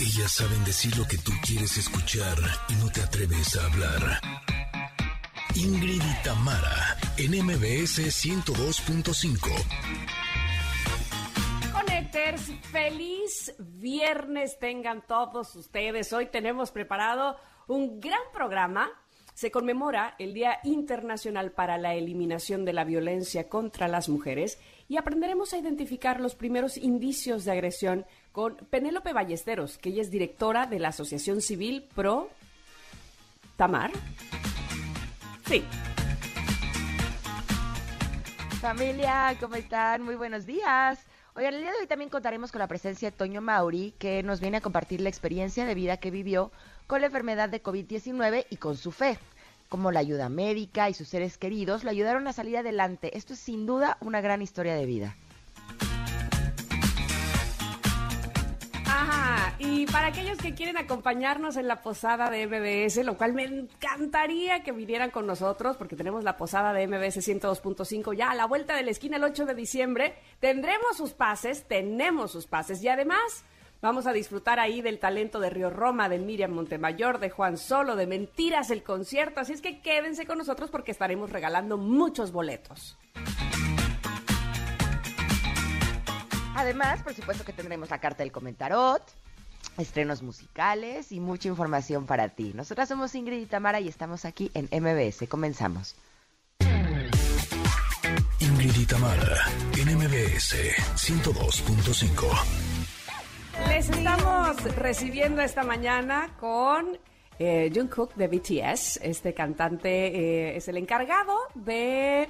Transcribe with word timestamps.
Ellas 0.00 0.32
saben 0.32 0.64
decir 0.64 0.96
lo 0.96 1.06
que 1.06 1.18
tú 1.18 1.30
quieres 1.46 1.76
escuchar 1.76 2.38
y 2.70 2.74
no 2.82 2.90
te 2.90 3.02
atreves 3.02 3.54
a 3.54 3.66
hablar. 3.66 4.20
Ingrid 5.54 6.00
y 6.00 6.22
Tamara, 6.24 6.96
en 7.18 7.32
MBS 7.44 8.08
102.5. 8.08 9.50
Connectors, 11.70 12.50
feliz 12.72 13.54
viernes 13.58 14.58
tengan 14.58 15.06
todos 15.06 15.54
ustedes. 15.54 16.14
Hoy 16.14 16.28
tenemos 16.28 16.70
preparado 16.70 17.36
un 17.68 18.00
gran 18.00 18.22
programa. 18.32 18.88
Se 19.34 19.50
conmemora 19.50 20.14
el 20.18 20.32
Día 20.32 20.60
Internacional 20.64 21.52
para 21.52 21.76
la 21.76 21.92
Eliminación 21.92 22.64
de 22.64 22.72
la 22.72 22.84
Violencia 22.84 23.50
contra 23.50 23.86
las 23.86 24.08
Mujeres 24.08 24.58
y 24.88 24.96
aprenderemos 24.96 25.52
a 25.52 25.58
identificar 25.58 26.20
los 26.20 26.34
primeros 26.34 26.78
indicios 26.78 27.44
de 27.44 27.52
agresión 27.52 28.06
con 28.32 28.56
Penélope 28.56 29.12
Ballesteros, 29.12 29.78
que 29.78 29.90
ella 29.90 30.02
es 30.02 30.10
directora 30.10 30.66
de 30.66 30.78
la 30.78 30.88
Asociación 30.88 31.40
Civil 31.40 31.86
Pro 31.94 32.28
Tamar. 33.56 33.90
Sí. 35.46 35.64
Familia, 38.60 39.36
¿cómo 39.40 39.54
están? 39.56 40.02
Muy 40.02 40.14
buenos 40.14 40.46
días. 40.46 41.00
Oigan, 41.34 41.54
el 41.54 41.62
día 41.62 41.72
de 41.72 41.78
hoy 41.78 41.86
también 41.86 42.10
contaremos 42.10 42.52
con 42.52 42.58
la 42.58 42.66
presencia 42.66 43.10
de 43.10 43.16
Toño 43.16 43.40
Mauri, 43.40 43.94
que 43.98 44.22
nos 44.22 44.40
viene 44.40 44.58
a 44.58 44.60
compartir 44.60 45.00
la 45.00 45.08
experiencia 45.08 45.64
de 45.64 45.74
vida 45.74 45.96
que 45.96 46.10
vivió 46.10 46.52
con 46.86 47.00
la 47.00 47.06
enfermedad 47.06 47.48
de 47.48 47.62
COVID-19 47.62 48.46
y 48.50 48.56
con 48.56 48.76
su 48.76 48.92
fe. 48.92 49.18
Cómo 49.68 49.92
la 49.92 50.00
ayuda 50.00 50.28
médica 50.28 50.90
y 50.90 50.94
sus 50.94 51.08
seres 51.08 51.38
queridos 51.38 51.84
lo 51.84 51.90
ayudaron 51.90 52.26
a 52.26 52.32
salir 52.32 52.58
adelante. 52.58 53.16
Esto 53.16 53.32
es 53.32 53.38
sin 53.38 53.64
duda 53.64 53.96
una 54.00 54.20
gran 54.20 54.42
historia 54.42 54.74
de 54.74 54.86
vida. 54.86 55.16
Y 59.58 59.84
para 59.86 60.06
aquellos 60.06 60.38
que 60.38 60.54
quieren 60.54 60.78
acompañarnos 60.78 61.56
en 61.56 61.68
la 61.68 61.82
posada 61.82 62.30
de 62.30 62.46
MBS, 62.46 63.04
lo 63.04 63.18
cual 63.18 63.34
me 63.34 63.44
encantaría 63.44 64.62
que 64.62 64.72
vinieran 64.72 65.10
con 65.10 65.26
nosotros, 65.26 65.76
porque 65.76 65.96
tenemos 65.96 66.24
la 66.24 66.38
posada 66.38 66.72
de 66.72 66.86
MBS 66.86 67.18
102.5 67.18 68.16
ya 68.16 68.30
a 68.30 68.34
la 68.34 68.46
vuelta 68.46 68.74
de 68.74 68.82
la 68.82 68.90
esquina 68.90 69.18
el 69.18 69.24
8 69.24 69.44
de 69.44 69.54
diciembre, 69.54 70.14
tendremos 70.38 70.96
sus 70.96 71.12
pases, 71.12 71.64
tenemos 71.68 72.32
sus 72.32 72.46
pases, 72.46 72.82
y 72.82 72.88
además 72.88 73.44
vamos 73.82 74.06
a 74.06 74.12
disfrutar 74.12 74.58
ahí 74.58 74.80
del 74.80 74.98
talento 74.98 75.40
de 75.40 75.50
Río 75.50 75.68
Roma, 75.68 76.08
de 76.08 76.18
Miriam 76.18 76.52
Montemayor, 76.52 77.18
de 77.18 77.28
Juan 77.28 77.58
Solo, 77.58 77.96
de 77.96 78.06
Mentiras, 78.06 78.70
el 78.70 78.82
concierto, 78.82 79.40
así 79.40 79.52
es 79.52 79.60
que 79.60 79.80
quédense 79.80 80.26
con 80.26 80.38
nosotros 80.38 80.70
porque 80.70 80.90
estaremos 80.90 81.30
regalando 81.30 81.76
muchos 81.76 82.32
boletos. 82.32 82.96
Además, 86.60 87.02
por 87.02 87.14
supuesto 87.14 87.42
que 87.42 87.54
tendremos 87.54 87.88
la 87.88 88.00
carta 88.00 88.22
del 88.22 88.30
comentarot, 88.30 89.02
estrenos 89.78 90.22
musicales 90.22 91.10
y 91.10 91.18
mucha 91.18 91.48
información 91.48 92.04
para 92.04 92.28
ti. 92.28 92.52
Nosotras 92.54 92.86
somos 92.86 93.14
Ingrid 93.14 93.40
y 93.40 93.46
Tamara 93.46 93.80
y 93.80 93.88
estamos 93.88 94.26
aquí 94.26 94.50
en 94.52 94.68
MBS. 94.70 95.26
Comenzamos. 95.26 95.96
Ingrid 98.40 98.76
y 98.76 98.84
Tamara, 98.84 99.36
en 99.78 99.96
MBS 99.96 100.54
102.5. 100.96 102.26
Les 103.68 103.88
estamos 103.88 104.62
recibiendo 104.76 105.40
esta 105.40 105.62
mañana 105.62 106.36
con 106.38 106.98
eh, 107.38 107.72
Jungkook 107.74 108.16
de 108.16 108.28
BTS. 108.28 108.98
Este 109.02 109.32
cantante 109.32 109.88
eh, 109.88 110.56
es 110.58 110.68
el 110.68 110.76
encargado 110.76 111.38
de 111.54 112.28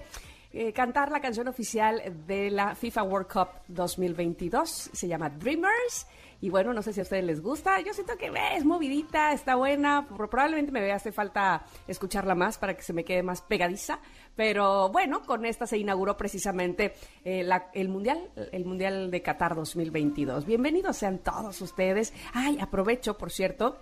eh, 0.52 0.72
cantar 0.72 1.12
la 1.12 1.20
canción 1.20 1.46
oficial 1.46 2.02
de 2.26 2.50
la 2.50 2.74
FIFA 2.74 3.04
World 3.04 3.28
Cup 3.32 3.48
2022. 3.68 4.90
Se 4.92 5.06
llama 5.06 5.30
Dreamers. 5.30 6.08
Y 6.40 6.50
bueno, 6.50 6.72
no 6.72 6.82
sé 6.82 6.92
si 6.92 7.00
a 7.00 7.02
ustedes 7.04 7.22
les 7.22 7.40
gusta. 7.40 7.80
Yo 7.80 7.92
siento 7.92 8.16
que 8.16 8.26
eh, 8.26 8.56
es 8.56 8.64
movidita, 8.64 9.32
está 9.32 9.54
buena. 9.54 10.08
Probablemente 10.08 10.72
me 10.72 10.90
hace 10.90 11.12
falta 11.12 11.64
escucharla 11.86 12.34
más 12.34 12.58
para 12.58 12.74
que 12.74 12.82
se 12.82 12.92
me 12.92 13.04
quede 13.04 13.22
más 13.22 13.42
pegadiza. 13.42 14.00
Pero 14.34 14.88
bueno, 14.88 15.22
con 15.22 15.44
esta 15.44 15.68
se 15.68 15.78
inauguró 15.78 16.16
precisamente 16.16 16.94
eh, 17.24 17.48
el 17.74 17.88
Mundial, 17.88 18.30
el 18.50 18.64
Mundial 18.64 19.10
de 19.12 19.22
Qatar 19.22 19.54
2022. 19.54 20.46
Bienvenidos 20.46 20.96
sean 20.96 21.18
todos 21.18 21.60
ustedes. 21.60 22.12
Ay, 22.32 22.58
aprovecho, 22.60 23.16
por 23.16 23.30
cierto, 23.30 23.78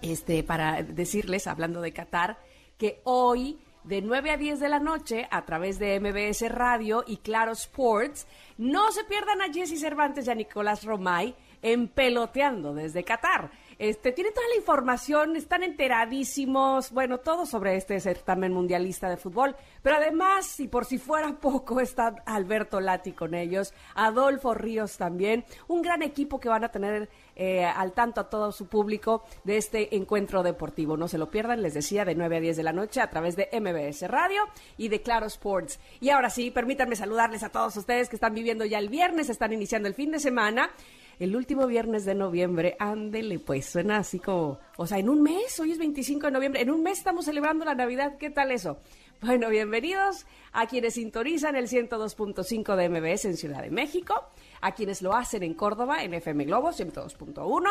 este, 0.00 0.42
para 0.42 0.82
decirles, 0.82 1.46
hablando 1.46 1.80
de 1.80 1.92
Qatar, 1.92 2.38
que 2.76 3.00
hoy 3.04 3.60
de 3.84 4.02
9 4.02 4.30
a 4.30 4.36
10 4.36 4.60
de 4.60 4.68
la 4.68 4.78
noche 4.78 5.26
a 5.30 5.44
través 5.44 5.78
de 5.78 5.98
MBS 5.98 6.48
Radio 6.50 7.04
y 7.06 7.18
Claro 7.18 7.52
Sports, 7.52 8.26
no 8.58 8.90
se 8.92 9.04
pierdan 9.04 9.42
a 9.42 9.52
Jesse 9.52 9.80
Cervantes 9.80 10.26
y 10.26 10.30
a 10.30 10.34
Nicolás 10.34 10.84
Romay 10.84 11.34
en 11.62 11.88
Peloteando 11.88 12.74
desde 12.74 13.04
Qatar. 13.04 13.50
Este, 13.82 14.12
tienen 14.12 14.32
toda 14.32 14.46
la 14.48 14.54
información, 14.54 15.34
están 15.34 15.64
enteradísimos, 15.64 16.92
bueno, 16.92 17.18
todo 17.18 17.46
sobre 17.46 17.76
este 17.76 17.98
certamen 17.98 18.52
mundialista 18.52 19.10
de 19.10 19.16
fútbol. 19.16 19.56
Pero 19.82 19.96
además, 19.96 20.60
y 20.60 20.68
por 20.68 20.84
si 20.84 20.98
fuera 20.98 21.36
poco, 21.40 21.80
está 21.80 22.14
Alberto 22.24 22.80
Lati 22.80 23.10
con 23.10 23.34
ellos, 23.34 23.74
Adolfo 23.96 24.54
Ríos 24.54 24.98
también, 24.98 25.44
un 25.66 25.82
gran 25.82 26.02
equipo 26.02 26.38
que 26.38 26.48
van 26.48 26.62
a 26.62 26.70
tener 26.70 27.08
eh, 27.34 27.64
al 27.64 27.92
tanto 27.92 28.20
a 28.20 28.30
todo 28.30 28.52
su 28.52 28.68
público 28.68 29.24
de 29.42 29.56
este 29.56 29.96
encuentro 29.96 30.44
deportivo. 30.44 30.96
No 30.96 31.08
se 31.08 31.18
lo 31.18 31.28
pierdan, 31.28 31.60
les 31.60 31.74
decía, 31.74 32.04
de 32.04 32.14
9 32.14 32.36
a 32.36 32.40
10 32.40 32.56
de 32.58 32.62
la 32.62 32.72
noche 32.72 33.00
a 33.00 33.10
través 33.10 33.34
de 33.34 33.48
MBS 33.50 34.08
Radio 34.08 34.44
y 34.78 34.90
de 34.90 35.02
Claro 35.02 35.26
Sports. 35.26 35.80
Y 36.00 36.10
ahora 36.10 36.30
sí, 36.30 36.52
permítanme 36.52 36.94
saludarles 36.94 37.42
a 37.42 37.48
todos 37.48 37.76
ustedes 37.76 38.08
que 38.08 38.14
están 38.14 38.32
viviendo 38.32 38.64
ya 38.64 38.78
el 38.78 38.90
viernes, 38.90 39.28
están 39.28 39.52
iniciando 39.52 39.88
el 39.88 39.94
fin 39.94 40.12
de 40.12 40.20
semana. 40.20 40.70
El 41.18 41.36
último 41.36 41.66
viernes 41.66 42.04
de 42.04 42.14
noviembre, 42.14 42.76
ándele, 42.78 43.38
pues 43.38 43.66
suena 43.66 43.98
así 43.98 44.18
como, 44.18 44.58
o 44.76 44.86
sea, 44.86 44.98
en 44.98 45.08
un 45.08 45.22
mes, 45.22 45.58
hoy 45.60 45.72
es 45.72 45.78
25 45.78 46.26
de 46.26 46.32
noviembre, 46.32 46.62
en 46.62 46.70
un 46.70 46.82
mes 46.82 46.98
estamos 46.98 47.26
celebrando 47.26 47.64
la 47.64 47.74
Navidad, 47.74 48.16
¿qué 48.18 48.30
tal 48.30 48.50
eso? 48.50 48.78
Bueno, 49.20 49.50
bienvenidos 49.50 50.26
a 50.52 50.66
quienes 50.66 50.94
sintonizan 50.94 51.54
el 51.54 51.68
102.5 51.68 52.74
de 52.74 52.88
MBS 52.88 53.26
en 53.26 53.36
Ciudad 53.36 53.62
de 53.62 53.70
México, 53.70 54.14
a 54.60 54.72
quienes 54.72 55.00
lo 55.00 55.14
hacen 55.14 55.44
en 55.44 55.54
Córdoba 55.54 56.02
en 56.02 56.14
FM 56.14 56.44
Globo 56.44 56.70
102.1 56.70 57.68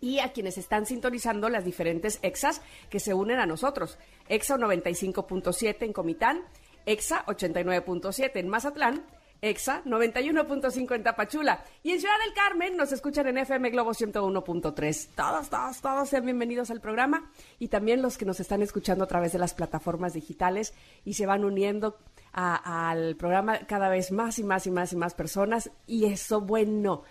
y 0.00 0.20
a 0.20 0.32
quienes 0.32 0.56
están 0.56 0.86
sintonizando 0.86 1.48
las 1.48 1.64
diferentes 1.64 2.18
EXAs 2.22 2.62
que 2.88 3.00
se 3.00 3.12
unen 3.12 3.38
a 3.38 3.46
nosotros. 3.46 3.98
EXA 4.28 4.56
95.7 4.56 5.76
en 5.82 5.92
Comitán, 5.92 6.42
EXA 6.86 7.24
89.7 7.26 8.30
en 8.34 8.48
Mazatlán, 8.48 9.04
EXA 9.42 9.82
91.5 9.84 10.94
en 10.94 11.02
Tapachula 11.02 11.64
y 11.82 11.90
en 11.90 11.98
Ciudad 12.00 12.14
del 12.24 12.32
Carmen 12.32 12.76
nos 12.76 12.92
escuchan 12.92 13.26
en 13.26 13.38
FM 13.38 13.70
Globo 13.70 13.90
101.3. 13.90 15.08
Todos, 15.16 15.50
todos, 15.50 15.80
todos 15.80 16.08
sean 16.08 16.24
bienvenidos 16.24 16.70
al 16.70 16.80
programa. 16.80 17.28
Y 17.58 17.66
también 17.66 18.02
los 18.02 18.16
que 18.16 18.24
nos 18.24 18.38
están 18.38 18.62
escuchando 18.62 19.02
a 19.02 19.08
través 19.08 19.32
de 19.32 19.40
las 19.40 19.52
plataformas 19.52 20.12
digitales 20.14 20.74
y 21.04 21.14
se 21.14 21.26
van 21.26 21.44
uniendo 21.44 21.98
a- 22.32 22.88
al 22.90 23.16
programa 23.16 23.58
cada 23.66 23.88
vez 23.88 24.12
más 24.12 24.38
y 24.38 24.44
más 24.44 24.66
y 24.68 24.70
más 24.70 24.92
y 24.92 24.96
más 24.96 25.14
personas. 25.14 25.70
Y 25.88 26.04
eso 26.06 26.40
bueno 26.40 27.02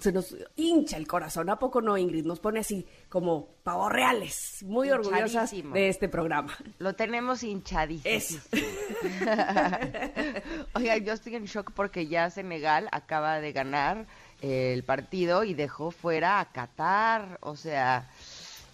se 0.00 0.12
nos 0.12 0.36
hincha 0.56 0.96
el 0.96 1.06
corazón 1.06 1.50
a 1.50 1.58
poco 1.58 1.80
no 1.80 1.98
Ingrid 1.98 2.24
nos 2.24 2.40
pone 2.40 2.60
así 2.60 2.86
como 3.08 3.48
pavos 3.62 3.90
reales 3.90 4.62
muy 4.62 4.90
orgullosas 4.90 5.50
de 5.50 5.88
este 5.88 6.08
programa 6.08 6.56
Lo 6.78 6.94
tenemos 6.94 7.42
hinchadísimo. 7.42 8.14
Eso. 8.14 8.38
Oiga, 10.74 10.96
yo 10.98 11.12
estoy 11.12 11.36
en 11.36 11.44
shock 11.44 11.72
porque 11.74 12.06
ya 12.06 12.30
Senegal 12.30 12.88
acaba 12.92 13.40
de 13.40 13.52
ganar 13.52 14.06
el 14.40 14.82
partido 14.82 15.44
y 15.44 15.54
dejó 15.54 15.90
fuera 15.90 16.40
a 16.40 16.46
Qatar. 16.46 17.38
O 17.40 17.56
sea, 17.56 18.08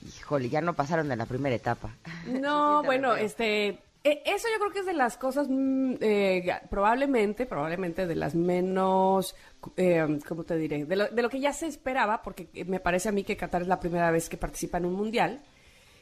híjole, 0.06 0.48
ya 0.48 0.60
no 0.60 0.74
pasaron 0.74 1.08
de 1.08 1.16
la 1.16 1.26
primera 1.26 1.54
etapa. 1.54 1.90
No, 2.26 2.82
bueno, 2.82 3.16
este, 3.16 3.78
eso 4.24 4.46
yo 4.52 4.58
creo 4.58 4.72
que 4.72 4.78
es 4.80 4.86
de 4.86 4.92
las 4.94 5.16
cosas, 5.16 5.46
mm, 5.48 5.94
eh, 6.00 6.50
probablemente, 6.70 7.46
probablemente 7.46 8.06
de 8.06 8.14
las 8.16 8.34
menos, 8.34 9.34
eh, 9.76 10.18
¿cómo 10.28 10.44
te 10.44 10.56
diré? 10.56 10.84
De 10.84 10.96
lo, 10.96 11.08
de 11.08 11.22
lo 11.22 11.28
que 11.28 11.40
ya 11.40 11.52
se 11.52 11.66
esperaba, 11.66 12.22
porque 12.22 12.48
me 12.66 12.80
parece 12.80 13.08
a 13.08 13.12
mí 13.12 13.24
que 13.24 13.36
Qatar 13.36 13.62
es 13.62 13.68
la 13.68 13.80
primera 13.80 14.10
vez 14.10 14.28
que 14.28 14.36
participa 14.36 14.78
en 14.78 14.84
un 14.86 14.94
mundial. 14.94 15.40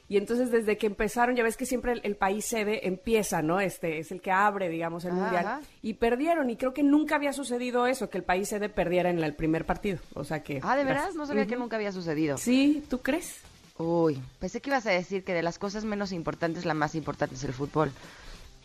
Y 0.08 0.19
entonces 0.19 0.53
desde 0.53 0.79
que 0.79 0.87
empezaron, 0.87 1.35
ya 1.35 1.43
ves 1.43 1.56
que 1.56 1.67
siempre 1.67 1.91
el, 1.91 2.00
el 2.05 2.14
país 2.14 2.44
sede 2.44 2.87
empieza, 2.87 3.43
¿no? 3.43 3.58
Este 3.58 3.99
es 3.99 4.12
el 4.12 4.20
que 4.20 4.31
abre, 4.31 4.69
digamos, 4.69 5.05
el 5.05 5.11
Ajá, 5.11 5.20
mundial. 5.20 5.61
Y 5.82 5.94
perdieron, 5.94 6.49
y 6.49 6.56
creo 6.56 6.73
que 6.73 6.85
nunca 6.85 7.17
había 7.17 7.32
sucedido 7.32 7.88
eso, 7.88 8.09
que 8.09 8.19
el 8.19 8.23
país 8.23 8.49
sede 8.49 8.69
perdiera 8.69 9.11
en 9.11 9.20
la- 9.20 9.26
el 9.26 9.35
primer 9.35 9.64
partido. 9.64 9.99
O 10.14 10.23
sea 10.23 10.44
que. 10.44 10.61
Ah, 10.62 10.76
¿de 10.76 10.85
veras? 10.85 11.17
No 11.17 11.26
sabía 11.26 11.47
que 11.47 11.56
nunca 11.56 11.75
había 11.75 11.91
sucedido. 11.91 12.38
Sí, 12.38 12.85
¿tú 12.88 13.00
crees? 13.00 13.41
Uy, 13.78 14.23
pensé 14.40 14.61
que 14.61 14.70
ibas 14.70 14.87
a 14.87 14.90
decir 14.90 15.23
que 15.25 15.34
de 15.34 15.43
las 15.43 15.58
cosas 15.58 15.84
menos 15.84 16.12
importantes, 16.12 16.64
la 16.64 16.75
más 16.75 16.94
importante 16.94 17.34
es 17.34 17.44
el 17.44 17.52
fútbol. 17.52 17.93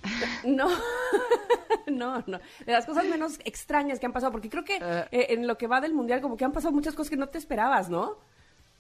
No, 0.46 0.68
no, 1.88 2.24
no. 2.26 2.40
De 2.66 2.72
las 2.72 2.86
cosas 2.86 3.06
menos 3.06 3.40
extrañas 3.46 4.00
que 4.00 4.06
han 4.08 4.14
pasado, 4.14 4.32
porque 4.32 4.50
creo 4.50 4.64
que 4.64 4.78
Eh. 4.82 5.06
eh, 5.12 5.26
en 5.30 5.46
lo 5.48 5.58
que 5.58 5.68
va 5.68 5.80
del 5.82 5.94
mundial, 5.94 6.22
como 6.22 6.38
que 6.38 6.46
han 6.46 6.52
pasado 6.52 6.72
muchas 6.74 6.96
cosas 6.96 7.10
que 7.12 7.18
no 7.18 7.28
te 7.30 7.38
esperabas, 7.38 7.90
¿no? 7.90 8.18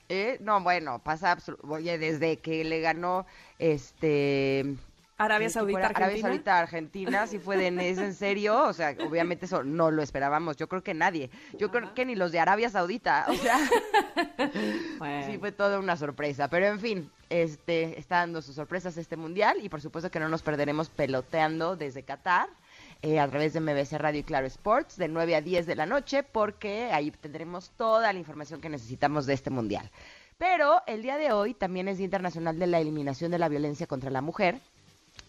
¿Eh? 0.09 0.37
No, 0.41 0.61
bueno, 0.61 0.99
pasa 1.03 1.35
absolu- 1.37 1.57
Oye, 1.69 1.97
desde 1.99 2.37
que 2.37 2.63
le 2.63 2.81
ganó 2.81 3.25
este 3.59 4.75
Arabia 5.25 5.49
Saudita, 5.49 5.79
Argentina. 5.79 6.05
Arabia 6.05 6.21
Saudita, 6.21 6.59
Argentina, 6.59 7.27
si 7.27 7.39
fue 7.39 7.57
de 7.57 7.89
¿es 7.89 7.97
en 7.97 8.13
serio? 8.13 8.63
O 8.63 8.73
sea, 8.73 8.95
obviamente 9.07 9.45
eso 9.45 9.63
no 9.63 9.91
lo 9.91 10.01
esperábamos. 10.01 10.57
Yo 10.57 10.67
creo 10.67 10.83
que 10.83 10.93
nadie. 10.93 11.29
Yo 11.57 11.71
creo 11.71 11.93
que 11.93 12.05
ni 12.05 12.15
los 12.15 12.31
de 12.31 12.39
Arabia 12.39 12.69
Saudita. 12.69 13.25
O 13.29 13.33
sea, 13.33 13.57
sí 15.25 15.37
fue 15.37 15.51
toda 15.51 15.79
una 15.79 15.95
sorpresa. 15.95 16.47
Pero 16.49 16.67
en 16.67 16.79
fin, 16.79 17.11
este 17.29 17.99
está 17.99 18.17
dando 18.17 18.41
sus 18.41 18.55
sorpresas 18.55 18.97
este 18.97 19.15
mundial 19.15 19.57
y 19.61 19.69
por 19.69 19.81
supuesto 19.81 20.11
que 20.11 20.19
no 20.19 20.29
nos 20.29 20.41
perderemos 20.41 20.89
peloteando 20.89 21.75
desde 21.75 22.03
Qatar. 22.03 22.49
Eh, 23.03 23.19
a 23.19 23.27
través 23.27 23.53
de 23.53 23.61
MBC 23.61 23.93
Radio 23.93 24.19
y 24.19 24.23
Claro 24.23 24.45
Sports 24.45 24.95
de 24.95 25.07
9 25.07 25.35
a 25.35 25.41
10 25.41 25.65
de 25.65 25.75
la 25.75 25.87
noche 25.87 26.21
porque 26.21 26.91
ahí 26.91 27.09
tendremos 27.09 27.71
toda 27.71 28.13
la 28.13 28.19
información 28.19 28.61
que 28.61 28.69
necesitamos 28.69 29.25
de 29.25 29.33
este 29.33 29.49
mundial. 29.49 29.89
Pero 30.37 30.81
el 30.85 31.01
día 31.01 31.17
de 31.17 31.31
hoy 31.31 31.53
también 31.53 31.87
es 31.87 31.97
Día 31.97 32.05
Internacional 32.05 32.59
de 32.59 32.67
la 32.67 32.79
Eliminación 32.79 33.31
de 33.31 33.39
la 33.39 33.49
Violencia 33.49 33.87
contra 33.87 34.11
la 34.11 34.21
Mujer. 34.21 34.59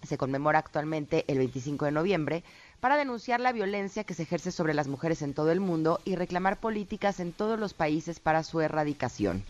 Se 0.02 0.18
conmemora 0.18 0.58
actualmente 0.58 1.24
el 1.28 1.38
25 1.38 1.84
de 1.84 1.92
noviembre 1.92 2.44
para 2.80 2.96
denunciar 2.96 3.40
la 3.40 3.52
violencia 3.52 4.04
que 4.04 4.14
se 4.14 4.24
ejerce 4.24 4.50
sobre 4.50 4.74
las 4.74 4.88
mujeres 4.88 5.22
en 5.22 5.34
todo 5.34 5.52
el 5.52 5.60
mundo 5.60 6.00
y 6.04 6.16
reclamar 6.16 6.58
políticas 6.58 7.20
en 7.20 7.32
todos 7.32 7.58
los 7.58 7.74
países 7.74 8.20
para 8.20 8.42
su 8.42 8.60
erradicación. 8.60 9.44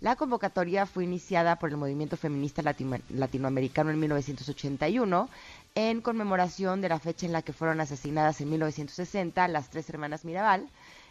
La 0.00 0.16
convocatoria 0.16 0.84
fue 0.84 1.04
iniciada 1.04 1.60
por 1.60 1.70
el 1.70 1.76
movimiento 1.76 2.16
feminista 2.16 2.60
latinoamericano 3.08 3.90
en 3.90 4.00
1981 4.00 5.28
en 5.76 6.00
conmemoración 6.00 6.80
de 6.80 6.88
la 6.88 6.98
fecha 6.98 7.24
en 7.24 7.32
la 7.32 7.42
que 7.42 7.52
fueron 7.52 7.80
asesinadas 7.80 8.40
en 8.40 8.50
1960 8.50 9.46
las 9.46 9.70
tres 9.70 9.88
hermanas 9.88 10.24
Mirabal, 10.24 10.68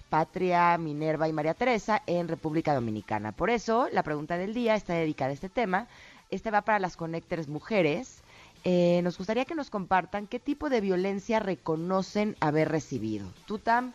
Patria, 0.10 0.78
Minerva 0.78 1.30
y 1.30 1.32
María 1.32 1.54
Teresa 1.54 2.04
en 2.06 2.28
República 2.28 2.76
Dominicana. 2.76 3.32
Por 3.32 3.50
eso, 3.50 3.88
la 3.94 4.04
pregunta 4.04 4.38
del 4.38 4.54
día 4.54 4.76
está 4.76 4.94
dedicada 4.94 5.32
a 5.32 5.36
este 5.36 5.48
tema. 5.48 5.88
Este 6.30 6.52
va 6.52 6.64
para 6.64 6.80
las 6.80 6.98
conectores 6.98 7.48
mujeres. 7.48 8.22
Eh, 8.64 9.02
nos 9.04 9.18
gustaría 9.18 9.46
que 9.46 9.56
nos 9.56 9.70
compartan 9.70 10.28
qué 10.28 10.40
tipo 10.40 10.70
de 10.70 10.82
violencia 10.82 11.40
reconocen 11.40 12.36
haber 12.40 12.70
recibido. 12.70 13.28
¿Tú, 13.46 13.58
Tam? 13.58 13.94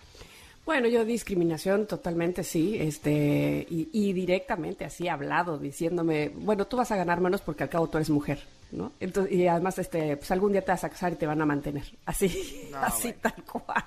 Bueno, 0.67 0.89
yo 0.89 1.05
discriminación 1.05 1.87
totalmente 1.87 2.43
sí, 2.43 2.77
este, 2.77 3.65
y, 3.71 4.13
directamente 4.13 4.85
así 4.85 5.07
hablado, 5.07 5.59
diciéndome, 5.59 6.31
bueno, 6.31 6.67
tú 6.67 6.77
vas 6.77 6.91
a 6.91 6.97
ganar 6.97 7.21
menos 7.21 7.41
porque 7.41 7.63
al 7.63 7.69
cabo 7.69 7.89
tú 7.89 7.99
eres 7.99 8.11
mujer, 8.11 8.41
¿no? 8.73 8.91
Entonces, 8.99 9.33
y 9.33 9.47
además, 9.47 9.79
este, 9.79 10.17
pues 10.17 10.29
algún 10.33 10.51
día 10.51 10.63
te 10.63 10.73
vas 10.73 10.83
a 10.83 10.91
casar 10.91 11.13
y 11.13 11.17
te 11.17 11.27
van 11.27 11.41
a 11.41 11.47
mantener, 11.47 11.85
así, 12.05 12.69
así 12.75 13.13
tal 13.13 13.45
cual. 13.45 13.85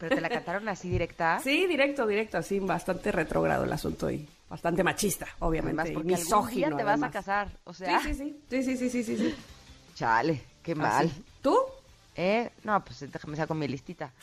¿Pero 0.00 0.14
te 0.14 0.20
la 0.22 0.30
cantaron 0.30 0.66
así 0.70 0.88
directa? 0.88 1.38
Sí, 1.44 1.66
directo, 1.66 2.06
directo, 2.06 2.38
así, 2.38 2.58
bastante 2.60 3.12
retrógrado 3.12 3.64
el 3.64 3.72
asunto 3.72 4.10
y 4.10 4.26
bastante 4.48 4.82
machista, 4.82 5.26
obviamente, 5.40 5.82
además, 5.82 6.02
porque 6.02 6.14
misógino. 6.14 6.66
Algún 6.68 6.78
día 6.78 6.84
te 6.86 6.90
vas 6.98 7.02
a 7.02 7.10
casar, 7.10 7.58
o 7.64 7.74
sea. 7.74 8.00
Sí, 8.00 8.14
sí, 8.14 8.34
sí, 8.48 8.62
sí, 8.62 8.76
sí, 8.78 8.88
sí, 8.88 9.04
sí, 9.04 9.18
sí. 9.18 9.34
Chale, 9.94 10.42
qué 10.62 10.74
mal. 10.74 11.10
¿Tú? 11.42 11.56
Eh, 12.14 12.50
no, 12.64 12.84
pues 12.84 13.10
déjame 13.10 13.36
sacar 13.36 13.56
mi 13.56 13.68
listita. 13.68 14.12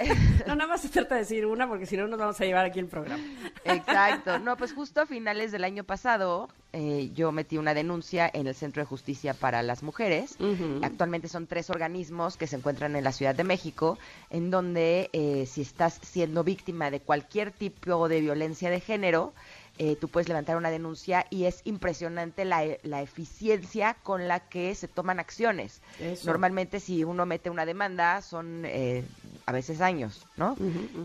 Este, 0.00 0.46
no, 0.46 0.56
nada 0.56 0.66
más 0.66 0.80
se 0.80 0.88
trata 0.88 1.16
de 1.16 1.20
decir 1.20 1.44
una 1.44 1.68
porque 1.68 1.84
si 1.84 1.94
no 1.94 2.08
nos 2.08 2.18
vamos 2.18 2.40
a 2.40 2.44
llevar 2.46 2.64
aquí 2.64 2.78
el 2.78 2.86
programa. 2.86 3.22
Exacto. 3.64 4.38
No, 4.38 4.56
pues 4.56 4.72
justo 4.72 5.02
a 5.02 5.06
finales 5.06 5.52
del 5.52 5.62
año 5.62 5.84
pasado 5.84 6.48
eh, 6.72 7.10
yo 7.14 7.32
metí 7.32 7.58
una 7.58 7.74
denuncia 7.74 8.30
en 8.32 8.46
el 8.46 8.54
Centro 8.54 8.80
de 8.80 8.86
Justicia 8.86 9.34
para 9.34 9.62
las 9.62 9.82
Mujeres. 9.82 10.38
Actualmente 10.80 11.28
son 11.28 11.46
tres 11.46 11.68
organismos 11.68 12.38
que 12.38 12.46
se 12.46 12.56
encuentran 12.56 12.96
en 12.96 13.04
la 13.04 13.12
Ciudad 13.12 13.34
de 13.34 13.44
México, 13.44 13.98
en 14.30 14.50
donde 14.50 15.10
eh, 15.12 15.44
si 15.46 15.60
estás 15.60 16.00
siendo 16.02 16.44
víctima 16.44 16.90
de 16.90 17.00
cualquier 17.00 17.50
tipo 17.50 18.08
de 18.08 18.22
violencia 18.22 18.70
de 18.70 18.80
género, 18.80 19.34
eh, 19.82 19.96
tú 19.96 20.08
puedes 20.08 20.28
levantar 20.28 20.58
una 20.58 20.68
denuncia 20.68 21.24
y 21.30 21.44
es 21.44 21.62
impresionante 21.64 22.44
la, 22.44 22.62
la 22.82 23.00
eficiencia 23.00 23.96
con 24.02 24.28
la 24.28 24.40
que 24.40 24.74
se 24.74 24.88
toman 24.88 25.18
acciones. 25.18 25.80
Normalmente 26.26 26.80
si 26.80 27.02
uno 27.02 27.24
mete 27.24 27.48
una 27.48 27.64
demanda 27.64 28.20
son 28.20 28.64
eh, 28.66 29.02
a 29.46 29.52
veces 29.52 29.80
años, 29.80 30.26
¿no? 30.36 30.54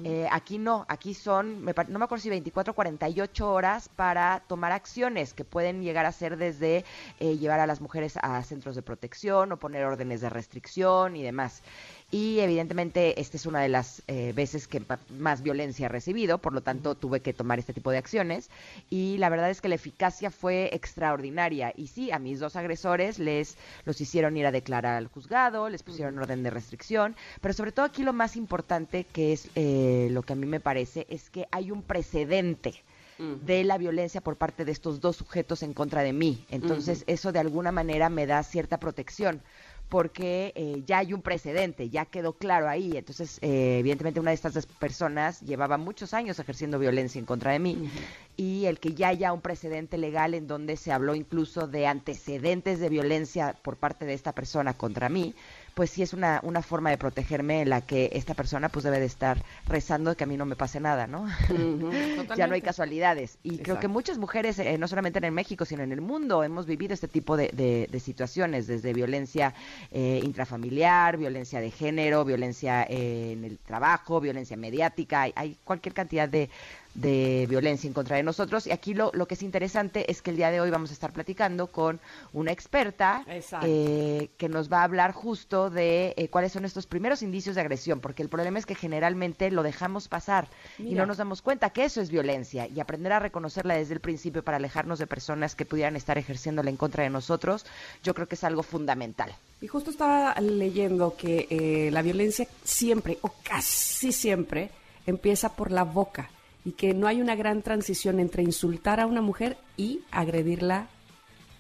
Eh, 0.03 0.27
aquí 0.29 0.57
no, 0.57 0.85
aquí 0.89 1.13
son, 1.13 1.63
no 1.63 1.99
me 1.99 2.03
acuerdo 2.03 2.21
si 2.21 2.29
24 2.29 2.73
o 2.73 2.75
48 2.75 3.49
horas 3.49 3.87
para 3.87 4.43
tomar 4.45 4.73
acciones 4.73 5.33
que 5.33 5.45
pueden 5.45 5.81
llegar 5.81 6.05
a 6.05 6.11
ser 6.11 6.35
desde 6.35 6.83
llevar 7.19 7.61
a 7.61 7.67
las 7.67 7.79
mujeres 7.79 8.17
a 8.21 8.43
centros 8.43 8.75
de 8.75 8.81
protección 8.81 9.53
o 9.53 9.57
poner 9.57 9.85
órdenes 9.85 10.19
de 10.19 10.29
restricción 10.29 11.15
y 11.15 11.23
demás 11.23 11.63
y 12.11 12.39
evidentemente 12.39 13.19
esta 13.19 13.37
es 13.37 13.45
una 13.45 13.61
de 13.61 13.69
las 13.69 14.03
eh, 14.07 14.31
veces 14.35 14.67
que 14.67 14.81
más 15.17 15.41
violencia 15.41 15.87
he 15.87 15.89
recibido, 15.89 16.37
por 16.37 16.53
lo 16.53 16.61
tanto 16.61 16.95
tuve 16.95 17.21
que 17.21 17.33
tomar 17.33 17.59
este 17.59 17.73
tipo 17.73 17.91
de 17.91 17.97
acciones 17.97 18.49
y 18.89 19.17
la 19.17 19.29
verdad 19.29 19.49
es 19.49 19.59
que 19.59 19.69
la 19.69 19.75
eficacia 19.75 20.29
fue 20.29 20.69
extraordinaria 20.73 21.73
y 21.75 21.87
sí, 21.87 22.11
a 22.11 22.19
mis 22.19 22.39
dos 22.39 22.55
agresores 22.55 23.17
les 23.19 23.57
los 23.85 23.99
hicieron 24.01 24.37
ir 24.37 24.45
a 24.45 24.51
declarar 24.51 24.95
al 24.95 25.07
juzgado, 25.07 25.69
les 25.69 25.83
pusieron 25.83 26.17
orden 26.19 26.43
de 26.43 26.51
restricción, 26.51 27.15
pero 27.41 27.53
sobre 27.53 27.71
todo 27.71 27.85
aquí 27.85 28.03
lo 28.03 28.13
más 28.13 28.35
importante 28.35 29.05
que 29.05 29.33
es 29.33 29.49
eh, 29.55 30.07
lo 30.11 30.21
que 30.21 30.33
a 30.33 30.35
mí 30.35 30.45
me 30.45 30.59
parece 30.59 31.07
es 31.09 31.29
que 31.29 31.47
hay 31.51 31.71
un 31.71 31.81
precedente 31.81 32.83
de 33.17 33.63
la 33.63 33.77
violencia 33.77 34.19
por 34.19 34.35
parte 34.35 34.65
de 34.65 34.73
estos 34.73 34.99
dos 34.99 35.15
sujetos 35.15 35.63
en 35.63 35.73
contra 35.73 36.01
de 36.01 36.11
mí. 36.11 36.43
Entonces, 36.49 37.05
eso 37.07 37.31
de 37.31 37.39
alguna 37.39 37.71
manera 37.71 38.09
me 38.09 38.25
da 38.25 38.43
cierta 38.43 38.77
protección 38.77 39.41
porque 39.89 40.51
eh, 40.55 40.83
ya 40.85 40.99
hay 40.99 41.13
un 41.13 41.21
precedente, 41.21 41.89
ya 41.89 42.05
quedó 42.05 42.33
claro 42.33 42.67
ahí. 42.67 42.97
Entonces, 42.97 43.39
eh, 43.41 43.77
evidentemente, 43.79 44.19
una 44.19 44.31
de 44.31 44.35
estas 44.35 44.65
personas 44.65 45.41
llevaba 45.41 45.77
muchos 45.77 46.13
años 46.13 46.39
ejerciendo 46.39 46.79
violencia 46.79 47.19
en 47.19 47.25
contra 47.25 47.51
de 47.51 47.59
mí 47.59 47.89
y 48.37 48.65
el 48.65 48.79
que 48.79 48.93
ya 48.93 49.09
haya 49.09 49.31
un 49.31 49.41
precedente 49.41 49.97
legal 49.97 50.33
en 50.33 50.47
donde 50.47 50.77
se 50.77 50.91
habló 50.91 51.15
incluso 51.15 51.67
de 51.67 51.87
antecedentes 51.87 52.79
de 52.79 52.89
violencia 52.89 53.55
por 53.61 53.77
parte 53.77 54.05
de 54.05 54.13
esta 54.13 54.33
persona 54.33 54.73
contra 54.73 55.09
mí, 55.09 55.35
pues 55.75 55.89
sí 55.91 56.01
es 56.01 56.13
una, 56.13 56.39
una 56.43 56.61
forma 56.61 56.89
de 56.89 56.97
protegerme 56.97 57.61
en 57.61 57.69
la 57.69 57.81
que 57.81 58.09
esta 58.13 58.33
persona 58.33 58.69
pues 58.69 58.83
debe 58.83 58.99
de 58.99 59.05
estar 59.05 59.43
rezando 59.67 60.15
que 60.15 60.23
a 60.23 60.27
mí 60.27 60.37
no 60.37 60.45
me 60.45 60.55
pase 60.55 60.79
nada, 60.79 61.05
¿no? 61.05 61.27
ya 62.37 62.47
no 62.47 62.53
hay 62.53 62.61
casualidades. 62.61 63.37
Y 63.43 63.59
creo 63.59 63.79
que 63.79 63.89
muchas 63.89 64.17
mujeres, 64.17 64.57
eh, 64.59 64.77
no 64.77 64.87
solamente 64.87 65.19
en 65.25 65.33
México, 65.33 65.65
sino 65.65 65.83
en 65.83 65.91
el 65.91 66.01
mundo, 66.01 66.43
hemos 66.43 66.65
vivido 66.65 66.93
este 66.93 67.09
tipo 67.09 67.35
de, 67.37 67.49
de, 67.91 67.99
situaciones, 67.99 68.67
desde 68.67 68.93
violencia 68.93 69.53
eh, 69.91 70.21
intrafamiliar, 70.23 71.17
violencia 71.17 71.59
de 71.59 71.71
género, 71.71 72.23
violencia 72.23 72.83
eh, 72.83 73.33
en 73.33 73.43
el 73.43 73.57
trabajo, 73.57 74.21
violencia 74.21 74.55
mediática, 74.55 75.27
hay 75.35 75.57
cualquier 75.63 75.93
cantidad 75.93 76.29
de 76.29 76.49
de 76.95 77.45
violencia 77.49 77.87
en 77.87 77.93
contra 77.93 78.17
de 78.17 78.23
nosotros. 78.23 78.65
Y 78.67 78.71
aquí 78.71 78.93
lo, 78.93 79.11
lo, 79.13 79.27
que 79.27 79.35
es 79.35 79.43
interesante 79.43 80.09
es 80.09 80.21
que 80.21 80.31
el 80.31 80.37
día 80.37 80.49
de 80.49 80.61
hoy 80.61 80.69
vamos 80.69 80.89
a 80.89 80.93
estar 80.93 81.11
platicando 81.11 81.67
con 81.67 81.99
una 82.33 82.51
experta 82.51 83.25
eh, 83.63 84.29
que 84.37 84.49
nos 84.49 84.71
va 84.71 84.79
a 84.79 84.83
hablar 84.83 85.11
justo 85.11 85.69
de 85.69 86.13
eh, 86.17 86.29
cuáles 86.29 86.53
son 86.53 86.65
estos 86.65 86.87
primeros 86.87 87.21
indicios 87.21 87.55
de 87.55 87.61
agresión, 87.61 87.99
porque 87.99 88.23
el 88.23 88.29
problema 88.29 88.59
es 88.59 88.65
que 88.65 88.75
generalmente 88.75 89.51
lo 89.51 89.61
dejamos 89.61 90.07
pasar 90.07 90.47
y 90.79 90.95
no 90.95 91.05
nos 91.05 91.17
damos 91.17 91.41
cuenta 91.41 91.69
que 91.69 91.83
eso 91.83 92.01
es 92.01 92.09
violencia 92.09 92.67
y 92.67 92.79
aprender 92.79 93.11
a 93.11 93.19
reconocerla 93.19 93.75
desde 93.75 93.93
el 93.93 93.99
principio 93.99 94.43
para 94.43 94.57
alejarnos 94.57 94.99
de 94.99 95.07
personas 95.07 95.55
que 95.55 95.65
pudieran 95.65 95.95
estar 95.95 96.17
ejerciéndola 96.17 96.69
en 96.69 96.77
contra 96.77 97.03
de 97.03 97.09
nosotros, 97.09 97.65
yo 98.03 98.13
creo 98.13 98.27
que 98.27 98.35
es 98.35 98.43
algo 98.43 98.63
fundamental. 98.63 99.35
Y 99.61 99.67
justo 99.67 99.89
estaba 99.89 100.33
leyendo 100.39 101.15
que 101.17 101.47
eh, 101.49 101.89
la 101.91 102.01
violencia 102.01 102.47
siempre 102.63 103.17
o 103.21 103.33
casi 103.43 104.11
siempre 104.11 104.69
empieza 105.05 105.49
por 105.55 105.71
la 105.71 105.83
boca 105.83 106.29
y 106.65 106.71
que 106.71 106.93
no 106.93 107.07
hay 107.07 107.21
una 107.21 107.35
gran 107.35 107.61
transición 107.61 108.19
entre 108.19 108.43
insultar 108.43 108.99
a 108.99 109.05
una 109.05 109.21
mujer 109.21 109.57
y 109.77 110.01
agredirla 110.11 110.87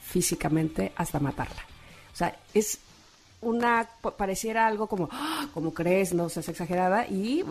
físicamente 0.01 0.91
hasta 0.95 1.19
matarla. 1.19 1.61
O 2.11 2.15
sea, 2.17 2.37
es 2.53 2.79
una 3.41 3.87
pareciera 4.17 4.65
algo 4.65 4.87
como 4.87 5.09
¡Ah! 5.11 5.47
como 5.53 5.73
crees 5.73 6.13
no 6.13 6.29
seas 6.29 6.49
exagerada 6.49 7.05
y 7.07 7.43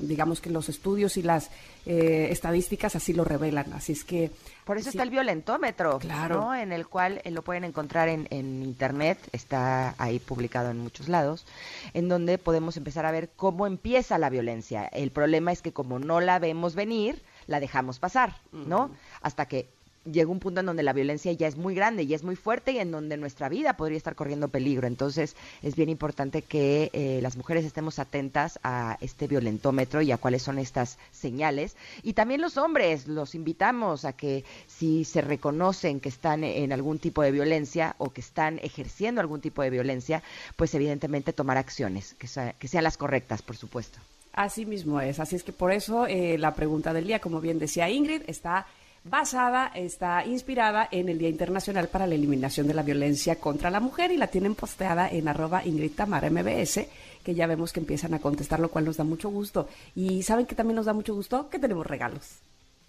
digamos 0.00 0.40
que 0.40 0.50
los 0.50 0.68
estudios 0.68 1.16
y 1.16 1.22
las 1.22 1.50
eh, 1.86 2.28
estadísticas 2.30 2.94
así 2.96 3.12
lo 3.12 3.24
revelan. 3.24 3.72
Así 3.72 3.92
es 3.92 4.04
que 4.04 4.30
por 4.64 4.76
eso 4.76 4.90
está 4.90 5.02
el 5.02 5.10
violentómetro 5.10 5.98
claro. 5.98 6.54
en 6.54 6.72
el 6.72 6.86
cual 6.86 7.22
eh, 7.24 7.30
lo 7.30 7.42
pueden 7.42 7.64
encontrar 7.64 8.08
en, 8.08 8.28
en, 8.30 8.62
internet 8.62 9.18
está 9.32 9.94
ahí 9.96 10.18
publicado 10.18 10.70
en 10.70 10.78
muchos 10.78 11.08
lados 11.08 11.46
en 11.94 12.08
donde 12.08 12.36
podemos 12.36 12.76
empezar 12.76 13.06
a 13.06 13.10
ver 13.10 13.30
cómo 13.34 13.66
empieza 13.66 14.18
la 14.18 14.28
violencia. 14.28 14.84
El 14.86 15.10
problema 15.10 15.52
es 15.52 15.62
que 15.62 15.72
como 15.72 15.98
no 15.98 16.20
la 16.20 16.38
vemos 16.38 16.74
venir 16.74 17.22
la 17.46 17.60
dejamos 17.60 17.98
pasar 17.98 18.36
no 18.52 18.90
hasta 19.22 19.46
que 19.46 19.68
llega 20.12 20.30
un 20.30 20.40
punto 20.40 20.60
en 20.60 20.66
donde 20.66 20.82
la 20.82 20.92
violencia 20.92 21.32
ya 21.32 21.46
es 21.46 21.56
muy 21.56 21.74
grande 21.74 22.02
y 22.02 22.14
es 22.14 22.22
muy 22.22 22.36
fuerte 22.36 22.72
y 22.72 22.78
en 22.78 22.90
donde 22.90 23.16
nuestra 23.16 23.48
vida 23.48 23.76
podría 23.76 23.98
estar 23.98 24.14
corriendo 24.14 24.48
peligro. 24.48 24.86
Entonces 24.86 25.36
es 25.62 25.76
bien 25.76 25.88
importante 25.88 26.42
que 26.42 26.90
eh, 26.92 27.20
las 27.22 27.36
mujeres 27.36 27.64
estemos 27.64 27.98
atentas 27.98 28.58
a 28.62 28.98
este 29.00 29.26
violentómetro 29.26 30.02
y 30.02 30.12
a 30.12 30.18
cuáles 30.18 30.42
son 30.42 30.58
estas 30.58 30.98
señales. 31.12 31.76
Y 32.02 32.14
también 32.14 32.40
los 32.40 32.56
hombres, 32.56 33.06
los 33.06 33.34
invitamos 33.34 34.04
a 34.04 34.12
que 34.12 34.44
si 34.66 35.04
se 35.04 35.20
reconocen 35.20 36.00
que 36.00 36.08
están 36.08 36.44
en 36.44 36.72
algún 36.72 36.98
tipo 36.98 37.22
de 37.22 37.30
violencia 37.30 37.94
o 37.98 38.10
que 38.10 38.20
están 38.20 38.58
ejerciendo 38.62 39.20
algún 39.20 39.40
tipo 39.40 39.62
de 39.62 39.70
violencia, 39.70 40.22
pues 40.56 40.74
evidentemente 40.74 41.32
tomar 41.32 41.56
acciones, 41.56 42.14
que, 42.14 42.28
que 42.58 42.68
sean 42.68 42.84
las 42.84 42.96
correctas, 42.96 43.42
por 43.42 43.56
supuesto. 43.56 43.98
Así 44.38 44.66
mismo 44.66 45.00
es. 45.00 45.18
Así 45.18 45.34
es 45.34 45.42
que 45.42 45.52
por 45.52 45.72
eso 45.72 46.06
eh, 46.06 46.38
la 46.38 46.54
pregunta 46.54 46.92
del 46.92 47.08
día, 47.08 47.18
como 47.18 47.40
bien 47.40 47.58
decía 47.58 47.90
Ingrid, 47.90 48.22
está 48.28 48.66
basada, 49.04 49.70
está 49.74 50.24
inspirada 50.24 50.88
en 50.90 51.08
el 51.08 51.18
Día 51.18 51.28
Internacional 51.28 51.88
para 51.88 52.06
la 52.06 52.14
Eliminación 52.14 52.66
de 52.66 52.74
la 52.74 52.82
Violencia 52.82 53.36
contra 53.36 53.70
la 53.70 53.80
Mujer 53.80 54.10
y 54.12 54.16
la 54.16 54.26
tienen 54.26 54.54
posteada 54.54 55.08
en 55.08 55.28
arroba 55.28 55.64
Ingrid 55.64 55.92
Tamara 55.92 56.30
MBS, 56.30 56.86
que 57.24 57.34
ya 57.34 57.46
vemos 57.46 57.72
que 57.72 57.80
empiezan 57.80 58.14
a 58.14 58.18
contestar, 58.18 58.60
lo 58.60 58.70
cual 58.70 58.84
nos 58.84 58.96
da 58.96 59.04
mucho 59.04 59.30
gusto. 59.30 59.68
Y 59.94 60.22
¿saben 60.22 60.46
que 60.46 60.54
también 60.54 60.76
nos 60.76 60.86
da 60.86 60.92
mucho 60.92 61.14
gusto? 61.14 61.48
Que 61.48 61.58
tenemos 61.58 61.86
regalos 61.86 62.40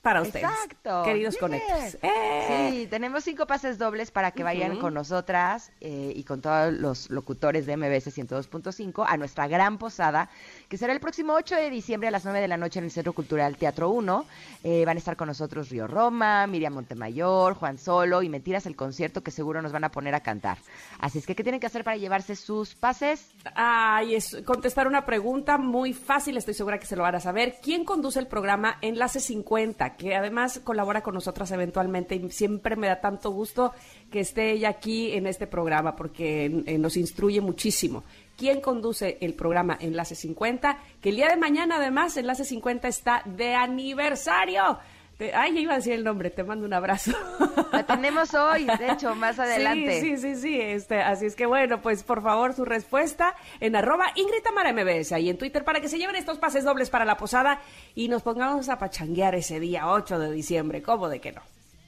para 0.01 0.22
ustedes. 0.22 0.46
Exacto. 0.46 1.04
Queridos 1.04 1.38
conectos. 1.38 1.98
¡Eh! 2.01 2.70
Sí, 2.72 2.88
tenemos 2.88 3.24
cinco 3.24 3.46
pases 3.46 3.78
dobles 3.78 4.12
para 4.12 4.32
que 4.32 4.44
vayan 4.44 4.78
con 4.78 4.94
nosotras 4.94 5.72
eh, 5.82 6.13
y 6.16 6.24
con 6.24 6.42
todos 6.42 6.74
los 6.74 7.10
locutores 7.10 7.66
de 7.66 7.78
MBS 7.78 8.16
102.5 8.16 9.06
a 9.08 9.18
nuestra 9.18 9.48
gran 9.48 9.78
posada, 9.78 10.30
que 10.70 10.78
será 10.78 10.94
el 10.94 11.00
próximo 11.00 11.34
8 11.34 11.56
de 11.56 11.70
diciembre 11.72 12.08
a 12.08 12.12
las 12.12 12.24
9 12.24 12.42
de 12.42 12.48
la 12.48 12.56
noche 12.56 12.78
en 12.78 12.86
el 12.86 12.92
Centro 12.92 13.12
Cultural 13.12 13.58
Teatro 13.58 13.90
1. 13.90 14.26
Eh, 14.64 14.86
van 14.86 14.98
a 14.98 15.00
estar 15.00 15.18
con 15.18 15.28
nosotros 15.28 15.70
Río 15.70 15.88
Roma, 15.88 16.46
Miriam 16.46 16.74
Montemayor, 16.74 17.56
Juan 17.56 17.80
Solo 17.80 18.22
y 18.22 18.30
Mentiras 18.30 18.68
el 18.68 18.76
concierto 18.76 19.24
que 19.24 19.32
seguro 19.32 19.64
nos 19.64 19.72
van 19.72 19.84
a 19.84 19.90
poner 19.90 20.14
a 20.14 20.20
cantar. 20.20 20.60
Así 21.00 21.18
es 21.18 21.26
que, 21.26 21.36
¿qué 21.36 21.42
tienen 21.42 21.60
que 21.60 21.66
hacer 21.66 21.84
para 21.84 21.98
llevarse 21.98 22.36
sus 22.36 22.76
pases? 22.76 23.32
Ay, 23.56 24.14
es 24.14 24.38
contestar 24.46 24.88
una 24.88 25.08
pregunta 25.08 25.58
muy 25.58 25.94
fácil, 25.94 26.38
estoy 26.38 26.54
segura 26.54 26.78
que 26.78 26.86
se 26.86 26.96
lo 26.96 27.02
van 27.02 27.16
a 27.16 27.20
saber. 27.20 27.56
¿Quién 27.64 27.84
conduce 27.84 28.20
el 28.20 28.28
programa 28.28 28.78
Enlace 28.82 29.20
50? 29.20 29.96
Que 29.96 30.16
además 30.16 30.62
colabora 30.64 31.02
con 31.02 31.16
nosotras 31.16 31.50
eventualmente 31.50 32.14
y 32.14 32.30
siempre 32.30 32.76
me 32.76 32.88
da 32.88 33.02
tanto 33.02 33.32
gusto 33.32 33.74
que 34.12 34.20
esté 34.20 34.52
ella 34.52 34.70
aquí 34.70 35.14
en 35.14 35.26
este 35.26 35.48
programa 35.48 35.96
porque 35.96 36.48
nos 36.78 36.96
instruye 36.96 37.42
muchísimo. 37.42 38.04
¿Quién 38.39 38.62
conduce 38.62 39.17
el 39.19 39.34
programa 39.34 39.77
Enlace 39.81 40.15
50? 40.15 40.77
Que 41.01 41.10
el 41.10 41.17
día 41.17 41.27
de 41.27 41.36
mañana 41.36 41.75
además 41.75 42.15
Enlace 42.15 42.46
50 42.46 42.88
está 42.88 43.22
de 43.25 43.53
aniversario. 43.53 44.79
Te- 45.17 45.36
ay, 45.36 45.53
ya 45.53 45.60
iba 45.60 45.74
a 45.74 45.75
decir 45.75 45.91
el 45.91 46.05
nombre, 46.05 46.29
te 46.29 46.46
mando 46.46 46.65
un 46.65 46.74
abrazo. 46.74 47.12
La 47.74 47.84
tenemos 47.86 48.34
hoy, 48.34 48.63
de 48.63 48.91
hecho, 48.93 49.13
más 49.15 49.38
adelante. 49.39 50.00
Sí, 50.00 50.15
sí, 50.15 50.36
sí, 50.36 50.41
sí. 50.41 50.62
Este, 50.62 51.01
así 51.01 51.25
es 51.25 51.36
que 51.36 51.46
bueno, 51.46 51.81
pues 51.81 52.03
por 52.03 52.24
favor 52.24 52.53
su 52.53 52.63
respuesta 52.63 53.36
en 53.60 53.75
arroba 53.75 54.05
Ingrid 54.15 54.41
Tamara 54.41 54.72
MBS 54.72 55.12
ahí 55.12 55.29
en 55.29 55.38
Twitter 55.38 55.65
para 55.65 55.81
que 55.81 55.89
se 55.89 55.98
lleven 55.98 56.15
estos 56.15 56.38
pases 56.38 56.63
dobles 56.63 56.89
para 56.89 57.03
la 57.03 57.17
posada 57.17 57.60
y 57.93 58.08
nos 58.08 58.22
pongamos 58.24 58.69
a 58.69 58.79
pachanguear 58.79 59.36
ese 59.36 59.60
día 59.60 59.89
8 59.89 60.17
de 60.17 60.31
diciembre. 60.31 60.81
¿Cómo 60.81 61.10
de 61.10 61.19
que 61.19 61.34
no? 61.34 61.41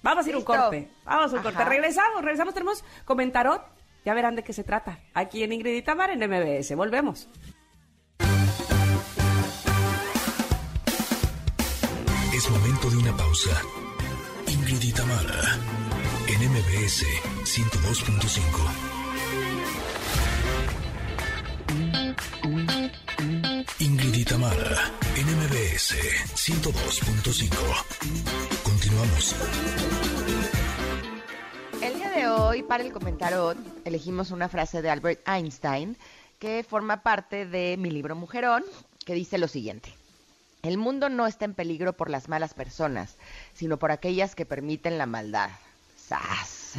Vamos 0.03 0.25
a 0.25 0.29
ir 0.29 0.35
a 0.35 0.37
un 0.39 0.43
Listo. 0.45 0.61
corte. 0.61 0.89
Vamos 1.05 1.31
a 1.33 1.37
un 1.37 1.43
corte. 1.43 1.57
Ajá. 1.59 1.69
Regresamos, 1.69 2.21
regresamos. 2.21 2.53
Tenemos 2.53 2.83
comentarot. 3.05 3.61
Ya 4.03 4.13
verán 4.13 4.35
de 4.35 4.43
qué 4.43 4.53
se 4.53 4.63
trata. 4.63 4.99
Aquí 5.13 5.43
en 5.43 5.51
Ingrid 5.53 5.75
y 5.75 5.81
en 6.11 6.19
MBS. 6.19 6.75
Volvemos. 6.75 7.29
Es 12.33 12.49
momento 12.49 12.89
de 12.89 12.97
una 12.97 13.15
pausa. 13.15 13.61
Ingrid 14.47 14.81
y 14.81 14.91
en 16.27 16.51
MBS 16.51 17.05
102.5. 17.43 19.01
Ingrid 23.79 24.15
en 25.15 25.27
MBS 25.37 25.95
102.5. 26.35 27.47
Continuamos. 28.63 29.35
Hoy, 32.33 32.63
para 32.63 32.83
el 32.83 32.93
comentarot, 32.93 33.57
elegimos 33.83 34.31
una 34.31 34.47
frase 34.47 34.81
de 34.81 34.89
Albert 34.89 35.27
Einstein 35.27 35.97
que 36.39 36.63
forma 36.63 37.03
parte 37.03 37.45
de 37.45 37.75
mi 37.77 37.91
libro 37.91 38.15
Mujerón, 38.15 38.63
que 39.05 39.13
dice 39.13 39.37
lo 39.37 39.49
siguiente. 39.49 39.93
El 40.63 40.77
mundo 40.77 41.09
no 41.09 41.27
está 41.27 41.43
en 41.43 41.53
peligro 41.53 41.91
por 41.91 42.09
las 42.09 42.29
malas 42.29 42.53
personas, 42.53 43.17
sino 43.53 43.77
por 43.77 43.91
aquellas 43.91 44.33
que 44.33 44.45
permiten 44.45 44.97
la 44.97 45.07
maldad. 45.07 45.49
¡Sas! 45.97 46.75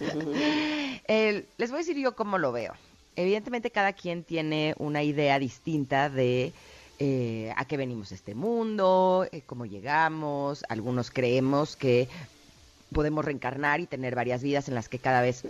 Les 1.08 1.70
voy 1.70 1.76
a 1.76 1.84
decir 1.84 1.96
yo 1.96 2.16
cómo 2.16 2.38
lo 2.38 2.50
veo. 2.50 2.74
Evidentemente 3.14 3.70
cada 3.70 3.92
quien 3.92 4.24
tiene 4.24 4.74
una 4.76 5.04
idea 5.04 5.38
distinta 5.38 6.10
de 6.10 6.52
eh, 6.98 7.52
a 7.56 7.64
qué 7.64 7.76
venimos 7.76 8.10
a 8.10 8.16
este 8.16 8.34
mundo, 8.34 9.26
eh, 9.30 9.42
cómo 9.46 9.66
llegamos. 9.66 10.64
Algunos 10.68 11.12
creemos 11.12 11.76
que 11.76 12.08
podemos 12.96 13.26
reencarnar 13.26 13.80
y 13.80 13.86
tener 13.86 14.14
varias 14.14 14.42
vidas 14.42 14.68
en 14.68 14.74
las 14.74 14.88
que 14.88 14.98
cada 14.98 15.20
vez 15.20 15.42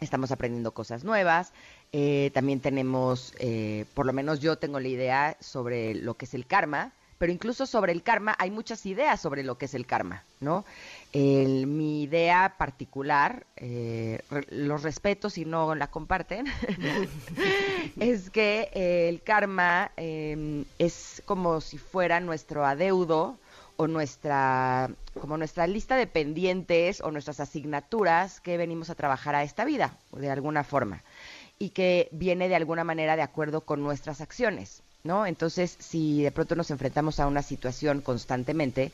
estamos 0.00 0.32
aprendiendo 0.32 0.72
cosas 0.72 1.04
nuevas. 1.04 1.52
Eh, 1.92 2.30
también 2.32 2.60
tenemos, 2.60 3.34
eh, 3.40 3.84
por 3.92 4.06
lo 4.06 4.14
menos 4.14 4.40
yo 4.40 4.56
tengo 4.56 4.80
la 4.80 4.88
idea 4.88 5.36
sobre 5.38 5.94
lo 5.94 6.14
que 6.14 6.24
es 6.24 6.32
el 6.32 6.46
karma, 6.46 6.92
pero 7.18 7.30
incluso 7.30 7.66
sobre 7.66 7.92
el 7.92 8.02
karma 8.02 8.34
hay 8.38 8.50
muchas 8.50 8.86
ideas 8.86 9.20
sobre 9.20 9.42
lo 9.42 9.58
que 9.58 9.66
es 9.66 9.74
el 9.74 9.84
karma, 9.84 10.22
¿no? 10.40 10.64
Mi 11.12 12.04
idea 12.04 12.54
particular, 12.56 13.44
eh, 13.56 14.20
re- 14.30 14.46
los 14.50 14.82
respeto 14.82 15.28
si 15.28 15.44
no 15.44 15.74
la 15.74 15.88
comparten, 15.88 16.46
es 18.00 18.30
que 18.30 18.70
eh, 18.72 19.08
el 19.10 19.20
karma 19.22 19.90
eh, 19.98 20.64
es 20.78 21.22
como 21.26 21.60
si 21.60 21.76
fuera 21.76 22.20
nuestro 22.20 22.64
adeudo 22.64 23.36
o 23.78 23.86
nuestra 23.86 24.90
como 25.20 25.36
nuestra 25.38 25.66
lista 25.66 25.96
de 25.96 26.06
pendientes 26.06 27.00
o 27.00 27.10
nuestras 27.10 27.40
asignaturas 27.40 28.40
que 28.40 28.56
venimos 28.56 28.90
a 28.90 28.94
trabajar 28.94 29.34
a 29.34 29.42
esta 29.44 29.64
vida 29.64 29.96
de 30.12 30.30
alguna 30.30 30.64
forma 30.64 31.02
y 31.58 31.70
que 31.70 32.08
viene 32.12 32.48
de 32.48 32.56
alguna 32.56 32.84
manera 32.84 33.16
de 33.16 33.22
acuerdo 33.22 33.62
con 33.62 33.82
nuestras 33.82 34.20
acciones, 34.20 34.82
¿no? 35.04 35.26
Entonces, 35.26 35.76
si 35.80 36.22
de 36.22 36.30
pronto 36.32 36.54
nos 36.54 36.70
enfrentamos 36.70 37.18
a 37.18 37.26
una 37.26 37.42
situación 37.42 38.00
constantemente, 38.00 38.92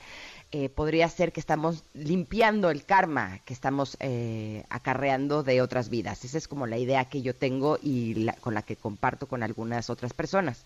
eh, 0.53 0.69
podría 0.69 1.09
ser 1.09 1.33
que 1.33 1.41
estamos 1.41 1.83
limpiando 1.95 2.71
el 2.71 2.85
karma 2.85 3.41
que 3.45 3.53
estamos 3.55 3.97
eh, 4.01 4.65
acarreando 4.71 5.43
de 5.43 5.61
otras 5.61 5.89
vidas. 5.91 6.25
Esa 6.25 6.39
es 6.39 6.47
como 6.49 6.67
la 6.67 6.79
idea 6.79 7.07
que 7.07 7.23
yo 7.23 7.35
tengo 7.35 7.79
y 7.83 8.15
la- 8.15 8.35
con 8.35 8.55
la 8.55 8.63
que 8.63 8.77
comparto 8.77 9.27
con 9.27 9.43
algunas 9.43 9.91
otras 9.91 10.13
personas. 10.13 10.65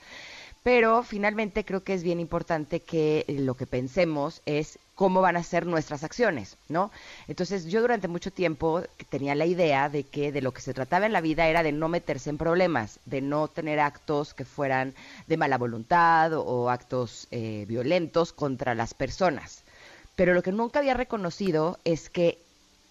Pero 0.63 1.03
finalmente 1.03 1.65
creo 1.65 1.85
que 1.85 1.95
es 1.95 2.03
bien 2.03 2.21
importante 2.21 2.81
que 2.81 3.25
eh, 3.29 3.35
lo 3.41 3.55
que 3.55 3.67
pensemos 3.67 4.43
es 4.45 4.79
cómo 4.95 5.21
van 5.21 5.37
a 5.37 5.45
ser 5.45 5.65
nuestras 5.65 6.03
acciones, 6.03 6.57
¿no? 6.69 6.91
Entonces 7.29 7.67
yo 7.67 7.81
durante 7.81 8.09
mucho 8.09 8.33
tiempo 8.33 8.83
tenía 9.11 9.37
la 9.37 9.47
idea 9.47 9.89
de 9.89 10.03
que 10.03 10.33
de 10.33 10.43
lo 10.43 10.53
que 10.53 10.61
se 10.61 10.75
trataba 10.75 11.07
en 11.07 11.13
la 11.13 11.21
vida 11.21 11.47
era 11.47 11.63
de 11.63 11.71
no 11.71 11.89
meterse 11.89 12.31
en 12.31 12.39
problemas, 12.39 12.99
de 13.05 13.21
no 13.21 13.47
tener 13.47 13.79
actos 13.79 14.35
que 14.35 14.45
fueran 14.45 14.95
de 15.29 15.37
mala 15.37 15.57
voluntad 15.57 16.33
o, 16.35 16.69
actos 16.69 17.29
eh, 17.31 17.65
violentos 17.69 18.33
contra 18.33 18.75
las 18.75 18.93
personas. 18.93 19.63
Pero 20.17 20.35
lo 20.35 20.43
que 20.43 20.51
nunca 20.51 20.81
había 20.81 20.95
reconocido 20.95 21.79
es 21.85 22.11
que 22.11 22.39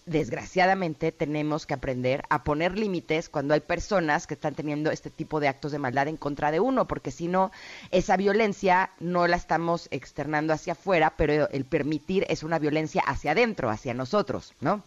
desgraciadamente 0.08 1.12
tenemos 1.12 1.66
que 1.66 1.74
aprender 1.74 2.22
a 2.30 2.44
poner 2.44 2.78
límites 2.78 3.28
cuando 3.28 3.54
hay 3.54 3.60
personas 3.60 4.26
que 4.26 4.34
están 4.34 4.54
teniendo 4.54 4.90
este 4.90 5.10
tipo 5.10 5.40
de 5.40 5.48
actos 5.48 5.72
de 5.72 5.78
maldad 5.78 6.08
en 6.08 6.16
contra 6.16 6.50
de 6.50 6.60
uno, 6.60 6.86
porque 6.86 7.10
si 7.10 7.28
no, 7.28 7.52
esa 7.90 8.16
violencia 8.16 8.90
no 9.00 9.26
la 9.26 9.36
estamos 9.36 9.88
externando 9.90 10.52
hacia 10.52 10.72
afuera, 10.72 11.14
pero 11.16 11.48
el 11.50 11.64
permitir 11.64 12.26
es 12.28 12.42
una 12.42 12.58
violencia 12.58 13.02
hacia 13.06 13.32
adentro, 13.32 13.70
hacia 13.70 13.94
nosotros, 13.94 14.54
¿no? 14.60 14.82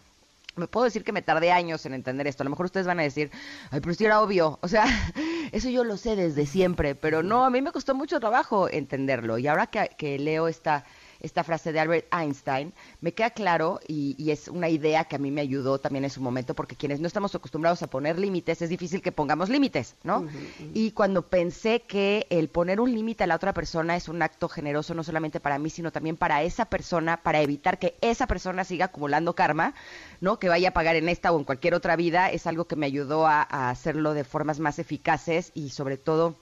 Me 0.54 0.66
puedo 0.66 0.84
decir 0.84 1.02
que 1.02 1.12
me 1.12 1.22
tardé 1.22 1.50
años 1.50 1.86
en 1.86 1.94
entender 1.94 2.26
esto. 2.26 2.42
A 2.42 2.44
lo 2.44 2.50
mejor 2.50 2.66
ustedes 2.66 2.86
van 2.86 3.00
a 3.00 3.04
decir, 3.04 3.30
ay, 3.70 3.80
pero 3.80 3.94
sí 3.94 4.04
era 4.04 4.20
obvio. 4.20 4.58
O 4.60 4.68
sea, 4.68 4.84
eso 5.52 5.70
yo 5.70 5.82
lo 5.82 5.96
sé 5.96 6.14
desde 6.14 6.44
siempre, 6.44 6.94
pero 6.94 7.22
no, 7.22 7.46
a 7.46 7.50
mí 7.50 7.62
me 7.62 7.72
costó 7.72 7.94
mucho 7.94 8.20
trabajo 8.20 8.68
entenderlo. 8.68 9.38
Y 9.38 9.46
ahora 9.46 9.68
que, 9.68 9.90
que 9.96 10.18
leo 10.18 10.48
esta, 10.48 10.84
esta 11.22 11.44
frase 11.44 11.72
de 11.72 11.80
Albert 11.80 12.06
Einstein, 12.12 12.72
me 13.00 13.12
queda 13.14 13.30
claro 13.30 13.80
y, 13.88 14.14
y 14.18 14.30
es 14.30 14.48
una 14.48 14.68
idea 14.68 15.04
que 15.04 15.16
a 15.16 15.18
mí 15.18 15.30
me 15.30 15.40
ayudó 15.40 15.78
también 15.78 16.04
en 16.04 16.10
su 16.10 16.20
momento, 16.20 16.54
porque 16.54 16.76
quienes 16.76 17.00
no 17.00 17.06
estamos 17.06 17.34
acostumbrados 17.34 17.82
a 17.82 17.86
poner 17.86 18.18
límites, 18.18 18.60
es 18.62 18.68
difícil 18.68 19.02
que 19.02 19.12
pongamos 19.12 19.48
límites, 19.48 19.96
¿no? 20.02 20.26
Y 20.74 20.92
cuando 20.92 21.22
pensé 21.22 21.80
que 21.80 22.26
el 22.30 22.48
poner 22.48 22.80
un 22.80 22.92
límite 22.92 23.24
a 23.24 23.26
la 23.26 23.36
otra 23.36 23.52
persona 23.52 23.96
es 23.96 24.08
un 24.08 24.22
acto 24.22 24.48
generoso 24.48 24.94
no 24.94 25.02
solamente 25.02 25.40
para 25.40 25.58
mí, 25.58 25.70
sino 25.70 25.92
también 25.92 26.16
para 26.16 26.42
esa 26.42 26.66
persona, 26.66 27.22
para 27.22 27.40
evitar 27.40 27.78
que 27.78 27.96
esa 28.00 28.26
persona 28.26 28.64
siga 28.64 28.86
acumulando 28.86 29.34
karma, 29.34 29.74
¿no? 30.20 30.38
Que 30.38 30.48
vaya 30.48 30.70
a 30.70 30.72
pagar 30.72 30.96
en 30.96 31.08
esta 31.08 31.32
o 31.32 31.38
en 31.38 31.44
cualquier 31.44 31.74
otra 31.74 31.96
vida, 31.96 32.30
es 32.30 32.46
algo 32.46 32.66
que 32.66 32.76
me 32.76 32.86
ayudó 32.86 33.26
a, 33.26 33.46
a 33.48 33.70
hacerlo 33.70 34.14
de 34.14 34.24
formas 34.24 34.60
más 34.60 34.78
eficaces 34.78 35.52
y 35.54 35.70
sobre 35.70 35.96
todo 35.96 36.36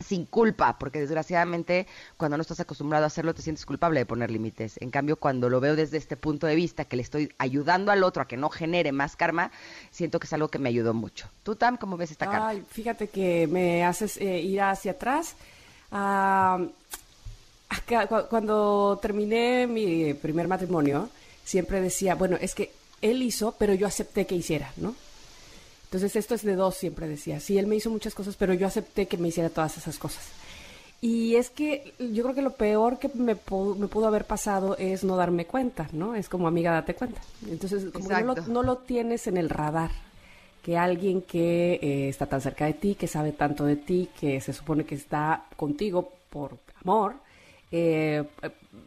sin 0.00 0.26
culpa, 0.26 0.78
porque 0.78 1.00
desgraciadamente 1.00 1.86
cuando 2.16 2.36
no 2.36 2.42
estás 2.42 2.60
acostumbrado 2.60 3.04
a 3.04 3.06
hacerlo 3.06 3.34
te 3.34 3.42
sientes 3.42 3.64
culpable 3.64 4.00
de 4.00 4.06
poner 4.06 4.30
límites. 4.30 4.76
En 4.80 4.90
cambio, 4.90 5.16
cuando 5.16 5.48
lo 5.48 5.60
veo 5.60 5.76
desde 5.76 5.96
este 5.96 6.16
punto 6.16 6.46
de 6.46 6.54
vista, 6.54 6.84
que 6.84 6.96
le 6.96 7.02
estoy 7.02 7.32
ayudando 7.38 7.92
al 7.92 8.02
otro 8.02 8.22
a 8.22 8.28
que 8.28 8.36
no 8.36 8.48
genere 8.50 8.92
más 8.92 9.16
karma, 9.16 9.50
siento 9.90 10.18
que 10.18 10.26
es 10.26 10.32
algo 10.32 10.48
que 10.48 10.58
me 10.58 10.68
ayudó 10.68 10.94
mucho. 10.94 11.28
¿Tú, 11.42 11.56
Tam, 11.56 11.76
cómo 11.76 11.96
ves 11.96 12.10
esta 12.10 12.26
carta? 12.26 12.48
Ay, 12.48 12.64
fíjate 12.68 13.08
que 13.08 13.46
me 13.46 13.84
haces 13.84 14.16
eh, 14.18 14.40
ir 14.40 14.60
hacia 14.60 14.92
atrás. 14.92 15.36
Ah, 15.90 16.58
cuando 18.28 18.98
terminé 19.00 19.66
mi 19.66 20.14
primer 20.14 20.48
matrimonio, 20.48 21.08
siempre 21.44 21.80
decía, 21.80 22.14
bueno, 22.14 22.36
es 22.40 22.54
que 22.54 22.72
él 23.02 23.22
hizo, 23.22 23.52
pero 23.58 23.74
yo 23.74 23.86
acepté 23.86 24.26
que 24.26 24.34
hiciera, 24.34 24.72
¿no? 24.76 24.94
Entonces 25.94 26.16
esto 26.16 26.34
es 26.34 26.42
de 26.42 26.56
dos, 26.56 26.74
siempre 26.74 27.06
decía. 27.06 27.38
Sí, 27.38 27.56
él 27.56 27.68
me 27.68 27.76
hizo 27.76 27.88
muchas 27.88 28.16
cosas, 28.16 28.34
pero 28.34 28.52
yo 28.52 28.66
acepté 28.66 29.06
que 29.06 29.16
me 29.16 29.28
hiciera 29.28 29.48
todas 29.48 29.78
esas 29.78 29.96
cosas. 29.96 30.24
Y 31.00 31.36
es 31.36 31.50
que 31.50 31.94
yo 32.00 32.24
creo 32.24 32.34
que 32.34 32.42
lo 32.42 32.50
peor 32.50 32.98
que 32.98 33.08
me, 33.14 33.36
pudo, 33.36 33.76
me 33.76 33.86
pudo 33.86 34.08
haber 34.08 34.24
pasado 34.24 34.76
es 34.76 35.04
no 35.04 35.14
darme 35.14 35.46
cuenta, 35.46 35.88
¿no? 35.92 36.16
Es 36.16 36.28
como 36.28 36.48
amiga, 36.48 36.72
date 36.72 36.94
cuenta. 36.94 37.20
Entonces, 37.48 37.92
como 37.92 38.08
no 38.08 38.20
lo, 38.22 38.34
no 38.34 38.62
lo, 38.64 38.78
tienes 38.78 39.28
en 39.28 39.36
el 39.36 39.48
radar, 39.48 39.92
que 40.64 40.76
alguien 40.76 41.22
que 41.22 41.74
eh, 41.74 42.08
está 42.08 42.26
tan 42.26 42.40
cerca 42.40 42.66
de 42.66 42.72
ti, 42.72 42.96
que 42.96 43.06
sabe 43.06 43.30
tanto 43.30 43.64
de 43.64 43.76
ti, 43.76 44.08
que 44.18 44.40
se 44.40 44.52
supone 44.52 44.84
que 44.84 44.96
está 44.96 45.44
contigo 45.56 46.12
por 46.28 46.58
amor, 46.82 47.14
eh, 47.70 48.24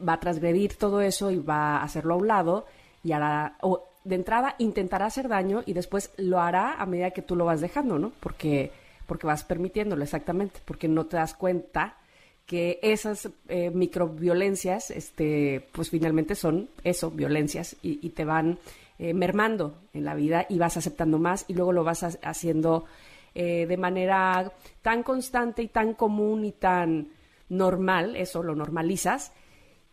va 0.05 0.13
a 0.13 0.19
transgredir 0.19 0.75
todo 0.75 0.99
eso 0.99 1.31
y 1.31 1.37
va 1.37 1.77
a 1.77 1.83
hacerlo 1.83 2.15
a 2.15 2.17
un 2.17 2.27
lado 2.27 2.65
y 3.01 3.13
hará, 3.13 3.55
o 3.61 3.87
de 4.07 4.15
entrada 4.15 4.55
intentará 4.57 5.05
hacer 5.05 5.27
daño 5.27 5.63
y 5.65 5.73
después 5.73 6.11
lo 6.17 6.39
hará 6.39 6.73
a 6.75 6.85
medida 6.85 7.11
que 7.11 7.21
tú 7.21 7.35
lo 7.35 7.45
vas 7.45 7.61
dejando, 7.61 7.99
¿no? 7.99 8.11
Porque, 8.19 8.71
porque 9.05 9.27
vas 9.27 9.43
permitiéndolo 9.43 10.03
exactamente, 10.03 10.59
porque 10.65 10.87
no 10.87 11.05
te 11.05 11.17
das 11.17 11.33
cuenta 11.33 11.97
que 12.45 12.79
esas 12.81 13.29
eh, 13.49 13.69
microviolencias, 13.71 14.89
este, 14.91 15.67
pues 15.73 15.89
finalmente 15.89 16.33
son 16.33 16.69
eso, 16.83 17.11
violencias, 17.11 17.75
y, 17.81 18.09
te 18.11 18.23
van 18.23 18.57
eh, 18.97 19.13
mermando 19.13 19.75
en 19.93 20.05
la 20.05 20.15
vida 20.15 20.45
y 20.47 20.57
vas 20.57 20.77
aceptando 20.77 21.19
más 21.19 21.43
y 21.49 21.53
luego 21.53 21.73
lo 21.73 21.83
vas 21.83 22.03
haciendo 22.23 22.85
eh, 23.35 23.65
de 23.67 23.77
manera 23.77 24.53
tan 24.81 25.03
constante 25.03 25.61
y 25.61 25.67
tan 25.67 25.93
común 25.93 26.45
y 26.45 26.53
tan 26.53 27.09
normal, 27.49 28.15
eso 28.15 28.41
lo 28.41 28.55
normalizas, 28.55 29.33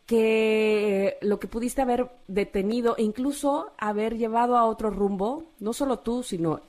que 0.07 1.17
lo 1.23 1.39
que 1.39 1.49
pudiste 1.49 1.83
haber 1.83 2.11
detenido 2.29 2.97
e 2.97 3.03
incluso 3.03 3.73
haber 3.79 4.17
llevado 4.17 4.57
a 4.57 4.67
otro 4.67 4.91
rumbo, 4.91 5.45
no 5.61 5.73
solo 5.73 5.99
tú, 5.99 6.23
sino 6.23 6.61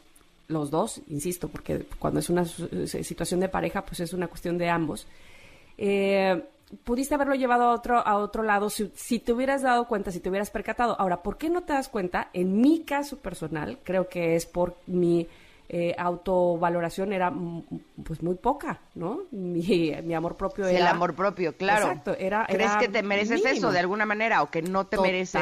los 0.48 0.72
dos, 0.72 1.02
insisto, 1.08 1.48
porque 1.48 1.86
cuando 2.00 2.20
es 2.20 2.30
una 2.30 2.46
situación 2.46 3.40
de 3.40 3.50
pareja, 3.50 3.86
pues 3.86 4.00
es 4.00 4.14
una 4.14 4.28
cuestión 4.28 4.58
de 4.58 4.70
ambos 4.70 5.08
eh, 5.78 6.44
pudiste 6.84 7.16
haberlo 7.16 7.36
llevado 7.36 7.66
a 7.66 7.74
otro, 7.74 7.98
a 7.98 8.18
otro 8.18 8.44
lado 8.44 8.70
si, 8.70 9.20
te 9.20 9.34
hubieras 9.34 9.62
dado 9.62 9.88
cuenta, 9.88 10.12
si 10.12 10.20
te 10.20 10.30
hubieras 10.30 10.50
percatado. 10.50 11.00
Ahora, 11.00 11.22
¿por 11.22 11.38
qué 11.38 11.50
no 11.50 11.64
te 11.64 11.74
das 11.74 11.90
cuenta? 11.90 12.30
En 12.34 12.60
mi 12.60 12.82
caso 12.82 13.18
personal, 13.18 13.80
creo 13.84 14.08
que 14.08 14.36
es 14.36 14.46
por 14.46 14.76
mi 14.88 15.28
eh, 15.68 15.96
autovaloración 15.98 17.14
era 17.14 17.34
pues 18.04 18.22
muy 18.22 18.36
poca, 18.36 18.80
¿no? 18.94 19.22
Mi, 19.32 19.94
amor 20.14 20.36
propio 20.38 20.68
era... 20.68 20.78
El 20.78 20.88
amor 20.88 21.16
propio, 21.16 21.56
claro. 21.58 21.88
Exacto, 21.88 22.16
era... 22.18 22.46
¿Crees 22.48 22.76
que 22.78 22.88
te 22.88 23.02
mereces 23.02 23.44
eso 23.46 23.72
de 23.72 23.80
alguna 23.80 24.06
manera 24.06 24.44
o 24.44 24.50
que 24.50 24.62
no 24.62 24.86
te 24.86 25.00
mereces 25.00 25.42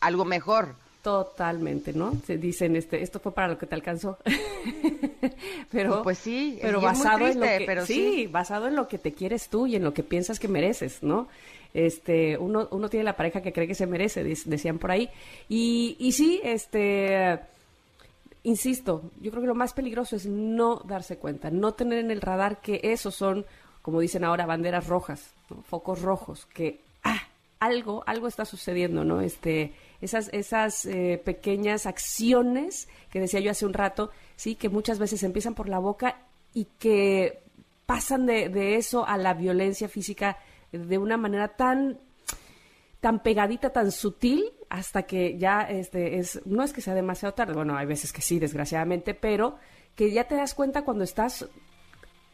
algo 0.00 0.24
mejor? 0.24 0.74
Totalmente, 1.04 1.92
¿no? 1.92 2.14
Se 2.26 2.38
dicen, 2.38 2.76
este, 2.76 3.02
esto 3.02 3.20
fue 3.20 3.34
para 3.34 3.48
lo 3.48 3.58
que 3.58 3.66
te 3.66 3.74
alcanzó. 3.74 4.16
pero, 5.70 6.02
pues 6.02 6.16
sí, 6.16 6.58
pero 6.62 6.80
basado 6.80 7.26
en 7.26 7.40
lo 7.40 7.46
que, 7.46 7.64
pero 7.66 7.84
sí, 7.84 8.26
basado 8.26 8.68
en 8.68 8.74
lo 8.74 8.88
que 8.88 8.96
te 8.96 9.12
quieres 9.12 9.50
tú 9.50 9.66
y 9.66 9.76
en 9.76 9.84
lo 9.84 9.92
que 9.92 10.02
piensas 10.02 10.40
que 10.40 10.48
mereces, 10.48 11.02
¿no? 11.02 11.28
Este, 11.74 12.38
uno, 12.38 12.68
uno 12.70 12.88
tiene 12.88 13.04
la 13.04 13.16
pareja 13.16 13.42
que 13.42 13.52
cree 13.52 13.66
que 13.66 13.74
se 13.74 13.86
merece, 13.86 14.24
decían 14.24 14.78
por 14.78 14.92
ahí. 14.92 15.10
Y, 15.46 15.96
y 15.98 16.12
sí, 16.12 16.40
este, 16.42 17.38
insisto, 18.44 19.10
yo 19.20 19.30
creo 19.30 19.42
que 19.42 19.48
lo 19.48 19.54
más 19.54 19.72
peligroso 19.72 20.14
es 20.16 20.26
no 20.26 20.76
darse 20.76 21.18
cuenta, 21.18 21.50
no 21.50 21.72
tener 21.74 21.98
en 21.98 22.10
el 22.10 22.20
radar 22.20 22.60
que 22.60 22.80
esos 22.84 23.14
son, 23.14 23.44
como 23.82 24.00
dicen 24.00 24.22
ahora, 24.22 24.46
banderas 24.46 24.86
rojas, 24.86 25.32
focos 25.64 26.02
rojos, 26.02 26.46
que 26.46 26.80
ah, 27.02 27.20
algo, 27.58 28.04
algo 28.06 28.28
está 28.28 28.44
sucediendo, 28.44 29.04
¿no? 29.04 29.20
Este, 29.20 29.72
esas, 30.00 30.28
esas 30.32 30.84
eh, 30.84 31.20
pequeñas 31.24 31.86
acciones 31.86 32.88
que 33.10 33.20
decía 33.20 33.40
yo 33.40 33.50
hace 33.50 33.66
un 33.66 33.72
rato, 33.72 34.10
sí, 34.36 34.54
que 34.54 34.68
muchas 34.68 34.98
veces 34.98 35.22
empiezan 35.22 35.54
por 35.54 35.68
la 35.68 35.78
boca 35.78 36.20
y 36.52 36.66
que 36.78 37.42
pasan 37.86 38.26
de, 38.26 38.48
de 38.48 38.76
eso 38.76 39.06
a 39.06 39.16
la 39.16 39.34
violencia 39.34 39.88
física 39.88 40.38
de 40.70 40.98
una 40.98 41.16
manera 41.16 41.48
tan 41.48 41.98
tan 43.00 43.22
pegadita, 43.22 43.68
tan 43.68 43.92
sutil, 43.92 44.54
hasta 44.74 45.04
que 45.04 45.38
ya 45.38 45.62
este 45.62 46.18
es, 46.18 46.40
no 46.46 46.64
es 46.64 46.72
que 46.72 46.80
sea 46.80 46.94
demasiado 46.94 47.32
tarde, 47.32 47.54
bueno, 47.54 47.76
hay 47.76 47.86
veces 47.86 48.12
que 48.12 48.20
sí, 48.20 48.40
desgraciadamente, 48.40 49.14
pero 49.14 49.56
que 49.94 50.10
ya 50.10 50.24
te 50.24 50.34
das 50.34 50.54
cuenta 50.54 50.82
cuando 50.82 51.04
estás 51.04 51.46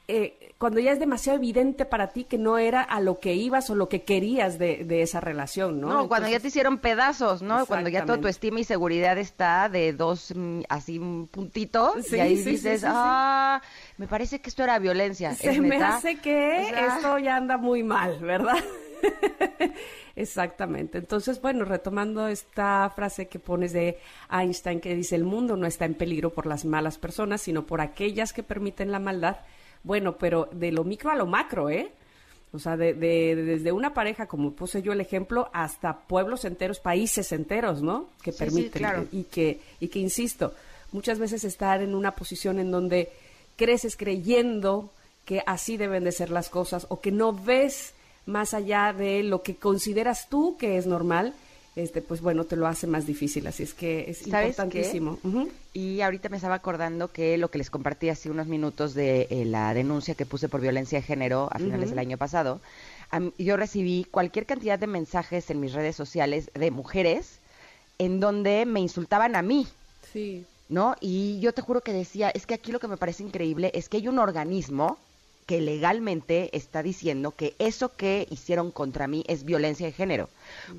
eh, 0.08 0.54
cuando 0.56 0.80
ya 0.80 0.92
es 0.92 0.98
demasiado 0.98 1.38
evidente 1.38 1.84
para 1.84 2.08
ti 2.08 2.24
que 2.24 2.38
no 2.38 2.58
era 2.58 2.82
a 2.82 3.00
lo 3.00 3.20
que 3.20 3.34
ibas 3.34 3.68
o 3.68 3.74
lo 3.74 3.88
que 3.88 4.02
querías 4.02 4.58
de, 4.58 5.02
esa 5.02 5.20
relación, 5.20 5.80
¿no? 5.80 5.88
No, 5.88 6.08
cuando 6.08 6.28
ya 6.28 6.40
te 6.40 6.48
hicieron 6.48 6.78
pedazos, 6.78 7.42
¿no? 7.42 7.66
Cuando 7.66 7.90
ya 7.90 8.06
toda 8.06 8.18
tu 8.18 8.26
estima 8.26 8.60
y 8.60 8.64
seguridad 8.64 9.18
está 9.18 9.68
de 9.68 9.92
dos, 9.92 10.32
mm, 10.34 10.62
así, 10.68 10.98
puntitos, 11.30 12.10
y 12.10 12.20
ahí 12.20 12.42
dices, 12.42 12.82
ah, 12.86 13.60
me 13.98 14.06
parece 14.06 14.40
que 14.40 14.48
esto 14.48 14.64
era 14.64 14.78
violencia. 14.78 15.34
Se 15.34 15.60
me 15.60 15.76
hace 15.76 16.16
que 16.16 16.70
esto 16.70 17.18
ya 17.18 17.36
anda 17.36 17.58
muy 17.58 17.82
mal, 17.82 18.18
¿verdad? 18.18 18.64
Exactamente. 20.16 20.98
Entonces, 20.98 21.40
bueno, 21.40 21.64
retomando 21.64 22.28
esta 22.28 22.90
frase 22.94 23.28
que 23.28 23.38
pones 23.38 23.72
de 23.72 23.98
Einstein 24.30 24.80
que 24.80 24.94
dice, 24.94 25.16
el 25.16 25.24
mundo 25.24 25.56
no 25.56 25.66
está 25.66 25.84
en 25.84 25.94
peligro 25.94 26.30
por 26.30 26.46
las 26.46 26.64
malas 26.64 26.98
personas, 26.98 27.40
sino 27.40 27.66
por 27.66 27.80
aquellas 27.80 28.32
que 28.32 28.42
permiten 28.42 28.92
la 28.92 28.98
maldad 28.98 29.38
bueno, 29.82 30.16
pero 30.18 30.48
de 30.52 30.72
lo 30.72 30.84
micro 30.84 31.10
a 31.10 31.16
lo 31.16 31.26
macro, 31.26 31.70
¿eh? 31.70 31.90
O 32.52 32.58
sea, 32.58 32.76
de, 32.76 32.94
desde 32.94 33.72
una 33.72 33.94
pareja, 33.94 34.26
como 34.26 34.52
puse 34.52 34.82
yo 34.82 34.92
el 34.92 35.00
ejemplo, 35.00 35.48
hasta 35.52 36.00
pueblos 36.00 36.44
enteros, 36.44 36.80
países 36.80 37.30
enteros, 37.32 37.80
¿no? 37.80 38.08
Que 38.22 38.32
permiten. 38.32 38.72
claro. 38.72 39.06
y, 39.12 39.24
que, 39.24 39.60
y 39.78 39.88
que, 39.88 40.00
insisto, 40.00 40.52
muchas 40.90 41.18
veces 41.18 41.44
estar 41.44 41.80
en 41.80 41.94
una 41.94 42.10
posición 42.16 42.58
en 42.58 42.70
donde 42.70 43.12
creces 43.56 43.96
creyendo 43.96 44.90
que 45.24 45.42
así 45.46 45.76
deben 45.76 46.02
de 46.02 46.12
ser 46.12 46.30
las 46.30 46.48
cosas 46.48 46.86
o 46.88 47.00
que 47.00 47.12
no 47.12 47.32
ves 47.32 47.94
más 48.26 48.54
allá 48.54 48.92
de 48.92 49.22
lo 49.22 49.42
que 49.42 49.56
consideras 49.56 50.28
tú 50.28 50.56
que 50.58 50.76
es 50.76 50.86
normal 50.86 51.34
este, 51.76 52.02
pues 52.02 52.20
bueno, 52.20 52.44
te 52.44 52.56
lo 52.56 52.66
hace 52.66 52.86
más 52.86 53.06
difícil. 53.06 53.46
Así 53.46 53.62
es 53.62 53.74
que 53.74 54.10
es 54.10 54.26
importantísimo. 54.26 55.18
Y 55.72 56.00
ahorita 56.00 56.28
me 56.28 56.36
estaba 56.36 56.56
acordando 56.56 57.12
que 57.12 57.38
lo 57.38 57.50
que 57.50 57.58
les 57.58 57.70
compartí 57.70 58.08
hace 58.08 58.30
unos 58.30 58.48
minutos 58.48 58.92
de 58.94 59.28
eh, 59.30 59.44
la 59.44 59.72
denuncia 59.72 60.14
que 60.14 60.26
puse 60.26 60.48
por 60.48 60.60
violencia 60.60 60.98
de 60.98 61.06
género 61.06 61.48
a 61.52 61.58
finales 61.58 61.90
del 61.90 62.00
año 62.00 62.18
pasado, 62.18 62.60
yo 63.38 63.56
recibí 63.56 64.04
cualquier 64.10 64.46
cantidad 64.46 64.78
de 64.78 64.88
mensajes 64.88 65.48
en 65.50 65.60
mis 65.60 65.72
redes 65.72 65.96
sociales 65.96 66.50
de 66.54 66.70
mujeres 66.70 67.38
en 67.98 68.18
donde 68.18 68.66
me 68.66 68.80
insultaban 68.80 69.36
a 69.36 69.42
mí. 69.42 69.66
Sí. 70.12 70.44
¿No? 70.68 70.96
Y 71.00 71.40
yo 71.40 71.52
te 71.52 71.62
juro 71.62 71.80
que 71.80 71.92
decía, 71.92 72.30
es 72.30 72.46
que 72.46 72.54
aquí 72.54 72.70
lo 72.70 72.78
que 72.78 72.86
me 72.86 72.96
parece 72.96 73.24
increíble 73.24 73.72
es 73.74 73.88
que 73.88 73.96
hay 73.96 74.06
un 74.06 74.20
organismo 74.20 74.98
que 75.50 75.60
legalmente 75.60 76.56
está 76.56 76.80
diciendo 76.80 77.32
que 77.32 77.56
eso 77.58 77.96
que 77.96 78.24
hicieron 78.30 78.70
contra 78.70 79.08
mí 79.08 79.24
es 79.26 79.42
violencia 79.42 79.84
de 79.84 79.92
género. 79.92 80.28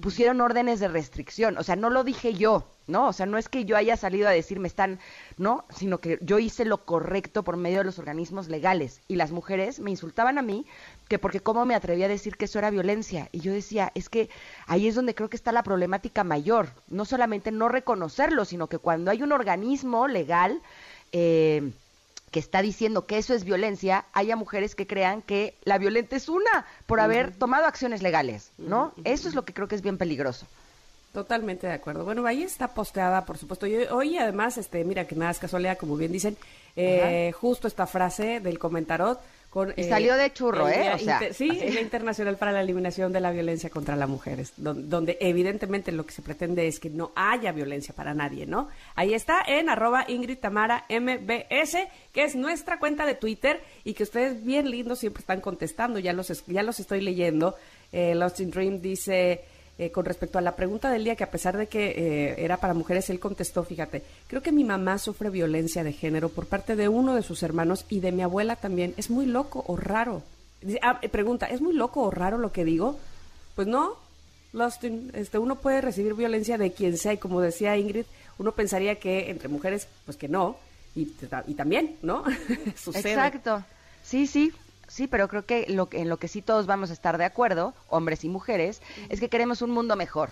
Pusieron 0.02 0.40
órdenes 0.40 0.80
de 0.80 0.88
restricción, 0.88 1.58
o 1.58 1.64
sea, 1.64 1.76
no 1.76 1.90
lo 1.90 2.06
dije 2.06 2.36
yo, 2.36 2.66
¿no? 2.88 3.10
O 3.10 3.12
sea, 3.12 3.26
no 3.26 3.38
es 3.38 3.50
que 3.50 3.66
yo 3.66 3.76
haya 3.76 3.98
salido 3.98 4.30
a 4.30 4.32
decir 4.32 4.62
me 4.62 4.70
están, 4.70 5.02
¿no? 5.36 5.66
Sino 5.76 5.98
que 5.98 6.20
yo 6.22 6.40
hice 6.40 6.64
lo 6.64 6.86
correcto 6.86 7.44
por 7.44 7.58
medio 7.58 7.80
de 7.80 7.84
los 7.84 8.00
organismos 8.00 8.48
legales 8.48 9.02
y 9.10 9.18
las 9.18 9.34
mujeres 9.34 9.82
me 9.82 9.92
insultaban 9.92 10.38
a 10.38 10.42
mí 10.42 10.66
que 11.10 11.20
porque 11.20 11.42
cómo 11.42 11.66
me 11.66 11.76
atreví 11.76 12.04
a 12.04 12.08
decir 12.08 12.38
que 12.38 12.46
eso 12.46 12.58
era 12.58 12.70
violencia 12.70 13.28
y 13.34 13.42
yo 13.42 13.52
decía, 13.52 13.92
es 13.94 14.08
que 14.08 14.30
ahí 14.68 14.88
es 14.88 14.96
donde 14.96 15.16
creo 15.16 15.30
que 15.30 15.36
está 15.36 15.52
la 15.52 15.64
problemática 15.64 16.24
mayor, 16.24 16.70
no 16.88 17.04
solamente 17.04 17.52
no 17.52 17.68
reconocerlo, 17.68 18.46
sino 18.46 18.68
que 18.68 18.78
cuando 18.78 19.12
hay 19.12 19.22
un 19.22 19.34
organismo 19.34 20.08
legal 20.08 20.62
eh, 21.12 21.74
que 22.32 22.40
está 22.40 22.62
diciendo 22.62 23.06
que 23.06 23.18
eso 23.18 23.34
es 23.34 23.44
violencia, 23.44 24.06
haya 24.14 24.36
mujeres 24.36 24.74
que 24.74 24.88
crean 24.88 25.22
que 25.22 25.56
la 25.64 25.78
violenta 25.78 26.16
es 26.16 26.30
una 26.30 26.66
por 26.86 27.00
haber 27.00 27.36
tomado 27.36 27.66
acciones 27.66 28.02
legales, 28.02 28.52
¿no? 28.58 28.94
Eso 29.04 29.28
es 29.28 29.36
lo 29.36 29.44
que 29.44 29.54
creo 29.54 29.68
que 29.68 29.76
es 29.76 29.82
bien 29.82 29.98
peligroso. 29.98 30.48
Totalmente 31.14 31.68
de 31.68 31.74
acuerdo. 31.74 32.06
Bueno, 32.06 32.26
ahí 32.26 32.42
está 32.42 32.70
posteada, 32.70 33.26
por 33.26 33.38
supuesto. 33.38 33.68
Y 33.68 33.76
hoy 33.76 34.18
además, 34.18 34.58
este, 34.58 34.86
mira 34.86 35.06
que 35.06 35.16
nada 35.16 35.32
es 35.32 35.40
casualidad, 35.40 35.78
como 35.78 35.98
bien 35.98 36.14
dicen, 36.14 36.38
eh, 36.78 37.34
justo 37.38 37.68
esta 37.68 37.86
frase 37.86 38.40
del 38.40 38.58
comentarot 38.58 39.20
y 39.76 39.84
salió 39.84 40.16
de 40.16 40.32
churro, 40.32 40.70
¿eh? 40.70 40.94
sí, 41.34 41.50
el 41.62 41.72
Día 41.72 41.82
Internacional 41.82 42.38
para 42.38 42.54
la 42.54 42.62
Eliminación 42.62 43.12
de 43.12 43.20
la 43.20 43.32
Violencia 43.32 43.70
contra 43.70 43.98
las 43.98 44.08
Mujeres, 44.08 44.54
donde, 44.56 45.18
evidentemente 45.20 45.92
lo 45.92 46.06
que 46.06 46.14
se 46.14 46.22
pretende 46.22 46.68
es 46.68 46.80
que 46.80 46.90
no 46.90 47.12
haya 47.16 47.52
violencia 47.52 47.94
para 47.94 48.14
nadie, 48.14 48.46
¿no? 48.46 48.70
Ahí 48.96 49.14
está 49.14 49.44
en 49.46 49.70
arroba 49.70 50.06
Ingrid 50.08 50.38
Tamara 50.38 50.86
MBS, 50.90 51.78
que 52.14 52.24
es 52.24 52.36
nuestra 52.36 52.80
cuenta 52.80 53.06
de 53.06 53.16
Twitter 53.16 53.62
y 53.84 53.94
que 53.94 54.04
ustedes 54.04 54.44
bien 54.46 54.72
lindos 54.72 55.00
siempre 55.00 55.20
están 55.20 55.42
contestando, 55.42 56.00
ya 56.00 56.14
los, 56.14 56.46
ya 56.46 56.64
los 56.64 56.80
estoy 56.80 57.02
leyendo. 57.02 57.56
Eh, 57.92 58.16
Lost 58.16 58.40
in 58.40 58.52
Dream 58.52 58.82
dice... 58.82 59.44
Eh, 59.82 59.92
con 59.92 60.06
respecto 60.06 60.38
a 60.38 60.42
la 60.42 60.56
pregunta 60.56 60.92
del 60.92 61.04
día, 61.04 61.16
que 61.16 61.24
a 61.24 61.32
pesar 61.32 61.58
de 61.58 61.66
que 61.66 61.90
eh, 61.90 62.36
era 62.38 62.58
para 62.58 62.76
mujeres, 62.76 63.10
él 63.10 63.20
contestó, 63.20 63.64
fíjate, 63.64 64.04
creo 64.28 64.44
que 64.44 64.52
mi 64.52 64.64
mamá 64.64 65.00
sufre 65.00 65.32
violencia 65.32 65.84
de 65.84 65.92
género 65.92 66.30
por 66.30 66.46
parte 66.46 66.76
de 66.76 66.88
uno 66.88 67.16
de 67.16 67.24
sus 67.24 67.42
hermanos 67.42 67.88
y 67.90 68.00
de 68.00 68.12
mi 68.12 68.22
abuela 68.22 68.56
también. 68.56 68.94
¿Es 68.98 69.10
muy 69.10 69.26
loco 69.26 69.64
o 69.66 69.76
raro? 69.76 70.22
Ah, 70.84 71.00
eh, 71.02 71.10
pregunta, 71.10 71.48
¿es 71.48 71.62
muy 71.62 71.74
loco 71.74 72.04
o 72.04 72.12
raro 72.12 72.38
lo 72.38 72.52
que 72.52 72.64
digo? 72.64 73.00
Pues 73.56 73.68
no, 73.68 73.96
este, 75.14 75.40
uno 75.40 75.56
puede 75.56 75.82
recibir 75.82 76.14
violencia 76.14 76.60
de 76.60 76.74
quien 76.74 76.96
sea 76.96 77.14
y 77.14 77.18
como 77.18 77.42
decía 77.42 77.76
Ingrid, 77.76 78.06
uno 78.38 78.52
pensaría 78.52 79.00
que 79.00 79.32
entre 79.32 79.50
mujeres, 79.50 79.88
pues 80.06 80.16
que 80.16 80.28
no, 80.28 80.58
y, 80.94 81.12
y 81.48 81.54
también, 81.56 81.98
¿no? 82.04 82.24
Exacto. 82.94 83.64
Sí, 84.04 84.28
sí, 84.28 84.54
sí, 84.92 85.08
pero 85.08 85.28
creo 85.28 85.46
que, 85.46 85.66
lo, 85.70 85.88
en 85.94 86.10
lo 86.10 86.18
que 86.18 86.28
sí 86.28 86.42
todos 86.42 86.66
vamos 86.66 86.90
a 86.90 86.94
estar 86.94 87.18
de 87.18 87.26
acuerdo, 87.26 87.74
hombres 87.90 88.24
y 88.24 88.30
mujeres, 88.30 88.82
es 89.10 89.20
que 89.20 89.30
queremos 89.30 89.62
un 89.62 89.72
mundo 89.72 89.96
mejor 89.96 90.30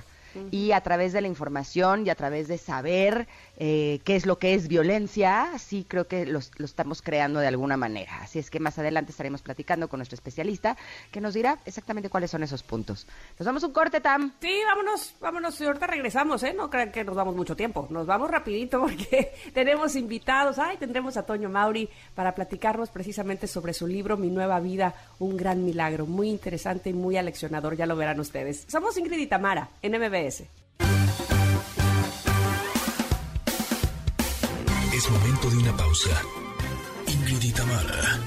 y 0.52 0.72
a 0.72 0.82
través 0.82 1.14
de 1.14 1.22
la 1.22 1.28
información 1.28 2.06
y 2.06 2.10
a 2.10 2.16
través 2.16 2.48
de 2.48 2.58
saber 2.58 3.28
eh, 3.58 4.00
qué 4.04 4.16
es 4.16 4.26
lo 4.26 4.40
que 4.40 4.54
es 4.54 4.68
violencia, 4.68 5.50
sí 5.58 5.86
creo 5.88 6.08
que 6.08 6.26
lo 6.26 6.40
estamos 6.60 7.02
creando 7.02 7.40
de 7.40 7.48
alguna 7.48 7.78
manera. 7.78 8.22
Así 8.22 8.40
es 8.40 8.50
que 8.50 8.60
más 8.60 8.78
adelante 8.80 9.12
estaremos 9.12 9.42
platicando 9.42 9.88
con 9.88 10.00
nuestro 10.00 10.16
especialista 10.16 10.78
que 11.12 11.22
nos 11.22 11.34
dirá 11.34 11.60
exactamente 11.66 12.10
cuáles 12.10 12.32
son 12.32 12.44
esos 12.44 12.64
puntos. 12.64 13.08
Nos 13.38 13.46
vamos 13.46 13.64
un 13.64 13.72
corte, 13.72 14.02
Tam. 14.02 14.34
Sí, 14.42 14.60
vámonos, 14.66 15.16
vámonos. 15.20 15.60
Y 15.62 15.66
ahorita 15.66 15.88
regresamos, 15.88 16.44
¿eh? 16.44 16.54
No 16.54 16.70
crean 16.70 16.92
que 16.92 17.04
nos 17.04 17.16
vamos 17.16 17.36
mucho 17.36 17.56
tiempo. 17.56 17.88
Nos 17.90 18.06
vamos 18.06 18.30
rapidito 18.30 18.80
porque 18.80 19.34
tenemos 19.54 19.96
invitados. 19.96 20.60
Ay, 20.60 20.78
tendremos 20.78 21.18
a 21.18 21.26
Toño 21.26 21.50
Mauri 21.50 21.90
para 22.16 22.36
platicarnos 22.36 22.90
precisamente 22.90 23.48
sobre 23.48 23.74
su 23.74 23.88
libro 23.88 24.18
Mi 24.18 24.30
Nueva 24.30 24.60
Vida, 24.60 24.94
un 25.20 25.38
gran 25.38 25.64
milagro. 25.64 26.06
Muy 26.06 26.30
interesante 26.30 26.90
y 26.90 26.94
muy 26.94 27.18
aleccionador, 27.18 27.76
ya 27.76 27.86
lo 27.86 27.96
verán 27.96 28.20
ustedes. 28.20 28.66
Somos 28.68 28.98
Ingrid 28.98 29.20
y 29.20 29.28
Tamara, 29.28 29.70
en 29.82 29.96
Es 30.20 30.44
momento 35.10 35.50
de 35.50 35.58
una 35.58 35.78
pausa. 35.78 36.22
Ingrid 37.08 37.42
y 37.42 37.52
Tamara, 37.54 38.20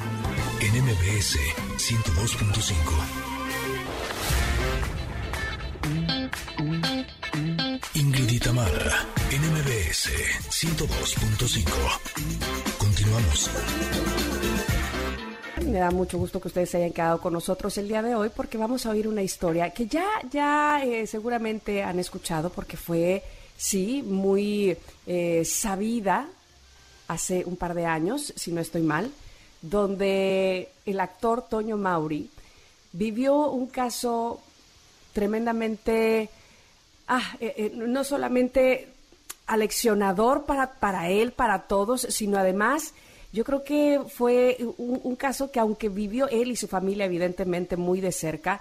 en 0.63 0.85
MBS 0.85 1.37
102.5. 1.77 2.73
Ingrid 7.93 8.31
y 8.31 8.39
Tamara, 8.39 9.07
en 9.31 9.43
MBS 9.53 10.09
102.5. 10.49 11.67
Continuamos. 12.79 13.51
Me 15.73 15.79
da 15.79 15.91
mucho 15.91 16.19
gusto 16.19 16.39
que 16.39 16.49
ustedes 16.49 16.75
hayan 16.75 16.93
quedado 16.93 17.19
con 17.19 17.33
nosotros 17.33 17.79
el 17.79 17.89
día 17.89 18.03
de 18.03 18.15
hoy 18.15 18.29
porque 18.29 18.59
vamos 18.59 18.85
a 18.85 18.91
oír 18.91 19.09
una 19.09 19.23
historia 19.23 19.71
que 19.71 19.87
ya, 19.87 20.05
ya 20.31 20.85
eh, 20.85 21.07
seguramente 21.07 21.83
han 21.83 21.99
escuchado 21.99 22.51
porque 22.51 22.77
fue, 22.77 23.23
sí, 23.57 24.03
muy 24.03 24.77
eh, 25.07 25.43
sabida 25.47 26.29
hace 27.09 27.47
un 27.47 27.57
par 27.57 27.73
de 27.73 27.87
años, 27.87 28.35
si 28.37 28.53
no 28.53 28.61
estoy 28.61 28.83
mal, 28.83 29.11
donde 29.63 30.69
el 30.85 31.01
actor 31.01 31.49
Toño 31.49 31.79
Mauri 31.79 32.29
vivió 32.93 33.49
un 33.49 33.69
caso 33.69 34.43
tremendamente, 35.15 36.29
ah, 37.09 37.35
eh, 37.41 37.73
no 37.75 38.05
solamente 38.05 38.91
aleccionador 39.47 40.45
para, 40.45 40.75
para 40.75 41.09
él, 41.09 41.33
para 41.33 41.61
todos, 41.61 42.03
sino 42.11 42.37
además 42.37 42.93
yo 43.33 43.45
creo 43.45 43.65
que 43.65 44.01
fue 44.09 44.59
un, 44.77 45.17
caso 45.17 45.51
que 45.51 45.59
aunque 45.59 45.89
vivió 45.89 46.29
él 46.29 46.51
y 46.51 46.57
su 46.57 46.69
familia 46.69 47.07
evidentemente 47.07 47.79
muy 47.79 48.03
de 48.03 48.13
cerca, 48.13 48.61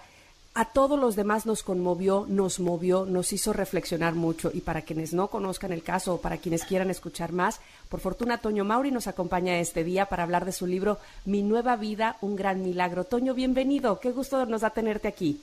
a 0.53 0.71
todos 0.71 0.97
los 0.97 1.17
demás 1.17 1.45
nos 1.45 1.62
conmovió, 1.62 2.25
nos 2.27 2.60
movió, 2.60 3.05
nos 3.05 3.34
hizo 3.34 3.51
reflexionar 3.51 4.15
mucho. 4.15 4.49
Y 4.53 4.62
para 4.62 4.81
quienes 4.81 5.13
no 5.13 5.27
conozcan 5.27 5.73
el 5.73 5.84
caso 5.84 6.15
o 6.15 6.21
para 6.21 6.38
quienes 6.38 6.63
quieran 6.63 6.89
escuchar 6.89 7.34
más, 7.34 7.60
por 7.89 7.99
fortuna 7.99 8.38
Toño 8.38 8.63
Mauri 8.63 8.91
nos 8.91 9.07
acompaña 9.07 9.60
este 9.60 9.84
día 9.84 10.05
para 10.05 10.23
hablar 10.23 10.45
de 10.45 10.51
su 10.53 10.65
libro 10.67 10.99
Mi 11.25 11.43
nueva 11.43 11.75
vida, 11.75 12.17
un 12.21 12.38
gran 12.38 12.63
milagro. 12.63 13.03
Toño, 13.03 13.34
bienvenido. 13.34 13.99
Qué 13.99 14.12
gusto 14.12 14.45
nos 14.45 14.62
da 14.62 14.69
tenerte 14.69 15.10
aquí. 15.10 15.41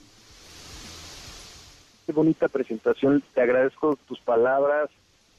Qué 2.07 2.13
bonita 2.13 2.47
presentación. 2.47 3.23
Te 3.35 3.41
agradezco 3.41 3.95
tus 4.07 4.19
palabras, 4.19 4.89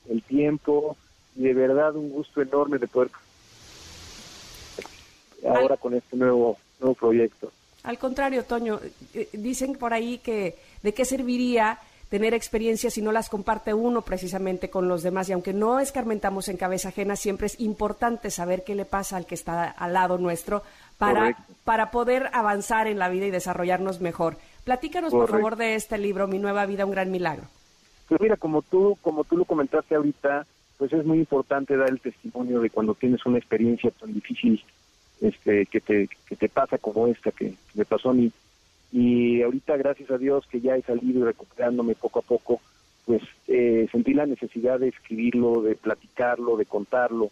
el 0.08 0.22
tiempo 0.22 0.96
y 1.34 1.42
de 1.42 1.54
verdad 1.54 1.96
un 1.96 2.10
gusto 2.10 2.40
enorme 2.40 2.78
de 2.78 2.86
poder 2.86 3.10
ahora 5.46 5.76
con 5.76 5.94
este 5.94 6.16
nuevo 6.16 6.56
nuevo 6.80 6.94
proyecto. 6.94 7.52
Al 7.82 7.98
contrario, 7.98 8.44
Toño, 8.44 8.78
eh, 9.14 9.28
dicen 9.32 9.74
por 9.74 9.92
ahí 9.92 10.18
que 10.18 10.56
de 10.82 10.92
qué 10.92 11.04
serviría 11.04 11.78
tener 12.10 12.34
experiencias 12.34 12.94
si 12.94 13.02
no 13.02 13.12
las 13.12 13.28
comparte 13.28 13.72
uno 13.72 14.02
precisamente 14.02 14.68
con 14.68 14.88
los 14.88 15.02
demás. 15.02 15.28
Y 15.28 15.32
aunque 15.32 15.54
no 15.54 15.78
escarmentamos 15.78 16.48
en 16.48 16.56
cabeza 16.56 16.88
ajena, 16.88 17.16
siempre 17.16 17.46
es 17.46 17.58
importante 17.60 18.30
saber 18.30 18.64
qué 18.64 18.74
le 18.74 18.84
pasa 18.84 19.16
al 19.16 19.26
que 19.26 19.36
está 19.36 19.70
al 19.70 19.92
lado 19.92 20.18
nuestro 20.18 20.62
para, 20.98 21.36
para 21.64 21.90
poder 21.90 22.28
avanzar 22.32 22.88
en 22.88 22.98
la 22.98 23.08
vida 23.08 23.26
y 23.26 23.30
desarrollarnos 23.30 24.00
mejor. 24.00 24.36
Platícanos, 24.64 25.12
por 25.12 25.30
favor, 25.30 25.56
de 25.56 25.76
este 25.76 25.98
libro, 25.98 26.26
Mi 26.26 26.38
Nueva 26.38 26.66
Vida, 26.66 26.84
un 26.84 26.90
gran 26.90 27.10
milagro. 27.10 27.44
Pues 28.08 28.20
mira, 28.20 28.36
como 28.36 28.60
tú, 28.60 28.98
como 29.00 29.22
tú 29.22 29.36
lo 29.36 29.44
comentaste 29.44 29.94
ahorita, 29.94 30.46
pues 30.76 30.92
es 30.92 31.06
muy 31.06 31.18
importante 31.18 31.76
dar 31.76 31.88
el 31.88 32.00
testimonio 32.00 32.60
de 32.60 32.70
cuando 32.70 32.94
tienes 32.94 33.24
una 33.24 33.38
experiencia 33.38 33.90
tan 33.92 34.12
difícil 34.12 34.62
este, 35.20 35.66
que, 35.66 35.80
te, 35.80 36.08
que 36.26 36.36
te 36.36 36.48
pasa 36.48 36.78
como 36.78 37.06
esta 37.06 37.30
que, 37.30 37.54
me 37.74 37.84
pasó 37.84 38.10
a 38.10 38.14
mí. 38.14 38.32
Y 38.92 39.42
ahorita, 39.42 39.76
gracias 39.76 40.10
a 40.10 40.18
Dios, 40.18 40.46
que 40.46 40.60
ya 40.60 40.76
he 40.76 40.82
salido 40.82 41.20
y 41.20 41.24
recuperándome 41.24 41.94
poco 41.94 42.20
a 42.20 42.22
poco, 42.22 42.60
pues 43.06 43.22
eh, 43.48 43.88
sentí 43.92 44.14
la 44.14 44.26
necesidad 44.26 44.80
de 44.80 44.88
escribirlo, 44.88 45.62
de 45.62 45.76
platicarlo, 45.76 46.56
de 46.56 46.66
contarlo. 46.66 47.30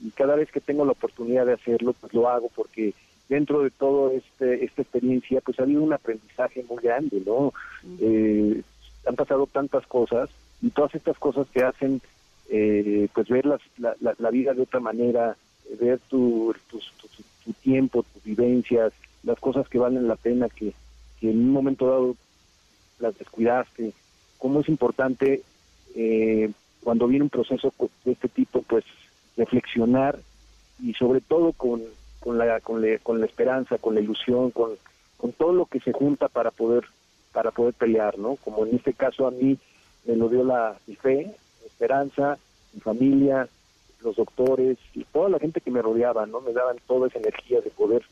Y 0.00 0.10
cada 0.10 0.36
vez 0.36 0.50
que 0.50 0.60
tengo 0.60 0.84
la 0.84 0.92
oportunidad 0.92 1.46
de 1.46 1.54
hacerlo, 1.54 1.94
pues 1.94 2.12
lo 2.12 2.28
hago 2.28 2.50
porque 2.54 2.92
dentro 3.28 3.62
de 3.62 3.70
todo 3.70 4.10
este, 4.10 4.64
esta 4.64 4.82
experiencia, 4.82 5.40
pues 5.40 5.58
ha 5.58 5.62
habido 5.62 5.82
un 5.82 5.92
aprendizaje 5.92 6.64
muy 6.68 6.82
grande, 6.82 7.22
¿no? 7.24 7.52
Eh, 8.00 8.62
han 9.06 9.16
pasado 9.16 9.46
tantas 9.46 9.86
cosas 9.86 10.28
y 10.62 10.70
todas 10.70 10.94
estas 10.94 11.18
cosas 11.18 11.46
te 11.52 11.64
hacen 11.64 12.00
eh, 12.50 13.08
pues 13.12 13.28
ver 13.28 13.46
las, 13.46 13.60
la, 13.78 13.96
la, 14.00 14.30
vida 14.30 14.54
de 14.54 14.62
otra 14.62 14.80
manera, 14.80 15.36
ver 15.80 15.98
tu, 16.08 16.54
tu, 16.68 16.80
tiempo, 17.62 18.04
tus 18.12 18.22
vivencias, 18.24 18.92
las 19.22 19.38
cosas 19.38 19.68
que 19.68 19.78
valen 19.78 20.08
la 20.08 20.16
pena, 20.16 20.48
que, 20.48 20.72
en 21.22 21.38
un 21.38 21.50
momento 21.50 21.86
dado 21.86 22.16
las 23.00 23.18
descuidaste, 23.18 23.92
cómo 24.38 24.60
es 24.60 24.68
importante 24.68 25.42
eh, 25.94 26.50
cuando 26.82 27.08
viene 27.08 27.24
un 27.24 27.30
proceso 27.30 27.72
de 28.04 28.12
este 28.12 28.28
tipo, 28.28 28.62
pues 28.62 28.84
reflexionar 29.36 30.18
y 30.80 30.94
sobre 30.94 31.20
todo 31.20 31.52
con, 31.52 31.82
con, 32.20 32.38
la, 32.38 32.60
con, 32.60 32.82
con 33.02 33.20
la 33.20 33.26
esperanza, 33.26 33.78
con 33.78 33.94
la 33.94 34.00
ilusión, 34.00 34.50
con, 34.50 34.72
con 35.16 35.32
todo 35.32 35.52
lo 35.52 35.66
que 35.66 35.80
se 35.80 35.92
junta 35.92 36.28
para 36.28 36.50
poder 36.50 36.84
para 37.36 37.50
poder 37.50 37.74
pelear, 37.74 38.18
¿no? 38.18 38.36
Como 38.36 38.64
en 38.64 38.76
este 38.76 38.94
caso 38.94 39.26
a 39.26 39.30
mí 39.30 39.58
me 40.06 40.16
lo 40.16 40.30
dio 40.30 40.42
la 40.42 40.74
mi 40.86 40.96
fe, 40.96 41.26
mi 41.60 41.66
esperanza, 41.66 42.38
mi 42.72 42.80
familia, 42.80 43.46
los 44.02 44.16
doctores 44.16 44.78
y 44.94 45.04
toda 45.04 45.28
la 45.28 45.38
gente 45.38 45.60
que 45.60 45.70
me 45.70 45.82
rodeaba, 45.82 46.26
¿no? 46.26 46.40
Me 46.40 46.52
daban 46.52 46.76
toda 46.86 47.08
esa 47.08 47.18
energía 47.18 47.60
de 47.60 47.70
poder, 47.70 48.02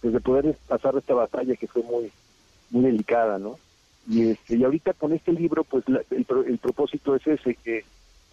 pues 0.00 0.12
de 0.12 0.20
poder 0.20 0.56
pasar 0.68 0.96
esta 0.96 1.14
batalla 1.14 1.56
que 1.56 1.66
fue 1.66 1.82
muy, 1.82 2.10
muy 2.70 2.84
delicada, 2.84 3.38
¿no? 3.38 3.58
Y, 4.08 4.30
este, 4.30 4.56
y 4.56 4.64
ahorita 4.64 4.92
con 4.94 5.12
este 5.12 5.32
libro, 5.32 5.64
pues 5.64 5.84
el, 5.88 6.26
el, 6.46 6.58
propósito 6.58 7.14
es 7.14 7.26
ese, 7.26 7.54
que, 7.54 7.84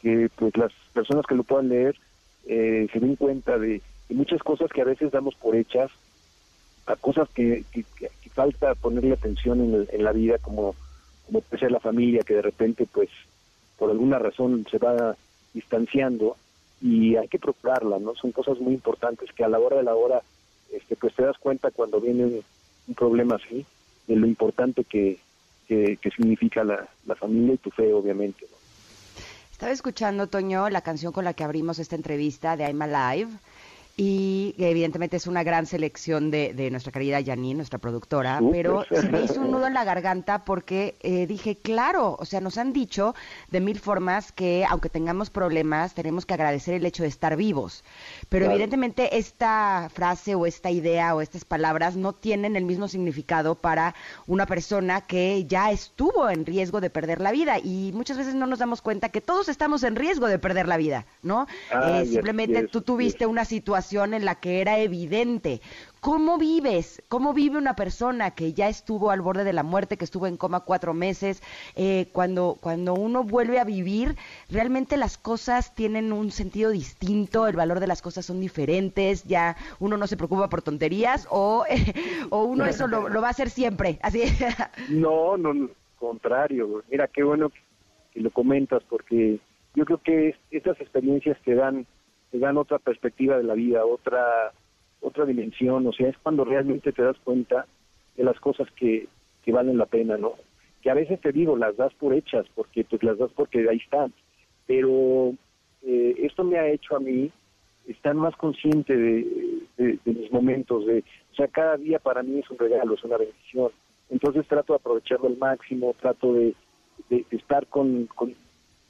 que 0.01 0.29
pues 0.35 0.55
las 0.57 0.71
personas 0.93 1.25
que 1.25 1.35
lo 1.35 1.43
puedan 1.43 1.69
leer 1.69 1.95
eh, 2.45 2.87
se 2.91 2.99
den 2.99 3.15
cuenta 3.15 3.57
de, 3.57 3.81
muchas 4.09 4.41
cosas 4.41 4.71
que 4.71 4.81
a 4.81 4.85
veces 4.85 5.11
damos 5.11 5.35
por 5.35 5.55
hechas, 5.55 5.91
a 6.85 6.95
cosas 6.95 7.27
que, 7.29 7.63
que, 7.71 7.85
falta 8.33 8.75
ponerle 8.75 9.13
atención 9.13 9.59
en, 9.61 9.87
en, 9.91 10.03
la 10.03 10.11
vida, 10.11 10.37
como, 10.37 10.75
como 11.25 11.41
puede 11.41 11.59
ser 11.59 11.71
la 11.71 11.79
familia, 11.79 12.21
que 12.21 12.35
de 12.35 12.43
repente, 12.43 12.85
pues, 12.85 13.09
por 13.79 13.89
alguna 13.89 14.19
razón 14.19 14.65
se 14.69 14.77
va 14.77 15.17
distanciando 15.55 16.37
y 16.81 17.15
hay 17.15 17.27
que 17.27 17.39
procurarla, 17.39 17.99
¿no? 17.99 18.15
Son 18.15 18.31
cosas 18.31 18.59
muy 18.59 18.73
importantes 18.73 19.31
que 19.33 19.43
a 19.43 19.49
la 19.49 19.59
hora 19.59 19.77
de 19.77 19.83
la 19.83 19.95
hora, 19.95 20.21
este, 20.71 20.95
pues 20.95 21.15
te 21.15 21.23
das 21.23 21.37
cuenta 21.37 21.71
cuando 21.71 21.99
viene 21.99 22.25
un, 22.25 22.95
problema 22.95 23.35
así, 23.35 23.65
de 24.07 24.15
lo 24.15 24.27
importante 24.27 24.83
que, 24.83 25.19
que, 25.67 25.97
significa 26.15 26.63
la, 26.63 26.87
la, 27.05 27.15
familia 27.15 27.55
y 27.55 27.57
tu 27.57 27.69
fe, 27.69 27.91
obviamente, 27.93 28.45
¿no? 28.49 28.57
Estaba 29.51 29.71
escuchando, 29.71 30.27
Toño, 30.27 30.69
la 30.69 30.81
canción 30.81 31.11
con 31.11 31.25
la 31.25 31.33
que 31.33 31.43
abrimos 31.43 31.79
esta 31.79 31.95
entrevista 31.95 32.55
de 32.55 32.65
I'm 32.65 32.81
Alive 32.81 33.31
y 33.99 34.53
evidentemente 34.59 35.17
es 35.17 35.25
una 35.25 35.41
gran 35.41 35.65
selección 35.65 36.29
de, 36.29 36.53
de 36.53 36.69
nuestra 36.69 36.91
querida 36.91 37.19
Janine, 37.25 37.55
nuestra 37.55 37.79
productora, 37.79 38.39
pero 38.51 38.85
se 38.91 39.09
me 39.09 39.23
hizo 39.23 39.41
un 39.41 39.49
nudo 39.49 39.65
en 39.65 39.73
la 39.73 39.83
garganta 39.83 40.45
porque 40.45 40.95
eh, 41.01 41.25
dije, 41.25 41.55
claro, 41.55 42.15
o 42.19 42.23
sea, 42.23 42.39
nos 42.39 42.59
han 42.59 42.73
dicho 42.73 43.15
de 43.49 43.59
mil 43.59 43.79
formas 43.79 44.31
que 44.31 44.63
aunque 44.69 44.89
tengamos 44.89 45.31
problemas, 45.31 45.95
tenemos 45.95 46.27
que 46.27 46.35
agradecer 46.35 46.75
el 46.75 46.85
hecho 46.85 47.01
de 47.01 47.09
estar 47.09 47.35
vivos, 47.35 47.83
pero 48.29 48.45
evidentemente 48.45 49.17
esta 49.17 49.89
frase 49.91 50.35
o 50.35 50.45
esta 50.45 50.69
idea 50.69 51.15
o 51.15 51.21
estas 51.21 51.43
palabras 51.43 51.95
no 51.95 52.13
tienen 52.13 52.55
el 52.55 52.65
mismo 52.65 52.87
significado 52.87 53.55
para 53.55 53.95
una 54.27 54.45
persona 54.45 55.01
que 55.01 55.45
ya 55.47 55.71
estuvo 55.71 56.29
en 56.29 56.45
riesgo 56.45 56.81
de 56.81 56.91
perder 56.91 57.19
la 57.19 57.31
vida. 57.31 57.57
Y 57.57 57.91
muchas 57.95 58.17
veces 58.17 58.35
no 58.35 58.45
nos 58.45 58.59
damos 58.59 58.83
cuenta 58.83 59.09
que 59.09 59.21
todos 59.21 59.49
estamos 59.49 59.81
en 59.81 59.95
riesgo 59.95 60.27
de 60.27 60.37
perder 60.37 60.67
la 60.67 60.77
vida, 60.77 61.07
¿no? 61.23 61.47
Eh, 61.71 62.05
simplemente 62.05 62.67
tú 62.67 62.81
tuviste 62.81 63.25
una 63.25 63.43
situación 63.43 63.86
en 63.91 64.25
la 64.25 64.35
que 64.35 64.61
era 64.61 64.79
evidente. 64.79 65.61
¿Cómo 66.01 66.37
vives? 66.37 67.01
¿Cómo 67.07 67.33
vive 67.33 67.57
una 67.57 67.75
persona 67.75 68.31
que 68.31 68.53
ya 68.53 68.67
estuvo 68.67 69.11
al 69.11 69.21
borde 69.21 69.43
de 69.43 69.53
la 69.53 69.63
muerte, 69.63 69.97
que 69.97 70.05
estuvo 70.05 70.27
en 70.27 70.37
coma 70.37 70.61
cuatro 70.61 70.93
meses? 70.93 71.41
Eh, 71.75 72.07
cuando, 72.11 72.57
cuando 72.59 72.93
uno 72.93 73.23
vuelve 73.23 73.59
a 73.59 73.63
vivir, 73.63 74.15
realmente 74.49 74.97
las 74.97 75.17
cosas 75.17 75.73
tienen 75.73 76.11
un 76.11 76.31
sentido 76.31 76.71
distinto, 76.71 77.47
el 77.47 77.55
valor 77.55 77.79
de 77.79 77.87
las 77.87 78.01
cosas 78.01 78.25
son 78.25 78.39
diferentes, 78.39 79.23
ya 79.23 79.55
uno 79.79 79.97
no 79.97 80.05
se 80.05 80.17
preocupa 80.17 80.49
por 80.49 80.61
tonterías 80.61 81.27
o, 81.31 81.65
o 82.29 82.43
uno 82.43 82.65
eso 82.65 82.87
lo, 82.87 83.21
va 83.21 83.27
a 83.27 83.31
hacer 83.31 83.49
siempre. 83.49 83.99
Así. 84.01 84.23
no, 84.89 85.37
no, 85.37 85.69
contrario. 85.97 86.83
Mira, 86.91 87.07
qué 87.07 87.23
bueno 87.23 87.51
que 88.13 88.19
lo 88.19 88.31
comentas 88.31 88.83
porque 88.89 89.39
yo 89.75 89.85
creo 89.85 90.01
que 90.03 90.35
estas 90.51 90.79
experiencias 90.81 91.37
te 91.45 91.55
dan, 91.55 91.85
te 92.31 92.39
dan 92.39 92.57
otra 92.57 92.79
perspectiva 92.79 93.37
de 93.37 93.43
la 93.43 93.53
vida, 93.53 93.85
otra 93.85 94.51
otra 95.01 95.25
dimensión, 95.25 95.85
o 95.87 95.93
sea, 95.93 96.09
es 96.09 96.17
cuando 96.17 96.43
realmente 96.43 96.91
te 96.91 97.03
das 97.03 97.17
cuenta 97.23 97.65
de 98.15 98.23
las 98.23 98.39
cosas 98.39 98.67
que, 98.71 99.07
que 99.43 99.51
valen 99.51 99.77
la 99.77 99.85
pena, 99.85 100.17
¿no? 100.17 100.33
Que 100.81 100.89
a 100.89 100.95
veces 100.95 101.21
te 101.21 101.31
digo, 101.31 101.55
las 101.55 101.77
das 101.77 101.93
por 101.93 102.13
hechas, 102.13 102.45
porque 102.55 102.83
pues 102.83 103.03
las 103.03 103.17
das 103.17 103.31
porque 103.35 103.67
ahí 103.69 103.77
están, 103.77 104.11
pero 104.65 105.33
eh, 105.83 106.15
esto 106.19 106.43
me 106.43 106.57
ha 106.57 106.67
hecho 106.67 106.95
a 106.95 106.99
mí 106.99 107.31
estar 107.87 108.15
más 108.15 108.35
consciente 108.35 108.97
de, 108.97 109.59
de, 109.77 109.99
mis 110.05 110.31
momentos, 110.31 110.85
de, 110.85 111.03
o 111.31 111.35
sea, 111.35 111.47
cada 111.47 111.77
día 111.77 111.99
para 111.99 112.23
mí 112.23 112.39
es 112.39 112.49
un 112.49 112.57
regalo, 112.57 112.95
es 112.95 113.03
una 113.03 113.17
bendición, 113.17 113.71
entonces 114.09 114.47
trato 114.47 114.73
de 114.73 114.77
aprovecharlo 114.77 115.27
al 115.27 115.37
máximo, 115.37 115.95
trato 115.99 116.33
de, 116.33 116.53
de 117.09 117.25
estar 117.31 117.67
con, 117.67 118.07
con, 118.07 118.33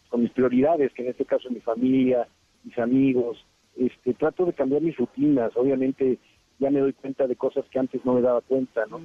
con 0.09 0.21
mis 0.21 0.31
prioridades, 0.31 0.93
que 0.93 1.03
en 1.03 1.09
este 1.09 1.25
caso 1.25 1.47
es 1.47 1.53
mi 1.53 1.59
familia, 1.59 2.27
mis 2.67 2.77
amigos, 2.79 3.43
este, 3.77 4.13
trato 4.13 4.45
de 4.45 4.53
cambiar 4.53 4.81
mis 4.81 4.97
rutinas, 4.97 5.55
obviamente 5.55 6.17
ya 6.59 6.69
me 6.69 6.81
doy 6.81 6.93
cuenta 6.93 7.27
de 7.27 7.35
cosas 7.35 7.65
que 7.71 7.79
antes 7.79 8.03
no 8.03 8.13
me 8.13 8.21
daba 8.21 8.41
cuenta, 8.41 8.85
¿no? 8.87 8.99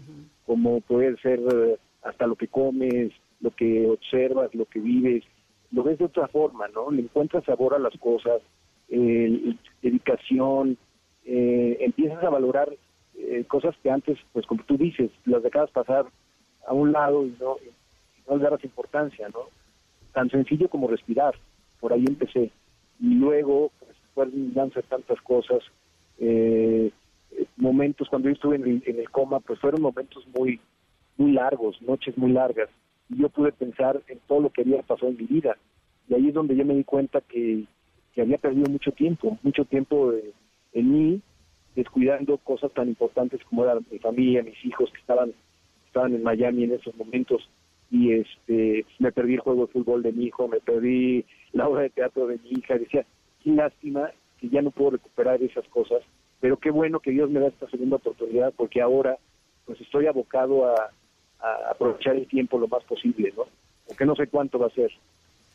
Como 0.46 0.81
poder 0.81 1.20
ser 1.20 1.38
eh, 1.40 1.77
hasta 2.03 2.27
lo 2.27 2.35
que 2.37 2.48
comes, 2.48 3.12
lo 3.40 3.51
que 3.51 3.88
observas, 3.88 4.55
lo 4.55 4.64
que 4.64 4.81
vives, 4.81 5.22
lo 5.70 5.83
ves 5.83 5.98
de 5.98 6.07
otra 6.07 6.29
forma, 6.29 6.66
¿no? 6.68 6.90
Le 6.90 7.03
encuentras 7.03 7.44
sabor 7.44 7.75
a 7.75 7.79
las 7.79 7.96
cosas, 7.98 8.42
dedicación, 9.83 10.77
eh, 11.25 11.79
empiezas 11.81 12.22
a 12.22 12.31
valorar 12.31 12.68
eh, 13.16 13.44
cosas 13.46 13.75
que 13.83 13.90
antes, 13.90 14.18
pues 14.33 14.46
como 14.46 14.64
tú 14.64 14.77
dices, 14.77 15.11
las 15.25 15.42
dejabas 15.42 15.70
pasar 15.70 16.07
a 16.66 16.75
un 16.75 16.92
lado 16.92 17.25
y 17.25 17.35
no, 17.40 17.57
y 17.62 18.29
no 18.29 18.37
le 18.37 18.42
dabas 18.42 18.64
importancia, 18.64 19.29
¿no? 19.29 19.44
Tan 20.12 20.29
sencillo 20.31 20.68
como 20.68 20.88
respirar, 20.88 21.35
por 21.81 21.92
ahí 21.92 22.05
empecé. 22.07 22.51
Y 23.03 23.15
luego, 23.15 23.73
fueron 24.15 24.55
danza 24.55 24.81
tantas 24.83 25.21
cosas. 25.23 25.61
Eh, 26.19 26.91
momentos 27.57 28.09
cuando 28.09 28.29
yo 28.29 28.35
estuve 28.35 28.57
en 28.57 28.83
el, 28.87 29.11
coma, 29.11 29.41
pues 29.41 29.59
fueron 29.59 29.83
momentos 29.83 30.25
muy, 30.35 30.61
muy 31.17 31.33
largos, 31.33 31.83
noches 31.83 32.17
muy 32.17 32.31
largas. 32.31 32.69
Y 33.11 33.21
yo 33.21 33.29
pude 33.29 33.51
pensar 33.51 34.01
en 34.07 34.21
todo 34.29 34.41
lo 34.41 34.51
que 34.51 34.62
había 34.62 34.83
pasado 34.83 35.11
en 35.11 35.17
mi 35.17 35.25
vida. 35.25 35.57
Y 36.09 36.15
ahí 36.15 36.29
es 36.29 36.35
donde 36.35 36.57
yo 36.57 36.65
me 36.65 36.75
di 36.75 36.85
cuenta 36.85 37.21
que, 37.21 37.65
que 38.15 38.23
había 38.23 38.38
perdido 38.38 38.71
mucho 38.71 38.93
tiempo, 38.93 39.37
mucho 39.43 39.65
tiempo 39.65 40.12
en 40.73 40.93
mí, 40.93 41.21
descuidando 41.75 42.38
cosas 42.38 42.73
tan 42.73 42.88
importantes 42.88 43.41
como 43.45 43.65
era 43.65 43.81
mi 43.91 43.99
familia, 43.99 44.45
mis 44.45 44.65
hijos 44.65 44.91
que 44.93 45.01
estaban, 45.01 45.33
estaban 45.87 46.15
en 46.15 46.23
Miami 46.23 46.65
en 46.65 46.75
esos 46.75 46.95
momentos. 46.97 47.49
Y 47.93 48.15
este 48.15 48.85
me 48.99 49.13
perdí 49.13 49.35
el 49.35 49.41
juego 49.41 49.67
de 49.67 49.73
fútbol 49.73 50.03
de 50.03 50.13
mi 50.13 50.25
hijo, 50.25 50.49
me 50.49 50.59
perdí 50.61 51.25
la 51.53 51.69
obra 51.69 51.83
de 51.83 51.91
teatro 51.91 52.27
de 52.27 52.39
mi 52.39 52.51
hija. 52.59 52.79
Decía, 52.79 53.05
qué 53.45 53.51
lástima 53.51 54.11
que 54.41 54.49
ya 54.49 54.63
no 54.63 54.71
puedo 54.71 54.93
recuperar 54.93 55.41
esas 55.43 55.69
cosas, 55.69 56.03
pero 56.41 56.57
qué 56.57 56.71
bueno 56.71 56.99
que 56.99 57.13
Dios 57.13 57.31
me 57.31 57.39
da 57.39 57.49
esta 57.49 57.69
segunda 57.71 57.97
oportunidad 57.97 58.53
porque 58.57 58.83
ahora 58.83 59.17
pues 59.67 59.81
estoy 59.81 60.07
abocado 60.07 60.67
a, 60.67 60.91
aprovechar 61.71 62.17
el 62.17 62.27
tiempo 62.29 62.57
lo 62.59 62.69
más 62.69 62.85
posible, 62.85 63.33
¿no? 63.37 63.45
Porque 63.87 64.05
no 64.05 64.15
sé 64.15 64.29
cuánto 64.29 64.61
va 64.61 64.69
a 64.69 64.71
ser. 64.71 64.93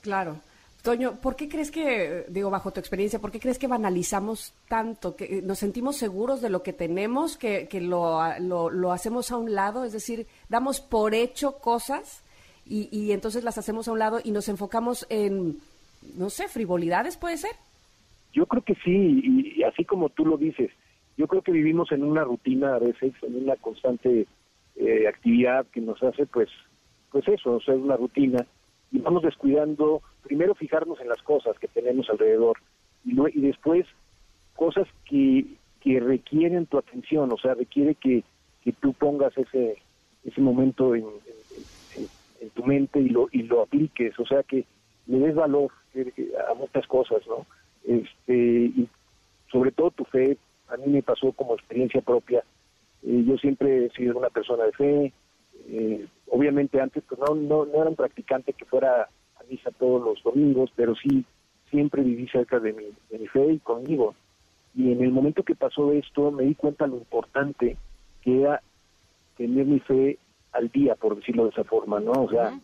Claro. 0.02 0.38
Toño, 0.84 1.19
¿por 1.21 1.36
qué 1.36 1.50
crees 1.50 1.71
que, 1.71 2.26
digo, 2.28 2.50
bajo 2.50 2.71
tu 2.71 2.80
experiencia, 2.80 3.19
por 3.19 3.32
qué 3.32 3.39
crees 3.39 3.58
que 3.58 3.67
banalizamos 3.67 4.54
tanto, 4.67 5.15
que 5.15 5.41
nos 5.41 5.60
sentimos 5.60 5.97
seguros 5.97 6.41
de 6.41 6.50
lo 6.50 6.62
que 6.62 6.73
tenemos, 6.73 7.38
que, 7.38 7.67
que 7.67 7.82
lo, 7.82 8.21
lo, 8.39 8.91
hacemos 8.91 9.32
a 9.32 9.38
un 9.38 9.54
lado? 9.56 9.86
Es 9.86 9.93
decir, 9.93 10.28
damos 10.50 10.80
por 10.82 11.13
hecho 11.13 11.58
cosas 11.60 12.23
y, 12.69 12.89
y 12.91 13.12
entonces 13.12 13.43
las 13.43 13.58
hacemos 13.58 13.88
a 13.88 13.91
un 13.91 13.99
lado 13.99 14.19
y 14.23 14.32
nos 14.32 14.49
enfocamos 14.49 15.06
en, 15.10 15.58
no 16.15 16.30
sé, 16.30 16.47
frivolidades, 16.47 17.17
¿puede 17.17 17.38
ser? 17.38 17.51
Yo 18.34 18.45
creo 18.45 18.62
que 18.62 18.75
sí, 18.75 19.21
y, 19.56 19.63
así 19.63 19.84
como 19.86 20.10
tú 20.10 20.25
lo 20.25 20.38
dices, 20.38 20.71
yo 21.17 21.27
creo 21.27 21.41
que 21.41 21.51
vivimos 21.51 21.91
en 21.91 22.03
una 22.03 22.23
rutina 22.23 22.75
a 22.75 22.80
veces, 22.80 23.13
en 23.23 23.43
una 23.43 23.56
constante 23.56 24.27
eh, 24.75 25.08
actividad 25.08 25.65
que 25.67 25.82
nos 25.82 26.01
hace, 26.03 26.25
pues, 26.25 26.49
pues 27.12 27.27
eso, 27.27 27.53
o 27.53 27.62
sea, 27.62 27.73
una 27.73 27.97
rutina, 27.97 28.45
y 28.91 28.99
vamos 28.99 29.23
descuidando, 29.23 30.01
primero 30.23 30.53
fijarnos 30.56 30.99
en 31.01 31.10
las 31.10 31.21
cosas 31.23 31.58
que 31.60 31.67
tenemos 31.67 32.10
alrededor, 32.10 32.58
y, 33.03 33.15
y 33.38 33.41
después 33.41 33.86
cosas 34.56 34.88
que, 35.06 35.45
que 35.82 35.99
requieren 35.99 36.65
tu 36.65 36.77
atención, 36.77 37.32
o 37.32 37.38
sea, 37.38 37.53
requiere 37.53 37.95
que, 37.95 38.23
que 38.63 38.73
tú 38.73 38.93
pongas 38.93 39.36
ese, 39.38 39.77
ese 40.25 40.41
momento 40.41 40.93
en, 40.93 41.06
en, 41.06 41.46
tu 42.54 42.63
mente 42.63 43.00
y 43.00 43.10
lo, 43.10 43.28
y 43.32 43.43
lo 43.43 43.62
apliques, 43.62 44.17
o 44.19 44.26
sea, 44.26 44.43
que 44.43 44.65
le 45.08 45.19
des 45.19 45.36
valor 45.36 45.71
a 46.50 46.54
muchas 46.54 46.86
cosas, 46.88 47.21
¿no? 47.28 47.45
este, 47.88 48.34
y 48.36 48.88
sobre 49.52 49.71
todo 49.71 49.91
tu 49.91 50.04
fe, 50.06 50.38
a 50.67 50.78
mí 50.78 50.88
me 50.88 51.02
pasó 51.02 51.32
como 51.32 51.56
experiencia 51.56 52.02
propia, 52.02 52.43
eh, 53.04 53.23
yo 53.26 53.38
siempre 53.38 53.86
he 53.86 53.89
sido 53.91 54.17
una 54.17 54.30
persona 54.30 54.65
de 54.65 54.71
fe, 54.73 55.13
eh, 55.69 56.06
obviamente 56.30 56.80
antes 56.80 57.04
pues 57.08 57.19
no, 57.19 57.36
no, 57.36 57.65
no 57.65 57.82
era 57.82 57.89
un 57.89 57.95
practicante 57.95 58.54
que 58.54 58.65
fuera 58.65 59.04
a 59.04 59.43
misa 59.50 59.71
todos 59.71 60.04
los 60.04 60.21
domingos, 60.23 60.71
pero 60.76 60.95
sí 60.95 61.26
siempre 61.69 62.04
viví 62.04 62.28
cerca 62.28 62.60
de 62.60 62.73
mi, 62.73 62.86
de 63.10 63.19
mi 63.19 63.28
fe 63.28 63.54
y 63.54 63.60
conmigo. 63.60 64.15
Y 64.76 64.91
en 64.91 65.04
el 65.04 65.12
momento 65.12 65.43
que 65.43 65.56
pasó 65.56 65.91
esto 65.91 66.32
me 66.32 66.43
di 66.43 66.56
cuenta 66.56 66.88
lo 66.88 66.97
importante 66.97 67.78
que 68.21 68.41
era 68.41 68.62
tener 69.38 69.65
mi 69.65 69.80
fe 69.80 70.17
al 70.57 70.69
día, 70.69 70.95
por 70.95 71.15
decirlo 71.15 71.45
de 71.45 71.51
esa 71.51 71.63
forma, 71.63 71.99
¿no? 71.99 72.11
O 72.11 72.29
sea, 72.29 72.59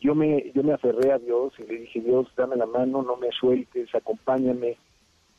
yo 0.00 0.14
me 0.14 0.50
yo 0.54 0.62
me 0.62 0.72
aferré 0.72 1.12
a 1.12 1.18
Dios 1.18 1.52
y 1.58 1.62
le 1.64 1.80
dije 1.80 2.00
Dios 2.00 2.28
dame 2.36 2.56
la 2.56 2.66
mano 2.66 3.02
no 3.02 3.16
me 3.16 3.30
sueltes 3.32 3.92
acompáñame. 3.94 4.76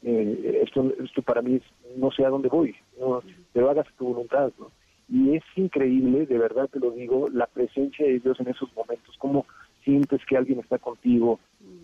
Eh, 0.01 0.61
esto 0.63 0.93
esto 1.03 1.21
para 1.21 1.41
mí 1.41 1.59
no 1.97 2.09
sé 2.11 2.23
a 2.23 2.29
dónde 2.29 2.47
voy 2.47 2.73
no 2.97 3.21
pero 3.51 3.69
hagas 3.69 3.85
tu 3.97 4.05
voluntad 4.05 4.49
no 4.57 4.71
y 5.09 5.35
es 5.35 5.43
increíble 5.57 6.25
de 6.25 6.37
verdad 6.37 6.69
te 6.69 6.79
lo 6.79 6.91
digo 6.91 7.27
la 7.29 7.47
presencia 7.47 8.05
de 8.05 8.19
Dios 8.19 8.39
en 8.39 8.47
esos 8.47 8.73
momentos 8.75 9.17
como 9.17 9.45
sientes 9.83 10.21
que 10.25 10.37
alguien 10.37 10.59
está 10.59 10.77
contigo 10.77 11.39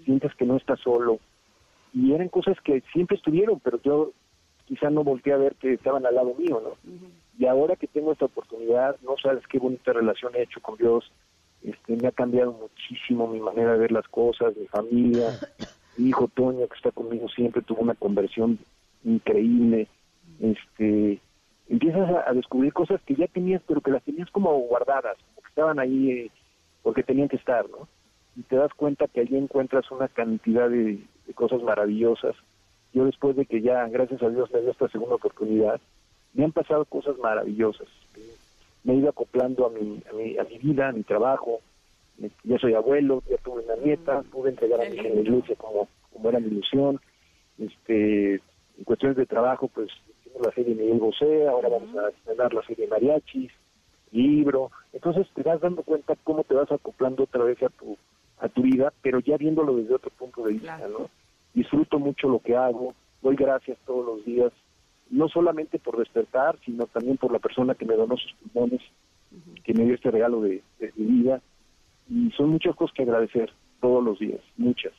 sientes 0.06 0.34
que 0.36 0.46
no 0.46 0.56
estás 0.56 0.80
solo. 0.80 1.20
Y 1.94 2.14
eran 2.14 2.30
cosas 2.30 2.58
que 2.62 2.82
siempre 2.94 3.18
estuvieron 3.18 3.60
pero 3.60 3.82
yo 3.82 4.12
quizá 4.66 4.90
no 4.90 5.04
volteé 5.04 5.34
a 5.34 5.38
ver 5.38 5.56
que 5.56 5.74
estaban 5.74 6.06
al 6.06 6.16
lado 6.16 6.34
mío 6.36 6.62
no 6.64 6.92
y 7.38 7.46
ahora 7.46 7.76
que 7.76 7.88
tengo 7.88 8.12
esta 8.12 8.26
oportunidad 8.26 8.98
no 9.02 9.16
sabes 9.22 9.46
qué 9.48 9.60
bonita 9.60 9.94
relación 9.94 10.36
he 10.36 10.44
hecho 10.44 10.62
con 10.62 10.78
Dios 10.78 11.12
este, 11.66 11.96
me 11.96 12.08
ha 12.08 12.12
cambiado 12.12 12.52
muchísimo 12.54 13.28
mi 13.28 13.40
manera 13.40 13.74
de 13.74 13.80
ver 13.80 13.92
las 13.92 14.08
cosas, 14.08 14.56
mi 14.56 14.68
familia, 14.68 15.32
mi 15.98 16.10
hijo 16.10 16.28
Toño, 16.28 16.68
que 16.68 16.76
está 16.76 16.92
conmigo 16.92 17.28
siempre, 17.30 17.64
tuvo 17.64 17.82
una 17.82 17.96
conversión 17.96 18.60
increíble, 19.04 19.88
este, 20.40 21.20
empiezas 21.68 22.28
a, 22.28 22.34
descubrir 22.34 22.72
cosas 22.72 23.02
que 23.02 23.16
ya 23.16 23.28
tenías, 23.28 23.62
pero 23.68 23.82
que 23.82 23.92
las 23.92 24.04
tenías 24.04 24.30
como 24.30 24.54
guardadas, 24.60 25.18
como 25.18 25.42
que 25.42 25.50
estaban 25.50 25.80
ahí 25.80 26.12
eh, 26.12 26.32
porque 26.84 27.02
tenían 27.02 27.30
que 27.30 27.38
estar, 27.38 27.68
¿no? 27.70 27.88
Y 28.36 28.44
te 28.44 28.58
das 28.58 28.74
cuenta 28.74 29.08
que 29.08 29.22
allí 29.22 29.36
encuentras 29.36 29.90
una 29.92 30.08
cantidad 30.08 30.70
de, 30.70 31.00
cosas 31.34 31.64
maravillosas. 31.64 32.36
Yo 32.96 33.06
después 33.06 33.36
de 33.36 33.46
que 33.46 33.62
ya, 33.62 33.88
gracias 33.90 34.24
a 34.24 34.30
Dios, 34.30 34.50
me 34.52 34.62
dio 34.62 34.72
esta 34.72 34.88
segunda 34.88 35.16
oportunidad, 35.16 35.80
me 36.34 36.46
han 36.46 36.52
pasado 36.52 36.84
cosas 36.86 37.16
maravillosas 37.20 37.88
me 38.86 38.94
he 38.94 38.98
ido 38.98 39.10
acoplando 39.10 39.66
a 39.66 39.70
mi, 39.72 40.02
a 40.10 40.14
mi, 40.14 40.38
a 40.38 40.44
mi 40.44 40.58
vida, 40.60 40.90
a 40.90 40.92
mi 40.92 41.04
trabajo. 41.04 41.60
Ya 42.44 42.58
soy 42.60 42.76
abuelo, 42.76 43.24
ya 43.30 43.38
tuve 43.38 43.64
una 43.64 43.76
nieta, 43.76 44.22
pude 44.32 44.52
entregar 44.52 44.80
a 44.80 44.90
mi 44.90 44.96
iglesia 44.96 45.56
como, 45.58 45.90
como 46.14 46.30
era 46.30 46.40
mi 46.40 46.48
ilusión. 46.48 47.02
Este, 47.58 48.36
en 48.36 48.84
cuestiones 48.86 49.18
de 49.18 49.26
trabajo, 49.26 49.68
pues 49.68 49.90
hicimos 50.20 50.46
la 50.46 50.54
serie 50.54 50.76
Miguel 50.76 51.00
Bosé, 51.00 51.48
ahora 51.48 51.68
vamos 51.68 51.96
a 51.98 52.10
estrenar 52.10 52.54
la 52.54 52.62
serie 52.64 52.88
Mariachis, 52.88 53.52
libro. 54.12 54.72
Entonces 54.94 55.28
te 55.34 55.42
vas 55.42 55.60
dando 55.60 55.82
cuenta 55.82 56.16
cómo 56.24 56.44
te 56.44 56.54
vas 56.54 56.72
acoplando 56.72 57.24
otra 57.24 57.44
vez 57.44 57.62
a 57.64 57.70
tu, 57.70 57.98
a 58.40 58.48
tu 58.50 58.62
vida, 58.62 58.94
pero 59.02 59.20
ya 59.20 59.36
viéndolo 59.36 59.76
desde 59.76 59.96
otro 59.96 60.12
punto 60.12 60.44
de 60.44 60.54
vista, 60.54 60.88
¿no? 60.88 61.10
Disfruto 61.56 61.98
mucho 61.98 62.30
lo 62.30 62.40
que 62.40 62.56
hago, 62.56 62.94
doy 63.24 63.36
gracias 63.36 63.78
todos 63.86 64.06
los 64.06 64.26
días 64.26 64.52
no 65.10 65.30
solamente 65.30 65.80
por 65.80 65.98
despertar, 65.98 66.58
sino 66.66 66.88
también 66.88 67.18
por 67.18 67.32
la 67.32 67.40
persona 67.40 67.76
que 67.76 67.86
me 67.86 67.96
donó 67.96 68.18
sus 68.18 68.34
pulmones, 68.34 68.82
que 69.64 69.74
me 69.74 69.84
dio 69.86 69.96
este 69.96 70.12
regalo 70.12 70.42
de, 70.42 70.62
mi 70.96 71.06
vida. 71.06 71.42
Y 72.10 72.32
son 72.32 72.50
muchas 72.50 72.76
cosas 72.76 72.96
que 72.96 73.04
agradecer 73.04 73.52
todos 73.82 74.04
los 74.04 74.20
días, 74.20 74.42
muchas. 74.58 74.94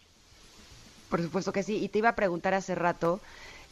Por 1.11 1.23
supuesto 1.23 1.53
que 1.53 1.63
sí. 1.63 1.83
Y 1.83 1.89
te 1.89 1.99
iba 1.99 2.11
a 2.11 2.17
preguntar 2.17 2.55
hace 2.55 2.75
rato, 2.75 3.21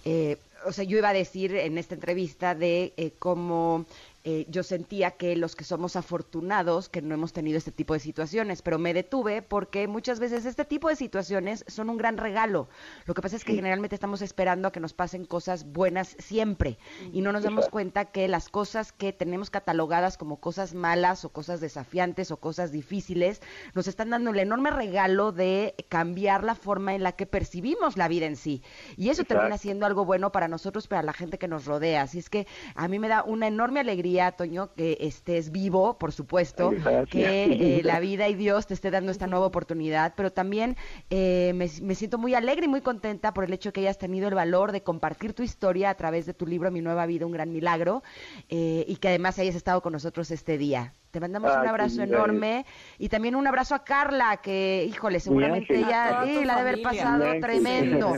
eh, 0.05 0.39
o 0.67 0.73
sea, 0.73 0.85
yo 0.85 0.99
iba 0.99 1.09
a 1.09 1.15
decir 1.15 1.55
en 1.55 1.79
esta 1.79 1.95
entrevista 1.95 2.55
de 2.55 2.93
eh, 2.97 3.13
cómo 3.19 3.87
eh, 4.27 4.47
yo 4.49 4.63
sentía 4.63 5.11
que 5.13 5.37
los 5.37 5.55
que 5.55 5.65
somos 5.65 5.97
afortunados 5.97 6.89
que 6.89 7.03
no 7.03 7.15
hemos 7.15 7.35
tenido 7.35 7.59
este 7.59 7.73
tipo 7.73 7.93
de 7.93 8.01
situaciones, 8.01 8.63
pero 8.63 8.79
me 8.79 8.95
detuve 8.95 9.43
porque 9.43 9.87
muchas 9.87 10.19
veces 10.19 10.47
este 10.47 10.65
tipo 10.65 10.89
de 10.89 10.97
situaciones 10.97 11.63
son 11.69 11.91
un 11.91 11.99
gran 11.99 12.17
regalo. 12.17 12.71
Lo 13.05 13.13
que 13.13 13.21
pasa 13.21 13.37
es 13.37 13.45
que 13.45 13.55
generalmente 13.55 13.95
estamos 13.95 14.23
esperando 14.23 14.67
a 14.67 14.73
que 14.73 14.81
nos 14.81 14.95
pasen 14.95 15.27
cosas 15.27 15.65
buenas 15.65 16.17
siempre 16.19 16.79
y 17.13 17.21
no 17.21 17.33
nos 17.33 17.43
damos 17.43 17.69
cuenta 17.69 18.07
que 18.07 18.27
las 18.27 18.49
cosas 18.49 18.93
que 18.93 19.13
tenemos 19.13 19.51
catalogadas 19.51 20.17
como 20.17 20.41
cosas 20.41 20.73
malas 20.73 21.27
o 21.27 21.29
cosas 21.29 21.61
desafiantes 21.61 22.31
o 22.31 22.39
cosas 22.39 22.73
difíciles 22.73 23.43
nos 23.75 23.89
están 23.89 24.09
dando 24.09 24.31
el 24.31 24.39
enorme 24.39 24.71
regalo 24.71 25.33
de 25.33 25.75
cambiar 25.91 26.45
la 26.45 26.55
forma 26.55 26.95
en 26.95 27.03
la 27.03 27.13
que 27.13 27.27
percibimos 27.27 27.99
la 27.99 28.09
vida 28.09 28.25
en 28.25 28.37
sí. 28.37 28.63
Y 28.97 29.11
eso 29.11 29.25
termina 29.25 29.59
siendo 29.59 29.85
algo 29.85 30.07
bueno 30.07 30.33
para 30.33 30.49
nosotros, 30.49 30.89
para 30.89 31.03
la 31.03 31.13
gente 31.13 31.37
que 31.37 31.47
nos 31.47 31.67
rodea. 31.67 32.01
Así 32.01 32.19
es 32.19 32.31
que 32.31 32.47
a 32.75 32.89
mí 32.89 32.99
me 32.99 33.09
da 33.09 33.23
una 33.23 33.49
enorme 33.49 33.81
alegría 33.81 34.14
Toño, 34.37 34.73
que 34.75 34.97
estés 35.01 35.51
vivo, 35.51 35.99
por 35.99 36.13
supuesto, 36.13 36.73
que 37.11 37.45
eh, 37.79 37.83
la 37.83 38.01
vida 38.01 38.29
y 38.29 38.35
Dios 38.35 38.67
te 38.67 38.75
esté 38.75 38.91
dando 38.91 39.11
esta 39.13 39.27
nueva 39.27 39.47
oportunidad, 39.47 40.15
pero 40.17 40.33
también 40.33 40.77
eh, 41.11 41.53
me, 41.55 41.69
siento 41.69 42.19
muy 42.19 42.35
alegre 42.35 42.67
y 42.67 42.69
muy 42.69 42.81
contenta 42.81 43.35
por 43.35 43.45
el 43.45 43.53
hecho 43.53 43.73
que 43.73 43.81
hayas 43.81 43.99
tenido 43.99 44.29
el 44.29 44.35
valor 44.35 44.73
de 44.73 44.83
compartir 44.83 45.35
tu 45.35 45.43
historia 45.43 45.91
a 45.91 45.95
través 45.95 46.27
de 46.27 46.35
tu 46.35 46.47
libro 46.47 46.71
Mi 46.71 46.81
Nueva 46.81 47.07
Vida, 47.07 47.27
un 47.27 47.33
gran 47.33 47.53
milagro, 47.53 48.03
eh, 48.49 48.85
y 48.89 48.97
que 48.97 49.09
además 49.09 49.39
hayas 49.39 49.55
estado 49.55 49.83
con 49.83 49.93
nosotros 49.93 50.31
este 50.31 50.59
día. 50.59 50.95
Te 51.15 51.21
mandamos 51.21 51.53
un 51.57 51.69
abrazo 51.69 52.03
enorme 52.03 52.67
y 52.99 53.09
también 53.09 53.37
un 53.37 53.47
abrazo 53.47 53.77
a 53.77 53.85
Carla, 53.85 54.39
que, 54.39 54.85
híjole, 54.89 55.21
seguramente 55.21 55.77
ella 55.77 56.25
la 56.25 56.25
debe 56.25 56.51
haber 56.51 56.83
pasado 56.83 57.25
tremendo. 57.41 58.15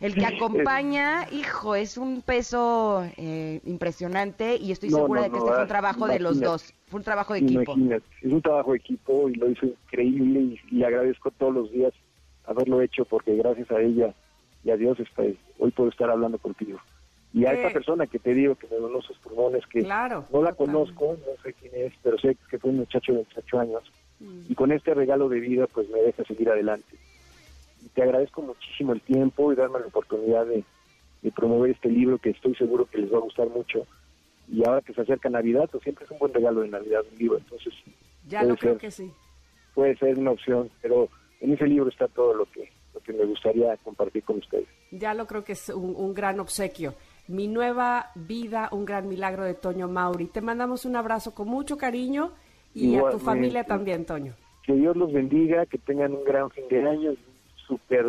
El 0.00 0.16
que 0.16 0.26
acompaña, 0.26 1.28
hijo, 1.30 1.76
es 1.76 1.96
un 1.96 2.22
peso 2.22 3.06
eh, 3.16 3.60
impresionante 3.64 4.56
y 4.56 4.72
estoy 4.72 4.90
segura 4.90 5.22
de 5.22 5.30
que 5.30 5.36
este 5.36 5.48
fue 5.48 5.62
un 5.62 5.68
trabajo 5.68 6.08
de 6.08 6.18
los 6.18 6.40
dos. 6.40 6.74
Fue 6.88 6.98
un 6.98 7.04
trabajo 7.04 7.34
de 7.34 7.38
equipo. 7.38 7.72
Es 8.20 8.32
un 8.32 8.42
trabajo 8.42 8.72
de 8.72 8.78
equipo 8.78 9.28
y 9.28 9.34
lo 9.36 9.48
hizo 9.48 9.66
increíble 9.66 10.58
y, 10.72 10.82
agradezco 10.82 11.30
todos 11.30 11.54
los 11.54 11.70
días 11.70 11.92
haberlo 12.46 12.82
hecho 12.82 13.04
porque 13.04 13.36
gracias 13.36 13.70
a 13.70 13.80
ella 13.80 14.12
y 14.64 14.70
a 14.70 14.76
Dios 14.76 14.98
este, 14.98 15.36
hoy 15.60 15.70
puedo 15.70 15.88
estar 15.88 16.10
hablando 16.10 16.36
contigo 16.38 16.80
y 17.32 17.44
a 17.44 17.52
esta 17.52 17.70
persona 17.70 18.06
que 18.06 18.18
te 18.18 18.34
digo 18.34 18.56
que 18.56 18.66
me 18.68 18.76
donó 18.76 19.00
sus 19.02 19.16
pulmones, 19.18 19.64
que 19.66 19.82
no 19.82 20.42
la 20.42 20.52
conozco, 20.52 21.16
no 21.16 21.42
sé 21.42 21.52
quién 21.52 21.72
es, 21.74 21.92
pero 22.02 22.18
sé 22.18 22.36
que 22.50 22.58
fue 22.58 22.70
un 22.70 22.78
muchacho 22.78 23.12
de 23.12 23.18
28 23.18 23.60
años, 23.60 23.82
mm. 24.18 24.40
y 24.48 24.54
con 24.54 24.72
este 24.72 24.94
regalo 24.94 25.28
de 25.28 25.38
vida 25.38 25.66
pues 25.68 25.88
me 25.90 26.00
deja 26.00 26.24
seguir 26.24 26.50
adelante. 26.50 26.96
Y 27.82 27.88
te 27.90 28.02
agradezco 28.02 28.42
muchísimo 28.42 28.92
el 28.92 29.00
tiempo 29.00 29.52
y 29.52 29.56
darme 29.56 29.78
la 29.78 29.86
oportunidad 29.86 30.46
de, 30.46 30.64
promover 31.34 31.70
este 31.70 31.88
libro 31.88 32.18
que 32.18 32.30
estoy 32.30 32.54
seguro 32.56 32.86
que 32.86 32.98
les 32.98 33.12
va 33.12 33.18
a 33.18 33.22
gustar 33.22 33.48
mucho. 33.48 33.86
Y 34.48 34.66
ahora 34.66 34.80
que 34.80 34.92
se 34.92 35.02
acerca 35.02 35.28
Navidad, 35.28 35.68
pues 35.70 35.82
siempre 35.84 36.06
es 36.06 36.10
un 36.10 36.18
buen 36.18 36.34
regalo 36.34 36.62
de 36.62 36.68
Navidad 36.68 37.02
un 37.10 37.18
libro, 37.18 37.38
entonces... 37.38 37.72
Ya 38.26 38.42
lo 38.42 38.56
creo 38.56 38.76
que 38.78 38.90
sí. 38.90 39.12
Puede 39.74 39.96
ser 39.96 40.18
una 40.18 40.32
opción, 40.32 40.70
pero 40.82 41.08
en 41.40 41.52
ese 41.52 41.66
libro 41.66 41.88
está 41.88 42.08
todo 42.08 42.34
lo 42.34 42.46
que, 42.46 42.70
lo 42.92 43.00
que 43.00 43.12
me 43.12 43.24
gustaría 43.24 43.76
compartir 43.78 44.24
con 44.24 44.38
ustedes. 44.38 44.66
Ya 44.90 45.14
lo 45.14 45.26
creo 45.26 45.44
que 45.44 45.52
es 45.52 45.68
un 45.68 46.12
gran 46.14 46.40
obsequio. 46.40 46.94
Mi 47.30 47.46
nueva 47.46 48.10
vida, 48.16 48.68
un 48.72 48.84
gran 48.84 49.06
milagro 49.06 49.44
de 49.44 49.54
Toño 49.54 49.86
Mauri. 49.86 50.26
Te 50.26 50.40
mandamos 50.40 50.84
un 50.84 50.96
abrazo 50.96 51.32
con 51.32 51.46
mucho 51.46 51.78
cariño 51.78 52.32
y 52.74 52.96
a 52.96 53.08
tu 53.08 53.20
familia 53.20 53.62
también, 53.62 54.04
Toño. 54.04 54.34
Que 54.64 54.72
Dios 54.72 54.96
los 54.96 55.12
bendiga, 55.12 55.64
que 55.66 55.78
tengan 55.78 56.12
un 56.12 56.24
gran 56.24 56.50
fin 56.50 56.64
de 56.68 56.88
año, 56.88 57.12
súper 57.68 58.04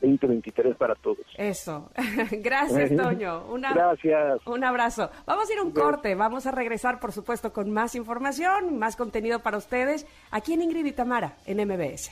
2023 0.00 0.74
para 0.74 0.96
todos. 0.96 1.24
Eso. 1.38 1.88
Gracias, 2.32 2.90
Toño. 2.96 3.44
Gracias. 3.72 4.44
Un 4.48 4.64
abrazo. 4.64 5.10
Vamos 5.26 5.48
a 5.48 5.52
ir 5.52 5.60
a 5.60 5.62
un 5.62 5.70
corte. 5.70 6.16
Vamos 6.16 6.48
a 6.48 6.50
regresar, 6.50 6.98
por 6.98 7.12
supuesto, 7.12 7.52
con 7.52 7.70
más 7.70 7.94
información, 7.94 8.80
más 8.80 8.96
contenido 8.96 9.44
para 9.44 9.58
ustedes 9.58 10.08
aquí 10.32 10.54
en 10.54 10.62
Ingrid 10.62 10.86
y 10.86 10.92
Tamara, 10.92 11.36
en 11.46 11.58
MBS. 11.68 12.10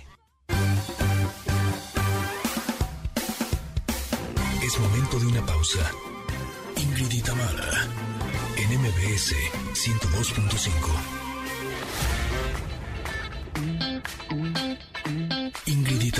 De 5.18 5.26
una 5.26 5.44
pausa. 5.44 5.90
Ingrid 6.76 7.12
y 7.12 7.20
en 8.56 8.80
MBS 8.80 9.34
102.5. 9.74 10.72
Ingrid 15.66 16.02
y 16.02 16.10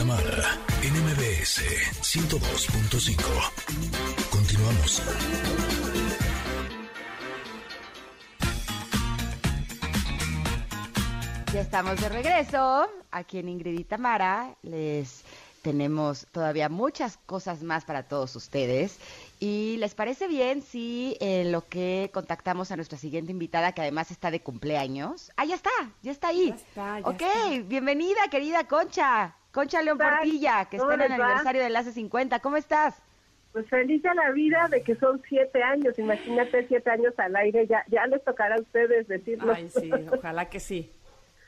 en 0.82 0.92
MBS 1.04 1.62
102.5. 2.02 3.16
Continuamos. 4.30 5.02
Ya 11.54 11.60
estamos 11.60 11.98
de 11.98 12.10
regreso 12.10 12.86
aquí 13.10 13.38
en 13.38 13.48
Ingrid 13.48 13.80
y 13.80 13.84
Tamara. 13.84 14.54
Les 14.62 15.24
tenemos 15.62 16.26
todavía 16.32 16.68
muchas 16.68 17.16
cosas 17.16 17.62
más 17.62 17.84
para 17.84 18.02
todos 18.02 18.34
ustedes. 18.36 18.98
¿Y 19.40 19.76
les 19.78 19.94
parece 19.94 20.28
bien 20.28 20.60
si 20.60 21.16
en 21.20 21.52
lo 21.52 21.66
que 21.66 22.10
contactamos 22.12 22.70
a 22.70 22.76
nuestra 22.76 22.98
siguiente 22.98 23.32
invitada, 23.32 23.72
que 23.72 23.80
además 23.80 24.10
está 24.10 24.30
de 24.30 24.40
cumpleaños? 24.40 25.32
Ah, 25.36 25.44
ya 25.44 25.54
está, 25.54 25.70
ya 26.02 26.10
está 26.10 26.28
ahí. 26.28 26.54
ok, 27.04 27.22
bienvenida, 27.66 28.20
querida 28.30 28.66
Concha. 28.66 29.36
Concha 29.52 29.82
León 29.82 29.98
Portilla, 29.98 30.64
que 30.66 30.78
está 30.78 30.94
en 30.94 31.02
el 31.02 31.12
aniversario 31.12 31.60
de 31.60 31.66
Enlace 31.66 31.92
50. 31.92 32.40
¿Cómo 32.40 32.56
estás? 32.56 33.02
Pues 33.52 33.68
feliz 33.68 34.02
a 34.06 34.14
la 34.14 34.30
vida 34.30 34.66
de 34.70 34.82
que 34.82 34.96
son 34.96 35.22
siete 35.28 35.62
años. 35.62 35.98
Imagínate 35.98 36.66
siete 36.68 36.90
años 36.90 37.12
al 37.18 37.36
aire. 37.36 37.66
Ya, 37.66 37.84
ya 37.88 38.06
les 38.06 38.24
tocará 38.24 38.54
a 38.54 38.60
ustedes 38.60 39.06
decirlo. 39.08 39.52
Ay, 39.52 39.68
sí, 39.68 39.90
ojalá 40.10 40.48
que 40.48 40.58
sí. 40.58 40.90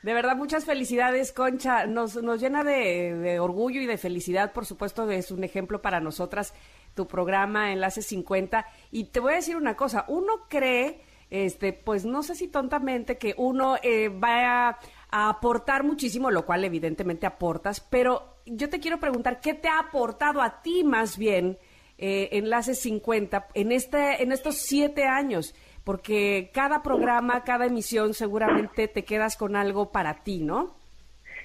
De 0.05 0.13
verdad, 0.13 0.37
muchas 0.37 0.65
felicidades, 0.65 1.31
Concha. 1.31 1.87
Nos, 1.87 2.21
nos 2.21 2.39
llena 2.39 2.63
de, 2.63 3.39
orgullo 3.39 3.81
y 3.81 3.87
de 3.87 3.97
felicidad, 3.97 4.53
por 4.53 4.67
supuesto, 4.67 5.09
es 5.09 5.31
un 5.31 5.43
ejemplo 5.43 5.81
para 5.81 5.99
nosotras 5.99 6.53
tu 6.93 7.07
programa 7.07 7.73
Enlace 7.73 8.03
50. 8.03 8.67
Y 8.91 9.05
te 9.05 9.19
voy 9.19 9.33
a 9.33 9.37
decir 9.37 9.55
una 9.57 9.75
cosa, 9.75 10.05
uno 10.07 10.45
cree, 10.47 11.01
este, 11.31 11.73
pues 11.73 12.05
no 12.05 12.21
sé 12.21 12.35
si 12.35 12.47
tontamente, 12.47 13.17
que 13.17 13.33
uno 13.35 13.77
eh, 13.81 14.09
va 14.09 14.69
a, 14.69 14.79
aportar 15.09 15.83
muchísimo, 15.83 16.29
lo 16.29 16.45
cual 16.45 16.63
evidentemente 16.65 17.25
aportas, 17.25 17.79
pero 17.79 18.35
yo 18.45 18.69
te 18.69 18.79
quiero 18.79 18.99
preguntar, 18.99 19.41
¿qué 19.41 19.55
te 19.55 19.69
ha 19.69 19.79
aportado 19.79 20.39
a 20.39 20.61
ti 20.61 20.83
más 20.83 21.17
bien 21.17 21.57
eh, 21.97 22.29
Enlace 22.33 22.75
50 22.75 23.47
en, 23.55 23.71
este, 23.71 24.21
en 24.21 24.31
estos 24.31 24.57
siete 24.57 25.05
años? 25.05 25.55
Porque 25.85 26.49
cada 26.53 26.81
programa, 26.81 27.45
cada 27.45 27.67
emisión 27.67 28.13
seguramente 28.13 28.89
te 28.89 29.05
quedas 29.05 29.37
con 29.37 29.55
algo 29.55 29.91
para 29.91 30.23
ti, 30.23 30.41
¿no? 30.41 30.75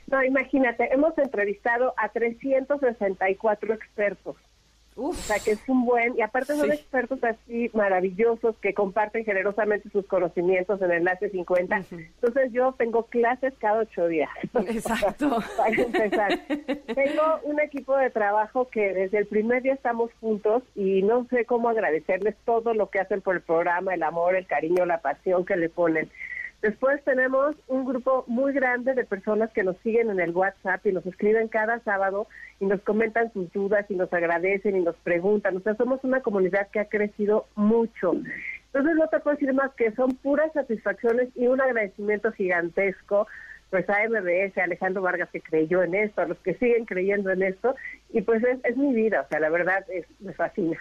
No, 0.08 0.24
imagínate, 0.24 0.92
hemos 0.92 1.16
entrevistado 1.18 1.94
a 1.96 2.08
364 2.08 3.74
expertos. 3.74 4.36
O 5.08 5.14
sea, 5.14 5.38
que 5.38 5.52
es 5.52 5.60
un 5.68 5.84
buen, 5.84 6.18
y 6.18 6.22
aparte 6.22 6.54
son 6.54 6.70
expertos 6.70 7.22
así 7.24 7.70
maravillosos 7.72 8.54
que 8.58 8.74
comparten 8.74 9.24
generosamente 9.24 9.88
sus 9.90 10.06
conocimientos 10.06 10.80
en 10.82 10.90
Enlace 10.90 11.30
50. 11.30 11.76
Entonces 11.90 12.52
yo 12.52 12.74
tengo 12.76 13.04
clases 13.04 13.54
cada 13.58 13.80
ocho 13.80 14.06
días. 14.08 14.30
Exacto. 14.54 15.38
para 15.56 15.70
empezar. 15.70 16.38
tengo 16.94 17.40
un 17.44 17.60
equipo 17.60 17.96
de 17.96 18.10
trabajo 18.10 18.68
que 18.68 18.92
desde 18.92 19.18
el 19.18 19.26
primer 19.26 19.62
día 19.62 19.74
estamos 19.74 20.10
juntos 20.20 20.62
y 20.74 21.02
no 21.02 21.26
sé 21.30 21.44
cómo 21.44 21.68
agradecerles 21.68 22.36
todo 22.44 22.74
lo 22.74 22.90
que 22.90 23.00
hacen 23.00 23.22
por 23.22 23.36
el 23.36 23.42
programa, 23.42 23.94
el 23.94 24.02
amor, 24.02 24.36
el 24.36 24.46
cariño, 24.46 24.84
la 24.84 25.00
pasión 25.00 25.44
que 25.44 25.56
le 25.56 25.68
ponen. 25.68 26.10
Después 26.62 27.02
tenemos 27.04 27.56
un 27.68 27.86
grupo 27.86 28.24
muy 28.26 28.52
grande 28.52 28.94
de 28.94 29.04
personas 29.04 29.50
que 29.52 29.62
nos 29.62 29.78
siguen 29.78 30.10
en 30.10 30.20
el 30.20 30.32
WhatsApp 30.32 30.84
y 30.86 30.92
nos 30.92 31.06
escriben 31.06 31.48
cada 31.48 31.80
sábado 31.80 32.26
y 32.58 32.66
nos 32.66 32.82
comentan 32.82 33.32
sus 33.32 33.50
dudas 33.52 33.86
y 33.88 33.94
nos 33.94 34.12
agradecen 34.12 34.76
y 34.76 34.80
nos 34.80 34.96
preguntan. 34.96 35.56
O 35.56 35.60
sea, 35.60 35.74
somos 35.76 36.04
una 36.04 36.20
comunidad 36.20 36.68
que 36.70 36.80
ha 36.80 36.88
crecido 36.88 37.46
mucho. 37.54 38.12
Entonces 38.66 38.94
no 38.94 39.08
te 39.08 39.20
puedo 39.20 39.36
decir 39.36 39.54
más 39.54 39.72
que 39.74 39.90
son 39.92 40.14
puras 40.16 40.52
satisfacciones 40.52 41.28
y 41.34 41.46
un 41.46 41.60
agradecimiento 41.60 42.30
gigantesco 42.32 43.26
pues 43.70 43.88
a 43.88 44.08
MBS, 44.08 44.58
a 44.58 44.64
Alejandro 44.64 45.00
Vargas 45.00 45.30
que 45.32 45.40
creyó 45.40 45.82
en 45.82 45.94
esto, 45.94 46.20
a 46.20 46.26
los 46.26 46.38
que 46.38 46.54
siguen 46.54 46.84
creyendo 46.84 47.30
en 47.30 47.42
esto, 47.42 47.74
y 48.10 48.20
pues 48.20 48.42
es, 48.64 48.76
mi 48.76 48.92
vida, 48.92 49.22
o 49.22 49.28
sea, 49.28 49.38
la 49.38 49.48
verdad 49.48 49.84
es, 49.88 50.04
me 50.18 50.32
fascina. 50.32 50.76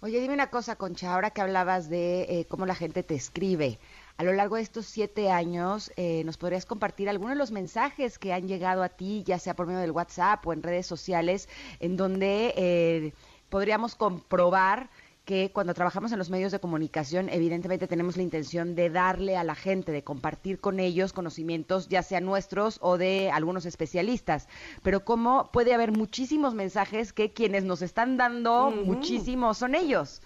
Oye, 0.00 0.20
dime 0.20 0.34
una 0.34 0.48
cosa, 0.48 0.76
Concha, 0.76 1.12
ahora 1.12 1.30
que 1.30 1.40
hablabas 1.40 1.90
de 1.90 2.22
eh, 2.22 2.46
cómo 2.48 2.64
la 2.64 2.76
gente 2.76 3.02
te 3.02 3.14
escribe, 3.14 3.78
a 4.18 4.24
lo 4.24 4.32
largo 4.32 4.56
de 4.56 4.62
estos 4.62 4.86
siete 4.86 5.30
años, 5.30 5.92
eh, 5.96 6.22
¿nos 6.24 6.38
podrías 6.38 6.64
compartir 6.64 7.08
algunos 7.08 7.34
de 7.34 7.38
los 7.38 7.52
mensajes 7.52 8.18
que 8.18 8.32
han 8.32 8.48
llegado 8.48 8.82
a 8.82 8.88
ti, 8.88 9.22
ya 9.26 9.38
sea 9.38 9.54
por 9.54 9.66
medio 9.66 9.80
del 9.80 9.90
WhatsApp 9.90 10.46
o 10.46 10.52
en 10.52 10.62
redes 10.62 10.86
sociales, 10.86 11.48
en 11.80 11.96
donde 11.96 12.54
eh, 12.56 13.12
podríamos 13.50 13.94
comprobar 13.94 14.88
que 15.26 15.50
cuando 15.52 15.74
trabajamos 15.74 16.12
en 16.12 16.18
los 16.18 16.30
medios 16.30 16.52
de 16.52 16.60
comunicación, 16.60 17.28
evidentemente 17.28 17.88
tenemos 17.88 18.16
la 18.16 18.22
intención 18.22 18.76
de 18.76 18.90
darle 18.90 19.36
a 19.36 19.42
la 19.42 19.56
gente, 19.56 19.90
de 19.90 20.04
compartir 20.04 20.60
con 20.60 20.78
ellos 20.78 21.12
conocimientos, 21.12 21.88
ya 21.88 22.02
sean 22.02 22.24
nuestros 22.24 22.78
o 22.80 22.96
de 22.96 23.30
algunos 23.32 23.66
especialistas. 23.66 24.48
Pero 24.84 25.04
cómo 25.04 25.50
puede 25.52 25.74
haber 25.74 25.90
muchísimos 25.90 26.54
mensajes 26.54 27.12
que 27.12 27.32
quienes 27.32 27.64
nos 27.64 27.82
están 27.82 28.16
dando 28.16 28.70
muchísimos 28.70 29.58
son 29.58 29.74
ellos. 29.74 30.22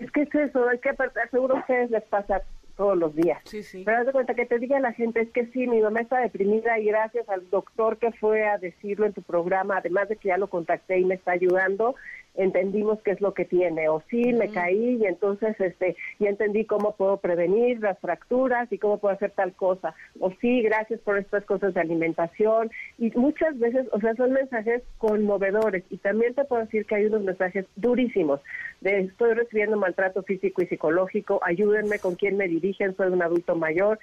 Es 0.00 0.10
que 0.10 0.22
es 0.22 0.34
eso, 0.34 0.68
hay 0.68 0.80
que 0.80 0.90
seguro 1.30 1.56
a 1.56 1.60
ustedes 1.60 1.90
les 1.90 2.02
pasa 2.04 2.42
todos 2.76 2.96
los 2.96 3.14
días. 3.14 3.40
Sí, 3.44 3.62
sí. 3.62 3.82
Pero 3.84 3.98
haz 3.98 4.06
de 4.06 4.12
cuenta 4.12 4.34
que 4.34 4.46
te 4.46 4.58
diga 4.58 4.78
la 4.80 4.92
gente, 4.92 5.20
es 5.20 5.30
que 5.30 5.46
sí, 5.46 5.66
mi 5.66 5.80
mamá 5.80 6.00
está 6.00 6.20
deprimida 6.20 6.78
y 6.78 6.86
gracias 6.86 7.28
al 7.28 7.48
doctor 7.50 7.98
que 7.98 8.12
fue 8.12 8.46
a 8.46 8.58
decirlo 8.58 9.06
en 9.06 9.12
tu 9.12 9.22
programa, 9.22 9.78
además 9.78 10.08
de 10.08 10.16
que 10.16 10.28
ya 10.28 10.38
lo 10.38 10.48
contacté 10.48 10.98
y 10.98 11.04
me 11.04 11.14
está 11.14 11.32
ayudando, 11.32 11.94
entendimos 12.36 13.00
qué 13.02 13.12
es 13.12 13.20
lo 13.20 13.34
que 13.34 13.44
tiene 13.44 13.88
o 13.88 14.02
sí 14.10 14.32
me 14.32 14.50
caí 14.50 14.98
y 15.00 15.06
entonces 15.06 15.58
este 15.60 15.96
ya 16.18 16.28
entendí 16.28 16.64
cómo 16.64 16.96
puedo 16.96 17.18
prevenir 17.18 17.80
las 17.80 17.98
fracturas 17.98 18.70
y 18.72 18.78
cómo 18.78 18.98
puedo 18.98 19.14
hacer 19.14 19.30
tal 19.32 19.52
cosa. 19.52 19.94
O 20.20 20.30
sí 20.40 20.62
gracias 20.62 21.00
por 21.00 21.18
estas 21.18 21.44
cosas 21.44 21.74
de 21.74 21.80
alimentación. 21.80 22.70
Y 22.98 23.10
muchas 23.16 23.58
veces 23.58 23.86
o 23.92 24.00
sea 24.00 24.14
son 24.14 24.32
mensajes 24.32 24.82
conmovedores. 24.98 25.84
Y 25.90 25.98
también 25.98 26.34
te 26.34 26.44
puedo 26.44 26.64
decir 26.64 26.86
que 26.86 26.96
hay 26.96 27.06
unos 27.06 27.22
mensajes 27.22 27.66
durísimos. 27.76 28.40
De 28.80 29.00
estoy 29.00 29.34
recibiendo 29.34 29.76
maltrato 29.76 30.22
físico 30.22 30.62
y 30.62 30.66
psicológico 30.66 31.40
ayúdenme 31.42 31.98
con 31.98 32.14
quién 32.14 32.36
me 32.36 32.48
dirigen 32.48 32.96
soy 32.96 33.12
un 33.12 33.22
adulto 33.22 33.56
mayor. 33.56 33.98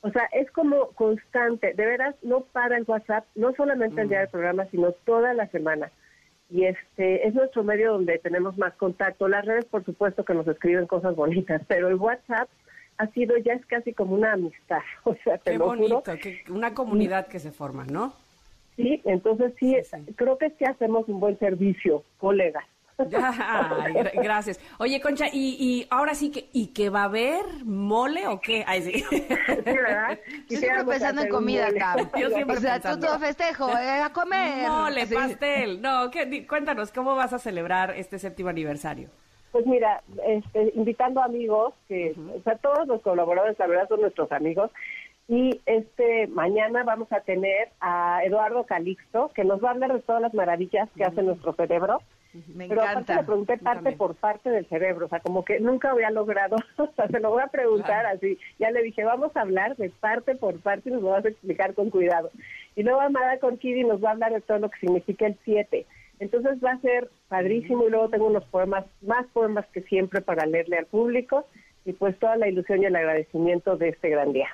O 0.00 0.10
sea, 0.10 0.28
es 0.32 0.48
como 0.52 0.90
constante, 0.90 1.74
de 1.74 1.84
veras, 1.84 2.14
no 2.22 2.42
para 2.42 2.76
el 2.76 2.84
WhatsApp, 2.86 3.24
no 3.34 3.52
solamente 3.54 4.00
el 4.00 4.08
día 4.08 4.20
del 4.20 4.28
programa, 4.28 4.64
sino 4.70 4.92
toda 4.92 5.34
la 5.34 5.48
semana 5.48 5.90
y 6.50 6.64
este 6.64 7.26
es 7.26 7.34
nuestro 7.34 7.62
medio 7.62 7.92
donde 7.92 8.18
tenemos 8.18 8.56
más 8.56 8.74
contacto. 8.74 9.28
Las 9.28 9.44
redes, 9.44 9.64
por 9.66 9.84
supuesto, 9.84 10.24
que 10.24 10.34
nos 10.34 10.46
escriben 10.48 10.86
cosas 10.86 11.14
bonitas, 11.14 11.62
pero 11.68 11.88
el 11.88 11.96
WhatsApp 11.96 12.48
ha 12.96 13.06
sido 13.08 13.36
ya 13.38 13.52
es 13.52 13.64
casi 13.66 13.92
como 13.92 14.14
una 14.14 14.32
amistad. 14.32 14.80
O 15.04 15.14
sea, 15.24 15.38
te 15.38 15.52
Qué 15.52 15.58
lo 15.58 15.66
bonito, 15.66 16.00
juro. 16.04 16.18
que 16.18 16.42
una 16.50 16.74
comunidad 16.74 17.26
que 17.28 17.38
se 17.38 17.52
forma, 17.52 17.84
¿no? 17.84 18.12
Sí, 18.76 19.00
entonces 19.04 19.52
sí, 19.58 19.76
Sí, 19.82 19.96
sí. 20.06 20.12
creo 20.14 20.38
que 20.38 20.50
sí 20.50 20.64
hacemos 20.64 21.08
un 21.08 21.20
buen 21.20 21.38
servicio, 21.38 22.04
colegas. 22.18 22.64
Ay, 22.98 23.94
gracias. 24.14 24.60
Oye, 24.78 25.00
Concha, 25.00 25.26
y, 25.32 25.56
y 25.58 25.86
ahora 25.90 26.14
sí 26.14 26.30
que, 26.30 26.48
¿y 26.52 26.68
que 26.68 26.90
va 26.90 27.02
a 27.02 27.04
haber 27.04 27.44
mole 27.64 28.26
o 28.26 28.40
qué? 28.40 28.64
Ay, 28.66 28.82
sí. 28.82 28.92
Sí, 29.10 29.26
¿verdad? 29.64 30.18
Yo 30.48 30.58
siempre 30.58 30.84
pensando 30.84 31.22
en 31.22 31.28
comida. 31.28 31.68
Cam. 31.78 32.08
Yo 32.18 32.28
siempre 32.30 32.56
o 32.56 32.60
sea, 32.60 32.74
pensando. 32.74 33.00
tú 33.00 33.06
todo 33.06 33.18
festejo, 33.20 33.68
¿eh? 33.70 34.00
a 34.02 34.12
comer. 34.12 34.68
Mole, 34.68 35.06
Sí. 35.06 35.14
pastel. 35.14 35.80
No, 35.80 36.10
¿qué? 36.10 36.46
Cuéntanos, 36.46 36.90
¿cómo 36.92 37.14
vas 37.14 37.32
a 37.32 37.38
celebrar 37.38 37.90
este 37.96 38.18
séptimo 38.18 38.48
aniversario? 38.48 39.08
Pues 39.52 39.64
mira, 39.66 40.02
este, 40.26 40.72
invitando 40.74 41.22
amigos, 41.22 41.74
que, 41.88 42.14
o 42.36 42.42
sea, 42.42 42.56
todos 42.56 42.86
los 42.86 43.00
colaboradores, 43.02 43.58
la 43.58 43.66
verdad, 43.66 43.88
son 43.88 44.00
nuestros 44.02 44.30
amigos. 44.32 44.70
Y 45.28 45.60
este 45.66 46.26
mañana 46.28 46.84
vamos 46.84 47.12
a 47.12 47.20
tener 47.20 47.68
a 47.80 48.20
Eduardo 48.24 48.64
Calixto, 48.64 49.30
que 49.34 49.44
nos 49.44 49.62
va 49.62 49.68
a 49.68 49.72
hablar 49.72 49.92
de 49.92 50.00
todas 50.00 50.22
las 50.22 50.34
maravillas 50.34 50.88
que 50.96 51.04
hace 51.04 51.22
nuestro 51.22 51.52
cerebro. 51.54 52.00
Me 52.54 52.68
Pero 52.68 52.82
aparte 52.82 53.12
encanta. 53.12 53.16
le 53.16 53.26
pregunté 53.26 53.58
parte 53.58 53.92
por 53.92 54.14
parte 54.14 54.50
del 54.50 54.66
cerebro, 54.66 55.06
o 55.06 55.08
sea, 55.08 55.20
como 55.20 55.44
que 55.44 55.60
nunca 55.60 55.90
había 55.90 56.10
logrado, 56.10 56.56
o 56.76 56.86
sea, 56.94 57.08
se 57.08 57.20
lo 57.20 57.30
voy 57.30 57.42
a 57.42 57.48
preguntar 57.48 58.06
así. 58.06 58.38
Ya 58.58 58.70
le 58.70 58.82
dije, 58.82 59.04
vamos 59.04 59.34
a 59.36 59.40
hablar 59.40 59.76
de 59.76 59.90
parte 59.90 60.34
por 60.34 60.60
parte 60.60 60.90
y 60.90 60.92
nos 60.92 61.02
lo 61.02 61.10
vas 61.10 61.24
a 61.24 61.28
explicar 61.28 61.74
con 61.74 61.90
cuidado. 61.90 62.30
Y 62.76 62.82
luego 62.82 63.00
Amada 63.00 63.38
Corquidi 63.38 63.84
nos 63.84 64.02
va 64.04 64.10
a 64.10 64.12
hablar 64.12 64.32
de 64.32 64.40
todo 64.42 64.58
lo 64.58 64.70
que 64.70 64.78
significa 64.78 65.26
el 65.26 65.38
7. 65.44 65.86
Entonces 66.20 66.62
va 66.62 66.72
a 66.72 66.80
ser 66.80 67.10
padrísimo 67.28 67.86
y 67.86 67.90
luego 67.90 68.08
tengo 68.08 68.26
unos 68.26 68.44
poemas, 68.46 68.84
más 69.02 69.26
poemas 69.28 69.66
que 69.72 69.82
siempre 69.82 70.20
para 70.20 70.46
leerle 70.46 70.78
al 70.78 70.86
público 70.86 71.46
y 71.84 71.92
pues 71.92 72.18
toda 72.18 72.36
la 72.36 72.48
ilusión 72.48 72.82
y 72.82 72.86
el 72.86 72.96
agradecimiento 72.96 73.76
de 73.76 73.88
este 73.90 74.10
gran 74.10 74.32
día. 74.32 74.48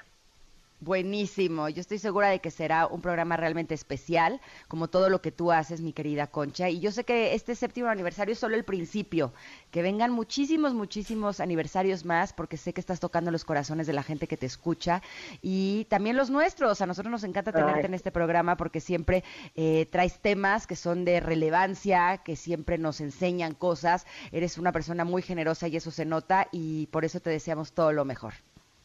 Buenísimo. 0.84 1.70
Yo 1.70 1.80
estoy 1.80 1.98
segura 1.98 2.28
de 2.28 2.40
que 2.40 2.50
será 2.50 2.86
un 2.86 3.00
programa 3.00 3.38
realmente 3.38 3.72
especial, 3.72 4.42
como 4.68 4.88
todo 4.88 5.08
lo 5.08 5.22
que 5.22 5.32
tú 5.32 5.50
haces, 5.50 5.80
mi 5.80 5.94
querida 5.94 6.26
Concha. 6.26 6.68
Y 6.68 6.78
yo 6.78 6.92
sé 6.92 7.04
que 7.04 7.32
este 7.32 7.54
séptimo 7.54 7.88
aniversario 7.88 8.34
es 8.34 8.38
solo 8.38 8.54
el 8.54 8.66
principio, 8.66 9.32
que 9.70 9.80
vengan 9.80 10.10
muchísimos, 10.12 10.74
muchísimos 10.74 11.40
aniversarios 11.40 12.04
más, 12.04 12.34
porque 12.34 12.58
sé 12.58 12.74
que 12.74 12.82
estás 12.82 13.00
tocando 13.00 13.30
los 13.30 13.46
corazones 13.46 13.86
de 13.86 13.94
la 13.94 14.02
gente 14.02 14.28
que 14.28 14.36
te 14.36 14.44
escucha 14.44 15.00
y 15.40 15.86
también 15.86 16.18
los 16.18 16.28
nuestros. 16.28 16.82
A 16.82 16.86
nosotros 16.86 17.10
nos 17.10 17.24
encanta 17.24 17.50
tenerte 17.50 17.80
Ay. 17.80 17.86
en 17.86 17.94
este 17.94 18.10
programa 18.10 18.58
porque 18.58 18.80
siempre 18.80 19.24
eh, 19.56 19.86
traes 19.90 20.20
temas 20.20 20.66
que 20.66 20.76
son 20.76 21.06
de 21.06 21.20
relevancia, 21.20 22.18
que 22.18 22.36
siempre 22.36 22.76
nos 22.76 23.00
enseñan 23.00 23.54
cosas. 23.54 24.06
Eres 24.32 24.58
una 24.58 24.70
persona 24.70 25.06
muy 25.06 25.22
generosa 25.22 25.66
y 25.66 25.76
eso 25.76 25.90
se 25.90 26.04
nota 26.04 26.48
y 26.52 26.88
por 26.88 27.06
eso 27.06 27.20
te 27.20 27.30
deseamos 27.30 27.72
todo 27.72 27.90
lo 27.92 28.04
mejor. 28.04 28.34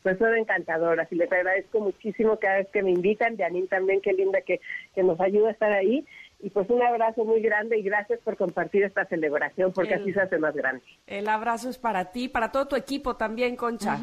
Pues 0.03 0.17
son 0.17 0.35
encantadoras 0.37 1.11
y 1.11 1.15
les 1.15 1.31
agradezco 1.31 1.79
muchísimo 1.81 2.37
cada 2.39 2.57
vez 2.59 2.67
que 2.71 2.81
me 2.81 2.91
invitan, 2.91 3.35
de 3.35 3.43
Anín 3.43 3.67
también, 3.67 3.99
qué 4.01 4.13
linda 4.13 4.39
que, 4.41 4.61
que 4.95 5.03
nos 5.03 5.19
ayuda 5.19 5.49
a 5.49 5.51
estar 5.51 5.71
ahí. 5.71 6.05
Y 6.41 6.49
pues 6.51 6.69
un 6.69 6.81
abrazo 6.81 7.25
muy 7.25 7.41
grande 7.41 7.77
y 7.77 7.83
gracias 7.83 8.19
por 8.21 8.37
compartir 8.37 8.83
esta 8.83 9.03
celebración 9.05 9.73
porque 9.73 9.95
El- 9.95 10.01
así 10.01 10.13
se 10.13 10.21
hace 10.21 10.37
más 10.37 10.55
grande. 10.55 10.81
El 11.05 11.27
abrazo 11.27 11.69
es 11.69 11.77
para 11.77 12.11
ti, 12.11 12.29
para 12.29 12.49
todo 12.51 12.65
tu 12.69 12.75
equipo 12.77 13.17
también, 13.17 13.57
Concha. 13.57 13.99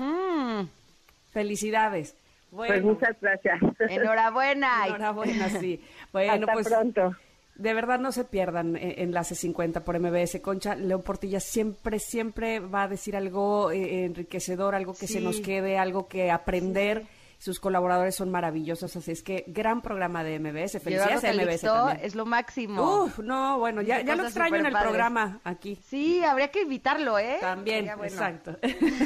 Felicidades. 1.32 2.14
Pues 2.50 2.70
Bueno, 2.70 2.86
muchas 2.94 3.16
gracias. 3.20 3.58
enhorabuena. 3.88 4.86
enhorabuena, 4.86 5.48
sí. 5.48 5.82
Bueno, 6.12 6.32
Hasta 6.34 6.52
pues 6.52 6.68
pronto. 6.68 7.14
De 7.58 7.74
verdad 7.74 7.98
no 7.98 8.12
se 8.12 8.24
pierdan 8.24 8.76
eh, 8.76 8.96
Enlace 8.98 9.34
50 9.34 9.84
por 9.84 9.98
MBS. 9.98 10.40
Concha, 10.40 10.74
León 10.74 11.02
Portilla 11.02 11.40
siempre, 11.40 11.98
siempre 11.98 12.60
va 12.60 12.84
a 12.84 12.88
decir 12.88 13.16
algo 13.16 13.70
eh, 13.70 14.04
enriquecedor, 14.04 14.74
algo 14.74 14.94
que 14.94 15.06
se 15.06 15.20
nos 15.20 15.40
quede, 15.40 15.78
algo 15.78 16.06
que 16.06 16.30
aprender. 16.30 17.06
Sus 17.38 17.60
colaboradores 17.60 18.14
son 18.14 18.30
maravillosos, 18.30 18.96
así 18.96 19.12
es 19.12 19.22
que 19.22 19.44
gran 19.46 19.82
programa 19.82 20.24
de 20.24 20.38
MBS. 20.40 20.80
Felicidades 20.82 21.22
a 21.24 21.32
MBS 21.34 21.60
también. 21.60 22.00
es 22.02 22.14
lo 22.14 22.24
máximo. 22.24 23.04
Uf, 23.04 23.18
no, 23.18 23.58
bueno, 23.58 23.82
ya, 23.82 24.00
ya 24.00 24.16
lo 24.16 24.24
extraño 24.24 24.56
en 24.56 24.66
el 24.66 24.72
programa 24.72 25.40
aquí. 25.44 25.78
Sí, 25.88 26.24
habría 26.24 26.50
que 26.50 26.62
invitarlo, 26.62 27.18
¿eh? 27.18 27.36
También, 27.40 27.84
bueno. 27.96 28.04
exacto. 28.04 28.56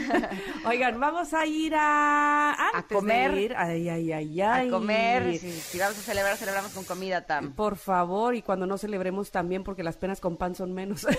Oigan, 0.64 0.99
vamos 1.01 1.35
a 1.35 1.45
ir 1.45 1.74
a... 1.76 2.53
antes 2.72 2.89
de 2.89 2.95
comer. 2.95 3.33
ir- 3.35 3.55
Ay, 3.57 3.89
ay, 3.89 4.12
ay, 4.12 4.41
A 4.41 4.55
ay. 4.55 4.70
comer, 4.70 5.37
si, 5.37 5.51
si 5.51 5.78
vamos 5.78 5.99
a 5.99 6.03
celebrar, 6.03 6.37
celebramos 6.37 6.72
con 6.72 6.85
comida, 6.85 7.26
Tam. 7.26 7.53
Por 7.53 7.76
favor, 7.76 8.35
y 8.37 8.43
cuando 8.43 8.64
no 8.66 8.78
celebremos 8.78 9.33
también, 9.33 9.64
porque 9.64 9.83
las 9.83 9.97
penas 9.97 10.20
con 10.20 10.37
pan 10.37 10.55
son 10.55 10.72
menos. 10.72 11.05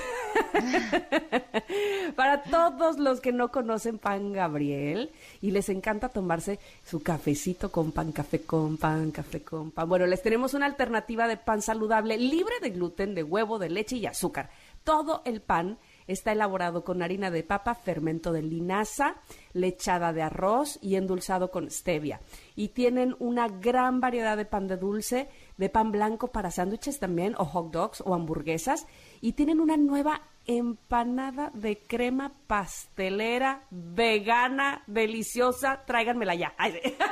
Para 2.16 2.44
todos 2.44 3.00
los 3.00 3.22
que 3.22 3.32
no 3.32 3.52
conocen 3.52 3.98
Pan 3.98 4.34
Gabriel 4.34 5.12
y 5.42 5.52
les 5.52 5.70
encanta 5.70 6.10
tomarse 6.10 6.60
su 6.84 7.01
cafecito 7.02 7.72
con 7.72 7.92
pan, 7.92 8.12
café 8.12 8.42
con 8.42 8.78
pan, 8.78 9.12
café 9.12 9.44
con 9.44 9.72
pan. 9.72 9.88
Bueno, 9.88 10.06
les 10.06 10.22
tenemos 10.22 10.54
una 10.54 10.66
alternativa 10.66 11.28
de 11.28 11.38
pan 11.38 11.62
saludable, 11.62 12.18
libre 12.18 12.56
de 12.62 12.70
gluten, 12.70 13.14
de 13.16 13.24
huevo, 13.24 13.60
de 13.60 13.70
leche 13.70 13.98
y 13.98 14.06
azúcar. 14.06 14.50
Todo 14.84 15.22
el 15.26 15.42
pan 15.42 15.78
está 16.08 16.32
elaborado 16.32 16.84
con 16.84 17.04
harina 17.04 17.30
de 17.30 17.44
papa, 17.44 17.76
fermento 17.76 18.32
de 18.32 18.42
linaza, 18.42 19.16
lechada 19.54 20.14
de 20.14 20.24
arroz 20.24 20.80
y 20.82 20.96
endulzado 20.96 21.52
con 21.52 21.70
stevia. 21.70 22.22
Y 22.56 22.70
tienen 22.70 23.16
una 23.20 23.48
gran 23.48 24.00
variedad 24.02 24.38
de 24.38 24.46
pan 24.46 24.68
de 24.68 24.78
dulce, 24.78 25.30
de 25.58 25.70
pan 25.70 25.92
blanco 25.92 26.28
para 26.28 26.52
sándwiches 26.52 27.00
también, 27.00 27.36
o 27.38 27.46
hot 27.46 27.72
dogs 27.72 28.02
o 28.06 28.16
hamburguesas. 28.16 28.88
Y 29.22 29.34
tienen 29.34 29.60
una 29.60 29.78
nueva 29.78 30.22
empanada 30.48 31.52
de 31.54 31.78
crema 31.78 32.34
pastelera, 32.48 33.64
vegana, 33.70 34.84
deliciosa. 34.88 35.84
Tráiganmela 35.86 36.36
ya. 36.36 36.54
Ay, 36.58 36.80
sí. 36.84 36.96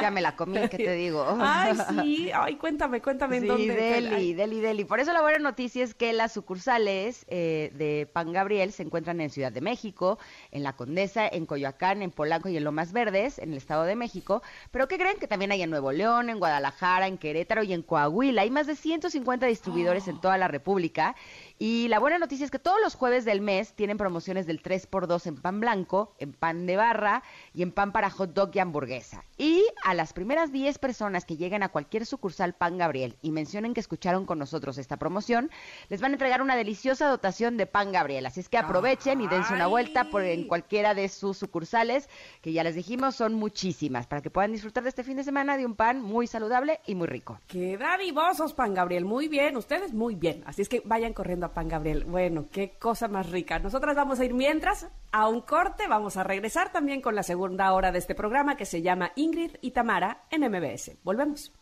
Ya 0.00 0.10
me 0.10 0.20
la 0.20 0.34
comí, 0.34 0.58
¿qué 0.70 0.76
te 0.76 0.92
digo? 0.94 1.24
Ay, 1.40 1.72
sí. 2.02 2.30
Ay, 2.34 2.56
cuéntame, 2.56 3.00
cuéntame 3.00 3.36
en 3.36 3.42
Sí, 3.42 3.48
dónde. 3.48 3.74
deli, 3.76 4.08
Ay, 4.14 4.34
deli, 4.34 4.60
deli. 4.60 4.84
Por 4.84 4.98
eso 4.98 5.12
la 5.12 5.22
buena 5.22 5.38
noticia 5.38 5.84
es 5.84 5.94
que 5.94 6.12
las 6.12 6.32
sucursales 6.32 7.24
eh, 7.28 7.70
de 7.74 8.06
Pan 8.12 8.32
Gabriel 8.32 8.72
se 8.72 8.82
encuentran 8.82 9.20
en 9.20 9.30
Ciudad 9.30 9.52
de 9.52 9.60
México, 9.60 10.18
en 10.50 10.64
La 10.64 10.72
Condesa, 10.74 11.28
en 11.28 11.46
Coyoacán, 11.46 12.02
en 12.02 12.10
Polanco 12.10 12.48
y 12.48 12.56
en 12.56 12.64
Lomas 12.64 12.92
Verdes, 12.92 13.38
en 13.38 13.52
el 13.52 13.56
Estado 13.56 13.84
de 13.84 13.94
México. 13.94 14.42
Pero 14.72 14.88
¿qué 14.88 14.98
creen? 14.98 15.16
Que 15.18 15.28
también 15.28 15.52
hay 15.52 15.62
en 15.62 15.70
Nuevo 15.70 15.92
León, 15.92 16.28
en 16.28 16.40
Guadalajara, 16.40 17.06
en 17.06 17.16
Querétaro 17.16 17.62
y 17.62 17.72
en 17.72 17.82
Coahuila. 17.82 18.42
Hay 18.42 18.50
más 18.50 18.66
de 18.66 18.74
150 18.74 19.46
distribuidores 19.46 20.08
en 20.08 20.20
toda 20.20 20.36
la 20.38 20.48
República. 20.48 21.14
Y 21.56 21.86
la 21.86 22.00
buena 22.00 22.18
noticia 22.18 22.44
es 22.44 22.50
que 22.50 22.58
todos 22.58 22.80
los 22.82 22.96
jueves 22.96 23.24
del 23.24 23.40
mes 23.40 23.74
tienen 23.74 23.96
promociones 23.96 24.46
del 24.46 24.60
3x2 24.60 25.26
en 25.28 25.36
pan 25.36 25.60
blanco, 25.60 26.12
en 26.18 26.32
pan 26.32 26.66
de 26.66 26.76
barra 26.76 27.22
y 27.54 27.62
en 27.62 27.70
pan 27.70 27.92
para 27.92 28.10
hot 28.10 28.34
dog 28.34 28.50
y 28.54 28.58
hamburguesa. 28.58 29.24
Y 29.38 29.64
a 29.84 29.94
las 29.94 30.12
primeras 30.12 30.50
10 30.50 30.78
personas 30.78 31.24
que 31.24 31.36
lleguen 31.36 31.62
a 31.62 31.68
cualquier 31.68 32.06
sucursal 32.06 32.54
Pan 32.54 32.76
Gabriel 32.76 33.16
y 33.22 33.30
mencionen 33.30 33.72
que 33.72 33.80
escucharon 33.80 34.26
con 34.26 34.38
nosotros 34.38 34.78
esta 34.78 34.96
promoción, 34.96 35.50
les 35.88 36.00
van 36.00 36.10
a 36.10 36.14
entregar 36.14 36.42
una 36.42 36.56
deliciosa 36.56 37.08
dotación 37.08 37.56
de 37.56 37.66
Pan 37.66 37.92
Gabriel. 37.92 38.26
Así 38.26 38.40
es 38.40 38.48
que 38.48 38.58
aprovechen 38.58 39.20
y 39.20 39.28
dense 39.28 39.54
una 39.54 39.68
vuelta 39.68 40.10
por 40.10 40.24
en 40.24 40.48
cualquiera 40.48 40.94
de 40.94 41.08
sus 41.08 41.38
sucursales, 41.38 42.08
que 42.42 42.52
ya 42.52 42.64
les 42.64 42.74
dijimos 42.74 43.14
son 43.14 43.34
muchísimas, 43.34 44.06
para 44.08 44.22
que 44.22 44.30
puedan 44.30 44.52
disfrutar 44.52 44.82
de 44.82 44.88
este 44.88 45.04
fin 45.04 45.16
de 45.16 45.24
semana 45.24 45.56
de 45.56 45.66
un 45.66 45.76
pan 45.76 46.00
muy 46.00 46.26
saludable 46.26 46.80
y 46.86 46.96
muy 46.96 47.06
rico. 47.06 47.38
Qué 47.46 47.76
dadivosos, 47.76 48.54
Pan 48.54 48.74
Gabriel. 48.74 49.04
Muy 49.04 49.28
bien, 49.28 49.56
ustedes 49.56 49.92
muy 49.92 50.16
bien. 50.16 50.42
Así 50.46 50.62
es 50.62 50.68
que 50.68 50.82
vayan 50.84 51.12
corriendo 51.12 51.43
Pan 51.52 51.68
Gabriel. 51.68 52.04
Bueno, 52.04 52.46
qué 52.50 52.64
qué 52.64 52.78
cosa 52.78 53.08
más 53.08 53.30
rica. 53.30 53.58
Nosotras 53.58 53.94
vamos 53.94 54.20
a 54.20 54.24
ir 54.24 54.32
mientras 54.32 54.88
a 55.12 55.28
un 55.28 55.42
corte, 55.42 55.86
vamos 55.86 56.16
a 56.16 56.24
regresar 56.24 56.72
también 56.72 57.02
con 57.02 57.14
la 57.14 57.22
segunda 57.22 57.70
hora 57.74 57.92
de 57.92 57.98
este 57.98 58.14
programa 58.14 58.56
que 58.56 58.64
se 58.64 58.80
llama 58.80 59.12
Ingrid 59.16 59.56
y 59.60 59.72
Tamara 59.72 60.24
en 60.30 60.48
MBS. 60.50 60.92
Volvemos. 61.02 61.52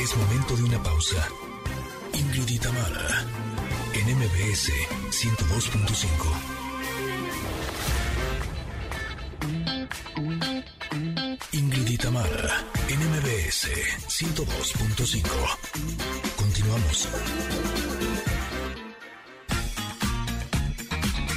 Es 0.00 0.16
momento 0.16 0.56
de 0.56 0.64
una 0.64 0.82
pausa. 0.82 1.28
Ingrid 2.12 2.48
y 2.48 2.58
Tamara 2.58 3.24
en 3.94 4.16
MBS 4.16 4.72
102.5. 5.10 6.56
Ingrid 11.52 11.88
y 11.88 11.96
Tamara, 11.98 12.64
NMBS 12.98 13.68
102.5. 14.08 15.28
Continuamos. 16.34 17.08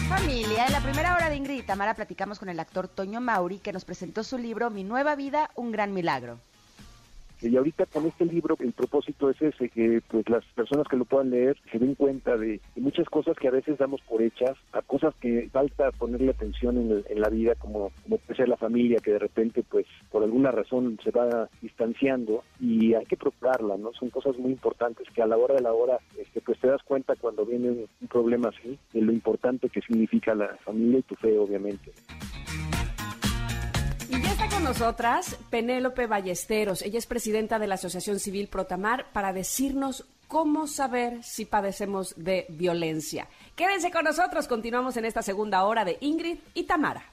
Familia, 0.08 0.68
en 0.68 0.72
la 0.72 0.80
primera 0.80 1.16
hora 1.16 1.30
de 1.30 1.36
Ingrid 1.36 1.60
y 1.60 1.64
Tamara 1.64 1.96
platicamos 1.96 2.40
con 2.40 2.48
el 2.48 2.62
actor 2.62 2.88
Toño 2.88 3.20
Mauri 3.20 3.60
que 3.60 3.74
nos 3.74 3.84
presentó 3.84 4.24
su 4.24 4.38
libro 4.38 4.70
Mi 4.70 4.86
nueva 4.86 5.18
vida, 5.18 5.52
un 5.56 5.74
gran 5.74 5.94
milagro. 5.94 6.40
Y 7.42 7.56
ahorita 7.56 7.86
con 7.86 8.06
este 8.06 8.26
libro 8.26 8.58
el 8.60 8.74
propósito 8.74 9.30
es 9.30 9.42
ese, 9.42 9.70
que 9.70 10.02
pues 10.08 10.28
las 10.30 10.44
personas 10.56 10.88
que 10.88 10.98
lo 10.98 11.06
puedan 11.06 11.30
leer 11.30 11.58
se 11.72 11.80
den 11.80 11.96
cuenta 11.96 12.38
de, 12.38 12.60
muchas 12.76 13.08
cosas 13.08 13.38
que 13.38 13.48
a 13.48 13.52
veces 13.52 13.78
damos 13.78 14.02
por 14.02 14.22
hechas, 14.22 14.58
a 14.74 14.82
cosas 14.82 15.16
que 15.22 15.50
falta 15.52 15.92
ponerle 15.92 16.32
atención 16.32 16.78
en, 16.78 17.22
la 17.22 17.30
vida, 17.30 17.56
como, 17.56 17.92
como 18.04 18.18
puede 18.18 18.38
ser 18.38 18.50
la 18.50 18.58
familia, 18.58 19.00
que 19.04 19.12
de 19.12 19.20
repente 19.20 19.64
pues 19.64 19.86
por 20.12 20.24
alguna 20.24 20.52
razón 20.52 21.00
se 21.04 21.12
va 21.12 21.50
distanciando 21.62 22.44
y 22.60 22.94
hay 22.94 23.06
que 23.06 23.18
procurarla, 23.18 23.78
¿no? 23.78 23.94
Son 23.94 24.10
cosas 24.10 24.38
muy 24.38 24.52
importantes 24.52 25.08
que 25.14 25.22
a 25.22 25.28
la 25.28 25.38
hora 25.38 25.56
de 25.56 25.62
la 25.62 25.74
hora 25.74 26.00
este, 26.18 26.42
pues 26.42 26.60
te 26.60 26.68
das 26.68 26.84
cuenta 26.84 27.16
cuando 27.16 27.46
viene 27.46 27.70
un 27.70 28.08
problema 28.08 28.50
así, 28.50 28.78
de 28.94 29.02
lo 29.02 29.12
importante 29.12 29.70
que 29.70 29.82
significa 29.82 30.36
la 30.36 30.56
familia 30.64 31.00
y 31.00 31.04
tu 31.04 31.16
fe, 31.16 31.38
obviamente. 31.38 31.92
Está 34.40 34.56
con 34.56 34.64
nosotras 34.64 35.36
Penélope 35.50 36.08
Ballesteros. 36.08 36.82
Ella 36.82 36.98
es 36.98 37.06
presidenta 37.06 37.60
de 37.60 37.68
la 37.68 37.76
Asociación 37.76 38.22
Civil 38.22 38.48
Protamar 38.48 39.12
para 39.12 39.34
decirnos 39.34 40.06
cómo 40.30 40.66
saber 40.66 41.22
si 41.26 41.44
padecemos 41.44 42.14
de 42.16 42.46
violencia. 42.48 43.28
Quédense 43.58 43.92
con 43.92 44.06
nosotros, 44.06 44.48
continuamos 44.48 44.96
en 44.96 45.04
esta 45.04 45.24
segunda 45.24 45.66
hora 45.66 45.84
de 45.84 45.98
Ingrid 46.00 46.38
y 46.54 46.64
Tamara. 46.64 47.04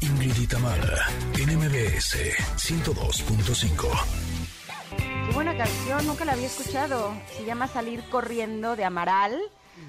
Ingrid 0.00 0.36
y 0.40 0.46
Tamara, 0.46 1.06
NMBS 1.34 2.16
102.5 2.56 4.29
buena 5.34 5.56
canción, 5.56 6.06
nunca 6.06 6.24
la 6.24 6.32
había 6.32 6.46
escuchado. 6.46 7.12
Se 7.36 7.44
llama 7.44 7.66
Salir 7.66 8.02
Corriendo 8.10 8.76
de 8.76 8.84
Amaral. 8.84 9.40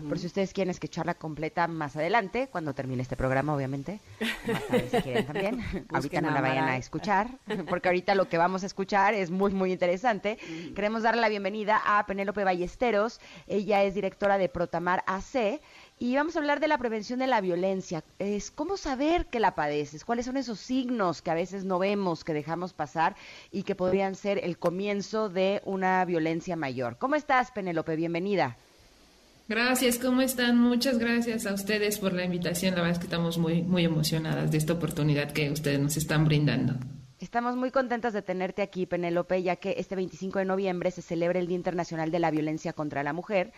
Por 0.08 0.18
si 0.18 0.28
ustedes 0.28 0.54
quieren 0.54 0.72
escucharla 0.72 1.16
completa 1.16 1.68
más 1.68 1.96
adelante, 1.96 2.48
cuando 2.50 2.74
termine 2.74 3.02
este 3.02 3.18
programa, 3.18 3.54
obviamente. 3.54 4.00
Más 4.48 4.68
tarde, 4.68 4.88
si 4.90 5.02
quieren 5.02 5.26
también. 5.26 5.86
ahorita 5.94 6.22
no 6.22 6.32
la 6.32 6.42
vayan 6.42 6.70
a 6.70 6.78
escuchar, 6.78 7.28
porque 7.68 7.90
ahorita 7.90 8.16
lo 8.16 8.30
que 8.30 8.38
vamos 8.38 8.64
a 8.64 8.68
escuchar 8.68 9.14
es 9.14 9.32
muy, 9.32 9.52
muy 9.54 9.72
interesante. 9.72 10.38
Queremos 10.76 11.04
darle 11.04 11.22
la 11.22 11.30
bienvenida 11.30 11.82
a 11.86 12.06
Penélope 12.06 12.44
Ballesteros. 12.44 13.20
Ella 13.48 13.84
es 13.84 13.94
directora 13.94 14.38
de 14.38 14.50
Protamar 14.50 15.04
AC 15.08 15.62
y 16.02 16.16
vamos 16.16 16.36
a 16.36 16.40
hablar 16.40 16.60
de 16.60 16.68
la 16.68 16.80
prevención 16.80 17.20
de 17.20 17.28
la 17.28 17.42
violencia. 17.42 18.04
Es 18.18 18.50
cómo 18.50 18.76
saber 18.76 19.28
que 19.28 19.40
la 19.40 19.54
padeces, 19.54 20.04
cuáles 20.04 20.26
son 20.26 20.36
esos 20.36 20.60
signos 20.60 21.22
que 21.22 21.30
a 21.30 21.36
veces 21.36 21.64
no 21.64 21.78
vemos, 21.78 22.24
que 22.24 22.34
dejamos 22.34 22.74
pasar 22.74 23.16
y 23.52 23.62
que 23.62 23.76
podrían 23.76 24.16
ser 24.16 24.40
el 24.44 24.58
comienzo 24.58 25.30
de 25.30 25.62
una 25.64 26.04
violencia 26.06 26.56
mayor. 26.56 26.98
¿Cómo 26.98 27.14
estás, 27.14 27.52
Penélope? 27.52 27.96
Bienvenida. 27.96 28.58
Gracias, 29.48 30.00
¿cómo 30.00 30.22
están? 30.22 30.58
Muchas 30.58 30.98
gracias 30.98 31.46
a 31.46 31.54
ustedes 31.54 32.00
por 32.00 32.14
la 32.14 32.26
invitación. 32.26 32.74
La 32.74 32.82
verdad 32.82 32.94
es 32.94 33.00
que 33.00 33.06
estamos 33.06 33.38
muy, 33.38 33.62
muy 33.62 33.86
emocionadas 33.86 34.50
de 34.50 34.58
esta 34.58 34.74
oportunidad 34.74 35.32
que 35.32 35.52
ustedes 35.52 35.80
nos 35.80 35.98
están 35.98 36.26
brindando. 36.26 36.80
Estamos 37.20 37.56
muy 37.56 37.70
contentas 37.70 38.14
de 38.14 38.24
tenerte 38.24 38.64
aquí, 38.64 38.88
Penélope, 38.88 39.44
ya 39.44 39.56
que 39.58 39.76
este 39.78 39.96
25 39.96 40.40
de 40.40 40.46
noviembre 40.46 40.90
se 40.90 41.04
celebra 41.04 41.38
el 41.38 41.46
Día 41.46 41.58
Internacional 41.58 42.10
de 42.10 42.18
la 42.18 42.32
Violencia 42.32 42.74
contra 42.74 43.04
la 43.04 43.14
Mujer. 43.14 43.54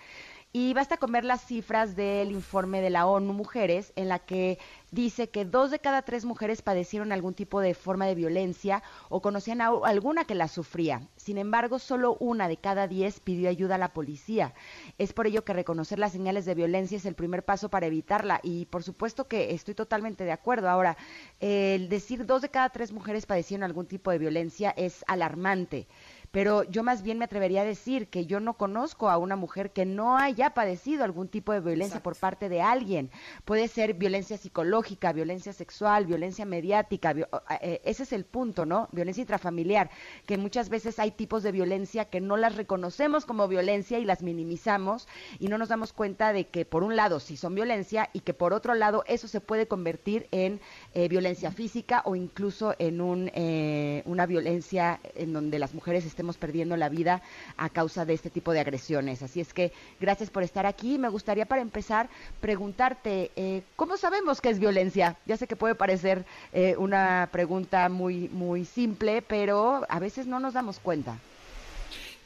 Y 0.56 0.76
basta 0.76 0.98
con 0.98 1.12
ver 1.12 1.26
las 1.26 1.44
cifras 1.44 1.96
del 1.96 2.32
informe 2.32 2.80
de 2.80 2.92
la 2.92 3.08
ONU 3.08 3.34
Mujeres, 3.34 3.92
en 3.96 4.08
la 4.08 4.20
que 4.20 4.60
dice 4.92 5.28
que 5.28 5.46
dos 5.46 5.72
de 5.72 5.80
cada 5.80 6.04
tres 6.04 6.26
mujeres 6.26 6.62
padecieron 6.62 7.12
algún 7.12 7.34
tipo 7.34 7.60
de 7.60 7.74
forma 7.74 8.06
de 8.06 8.14
violencia 8.14 8.84
o 9.10 9.20
conocían 9.20 9.62
a 9.62 9.70
alguna 9.84 10.26
que 10.26 10.36
la 10.36 10.48
sufría. 10.48 11.08
Sin 11.16 11.40
embargo, 11.40 11.80
solo 11.80 12.18
una 12.20 12.48
de 12.48 12.58
cada 12.58 12.88
diez 12.88 13.20
pidió 13.20 13.50
ayuda 13.50 13.76
a 13.76 13.80
la 13.80 13.94
policía. 13.94 14.54
Es 15.00 15.12
por 15.12 15.26
ello 15.26 15.44
que 15.44 15.54
reconocer 15.54 15.98
las 15.98 16.12
señales 16.12 16.46
de 16.46 16.54
violencia 16.54 16.98
es 16.98 17.08
el 17.08 17.16
primer 17.16 17.44
paso 17.44 17.70
para 17.70 17.88
evitarla. 17.88 18.40
Y 18.44 18.66
por 18.66 18.84
supuesto 18.84 19.28
que 19.28 19.56
estoy 19.56 19.74
totalmente 19.74 20.24
de 20.24 20.34
acuerdo. 20.34 20.70
Ahora, 20.70 20.98
el 21.40 21.90
decir 21.90 22.28
dos 22.28 22.44
de 22.44 22.50
cada 22.50 22.70
tres 22.70 22.92
mujeres 22.92 23.26
padecieron 23.26 23.64
algún 23.64 23.88
tipo 23.88 24.12
de 24.12 24.20
violencia 24.20 24.70
es 24.78 25.04
alarmante 25.08 25.88
pero 26.34 26.64
yo 26.64 26.82
más 26.82 27.04
bien 27.04 27.20
me 27.20 27.26
atrevería 27.26 27.62
a 27.62 27.64
decir 27.64 28.08
que 28.08 28.26
yo 28.26 28.40
no 28.40 28.56
conozco 28.56 29.12
a 29.12 29.20
una 29.20 29.36
mujer 29.36 29.70
que 29.70 29.86
no 29.86 30.18
haya 30.18 30.56
padecido 30.56 31.04
algún 31.04 31.28
tipo 31.28 31.54
de 31.54 31.60
violencia 31.60 32.02
por 32.02 32.16
parte 32.16 32.50
de 32.50 32.60
alguien. 32.60 33.12
Puede 33.46 33.68
ser 33.68 33.94
violencia 33.94 34.40
psicológica, 34.40 35.14
violencia 35.14 35.54
sexual, 35.54 36.08
violencia 36.08 36.44
mediática, 36.44 37.14
eh, 37.62 37.82
ese 37.86 38.02
es 38.02 38.14
el 38.14 38.26
punto, 38.26 38.66
¿no? 38.66 38.90
Violencia 38.92 39.22
intrafamiliar, 39.22 39.92
que 40.26 40.40
muchas 40.40 40.70
veces 40.70 40.98
hay 40.98 41.12
tipos 41.12 41.44
de 41.44 41.52
violencia 41.52 42.06
que 42.06 42.20
no 42.20 42.36
las 42.36 42.56
reconocemos 42.56 43.26
como 43.26 43.48
violencia 43.48 44.00
y 44.00 44.06
las 44.06 44.24
minimizamos 44.24 45.08
y 45.38 45.50
no 45.50 45.60
nos 45.60 45.70
damos 45.70 45.94
cuenta 45.94 46.34
de 46.34 46.48
que 46.48 46.66
por 46.66 46.82
un 46.82 46.96
lado 46.96 47.20
sí 47.20 47.38
son 47.38 47.54
violencia 47.54 48.10
y 48.12 48.22
que 48.22 48.34
por 48.34 48.54
otro 48.54 48.74
lado 48.74 49.04
eso 49.06 49.28
se 49.28 49.40
puede 49.40 49.68
convertir 49.68 50.30
en 50.32 50.62
eh, 50.96 51.08
violencia 51.10 51.52
física 51.52 52.02
o 52.06 52.16
incluso 52.16 52.74
en 52.80 53.02
un, 53.02 53.30
eh, 53.36 54.02
una 54.08 54.26
violencia 54.26 55.00
en 55.14 55.32
donde 55.32 55.60
las 55.60 55.76
mujeres 55.76 56.06
estén 56.06 56.23
perdiendo 56.38 56.78
la 56.78 56.90
vida 56.90 57.22
a 57.58 57.70
causa 57.70 58.06
de 58.06 58.14
este 58.14 58.30
tipo 58.30 58.54
de 58.54 58.60
agresiones. 58.62 59.22
Así 59.22 59.42
es 59.42 59.54
que 59.54 59.72
gracias 60.00 60.30
por 60.30 60.44
estar 60.44 60.66
aquí. 60.66 60.98
Me 60.98 61.10
gustaría 61.10 61.46
para 61.46 61.62
empezar 61.62 62.10
preguntarte, 62.40 63.32
eh, 63.36 63.64
¿cómo 63.76 63.98
sabemos 63.98 64.42
qué 64.42 64.50
es 64.50 64.60
violencia? 64.60 65.18
Ya 65.26 65.38
sé 65.38 65.48
que 65.48 65.56
puede 65.56 65.76
parecer 65.76 66.26
eh, 66.54 66.76
una 66.78 67.30
pregunta 67.32 67.90
muy, 67.90 68.30
muy 68.30 68.66
simple, 68.66 69.22
pero 69.22 69.86
a 69.90 70.00
veces 70.00 70.28
no 70.28 70.40
nos 70.40 70.54
damos 70.54 70.80
cuenta. 70.80 71.20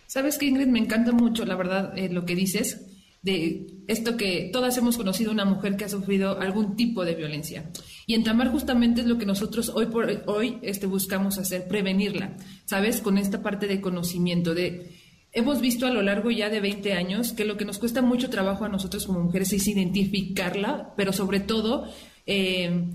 Sabes 0.06 0.38
que 0.38 0.46
Ingrid, 0.46 0.68
me 0.68 0.80
encanta 0.80 1.12
mucho, 1.12 1.46
la 1.46 1.56
verdad, 1.56 1.98
eh, 1.98 2.10
lo 2.10 2.26
que 2.26 2.36
dices 2.36 2.94
de 3.22 3.68
esto 3.88 4.16
que 4.16 4.50
todas 4.54 4.78
hemos 4.78 4.96
conocido 4.96 5.32
una 5.32 5.44
mujer 5.44 5.76
que 5.76 5.86
ha 5.86 5.90
sufrido 5.90 6.40
algún 6.40 6.76
tipo 6.76 7.04
de 7.04 7.16
violencia. 7.16 7.70
Y 8.10 8.14
en 8.14 8.24
Tamar 8.24 8.50
justamente 8.50 9.02
es 9.02 9.08
lo 9.08 9.18
que 9.18 9.26
nosotros 9.26 9.68
hoy 9.76 9.88
por 9.88 10.10
hoy 10.28 10.60
este, 10.62 10.88
buscamos 10.88 11.38
hacer, 11.38 11.68
prevenirla, 11.68 12.38
¿sabes? 12.64 13.02
Con 13.02 13.18
esta 13.18 13.44
parte 13.44 13.68
de 13.68 13.82
conocimiento, 13.82 14.56
de... 14.56 14.96
Hemos 15.34 15.60
visto 15.60 15.86
a 15.86 15.90
lo 15.90 16.02
largo 16.02 16.32
ya 16.32 16.50
de 16.50 16.62
20 16.62 16.94
años 16.94 17.34
que 17.34 17.44
lo 17.44 17.58
que 17.58 17.66
nos 17.66 17.80
cuesta 17.80 18.02
mucho 18.02 18.30
trabajo 18.30 18.64
a 18.64 18.70
nosotros 18.70 19.06
como 19.06 19.20
mujeres 19.20 19.52
es 19.52 19.68
identificarla, 19.68 20.94
pero 20.96 21.12
sobre 21.12 21.42
todo 21.42 21.84
eh, 22.26 22.86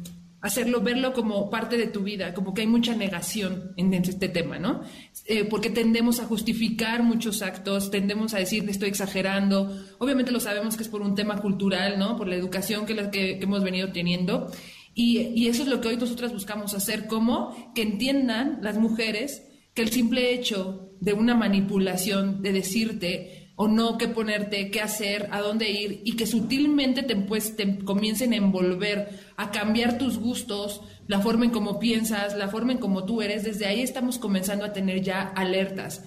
hacerlo, 0.41 0.81
verlo 0.81 1.13
como 1.13 1.51
parte 1.51 1.77
de 1.77 1.89
tu 1.89 2.03
vida, 2.03 2.33
como 2.33 2.55
que 2.55 2.63
hay 2.63 2.67
mucha 2.67 2.97
negación 2.97 3.75
en 3.77 3.93
este 3.93 4.31
tema, 4.31 4.59
¿no? 4.59 4.81
Eh, 5.27 5.45
porque 5.45 5.69
tendemos 5.69 6.21
a 6.21 6.25
justificar 6.25 7.03
muchos 7.03 7.43
actos, 7.43 7.91
tendemos 7.91 8.33
a 8.33 8.39
decir 8.39 8.69
estoy 8.69 8.89
exagerando, 8.89 9.79
obviamente 9.99 10.33
lo 10.33 10.41
sabemos 10.41 10.77
que 10.77 10.85
es 10.85 10.89
por 10.89 11.03
un 11.03 11.15
tema 11.15 11.37
cultural, 11.37 11.99
¿no? 11.99 12.17
Por 12.17 12.29
la 12.29 12.35
educación 12.35 12.87
que, 12.87 12.97
que, 13.11 13.39
que 13.39 13.45
hemos 13.45 13.63
venido 13.63 13.93
teniendo. 13.93 14.51
Y, 14.95 15.49
eso 15.49 15.63
es 15.63 15.69
lo 15.69 15.81
que 15.81 15.89
hoy 15.89 15.97
nosotras 15.97 16.33
buscamos 16.33 16.75
hacer, 16.75 17.07
como 17.07 17.73
que 17.75 17.83
entiendan 17.83 18.59
las 18.63 18.79
mujeres 18.79 19.43
que 19.75 19.83
el 19.83 19.91
simple 19.91 20.35
hecho 20.35 20.91
de 21.01 21.15
una 21.15 21.35
manipulación, 21.35 22.43
de 22.43 22.53
decirte, 22.53 23.53
o 23.57 23.69
no 23.69 23.97
qué 23.97 24.09
ponerte, 24.09 24.71
qué 24.71 24.81
hacer, 24.81 25.29
a 25.31 25.41
dónde 25.41 25.71
ir 25.71 26.03
y 26.05 26.17
que 26.17 26.27
sutilmente 26.27 27.03
te, 27.03 27.17
pues, 27.17 27.57
te 27.57 27.79
comiencen 27.85 28.33
a 28.33 28.37
envolver, 28.37 29.21
a 29.37 29.51
cambiar 29.51 29.99
tus 29.99 30.19
gustos, 30.19 30.83
la 31.07 31.21
forma 31.21 31.45
en 31.45 31.51
cómo 31.51 31.79
piensas, 31.79 32.37
la 32.37 32.49
forma 32.49 32.73
en 32.73 32.79
cómo 32.79 33.05
tú 33.05 33.23
eres, 33.23 33.45
desde 33.45 33.67
ahí 33.67 33.81
estamos 33.81 34.19
comenzando 34.19 34.65
a 34.65 34.73
tener 34.73 35.03
ya 35.03 35.23
alertas. 35.23 36.05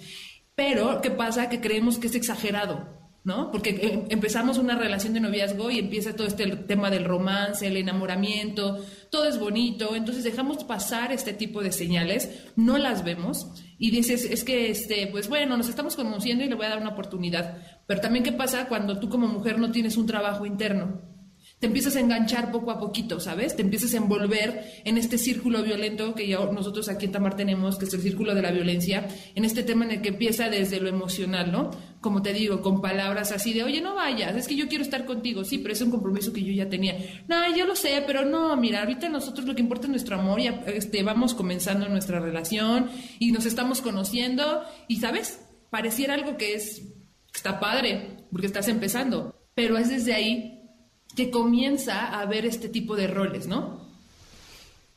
Pero, 0.55 1.01
¿qué 1.01 1.11
pasa? 1.11 1.49
Que 1.49 1.59
creemos 1.59 1.97
que 1.97 2.07
es 2.07 2.15
exagerado. 2.15 2.94
¿No? 3.25 3.49
Porque 3.51 3.71
eh, 3.71 4.05
empezamos 4.09 4.59
una 4.59 4.77
relación 4.77 5.13
de 5.13 5.19
noviazgo 5.19 5.71
y 5.71 5.79
empieza 5.79 6.15
todo 6.15 6.27
este 6.27 6.45
tema 6.45 6.91
del 6.91 7.03
romance, 7.03 7.65
el 7.65 7.75
enamoramiento, 7.75 8.77
todo 9.09 9.27
es 9.27 9.39
bonito, 9.39 9.95
entonces 9.95 10.23
dejamos 10.23 10.63
pasar 10.63 11.11
este 11.11 11.33
tipo 11.33 11.63
de 11.63 11.71
señales, 11.71 12.29
no 12.55 12.77
las 12.77 13.03
vemos 13.03 13.47
y 13.79 13.89
dices, 13.89 14.25
es 14.25 14.43
que, 14.43 14.69
este, 14.69 15.07
pues 15.07 15.27
bueno, 15.27 15.57
nos 15.57 15.67
estamos 15.67 15.95
conociendo 15.95 16.43
y 16.43 16.47
le 16.47 16.55
voy 16.55 16.67
a 16.67 16.69
dar 16.69 16.79
una 16.79 16.91
oportunidad. 16.91 17.57
Pero 17.87 17.99
también, 17.99 18.23
¿qué 18.23 18.31
pasa 18.31 18.67
cuando 18.67 18.99
tú 18.99 19.09
como 19.09 19.27
mujer 19.27 19.57
no 19.57 19.71
tienes 19.71 19.97
un 19.97 20.05
trabajo 20.05 20.45
interno? 20.45 21.15
te 21.59 21.67
empiezas 21.67 21.95
a 21.95 22.01
enganchar 22.01 22.51
poco 22.51 22.69
a 22.69 22.79
poquito, 22.79 23.19
¿sabes? 23.19 23.55
Te 23.55 23.61
empiezas 23.61 23.93
a 23.93 23.97
envolver 23.97 24.81
en 24.83 24.97
este 24.97 25.17
círculo 25.17 25.63
violento 25.63 26.13
que 26.13 26.27
ya 26.27 26.39
nosotros 26.45 26.89
aquí 26.89 27.05
en 27.05 27.13
Tamar 27.13 27.37
tenemos, 27.37 27.77
que 27.77 27.85
es 27.85 27.93
el 27.93 28.01
círculo 28.01 28.35
de 28.35 28.41
la 28.41 28.51
violencia, 28.51 29.07
en 29.35 29.45
este 29.45 29.63
tema 29.63 29.85
en 29.85 29.91
el 29.91 30.01
que 30.01 30.09
empieza 30.09 30.49
desde 30.49 30.81
lo 30.81 30.89
emocional, 30.89 31.51
¿no? 31.51 31.71
Como 32.05 32.21
te 32.21 32.33
digo, 32.33 32.61
con 32.61 32.81
palabras 32.81 33.31
así 33.31 33.51
de, 33.51 33.63
oye, 33.63 33.81
no 33.81 33.95
vayas, 33.95 34.35
es 34.35 34.47
que 34.47 34.55
yo 34.55 34.67
quiero 34.67 34.83
estar 34.83 35.05
contigo, 35.05 35.43
sí, 35.43 35.57
pero 35.57 35.73
es 35.73 35.81
un 35.81 35.89
compromiso 35.89 36.31
que 36.31 36.43
yo 36.43 36.53
ya 36.53 36.69
tenía. 36.69 37.23
No, 37.27 37.35
yo 37.57 37.65
lo 37.65 37.75
sé, 37.75 38.03
pero 38.05 38.23
no, 38.23 38.55
mira, 38.57 38.81
ahorita 38.81 39.09
nosotros 39.09 39.47
lo 39.47 39.55
que 39.55 39.61
importa 39.61 39.87
es 39.87 39.89
nuestro 39.89 40.19
amor, 40.19 40.39
ya 40.39 40.63
este, 40.67 41.01
vamos 41.01 41.33
comenzando 41.33 41.89
nuestra 41.89 42.19
relación 42.19 42.91
y 43.17 43.31
nos 43.31 43.47
estamos 43.47 43.81
conociendo 43.81 44.61
y, 44.87 44.97
¿sabes? 44.97 45.39
Pareciera 45.71 46.13
algo 46.13 46.37
que 46.37 46.53
es, 46.53 46.83
está 47.33 47.59
padre, 47.59 48.17
porque 48.31 48.45
estás 48.45 48.67
empezando, 48.67 49.35
pero 49.55 49.75
es 49.79 49.89
desde 49.89 50.13
ahí 50.13 50.61
que 51.15 51.31
comienza 51.31 52.19
a 52.19 52.23
ver 52.27 52.45
este 52.45 52.69
tipo 52.69 52.95
de 52.95 53.07
roles, 53.07 53.47
¿no? 53.47 53.83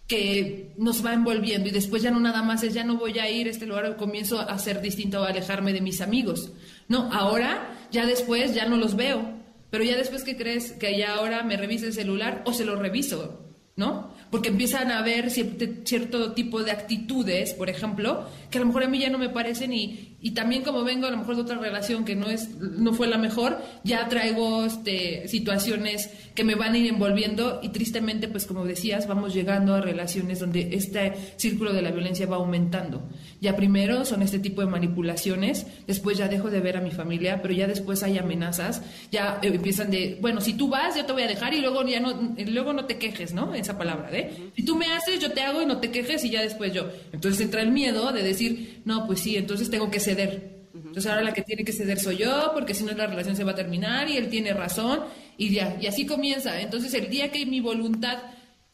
que 0.09 0.73
nos 0.79 1.05
va 1.05 1.13
envolviendo 1.13 1.69
y 1.69 1.71
después 1.71 2.03
ya 2.03 2.11
no 2.11 2.19
nada 2.19 2.43
más 2.43 2.63
es 2.63 2.73
ya 2.73 2.83
no 2.83 2.97
voy 2.97 3.19
a 3.19 3.31
ir 3.31 3.47
a 3.47 3.51
este 3.51 3.67
lugar, 3.67 3.95
comienzo 3.99 4.41
a 4.41 4.59
ser 4.59 4.81
distinto, 4.81 5.23
a 5.23 5.29
alejarme 5.29 5.75
de 5.75 5.83
mis 5.83 6.01
amigos. 6.01 6.51
No, 6.89 7.13
ahora, 7.13 7.77
ya 7.91 8.07
después, 8.07 8.55
ya 8.55 8.67
no 8.67 8.77
los 8.77 8.97
veo, 8.97 9.23
pero 9.71 9.85
ya 9.85 9.97
después 9.97 10.25
que 10.25 10.37
crees 10.37 10.73
que 10.73 10.97
ya 10.99 11.15
ahora 11.15 11.43
me 11.43 11.57
revise 11.57 11.87
el 11.87 11.93
celular 11.93 12.43
o 12.47 12.53
se 12.53 12.65
lo 12.65 12.77
reviso, 12.77 13.45
¿no? 13.77 14.15
Porque 14.31 14.49
empiezan 14.49 14.91
a 14.91 15.03
ver 15.03 15.31
cierto 15.31 16.33
tipo 16.33 16.63
de 16.63 16.71
actitudes, 16.71 17.55
por 17.55 17.71
ejemplo, 17.71 18.27
que 18.51 18.59
a 18.59 18.61
lo 18.61 18.67
mejor 18.67 18.85
a 18.85 18.89
mí 18.89 18.99
ya 18.99 19.11
no 19.11 19.19
me 19.19 19.29
parecen 19.29 19.73
y, 19.73 20.17
y 20.21 20.33
también 20.33 20.65
como 20.65 20.83
vengo 20.83 21.07
a 21.07 21.11
lo 21.11 21.17
mejor 21.17 21.37
de 21.37 21.43
otra 21.43 21.59
relación 21.59 22.05
que 22.05 22.17
no 22.17 22.29
es 22.29 22.51
no 22.59 22.93
fue 22.93 23.07
la 23.07 23.19
mejor 23.19 23.59
ya 23.85 24.09
traigo 24.09 24.65
este, 24.65 25.29
situaciones 25.29 26.11
que 26.35 26.43
me 26.43 26.57
van 26.57 26.75
a 26.75 26.79
ir 26.79 26.89
envolviendo 26.89 27.61
y 27.63 27.69
tristemente 27.69 28.27
pues 28.27 28.45
como 28.45 28.65
decías 28.65 29.07
vamos 29.07 29.33
llegando 29.33 29.75
a 29.75 29.81
relaciones 29.81 30.41
donde 30.41 30.71
este 30.73 31.13
círculo 31.37 31.73
de 31.73 31.83
la 31.83 31.93
violencia 31.93 32.27
va 32.27 32.37
aumentando 32.37 33.09
ya 33.41 33.55
primero 33.55 34.05
son 34.05 34.23
este 34.23 34.41
tipo 34.41 34.61
de 34.61 34.67
manipulaciones 34.67 35.67
después 35.87 36.19
ya 36.19 36.27
dejo 36.27 36.51
de 36.51 36.61
ver 36.61 36.79
a 36.79 36.81
mi 36.81 36.91
familia 36.91 37.41
pero 37.41 37.55
ya 37.55 37.69
después 37.69 38.03
hay 38.03 38.19
amenazas 38.19 38.83
ya 39.13 39.39
eh, 39.41 39.53
empiezan 39.55 39.91
de 39.93 40.19
bueno 40.21 40.41
si 40.41 40.55
tú 40.55 40.69
vas 40.69 40.97
yo 40.97 41.05
te 41.05 41.13
voy 41.13 41.23
a 41.23 41.29
dejar 41.29 41.55
y 41.55 41.61
luego 41.61 41.87
ya 41.87 42.01
no 42.01 42.35
luego 42.45 42.73
no 42.73 42.87
te 42.87 42.99
quejes 42.99 43.35
no 43.35 43.55
esa 43.55 43.79
palabra 43.79 44.11
¿eh? 44.11 44.18
Si 44.55 44.65
tú 44.65 44.77
me 44.77 44.87
haces 44.87 45.21
yo 45.21 45.33
te 45.33 45.41
hago 45.43 45.63
y 45.63 45.67
no 45.67 45.79
te 45.79 45.91
quejes 45.91 46.25
y 46.25 46.31
ya 46.31 46.43
después 46.43 46.73
yo 46.73 46.89
entonces 47.13 47.41
entra 47.41 47.63
el 47.63 47.71
miedo 47.71 48.13
de 48.13 48.23
decir 48.23 48.83
no 48.85 49.07
pues 49.07 49.21
sí 49.21 49.37
entonces 49.37 49.71
tengo 49.71 49.91
que 49.91 50.01
ceder. 50.01 50.59
Entonces 50.75 51.07
ahora 51.07 51.23
la 51.23 51.33
que 51.33 51.43
tiene 51.43 51.65
que 51.65 51.73
ceder 51.73 51.99
soy 51.99 52.19
yo, 52.19 52.51
porque 52.55 52.73
si 52.73 52.85
no 52.85 52.93
la 52.93 53.07
relación 53.07 53.37
se 53.37 53.45
va 53.45 53.53
a 53.53 53.55
terminar 53.55 54.09
y 54.09 54.17
él 54.17 54.29
tiene 54.29 54.53
razón 54.55 55.01
y 55.37 55.51
ya, 55.51 55.77
y 55.81 55.87
así 55.87 56.07
comienza. 56.07 56.61
Entonces 56.61 56.95
el 56.95 57.11
día 57.11 57.31
que 57.31 57.45
mi 57.47 57.61
voluntad 57.61 58.19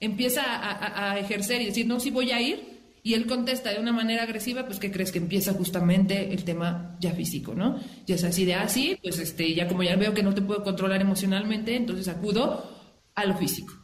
empieza 0.01 0.43
a, 0.45 1.19
ejercer 1.19 1.63
y 1.63 1.67
decir, 1.67 1.87
no, 1.87 1.99
sí 1.99 2.11
voy 2.11 2.31
a 2.31 2.41
ir, 2.41 2.75
y 3.03 3.15
él 3.15 3.27
contesta 3.27 3.71
de 3.71 3.81
una 3.81 3.93
manera 3.93 4.23
agresiva, 4.23 4.65
pues 4.67 4.79
¿qué 4.79 4.91
crees? 4.91 5.13
Que 5.13 5.19
empieza 5.19 5.53
justamente 5.53 6.33
el 6.33 6.45
tema 6.45 6.97
ya 7.01 7.13
físico, 7.13 7.55
¿no? 7.55 7.79
Ya 8.07 8.15
es 8.15 8.25
así 8.25 8.45
de 8.45 8.55
así, 8.55 8.95
ah, 8.95 9.01
pues 9.03 9.19
este, 9.19 9.55
ya 9.55 9.69
como 9.69 9.83
ya 9.83 9.97
veo 9.97 10.15
que 10.15 10.23
no 10.23 10.35
te 10.35 10.41
puedo 10.41 10.65
controlar 10.65 11.01
emocionalmente, 11.03 11.77
entonces 11.77 12.09
acudo 12.09 12.71
a 13.15 13.25
lo 13.27 13.37
físico. 13.37 13.75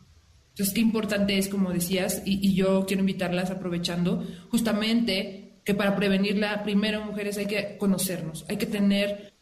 Entonces, 0.61 0.75
qué 0.75 0.83
importante 0.83 1.39
es, 1.39 1.49
como 1.49 1.73
decías, 1.73 2.23
y, 2.27 2.47
y 2.47 2.55
yo 2.55 2.85
quiero 2.85 3.01
invitarlas 3.01 3.51
aprovechando 3.51 4.23
justamente 4.51 5.63
que 5.65 5.75
para 5.75 5.97
prevenirla, 5.97 6.63
primero 6.63 7.03
mujeres 7.03 7.39
hay 7.39 7.47
que 7.47 7.79
conocernos, 7.79 8.45
hay 8.47 8.59
que 8.59 8.67
tener 8.67 9.33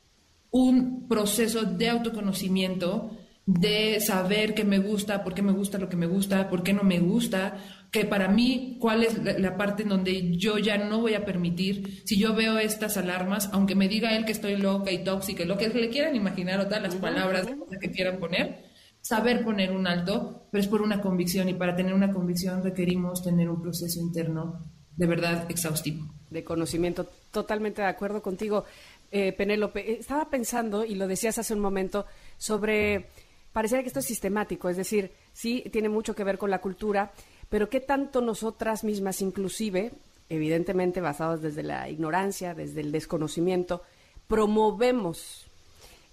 un 0.53 1.09
proceso 1.09 1.65
de 1.65 1.89
autoconocimiento, 1.89 3.11
de 3.47 3.99
saber 3.99 4.55
qué 4.55 4.63
me 4.63 4.79
gusta, 4.79 5.25
por 5.25 5.35
qué 5.35 5.43
me 5.43 5.51
gusta 5.51 5.79
lo 5.79 5.89
que 5.89 5.97
me 5.97 6.07
gusta, 6.07 6.49
por 6.49 6.63
qué 6.63 6.73
no 6.73 6.85
me 6.85 7.01
gusta, 7.01 7.57
que 7.91 8.05
para 8.05 8.29
mí 8.29 8.77
cuál 8.79 9.03
es 9.03 9.19
la, 9.41 9.57
parte 9.57 9.83
en 9.83 9.89
donde 9.89 10.37
yo 10.37 10.59
ya 10.59 10.79
no 10.79 11.01
voy 11.01 11.15
a 11.15 11.25
permitir, 11.25 12.03
si 12.05 12.17
yo 12.17 12.33
veo 12.33 12.61
estas 12.61 12.97
alarmas, 12.97 13.51
aunque 13.53 13.75
me 13.75 13.89
diga 13.89 14.17
él 14.17 14.25
que 14.25 14.31
estoy 14.31 14.57
loca 14.57 14.93
y 14.93 15.03
tóxica, 15.03 15.45
lo 15.45 15.59
que 15.59 15.69
le 15.69 15.89
quieran 15.89 16.15
imaginar 16.15 16.61
o 16.61 16.67
todas 16.67 16.83
las 16.83 16.95
palabras 16.95 17.49
que 17.81 17.91
quieran 17.91 18.21
poner, 18.21 18.68
saber 19.01 19.45
poner 19.45 19.73
un 19.73 19.87
alto, 19.87 20.49
pero 20.51 20.63
es 20.63 20.69
por 20.69 20.83
una 20.83 21.01
convicción 21.01 21.49
y 21.49 21.55
para 21.55 21.75
tener 21.75 21.95
una 21.95 22.13
convicción 22.13 22.63
requerimos 22.63 23.23
tener 23.23 23.49
un 23.49 23.61
proceso 23.63 24.01
interno 24.01 24.65
de 24.97 25.07
verdad 25.07 25.51
exhaustivo. 25.51 26.07
De 26.29 26.45
conocimiento, 26.45 27.07
totalmente 27.31 27.81
de 27.81 27.89
acuerdo 27.89 28.21
contigo. 28.21 28.65
Eh, 29.11 29.33
Penélope, 29.33 29.81
eh, 29.81 29.99
estaba 30.01 30.29
pensando, 30.29 30.85
y 30.85 30.95
lo 30.95 31.07
decías 31.07 31.39
hace 31.39 31.55
un 31.55 31.61
momento, 31.61 32.05
sobre, 32.37 33.09
pareciera 33.53 33.83
que 33.83 33.89
esto 33.89 34.01
es 34.01 34.07
sistemático, 34.07 34.69
es 34.69 34.77
decir, 34.77 35.13
sí, 35.33 35.65
tiene 35.73 35.89
mucho 35.89 36.15
que 36.15 36.25
ver 36.25 36.37
con 36.37 36.51
la 36.51 36.61
cultura, 36.61 37.13
pero 37.49 37.71
qué 37.71 37.81
tanto 37.81 38.21
nosotras 38.21 38.85
mismas, 38.85 39.23
inclusive, 39.23 39.93
evidentemente 40.29 41.01
basadas 41.01 41.41
desde 41.41 41.63
la 41.63 41.89
ignorancia, 41.89 42.55
desde 42.55 42.81
el 42.81 42.93
desconocimiento, 42.93 43.83
promovemos 44.27 45.48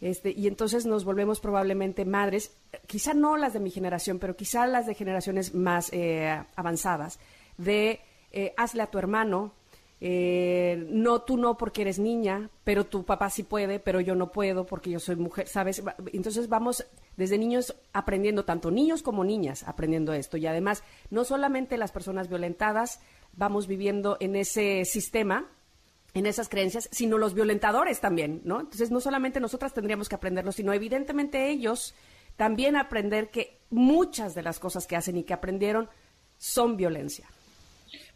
este, 0.01 0.31
y 0.31 0.47
entonces 0.47 0.85
nos 0.85 1.05
volvemos 1.05 1.39
probablemente 1.39 2.05
madres, 2.05 2.57
quizá 2.87 3.13
no 3.13 3.37
las 3.37 3.53
de 3.53 3.59
mi 3.59 3.71
generación, 3.71 4.19
pero 4.19 4.35
quizá 4.35 4.67
las 4.67 4.85
de 4.85 4.93
generaciones 4.93 5.53
más 5.53 5.91
eh, 5.93 6.43
avanzadas, 6.55 7.19
de 7.57 8.01
eh, 8.31 8.53
hazle 8.57 8.83
a 8.83 8.87
tu 8.87 8.97
hermano, 8.97 9.53
eh, 10.01 10.85
no, 10.89 11.21
tú 11.21 11.37
no 11.37 11.57
porque 11.57 11.81
eres 11.81 11.99
niña, 11.99 12.49
pero 12.63 12.85
tu 12.85 13.05
papá 13.05 13.29
sí 13.29 13.43
puede, 13.43 13.79
pero 13.79 14.01
yo 14.01 14.13
no 14.13 14.31
puedo 14.31 14.65
porque 14.65 14.91
yo 14.91 14.99
soy 14.99 15.15
mujer, 15.15 15.47
¿sabes? 15.47 15.81
Entonces 16.11 16.49
vamos 16.49 16.85
desde 17.15 17.37
niños 17.37 17.75
aprendiendo, 17.93 18.43
tanto 18.43 18.71
niños 18.71 19.01
como 19.01 19.23
niñas 19.23 19.63
aprendiendo 19.63 20.13
esto. 20.13 20.35
Y 20.35 20.47
además, 20.47 20.83
no 21.09 21.23
solamente 21.23 21.77
las 21.77 21.93
personas 21.93 22.27
violentadas 22.27 22.99
vamos 23.33 23.67
viviendo 23.67 24.17
en 24.19 24.35
ese 24.35 24.83
sistema, 24.85 25.49
en 26.15 26.25
esas 26.25 26.49
creencias, 26.49 26.89
sino 26.91 27.17
los 27.17 27.33
violentadores 27.33 27.99
también, 27.99 28.41
¿no? 28.45 28.61
Entonces, 28.61 28.89
no 28.89 29.01
solamente 29.01 29.39
nosotras 29.39 29.73
tendríamos 29.73 30.09
que 30.09 30.15
aprenderlo, 30.15 30.51
sino 30.51 30.73
evidentemente 30.73 31.49
ellos 31.49 31.93
también 32.37 32.77
aprender 32.77 33.29
que 33.29 33.59
muchas 33.69 34.33
de 34.33 34.41
las 34.41 34.57
cosas 34.57 34.87
que 34.87 34.95
hacen 34.95 35.17
y 35.17 35.23
que 35.23 35.33
aprendieron 35.33 35.89
son 36.37 36.77
violencia. 36.77 37.27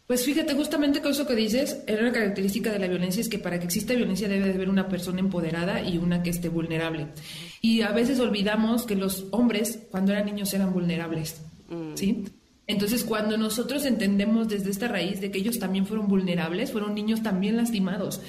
Pues 0.06 0.24
fíjate, 0.24 0.54
justamente 0.54 1.00
con 1.00 1.12
eso 1.12 1.26
que 1.26 1.36
dices, 1.36 1.84
una 1.88 2.10
característica 2.10 2.72
de 2.72 2.80
la 2.80 2.88
violencia 2.88 3.20
es 3.20 3.28
que 3.28 3.38
para 3.38 3.60
que 3.60 3.66
exista 3.66 3.94
violencia 3.94 4.28
debe 4.28 4.46
de 4.46 4.54
haber 4.54 4.68
una 4.68 4.88
persona 4.88 5.20
empoderada 5.20 5.82
y 5.82 5.98
una 5.98 6.22
que 6.22 6.30
esté 6.30 6.48
vulnerable. 6.48 7.06
Y 7.60 7.82
a 7.82 7.92
veces 7.92 8.18
olvidamos 8.18 8.86
que 8.86 8.96
los 8.96 9.26
hombres, 9.30 9.86
cuando 9.90 10.10
eran 10.12 10.24
niños, 10.24 10.52
eran 10.52 10.72
vulnerables, 10.72 11.42
mm. 11.68 11.94
¿sí? 11.94 12.24
Entonces, 12.70 13.02
cuando 13.02 13.36
nosotros 13.36 13.84
entendemos 13.84 14.48
desde 14.48 14.70
esta 14.70 14.86
raíz 14.86 15.20
de 15.20 15.30
que 15.30 15.38
ellos 15.38 15.58
también 15.58 15.86
fueron 15.86 16.06
vulnerables, 16.06 16.70
fueron 16.70 16.94
niños 16.94 17.22
también 17.22 17.56
lastimados 17.56 18.20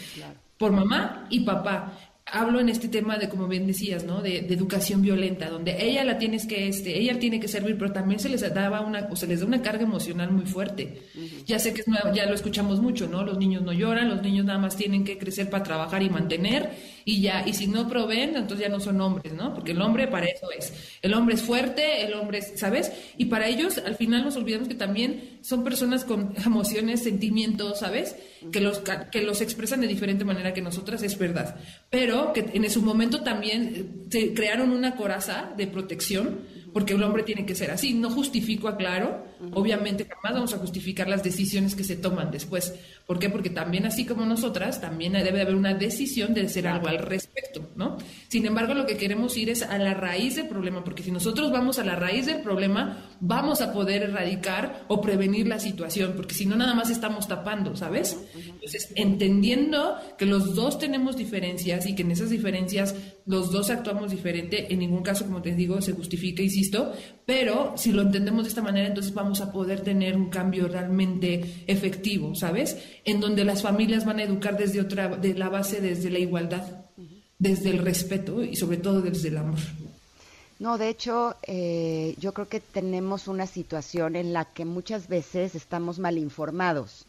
por 0.58 0.72
mamá 0.72 1.28
y 1.30 1.42
papá 1.42 1.94
hablo 2.32 2.60
en 2.60 2.70
este 2.70 2.88
tema 2.88 3.18
de, 3.18 3.28
como 3.30 3.48
bien 3.48 3.68
decías, 3.68 4.06
¿no? 4.06 4.22
De, 4.22 4.40
educación 4.40 5.02
violenta, 5.02 5.50
donde 5.50 5.86
ella 5.86 6.04
la 6.04 6.18
tienes 6.18 6.46
que, 6.46 6.68
este, 6.68 6.98
ella 6.98 7.20
tiene 7.20 7.40
que 7.40 7.48
servir, 7.48 7.78
pero 7.78 7.92
también 7.92 8.20
se 8.20 8.30
les 8.30 8.42
daba 8.54 8.82
una, 8.82 9.08
o 9.12 9.16
se 9.16 9.28
les 9.28 9.42
da 9.42 9.46
una 9.46 9.62
carga 9.62 9.84
emocional 9.84 10.32
muy 10.32 10.46
fuerte. 10.46 11.02
Ya 11.46 11.60
sé 11.60 11.74
que 11.74 11.84
ya 12.14 12.26
lo 12.26 12.34
escuchamos 12.34 12.82
mucho, 12.82 13.08
¿no? 13.08 13.24
Los 13.24 13.38
niños 13.38 13.64
no 13.64 13.74
lloran, 13.74 14.10
los 14.10 14.22
niños 14.22 14.46
nada 14.46 14.60
más 14.60 14.76
tienen 14.78 15.04
que 15.04 15.18
crecer 15.18 15.50
para 15.50 15.64
trabajar 15.64 16.02
y 16.04 16.10
mantener, 16.10 16.72
y 17.04 17.22
ya, 17.22 17.46
y 17.46 17.54
si 17.54 17.68
no 17.68 17.88
proveen, 17.88 18.36
entonces 18.36 18.68
ya 18.68 18.70
no 18.70 18.80
son 18.80 19.02
hombres, 19.02 19.34
¿no? 19.34 19.54
Porque 19.54 19.72
el 19.72 19.82
hombre 19.82 20.08
para 20.08 20.28
eso 20.28 20.48
es. 20.58 20.74
El 21.02 21.14
hombre 21.14 21.36
es 21.36 21.42
fuerte, 21.42 22.06
el 22.06 22.14
hombre 22.14 22.40
es, 22.40 22.54
¿sabes? 22.56 22.92
Y 23.18 23.26
para 23.26 23.48
ellos, 23.48 23.78
al 23.78 23.96
final 23.96 24.24
nos 24.24 24.38
olvidamos 24.38 24.68
que 24.68 24.76
también 24.76 25.40
son 25.42 25.64
personas 25.64 26.06
con 26.06 26.34
emociones, 26.46 27.04
sentimientos, 27.04 27.80
¿sabes? 27.80 28.16
Que 28.52 28.60
los, 28.60 28.82
que 29.12 29.22
los 29.22 29.42
expresan 29.42 29.82
de 29.82 29.88
diferente 29.88 30.26
manera 30.26 30.54
que 30.54 30.62
nosotras, 30.62 31.04
es 31.04 31.18
verdad. 31.18 31.58
Pero 31.90 32.34
que 32.34 32.50
en 32.54 32.70
su 32.72 32.82
momento 32.82 33.22
también 33.22 33.74
eh, 33.76 33.86
se 34.10 34.34
crearon 34.34 34.72
una 34.72 34.96
coraza 34.96 35.54
de 35.56 35.68
protección 35.68 36.40
porque 36.74 36.94
el 36.94 37.04
hombre 37.04 37.24
tiene 37.24 37.46
que 37.46 37.56
ser 37.56 37.72
así. 37.72 37.94
No 37.94 38.10
justifico, 38.10 38.68
aclaro, 38.68 39.26
obviamente 39.54 40.06
jamás 40.06 40.34
vamos 40.34 40.54
a 40.54 40.58
justificar 40.58 41.08
las 41.08 41.24
decisiones 41.24 41.76
que 41.76 41.84
se 41.84 41.96
toman 41.96 42.32
después. 42.32 42.74
¿Por 43.06 43.20
qué? 43.20 43.30
Porque 43.30 43.50
también 43.50 43.86
así 43.86 44.06
como 44.06 44.26
nosotras, 44.26 44.80
también 44.80 45.14
debe 45.14 45.42
haber 45.42 45.56
una 45.56 45.74
decisión 45.74 46.34
de 46.34 46.42
hacer 46.42 46.68
algo 46.68 46.88
al 46.88 47.00
respecto, 47.00 47.70
¿no? 47.76 47.98
Sin 48.28 48.46
embargo, 48.46 48.74
lo 48.74 48.86
que 48.86 48.98
queremos 48.98 49.36
ir 49.38 49.50
es 49.50 49.64
a 49.64 49.78
la 49.78 49.94
raíz 49.94 50.36
del 50.36 50.48
problema, 50.48 50.84
porque 50.84 51.04
si 51.04 51.12
nosotros 51.12 51.52
vamos 51.52 51.80
a 51.80 51.84
la 51.84 51.96
raíz 51.96 52.26
del 52.26 52.42
problema, 52.42 53.10
vamos 53.20 53.62
a 53.62 53.74
poder 53.74 54.04
erradicar 54.04 54.86
o 54.88 55.02
prevenir 55.02 55.48
la 55.48 55.60
situación, 55.60 56.14
porque 56.16 56.36
si 56.36 56.46
no, 56.46 56.56
nada 56.56 56.74
más 56.74 56.90
estamos 56.90 57.28
tapando, 57.28 57.76
¿sabes? 57.76 58.18
Entonces, 58.36 58.92
entendiendo 58.96 59.98
que 60.18 60.26
los 60.26 60.56
dos 60.56 60.80
tenemos 60.80 61.18
diferencias 61.18 61.86
y 61.88 61.96
que 61.96 62.04
en 62.04 62.12
esas 62.12 62.30
diferencias 62.30 62.96
los 63.26 63.52
dos 63.52 63.70
actuamos 63.70 64.12
diferente, 64.12 64.72
en 64.72 64.80
ningún 64.80 65.04
caso, 65.04 65.26
como 65.26 65.42
te 65.42 65.56
digo, 65.56 65.82
se 65.82 65.94
justifica, 65.94 66.42
insisto, 66.42 66.94
pero 67.32 67.72
si 67.78 67.94
lo 67.94 68.02
entendemos 68.02 68.44
de 68.44 68.50
esta 68.50 68.62
manera, 68.62 68.90
entonces 68.90 69.14
vamos 69.14 69.40
a 69.40 69.54
poder 69.54 69.80
tener 69.80 70.18
un 70.18 70.30
cambio 70.30 70.68
realmente 70.68 71.64
efectivo, 71.66 72.36
¿sabes? 72.36 72.78
En 73.06 73.22
donde 73.22 73.46
las 73.46 73.62
familias 73.62 74.04
van 74.04 74.20
a 74.20 74.24
educar 74.24 74.58
desde 74.58 74.82
otra, 74.82 75.08
de 75.08 75.34
la 75.34 75.48
base, 75.48 75.80
desde 75.80 76.10
la 76.10 76.20
igualdad, 76.20 76.88
desde 77.40 77.70
el 77.70 77.78
respeto 77.78 78.44
y 78.44 78.58
sobre 78.58 78.76
todo 78.76 79.00
desde 79.00 79.30
el 79.30 79.38
amor. 79.38 79.60
No, 80.60 80.78
de 80.78 80.90
hecho, 80.90 81.38
eh, 81.44 82.16
yo 82.20 82.34
creo 82.34 82.50
que 82.50 82.60
tenemos 82.60 83.30
una 83.30 83.48
situación 83.48 84.18
en 84.18 84.34
la 84.34 84.44
que 84.44 84.66
muchas 84.66 85.08
veces 85.08 85.56
estamos 85.56 86.00
mal 86.00 86.18
informados, 86.18 87.06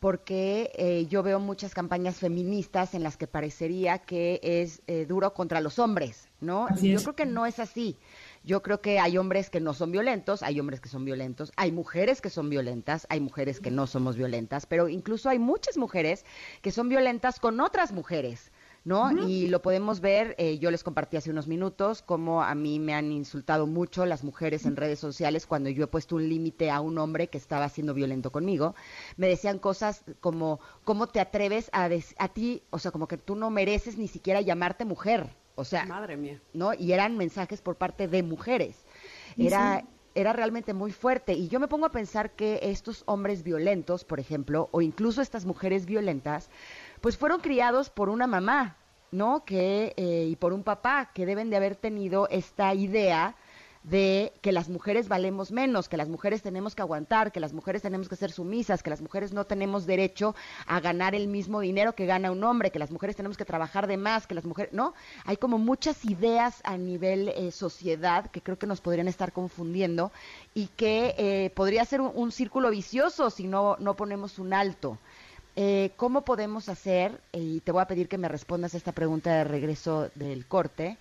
porque 0.00 0.72
eh, 0.74 1.06
yo 1.08 1.22
veo 1.22 1.38
muchas 1.38 1.72
campañas 1.72 2.16
feministas 2.16 2.94
en 2.94 3.04
las 3.04 3.16
que 3.16 3.28
parecería 3.28 3.98
que 3.98 4.40
es 4.42 4.82
eh, 4.88 5.06
duro 5.08 5.32
contra 5.34 5.60
los 5.60 5.78
hombres, 5.78 6.26
¿no? 6.40 6.66
Así 6.68 6.90
yo 6.90 6.96
es. 6.96 7.02
creo 7.04 7.14
que 7.14 7.26
no 7.26 7.46
es 7.46 7.60
así. 7.60 7.96
Yo 8.44 8.62
creo 8.62 8.80
que 8.80 8.98
hay 8.98 9.18
hombres 9.18 9.50
que 9.50 9.60
no 9.60 9.72
son 9.72 9.92
violentos, 9.92 10.42
hay 10.42 10.58
hombres 10.58 10.80
que 10.80 10.88
son 10.88 11.04
violentos, 11.04 11.52
hay 11.56 11.70
mujeres 11.70 12.20
que 12.20 12.30
son 12.30 12.50
violentas, 12.50 13.06
hay 13.08 13.20
mujeres 13.20 13.60
que 13.60 13.70
no 13.70 13.86
somos 13.86 14.16
violentas, 14.16 14.66
pero 14.66 14.88
incluso 14.88 15.28
hay 15.28 15.38
muchas 15.38 15.76
mujeres 15.76 16.24
que 16.60 16.72
son 16.72 16.88
violentas 16.88 17.38
con 17.38 17.60
otras 17.60 17.92
mujeres. 17.92 18.50
¿no? 18.84 19.28
Y 19.28 19.46
lo 19.46 19.62
podemos 19.62 20.00
ver, 20.00 20.34
eh, 20.38 20.58
yo 20.58 20.70
les 20.70 20.82
compartí 20.82 21.16
hace 21.16 21.30
unos 21.30 21.46
minutos, 21.46 22.02
cómo 22.02 22.42
a 22.42 22.54
mí 22.54 22.80
me 22.80 22.94
han 22.94 23.12
insultado 23.12 23.66
mucho 23.66 24.06
las 24.06 24.24
mujeres 24.24 24.66
en 24.66 24.76
redes 24.76 24.98
sociales 24.98 25.46
cuando 25.46 25.70
yo 25.70 25.84
he 25.84 25.86
puesto 25.86 26.16
un 26.16 26.28
límite 26.28 26.70
a 26.70 26.80
un 26.80 26.98
hombre 26.98 27.28
que 27.28 27.38
estaba 27.38 27.68
siendo 27.68 27.94
violento 27.94 28.32
conmigo. 28.32 28.74
Me 29.16 29.28
decían 29.28 29.58
cosas 29.58 30.04
como, 30.20 30.58
¿cómo 30.84 31.06
te 31.06 31.20
atreves 31.20 31.70
a, 31.72 31.88
a 32.18 32.28
ti? 32.28 32.62
O 32.70 32.78
sea, 32.78 32.90
como 32.90 33.06
que 33.06 33.18
tú 33.18 33.36
no 33.36 33.50
mereces 33.50 33.98
ni 33.98 34.08
siquiera 34.08 34.40
llamarte 34.40 34.84
mujer. 34.84 35.36
O 35.54 35.64
sea, 35.64 35.84
Madre 35.86 36.16
mía. 36.16 36.40
¿no? 36.52 36.74
Y 36.74 36.92
eran 36.92 37.16
mensajes 37.16 37.60
por 37.60 37.76
parte 37.76 38.08
de 38.08 38.22
mujeres. 38.22 38.84
Era, 39.36 39.84
era 40.14 40.32
realmente 40.32 40.74
muy 40.74 40.92
fuerte. 40.92 41.34
Y 41.34 41.48
yo 41.48 41.60
me 41.60 41.68
pongo 41.68 41.86
a 41.86 41.92
pensar 41.92 42.32
que 42.32 42.60
estos 42.62 43.02
hombres 43.06 43.42
violentos, 43.42 44.04
por 44.04 44.20
ejemplo, 44.20 44.68
o 44.72 44.80
incluso 44.80 45.22
estas 45.22 45.44
mujeres 45.44 45.86
violentas, 45.86 46.50
pues 47.00 47.16
fueron 47.16 47.40
criados 47.40 47.90
por 47.90 48.08
una 48.08 48.26
mamá, 48.26 48.76
¿no? 49.10 49.44
Que, 49.44 49.94
eh, 49.96 50.26
y 50.28 50.36
por 50.36 50.52
un 50.52 50.62
papá, 50.62 51.10
que 51.14 51.26
deben 51.26 51.50
de 51.50 51.56
haber 51.56 51.76
tenido 51.76 52.28
esta 52.30 52.74
idea 52.74 53.36
de 53.84 54.32
que 54.42 54.52
las 54.52 54.68
mujeres 54.68 55.08
valemos 55.08 55.50
menos, 55.50 55.88
que 55.88 55.96
las 55.96 56.08
mujeres 56.08 56.42
tenemos 56.42 56.74
que 56.74 56.82
aguantar, 56.82 57.32
que 57.32 57.40
las 57.40 57.52
mujeres 57.52 57.82
tenemos 57.82 58.08
que 58.08 58.16
ser 58.16 58.30
sumisas, 58.30 58.82
que 58.82 58.90
las 58.90 59.00
mujeres 59.00 59.32
no 59.32 59.44
tenemos 59.44 59.86
derecho 59.86 60.34
a 60.66 60.80
ganar 60.80 61.14
el 61.14 61.26
mismo 61.26 61.60
dinero 61.60 61.94
que 61.94 62.06
gana 62.06 62.30
un 62.30 62.44
hombre, 62.44 62.70
que 62.70 62.78
las 62.78 62.90
mujeres 62.90 63.16
tenemos 63.16 63.36
que 63.36 63.44
trabajar 63.44 63.86
de 63.86 63.96
más, 63.96 64.26
que 64.26 64.34
las 64.34 64.44
mujeres, 64.44 64.72
¿no? 64.72 64.94
Hay 65.24 65.36
como 65.36 65.58
muchas 65.58 66.04
ideas 66.04 66.60
a 66.64 66.76
nivel 66.76 67.28
eh, 67.28 67.50
sociedad 67.50 68.30
que 68.30 68.40
creo 68.40 68.58
que 68.58 68.66
nos 68.66 68.80
podrían 68.80 69.08
estar 69.08 69.32
confundiendo 69.32 70.12
y 70.54 70.68
que 70.68 71.14
eh, 71.18 71.50
podría 71.50 71.84
ser 71.84 72.00
un, 72.00 72.32
círculo 72.32 72.70
vicioso 72.70 73.30
si 73.30 73.46
no, 73.46 73.76
no 73.78 73.94
ponemos 73.94 74.38
un 74.38 74.54
alto. 74.54 74.98
Eh, 75.54 75.90
¿Cómo 75.96 76.24
podemos 76.24 76.70
hacer, 76.70 77.20
y 77.32 77.60
te 77.60 77.72
voy 77.72 77.82
a 77.82 77.86
pedir 77.86 78.08
que 78.08 78.16
me 78.16 78.28
respondas 78.28 78.72
a 78.72 78.78
esta 78.78 78.92
pregunta 78.92 79.34
de 79.34 79.44
regreso 79.44 80.08
del 80.14 80.46
corte, 80.46 80.96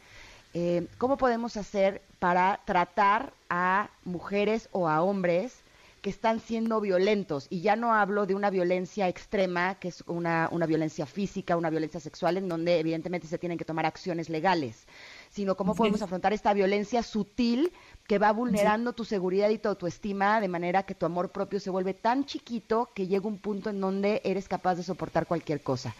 eh, 0.53 0.87
¿cómo 0.97 1.17
podemos 1.17 1.57
hacer 1.57 2.01
para 2.19 2.59
tratar 2.65 3.33
a 3.49 3.89
mujeres 4.03 4.69
o 4.71 4.87
a 4.87 5.01
hombres 5.01 5.61
que 6.01 6.09
están 6.09 6.39
siendo 6.39 6.81
violentos? 6.81 7.47
Y 7.49 7.61
ya 7.61 7.75
no 7.75 7.93
hablo 7.93 8.25
de 8.25 8.35
una 8.35 8.49
violencia 8.49 9.07
extrema, 9.07 9.75
que 9.75 9.89
es 9.89 10.03
una, 10.07 10.49
una 10.51 10.65
violencia 10.65 11.05
física, 11.05 11.55
una 11.55 11.69
violencia 11.69 11.99
sexual, 11.99 12.37
en 12.37 12.49
donde 12.49 12.79
evidentemente 12.79 13.27
se 13.27 13.37
tienen 13.37 13.57
que 13.57 13.65
tomar 13.65 13.85
acciones 13.85 14.29
legales, 14.29 14.87
sino 15.29 15.55
cómo 15.55 15.75
podemos 15.75 16.01
afrontar 16.01 16.33
esta 16.33 16.53
violencia 16.53 17.03
sutil 17.03 17.71
que 18.07 18.19
va 18.19 18.31
vulnerando 18.33 18.93
tu 18.93 19.05
seguridad 19.05 19.49
y 19.49 19.57
tu 19.57 19.69
autoestima 19.69 20.41
de 20.41 20.49
manera 20.49 20.83
que 20.83 20.95
tu 20.95 21.05
amor 21.05 21.29
propio 21.31 21.59
se 21.59 21.69
vuelve 21.69 21.93
tan 21.93 22.25
chiquito 22.25 22.89
que 22.93 23.07
llega 23.07 23.27
un 23.27 23.37
punto 23.37 23.69
en 23.69 23.79
donde 23.79 24.21
eres 24.25 24.49
capaz 24.49 24.75
de 24.75 24.83
soportar 24.83 25.27
cualquier 25.27 25.61
cosa. 25.61 25.95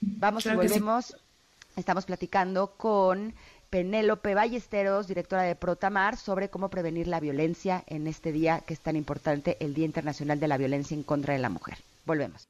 Vamos 0.00 0.44
Claro 0.44 0.62
y 0.62 0.68
sí. 0.68 0.74
volvemos. 0.74 1.16
Estamos 1.76 2.04
platicando 2.04 2.74
con 2.76 3.34
Penélope 3.74 4.34
Ballesteros, 4.36 5.08
directora 5.08 5.42
de 5.42 5.56
Protamar, 5.56 6.16
sobre 6.16 6.48
cómo 6.48 6.68
prevenir 6.68 7.08
la 7.08 7.18
violencia 7.18 7.82
en 7.88 8.06
este 8.06 8.30
día 8.30 8.60
que 8.60 8.72
es 8.72 8.78
tan 8.78 8.94
importante, 8.94 9.56
el 9.58 9.74
Día 9.74 9.84
Internacional 9.84 10.38
de 10.38 10.46
la 10.46 10.56
Violencia 10.56 10.94
en 10.94 11.02
contra 11.02 11.34
de 11.34 11.40
la 11.40 11.48
Mujer. 11.48 11.78
Volvemos. 12.06 12.46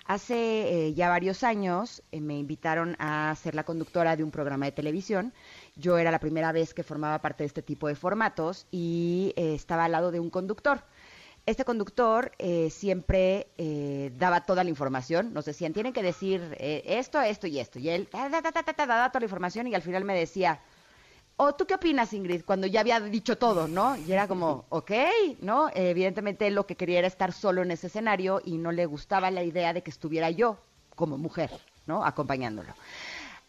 Hace 0.07 0.89
eh, 0.89 0.95
ya 0.95 1.09
varios 1.09 1.45
años 1.45 2.03
me 2.11 2.37
invitaron 2.37 2.97
a 2.99 3.35
ser 3.41 3.55
la 3.55 3.63
conductora 3.63 4.17
de 4.17 4.25
un 4.25 4.33
programa 4.33 4.67
de 4.67 4.73
televisión. 4.73 5.33
Yo 5.77 5.99
era 5.99 6.11
la 6.11 6.19
primera 6.19 6.51
vez 6.51 6.75
que 6.75 6.83
formaba 6.83 7.21
parte 7.21 7.45
de 7.45 7.47
este 7.49 7.63
tipo 7.63 7.87
de 7.87 7.95
formatos 7.95 8.67
y 8.73 9.33
estaba 9.37 9.85
al 9.85 9.93
lado 9.93 10.11
de 10.11 10.19
un 10.19 10.31
conductor. 10.31 10.83
Este 11.47 11.67
conductor 11.67 12.33
eh, 12.39 12.71
siempre 12.71 13.49
eh, 13.59 14.11
daba 14.17 14.45
toda 14.45 14.65
la 14.65 14.71
información, 14.71 15.35
nos 15.35 15.45
decían, 15.45 15.75
tienen 15.75 15.93
que 15.93 16.03
decir 16.03 16.57
eh, 16.59 16.83
esto, 16.87 17.21
esto 17.21 17.47
y 17.47 17.59
esto. 17.59 17.79
Y 17.79 17.91
él 17.91 18.09
daba 18.11 19.11
toda 19.11 19.21
la 19.21 19.25
información 19.27 19.67
y 19.67 19.75
al 19.75 19.83
final 19.83 20.05
me 20.05 20.19
decía, 20.19 20.61
¿o 21.37 21.55
tú 21.55 21.67
qué 21.67 21.75
opinas, 21.75 22.15
Ingrid? 22.15 22.45
Cuando 22.47 22.67
ya 22.67 22.81
había 22.81 22.99
dicho 22.99 23.37
todo, 23.37 23.69
¿no? 23.69 23.95
Y 23.95 24.11
era 24.11 24.27
como, 24.27 24.65
ok, 24.71 24.93
¿no? 25.41 25.71
Evidentemente 25.75 26.51
lo 26.51 26.67
que 26.67 26.77
quería 26.77 27.01
era 27.01 27.09
estar 27.09 27.33
solo 27.33 27.63
en 27.63 27.73
ese 27.73 27.89
escenario 27.89 28.41
y 28.43 28.57
no 28.57 28.73
le 28.73 28.87
gustaba 28.87 29.31
la 29.31 29.43
idea 29.43 29.75
de 29.75 29.83
que 29.83 29.91
estuviera 29.91 30.31
yo 30.31 30.57
como 30.95 31.19
mujer, 31.19 31.51
¿no? 31.87 32.07
Acompañándolo. 32.07 32.73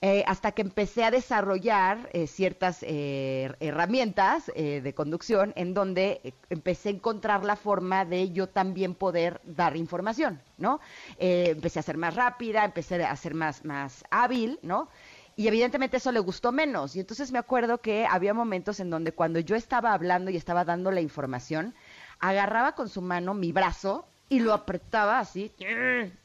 Eh, 0.02 0.24
hasta 0.28 0.52
que 0.52 0.62
empecé 0.62 1.04
a 1.04 1.10
desarrollar 1.10 2.10
eh, 2.14 2.28
ciertas 2.28 2.80
eh, 2.84 3.52
herramientas 3.60 4.52
eh, 4.54 4.82
de 4.82 4.94
conducción 4.94 5.52
en 5.56 5.74
donde 5.74 6.22
eh, 6.24 6.34
empecé 6.50 6.90
a 6.90 6.92
encontrar 6.92 7.44
la 7.44 7.56
forma 7.56 8.06
de 8.06 8.32
yo 8.32 8.48
también 8.48 8.94
poder 8.94 9.42
dar 9.46 9.76
información, 9.78 10.42
¿no? 10.58 10.80
Eh, 11.18 11.52
empecé 11.56 11.80
a 11.80 11.84
ser 11.84 11.98
más 11.98 12.14
rápida, 12.14 12.66
empecé 12.66 13.04
a 13.04 13.16
ser 13.16 13.34
más, 13.34 13.66
más 13.66 14.04
hábil, 14.12 14.60
¿no? 14.62 14.90
Y 15.38 15.48
evidentemente 15.48 15.98
eso 15.98 16.12
le 16.12 16.20
gustó 16.20 16.52
menos. 16.52 16.96
Y 16.96 17.00
entonces 17.00 17.32
me 17.32 17.40
acuerdo 17.40 17.80
que 17.82 18.06
había 18.06 18.34
momentos 18.34 18.80
en 18.80 18.90
donde 18.90 19.12
cuando 19.14 19.40
yo 19.40 19.56
estaba 19.56 19.94
hablando 19.94 20.30
y 20.30 20.38
estaba 20.38 20.66
dando 20.66 20.92
la 20.92 21.02
información, 21.02 21.74
agarraba 22.20 22.76
con 22.76 22.90
su 22.90 23.02
mano 23.02 23.34
mi 23.34 23.52
brazo 23.52 24.08
y 24.28 24.40
lo 24.40 24.54
apretaba 24.54 25.20
así, 25.20 25.52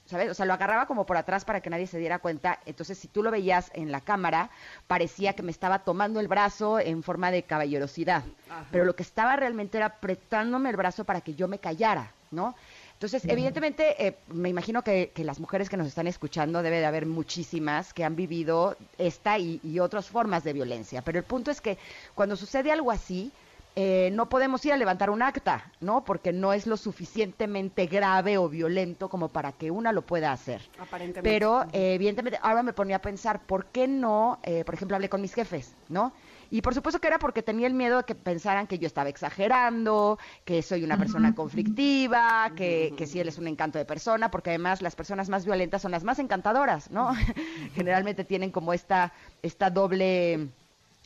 ¿sabes? 0.07 0.31
O 0.31 0.35
sea, 0.35 0.47
lo 0.47 0.55
agarraba 0.55 0.87
como 0.87 1.05
por 1.05 1.17
atrás 1.19 1.45
para 1.45 1.61
que 1.61 1.69
nadie 1.69 1.87
se 1.87 1.99
diera 1.99 2.19
cuenta. 2.19 2.59
Entonces, 2.65 2.97
si 2.97 3.09
tú 3.09 3.23
lo 3.23 3.31
veías 3.31 3.71
en 3.75 3.93
la 3.93 4.01
cámara, 4.01 4.51
parecía 4.87 5.35
que 5.35 5.43
me 5.43 5.51
estaba 5.51 5.81
tomando 5.81 6.19
el 6.19 6.29
brazo 6.29 6.79
en 6.81 7.03
forma 7.03 7.31
de 7.31 7.43
caballerosidad. 7.43 8.25
Pero 8.73 8.85
lo 8.85 8.97
que 8.97 9.03
estaba 9.03 9.37
realmente 9.37 9.77
era 9.77 9.87
apretándome 9.87 10.71
el 10.71 10.77
brazo 10.77 11.05
para 11.05 11.21
que 11.21 11.35
yo 11.35 11.47
me 11.47 11.59
callara, 11.59 12.13
¿no? 12.31 12.55
Entonces, 12.95 13.25
evidentemente, 13.27 14.07
eh, 14.07 14.19
me 14.29 14.51
imagino 14.51 14.83
que, 14.83 15.11
que 15.15 15.25
las 15.25 15.41
mujeres 15.41 15.71
que 15.71 15.79
nos 15.79 15.87
están 15.87 16.07
escuchando 16.07 16.63
debe 16.63 16.81
de 16.81 16.87
haber 16.87 17.07
muchísimas 17.07 17.95
que 17.95 18.05
han 18.05 18.15
vivido 18.15 18.77
esta 18.99 19.39
y, 19.39 19.59
y 19.63 19.79
otras 19.79 20.07
formas 20.07 20.45
de 20.45 20.53
violencia. 20.53 21.01
Pero 21.01 21.19
el 21.19 21.25
punto 21.25 21.51
es 21.51 21.63
que 21.63 21.79
cuando 22.15 22.37
sucede 22.37 22.71
algo 22.71 22.91
así, 22.91 23.33
eh, 23.77 24.11
no 24.13 24.29
podemos 24.29 24.65
ir 24.67 24.73
a 24.73 24.77
levantar 24.77 25.11
un 25.11 25.23
acta, 25.23 25.71
¿no? 25.81 26.05
Porque 26.05 26.33
no 26.33 26.53
es 26.53 26.67
lo 26.67 26.77
suficientemente 26.77 27.87
grave 27.87 28.37
o 28.37 28.49
violento 28.49 29.09
como 29.09 29.29
para 29.29 29.53
que 29.53 29.71
una 29.71 29.93
lo 29.93 30.03
pueda 30.03 30.33
hacer. 30.33 30.61
Aparentemente. 30.79 31.23
Pero, 31.23 31.63
eh, 31.73 31.95
evidentemente, 31.95 32.39
ahora 32.43 32.63
me 32.63 32.73
ponía 32.73 32.97
a 32.97 33.03
pensar, 33.03 33.41
¿por 33.47 33.67
qué 33.67 33.87
no? 33.87 34.39
eh, 34.43 34.65
por 34.65 34.75
ejemplo, 34.75 34.97
hablé 34.97 35.09
con 35.09 35.21
mis 35.21 35.35
jefes, 35.35 35.75
¿no? 35.89 36.13
Y 36.51 36.63
por 36.63 36.75
supuesto 36.75 37.01
que 37.01 37.07
era 37.07 37.21
porque 37.21 37.43
tenía 37.43 37.69
el 37.69 37.75
miedo 37.75 37.99
de 37.99 38.05
que 38.05 38.17
pensaran 38.17 38.67
que 38.67 38.79
yo 38.79 38.89
estaba 38.89 39.09
exagerando, 39.09 40.19
que 40.45 40.63
soy 40.63 40.83
una 40.83 40.99
persona 40.99 41.33
conflictiva, 41.35 42.51
que, 42.57 42.93
que 42.97 43.07
sí 43.07 43.21
él 43.21 43.29
es 43.29 43.39
un 43.39 43.47
encanto 43.47 43.79
de 43.79 43.85
persona, 43.85 44.33
porque 44.33 44.51
además 44.51 44.83
las 44.83 44.97
personas 44.97 45.29
más 45.29 45.45
violentas 45.45 45.83
son 45.83 45.93
las 45.93 46.03
más 46.03 46.19
encantadoras, 46.19 46.91
¿no? 46.91 47.13
Generalmente 47.75 48.25
tienen 48.25 48.51
como 48.51 48.73
esta, 48.73 49.13
esta 49.43 49.71
doble 49.71 50.49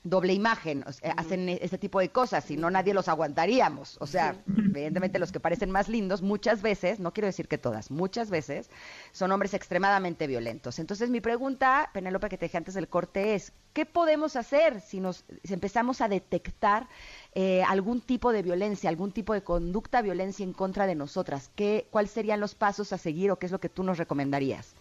doble 0.04 0.34
imagen, 0.34 0.84
o 0.86 0.92
sea, 0.92 1.12
hacen 1.12 1.48
este 1.48 1.78
tipo 1.78 1.98
de 1.98 2.10
cosas, 2.10 2.44
si 2.44 2.58
no 2.58 2.70
nadie 2.70 2.92
los 2.92 3.08
aguantaríamos. 3.08 3.96
O 4.00 4.06
sea, 4.06 4.36
evidentemente 4.46 5.18
los 5.18 5.32
que 5.32 5.40
parecen 5.40 5.70
más 5.70 5.88
lindos 5.88 6.20
muchas 6.20 6.60
veces, 6.60 7.00
no 7.00 7.12
quiero 7.12 7.26
decir 7.26 7.48
que 7.48 7.56
todas, 7.56 7.90
muchas 7.90 8.28
veces 8.28 8.68
son 9.12 9.32
hombres 9.32 9.54
extremadamente 9.54 10.26
violentos. 10.26 10.78
Entonces 10.78 11.08
mi 11.08 11.22
pregunta, 11.22 11.88
Penélope, 11.94 12.28
que 12.28 12.36
te 12.36 12.44
dejé 12.44 12.58
antes 12.58 12.74
del 12.74 12.88
corte 12.88 13.34
es, 13.34 13.52
¿qué 13.72 13.86
podemos 13.86 14.36
hacer 14.36 14.82
si 14.82 15.00
nos 15.00 15.24
si 15.42 15.54
empezamos 15.54 16.02
a 16.02 16.08
detectar 16.08 16.86
eh, 17.34 17.62
algún 17.66 18.02
tipo 18.02 18.30
de 18.30 18.42
violencia, 18.42 18.90
algún 18.90 19.10
tipo 19.10 19.32
de 19.32 19.42
conducta 19.42 20.02
violencia 20.02 20.44
en 20.44 20.52
contra 20.52 20.86
de 20.86 20.94
nosotras? 20.94 21.50
¿Qué, 21.54 21.86
¿Cuáles 21.90 22.10
serían 22.10 22.40
los 22.40 22.54
pasos 22.54 22.92
a 22.92 22.98
seguir 22.98 23.30
o 23.30 23.38
qué 23.38 23.46
es 23.46 23.52
lo 23.52 23.58
que 23.58 23.70
tú 23.70 23.82
nos 23.82 23.96
recomendarías? 23.96 24.74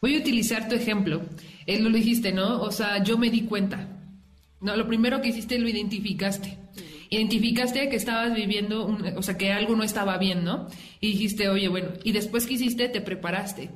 Voy 0.00 0.16
a 0.16 0.18
utilizar 0.18 0.66
tu 0.66 0.74
ejemplo. 0.74 1.20
Él 1.66 1.76
eh, 1.76 1.80
lo 1.80 1.90
dijiste, 1.90 2.32
¿no? 2.32 2.62
O 2.62 2.72
sea, 2.72 3.04
yo 3.04 3.18
me 3.18 3.30
di 3.30 3.42
cuenta. 3.42 3.86
No, 4.62 4.76
lo 4.76 4.86
primero 4.86 5.20
que 5.20 5.28
hiciste 5.28 5.58
lo 5.58 5.68
identificaste. 5.68 6.58
Identificaste 7.10 7.88
que 7.90 7.96
estabas 7.96 8.34
viviendo, 8.34 8.86
o 9.16 9.22
sea, 9.22 9.36
que 9.36 9.52
algo 9.52 9.76
no 9.76 9.82
estaba 9.82 10.16
bien, 10.16 10.44
¿no? 10.44 10.68
Y 11.00 11.08
dijiste, 11.08 11.48
oye, 11.48 11.68
bueno, 11.68 11.88
y 12.04 12.12
después 12.12 12.46
que 12.46 12.54
hiciste, 12.54 12.88
te 12.88 13.02
preparaste 13.02 13.70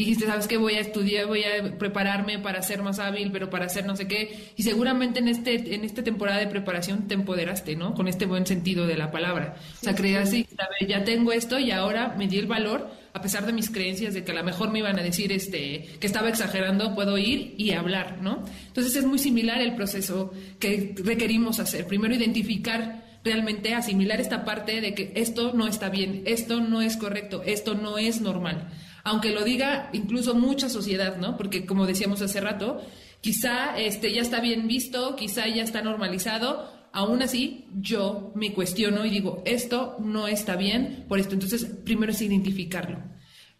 y 0.00 0.04
dijiste, 0.04 0.26
¿sabes 0.26 0.46
qué? 0.46 0.58
Voy 0.58 0.74
a 0.74 0.80
estudiar, 0.80 1.26
voy 1.26 1.42
a 1.42 1.76
prepararme 1.76 2.38
para 2.38 2.62
ser 2.62 2.84
más 2.84 3.00
hábil, 3.00 3.32
pero 3.32 3.50
para 3.50 3.66
hacer 3.66 3.84
no 3.84 3.96
sé 3.96 4.06
qué. 4.06 4.52
Y 4.54 4.62
seguramente 4.62 5.18
en 5.18 5.26
este 5.26 5.74
en 5.74 5.82
esta 5.84 6.04
temporada 6.04 6.38
de 6.38 6.46
preparación 6.46 7.08
te 7.08 7.14
empoderaste, 7.14 7.74
¿no? 7.74 7.94
Con 7.94 8.06
este 8.06 8.24
buen 8.24 8.46
sentido 8.46 8.86
de 8.86 8.96
la 8.96 9.10
palabra. 9.10 9.56
o 9.58 9.84
sea, 9.84 9.96
creías, 9.96 10.30
sí, 10.30 10.46
ya 10.86 11.02
tengo 11.02 11.32
esto 11.32 11.58
y 11.58 11.72
ahora 11.72 12.14
me 12.16 12.28
di 12.28 12.38
el 12.38 12.46
valor, 12.46 12.88
a 13.18 13.22
pesar 13.22 13.46
de 13.46 13.52
mis 13.52 13.70
creencias 13.70 14.14
de 14.14 14.24
que 14.24 14.32
a 14.32 14.34
lo 14.34 14.44
mejor 14.44 14.70
me 14.70 14.78
iban 14.78 14.98
a 14.98 15.02
decir 15.02 15.32
este 15.32 15.88
que 16.00 16.06
estaba 16.06 16.28
exagerando, 16.28 16.94
puedo 16.94 17.18
ir 17.18 17.54
y 17.58 17.72
hablar, 17.72 18.18
¿no? 18.22 18.44
Entonces 18.66 18.96
es 18.96 19.04
muy 19.04 19.18
similar 19.18 19.60
el 19.60 19.74
proceso 19.74 20.32
que 20.58 20.94
requerimos 20.96 21.60
hacer. 21.60 21.86
Primero 21.86 22.14
identificar 22.14 23.04
realmente 23.24 23.74
asimilar 23.74 24.20
esta 24.20 24.44
parte 24.44 24.80
de 24.80 24.94
que 24.94 25.12
esto 25.16 25.52
no 25.52 25.66
está 25.66 25.90
bien, 25.90 26.22
esto 26.24 26.60
no 26.60 26.80
es 26.80 26.96
correcto, 26.96 27.42
esto 27.44 27.74
no 27.74 27.98
es 27.98 28.20
normal 28.20 28.68
aunque 29.08 29.32
lo 29.32 29.42
diga 29.42 29.88
incluso 29.92 30.34
mucha 30.34 30.68
sociedad, 30.68 31.16
¿no? 31.16 31.36
Porque 31.36 31.64
como 31.64 31.86
decíamos 31.86 32.20
hace 32.20 32.40
rato, 32.40 32.80
quizá 33.20 33.78
este, 33.78 34.12
ya 34.12 34.20
está 34.20 34.40
bien 34.40 34.68
visto, 34.68 35.16
quizá 35.16 35.48
ya 35.48 35.62
está 35.62 35.82
normalizado, 35.82 36.70
aún 36.92 37.22
así 37.22 37.66
yo 37.80 38.32
me 38.34 38.52
cuestiono 38.52 39.04
y 39.04 39.10
digo, 39.10 39.42
esto 39.44 39.96
no 40.00 40.28
está 40.28 40.56
bien 40.56 41.04
por 41.08 41.18
esto. 41.18 41.34
Entonces, 41.34 41.64
primero 41.64 42.12
es 42.12 42.22
identificarlo, 42.22 42.98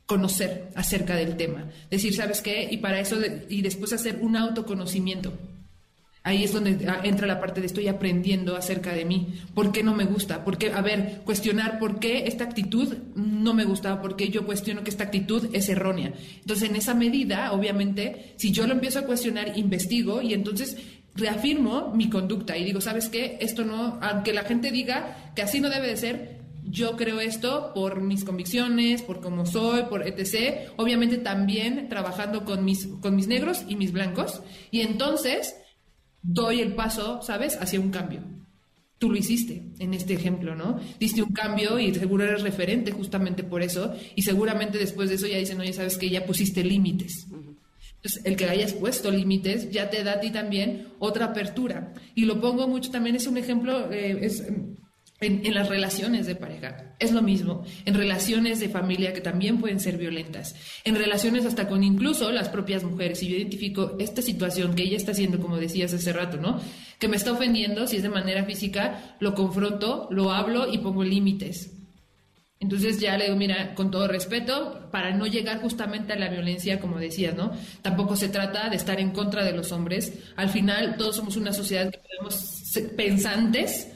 conocer 0.07 0.71
acerca 0.75 1.17
del 1.17 1.37
tema, 1.37 1.71
decir, 1.91 2.15
¿sabes 2.15 2.41
qué? 2.41 2.69
Y 2.71 2.79
para 2.79 3.01
eso, 3.01 3.17
y 3.49 3.63
después 3.63 3.93
hacer 3.93 4.19
un 4.21 4.37
autoconocimiento. 4.37 5.33
Ahí 6.25 6.45
es 6.45 6.53
donde 6.53 6.77
entra 7.05 7.27
la 7.27 7.41
parte 7.41 7.61
de 7.61 7.67
estoy 7.67 7.89
aprendiendo 7.89 8.55
acerca 8.55 8.93
de 8.93 9.07
mí. 9.07 9.29
¿Por 9.55 9.73
qué 9.73 9.83
no 9.83 9.95
me 9.95 10.05
gusta? 10.05 10.45
¿Por 10.45 10.59
qué? 10.59 10.73
A 10.73 10.83
ver, 10.83 11.23
cuestionar 11.25 11.79
por 11.79 12.01
qué 12.01 12.27
esta 12.27 12.45
actitud 12.45 12.93
no 13.15 13.55
me 13.55 13.65
gusta, 13.65 14.03
por 14.03 14.15
qué 14.15 14.29
yo 14.29 14.45
cuestiono 14.45 14.85
que 14.85 14.91
esta 14.91 15.05
actitud 15.05 15.49
es 15.55 15.71
errónea. 15.71 16.13
Entonces, 16.41 16.69
en 16.69 16.77
esa 16.77 16.93
medida, 16.93 17.53
obviamente, 17.53 18.35
si 18.37 18.53
yo 18.53 18.67
lo 18.67 18.75
empiezo 18.75 18.99
a 18.99 19.07
cuestionar, 19.07 19.57
investigo 19.57 20.21
y 20.21 20.35
entonces 20.35 20.77
reafirmo 21.19 21.93
mi 21.95 22.09
conducta 22.09 22.57
y 22.57 22.65
digo, 22.65 22.81
¿sabes 22.81 23.09
qué? 23.09 23.39
Esto 23.41 23.65
no, 23.65 23.99
aunque 24.01 24.33
la 24.33 24.45
gente 24.45 24.71
diga 24.71 25.33
que 25.35 25.43
así 25.43 25.61
no 25.61 25.69
debe 25.69 25.89
de 25.89 25.97
ser, 25.97 26.39
yo 26.71 26.97
creo 26.97 27.21
esto 27.21 27.73
por 27.75 28.01
mis 28.01 28.25
convicciones, 28.25 29.03
por 29.03 29.21
cómo 29.21 29.47
soy, 29.47 29.85
por 29.85 30.07
etc. 30.07 30.71
Obviamente 30.77 31.19
también 31.19 31.89
trabajando 31.89 32.45
con 32.45 32.65
mis, 32.65 32.87
con 33.01 33.17
mis 33.17 33.27
negros 33.27 33.65
y 33.69 33.77
mis 33.77 33.93
blancos. 33.93 34.43
Y 34.71 34.83
entonces 34.83 35.57
doy 36.23 36.61
el 36.61 36.75
paso, 36.75 37.23
¿sabes?, 37.23 37.57
hacia 37.61 37.81
un 37.81 37.91
cambio. 37.91 38.21
Tú 38.99 39.11
lo 39.11 39.17
hiciste 39.17 39.63
en 39.79 39.95
este 39.95 40.15
ejemplo, 40.15 40.57
¿no? 40.57 40.81
Diste 40.99 41.23
un 41.23 41.33
cambio 41.33 41.79
y 41.79 41.95
seguro 41.95 42.25
eres 42.25 42.43
referente 42.43 42.91
justamente 42.91 43.45
por 43.45 43.63
eso. 43.63 43.95
Y 44.17 44.23
seguramente 44.23 44.77
después 44.77 45.09
de 45.09 45.15
eso 45.15 45.27
ya 45.27 45.39
dicen, 45.39 45.61
oye, 45.61 45.73
sabes 45.73 45.97
que 45.97 46.11
ya 46.11 46.27
pusiste 46.27 46.65
límites. 46.65 47.29
Entonces, 48.09 48.25
el 48.25 48.37
que 48.37 48.47
hayas 48.47 48.73
puesto 48.73 49.11
límites 49.11 49.71
ya 49.71 49.91
te 49.91 50.03
da 50.03 50.13
a 50.13 50.21
ti 50.21 50.31
también 50.31 50.89
otra 50.99 51.27
apertura. 51.27 51.93
Y 52.15 52.25
lo 52.25 52.41
pongo 52.41 52.67
mucho 52.67 52.91
también, 52.91 53.17
es 53.17 53.27
un 53.27 53.37
ejemplo, 53.37 53.93
eh, 53.93 54.19
es 54.23 54.45
en, 55.21 55.53
las 55.53 55.69
relaciones 55.69 56.27
de 56.27 56.35
pareja. 56.35 56.95
Es 56.99 57.13
lo 57.13 57.21
mismo. 57.21 57.65
En 57.85 57.95
relaciones 57.95 58.61
de 58.61 58.71
familia 58.71 59.13
que 59.13 59.21
también 59.21 59.59
pueden 59.59 59.79
ser 59.79 59.99
violentas. 59.99 60.55
En 60.85 60.95
relaciones 60.95 61.45
hasta 61.45 61.69
con 61.69 61.85
incluso 61.85 62.33
las 62.33 62.49
propias 62.49 62.83
mujeres. 62.83 63.19
Si 63.19 63.29
yo 63.29 63.37
identifico 63.37 63.97
esta 63.99 64.23
situación 64.23 64.75
que 64.75 64.85
ella 64.85 64.97
está 64.97 65.13
haciendo, 65.13 65.39
como 65.39 65.59
decías 65.59 65.93
hace 65.93 66.13
rato, 66.13 66.39
¿no? 66.39 66.61
Que 66.99 67.09
me 67.09 67.17
está 67.17 67.33
ofendiendo, 67.33 67.87
si 67.87 67.97
es 67.97 68.03
de 68.03 68.09
manera 68.09 68.45
física, 68.45 69.17
lo 69.21 69.35
confronto, 69.35 70.09
lo 70.11 70.33
hablo 70.33 70.73
y 70.73 70.79
pongo 70.79 71.05
límites. 71.05 71.78
Entonces 72.61 72.99
ya 72.99 73.17
le 73.17 73.27
digo, 73.27 73.37
mira, 73.37 73.75
con 73.75 73.91
todo 73.91 74.09
respeto, 74.09 74.89
para 74.91 75.15
no 75.15 75.27
llegar 75.27 75.61
justamente 75.61 76.13
a 76.13 76.17
la 76.17 76.29
violencia, 76.29 76.81
como 76.81 76.99
decías, 76.99 77.37
¿no? 77.37 77.53
Tampoco 77.83 78.17
se 78.17 78.29
trata 78.29 78.69
de 78.69 78.77
estar 78.77 78.99
en 78.99 79.11
contra 79.11 79.45
de 79.45 79.53
los 79.53 79.71
hombres. 79.71 80.13
Al 80.35 80.49
final, 80.49 80.97
todos 80.97 81.17
somos 81.17 81.37
una 81.37 81.53
sociedad 81.53 81.91
que 81.91 81.99
podemos 81.99 82.35
ser 82.35 82.97
pensantes, 82.97 83.89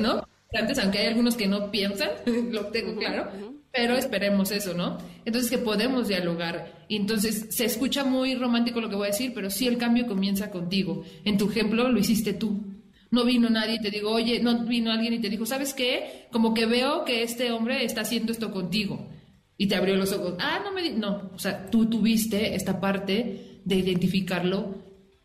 ¿no? 0.00 0.26
antes, 0.56 0.78
aunque 0.78 0.98
hay 0.98 1.06
algunos 1.06 1.36
que 1.36 1.46
no 1.46 1.70
piensan, 1.70 2.10
lo 2.52 2.66
tengo 2.66 2.96
claro, 2.96 3.28
pero 3.72 3.96
esperemos 3.96 4.50
eso, 4.52 4.72
¿no? 4.74 4.98
Entonces 5.24 5.50
que 5.50 5.58
podemos 5.58 6.08
dialogar. 6.08 6.84
Entonces 6.88 7.46
se 7.50 7.64
escucha 7.64 8.04
muy 8.04 8.36
romántico 8.36 8.80
lo 8.80 8.88
que 8.88 8.94
voy 8.94 9.06
a 9.08 9.10
decir, 9.10 9.32
pero 9.34 9.50
sí 9.50 9.66
el 9.66 9.78
cambio 9.78 10.06
comienza 10.06 10.50
contigo. 10.50 11.04
En 11.24 11.38
tu 11.38 11.50
ejemplo 11.50 11.88
lo 11.88 11.98
hiciste 11.98 12.34
tú. 12.34 12.73
No 13.10 13.24
vino 13.24 13.48
nadie 13.48 13.76
y 13.76 13.80
te 13.80 13.90
digo, 13.90 14.10
oye, 14.10 14.40
no 14.40 14.64
vino 14.64 14.90
alguien 14.90 15.14
y 15.14 15.20
te 15.20 15.30
dijo, 15.30 15.46
¿sabes 15.46 15.74
qué? 15.74 16.26
Como 16.32 16.54
que 16.54 16.66
veo 16.66 17.04
que 17.04 17.22
este 17.22 17.52
hombre 17.52 17.84
está 17.84 18.02
haciendo 18.02 18.32
esto 18.32 18.50
contigo. 18.50 19.08
Y 19.56 19.68
te 19.68 19.76
abrió 19.76 19.96
los 19.96 20.12
ojos. 20.12 20.34
Ah, 20.40 20.60
no 20.64 20.72
me... 20.72 20.90
No, 20.90 21.30
o 21.34 21.38
sea, 21.38 21.70
tú 21.70 21.86
tuviste 21.86 22.54
esta 22.54 22.80
parte 22.80 23.60
de 23.64 23.76
identificarlo 23.76 24.84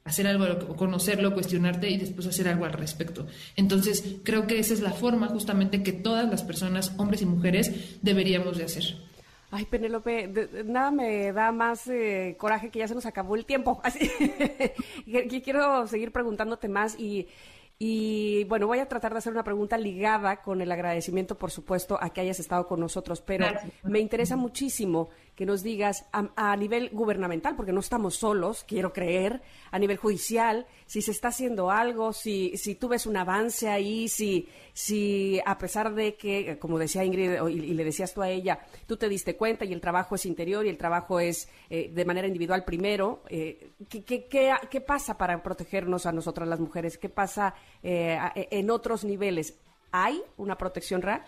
hacer 0.10 0.28
algo, 0.28 0.76
conocerlo, 0.76 1.34
cuestionarte 1.34 1.90
y 1.90 1.98
después 1.98 2.26
hacer 2.28 2.48
algo 2.48 2.66
al 2.66 2.74
respecto. 2.74 3.28
Entonces, 3.56 4.18
creo 4.24 4.48
que 4.48 4.60
esa 4.60 4.74
es 4.74 4.82
la 4.82 4.92
forma 4.92 5.28
justamente 5.28 5.84
que 5.84 5.94
todas 5.94 6.30
las 6.30 6.44
personas, 6.44 6.94
hombres 6.98 7.22
y 7.22 7.26
mujeres, 7.26 8.00
deberíamos 8.02 8.58
de 8.58 8.64
hacer. 8.66 8.84
Ay, 9.52 9.66
Penélope, 9.66 10.28
nada 10.66 10.92
me 10.92 11.32
da 11.32 11.52
más 11.52 11.88
eh, 11.88 12.36
coraje 12.38 12.70
que 12.70 12.80
ya 12.80 12.88
se 12.88 12.96
nos 12.96 13.06
acabó 13.06 13.36
el 13.36 13.46
tiempo. 13.46 13.80
Así 13.84 14.10
que 15.06 15.42
quiero 15.44 15.88
seguir 15.88 16.12
preguntándote 16.12 16.68
más 16.68 17.00
y 17.00 17.28
y 17.82 18.44
bueno, 18.44 18.68
voy 18.68 18.80
a 18.80 18.90
tratar 18.90 19.14
de 19.14 19.20
hacer 19.20 19.32
una 19.32 19.46
pregunta 19.46 19.78
ligada 19.78 20.42
con 20.42 20.62
el 20.62 20.70
agradecimiento, 20.70 21.38
por 21.38 21.50
supuesto, 21.50 21.98
a 22.02 22.10
que 22.10 22.20
hayas 22.20 22.42
estado 22.42 22.68
con 22.68 22.82
nosotros, 22.82 23.22
pero 23.22 23.48
me 23.84 24.00
interesa 24.00 24.36
muchísimo 24.36 25.10
que 25.40 25.46
nos 25.46 25.64
digas 25.64 26.06
a, 26.12 26.58
nivel 26.58 26.90
gubernamental, 26.90 27.56
porque 27.56 27.72
no 27.72 27.80
estamos 27.80 28.18
solos, 28.18 28.66
quiero 28.68 28.92
creer, 28.92 29.42
a 29.72 29.80
nivel 29.80 29.96
judicial, 29.96 30.68
si 30.86 31.02
se 31.02 31.12
está 31.12 31.30
haciendo 31.30 31.72
algo, 31.72 32.12
si, 32.12 32.58
si 32.58 32.76
tú 32.76 32.90
ves 32.90 33.06
un 33.06 33.16
avance 33.16 33.70
ahí, 33.70 34.10
si, 34.10 34.50
si 34.74 35.40
a 35.46 35.58
pesar 35.58 35.96
de 35.96 36.18
que, 36.18 36.60
como 36.60 36.78
decía 36.78 37.06
Ingrid 37.06 37.42
y, 37.48 37.74
le 37.74 37.86
decías 37.86 38.14
tú 38.14 38.22
a 38.22 38.30
ella, 38.30 38.60
tú 38.86 38.98
te 38.98 39.08
diste 39.08 39.38
cuenta 39.38 39.64
y 39.64 39.72
el 39.72 39.80
trabajo 39.80 40.16
es 40.16 40.26
interior 40.26 40.66
y 40.66 40.70
el 40.70 40.78
trabajo 40.78 41.22
es 41.22 41.48
eh, 41.70 41.90
de 41.90 42.04
manera 42.04 42.28
individual 42.28 42.66
primero, 42.66 43.24
eh, 43.30 43.72
¿qué, 43.88 44.04
qué, 44.04 44.28
qué, 44.70 44.82
pasa 44.82 45.18
para 45.18 45.42
protegernos 45.42 46.06
a 46.06 46.12
nosotras 46.12 46.50
las 46.50 46.60
mujeres? 46.60 46.98
¿Qué 46.98 47.08
pasa 47.08 47.56
eh, 47.82 48.20
en 48.36 48.70
otros 48.72 49.06
niveles? 49.06 49.58
¿Hay 49.94 50.22
una 50.36 50.58
protección 50.58 51.02
real? 51.02 51.24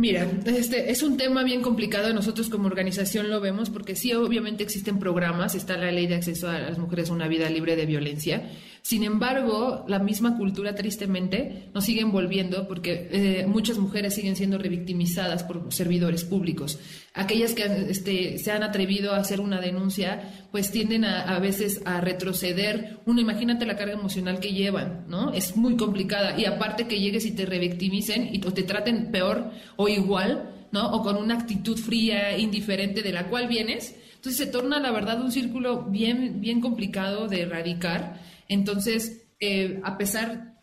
Mira, 0.00 0.30
este 0.46 0.92
es 0.92 1.02
un 1.02 1.16
tema 1.16 1.42
bien 1.42 1.60
complicado. 1.60 2.14
Nosotros 2.14 2.48
como 2.48 2.68
organización 2.68 3.30
lo 3.30 3.40
vemos 3.40 3.68
porque 3.68 3.96
sí, 3.96 4.12
obviamente 4.14 4.62
existen 4.62 5.00
programas, 5.00 5.56
está 5.56 5.76
la 5.76 5.90
ley 5.90 6.06
de 6.06 6.14
acceso 6.14 6.48
a 6.48 6.60
las 6.60 6.78
mujeres 6.78 7.10
a 7.10 7.14
una 7.14 7.26
vida 7.26 7.50
libre 7.50 7.74
de 7.74 7.84
violencia, 7.84 8.48
sin 8.88 9.04
embargo, 9.04 9.84
la 9.86 9.98
misma 9.98 10.38
cultura 10.38 10.74
tristemente 10.74 11.68
nos 11.74 11.84
sigue 11.84 12.00
envolviendo 12.00 12.66
porque 12.66 13.10
eh, 13.12 13.46
muchas 13.46 13.76
mujeres 13.76 14.14
siguen 14.14 14.34
siendo 14.34 14.56
revictimizadas 14.56 15.44
por 15.44 15.70
servidores 15.74 16.24
públicos. 16.24 16.78
Aquellas 17.12 17.52
que 17.52 17.64
este, 17.90 18.38
se 18.38 18.50
han 18.50 18.62
atrevido 18.62 19.12
a 19.12 19.18
hacer 19.18 19.42
una 19.42 19.60
denuncia, 19.60 20.46
pues 20.50 20.70
tienden 20.70 21.04
a, 21.04 21.38
veces 21.38 21.82
a 21.84 22.00
retroceder. 22.00 23.00
Uno, 23.04 23.20
imagínate 23.20 23.66
la 23.66 23.76
carga 23.76 23.92
emocional 23.92 24.40
que 24.40 24.54
llevan, 24.54 25.04
¿no? 25.06 25.34
Es 25.34 25.54
muy 25.54 25.76
complicada. 25.76 26.40
Y 26.40 26.46
aparte 26.46 26.88
que 26.88 26.98
llegues 26.98 27.26
y 27.26 27.32
te 27.32 27.44
revictimicen 27.44 28.34
y, 28.34 28.38
te 28.38 28.62
traten 28.62 29.10
peor 29.12 29.50
o 29.76 29.88
igual, 29.88 30.66
¿no? 30.72 30.92
O 30.92 31.02
con 31.02 31.18
una 31.18 31.34
actitud 31.34 31.76
fría, 31.76 32.38
indiferente 32.38 33.02
de 33.02 33.12
la 33.12 33.28
cual 33.28 33.48
vienes. 33.48 33.94
Entonces 34.14 34.46
se 34.46 34.50
torna, 34.50 34.80
la 34.80 34.92
verdad, 34.92 35.20
un 35.20 35.30
círculo 35.30 35.82
bien, 35.82 36.40
bien 36.40 36.62
complicado 36.62 37.28
de 37.28 37.42
erradicar 37.42 38.37
entonces, 38.48 39.28
eh, 39.40 39.80
a 39.84 39.96
pesar 39.98 40.58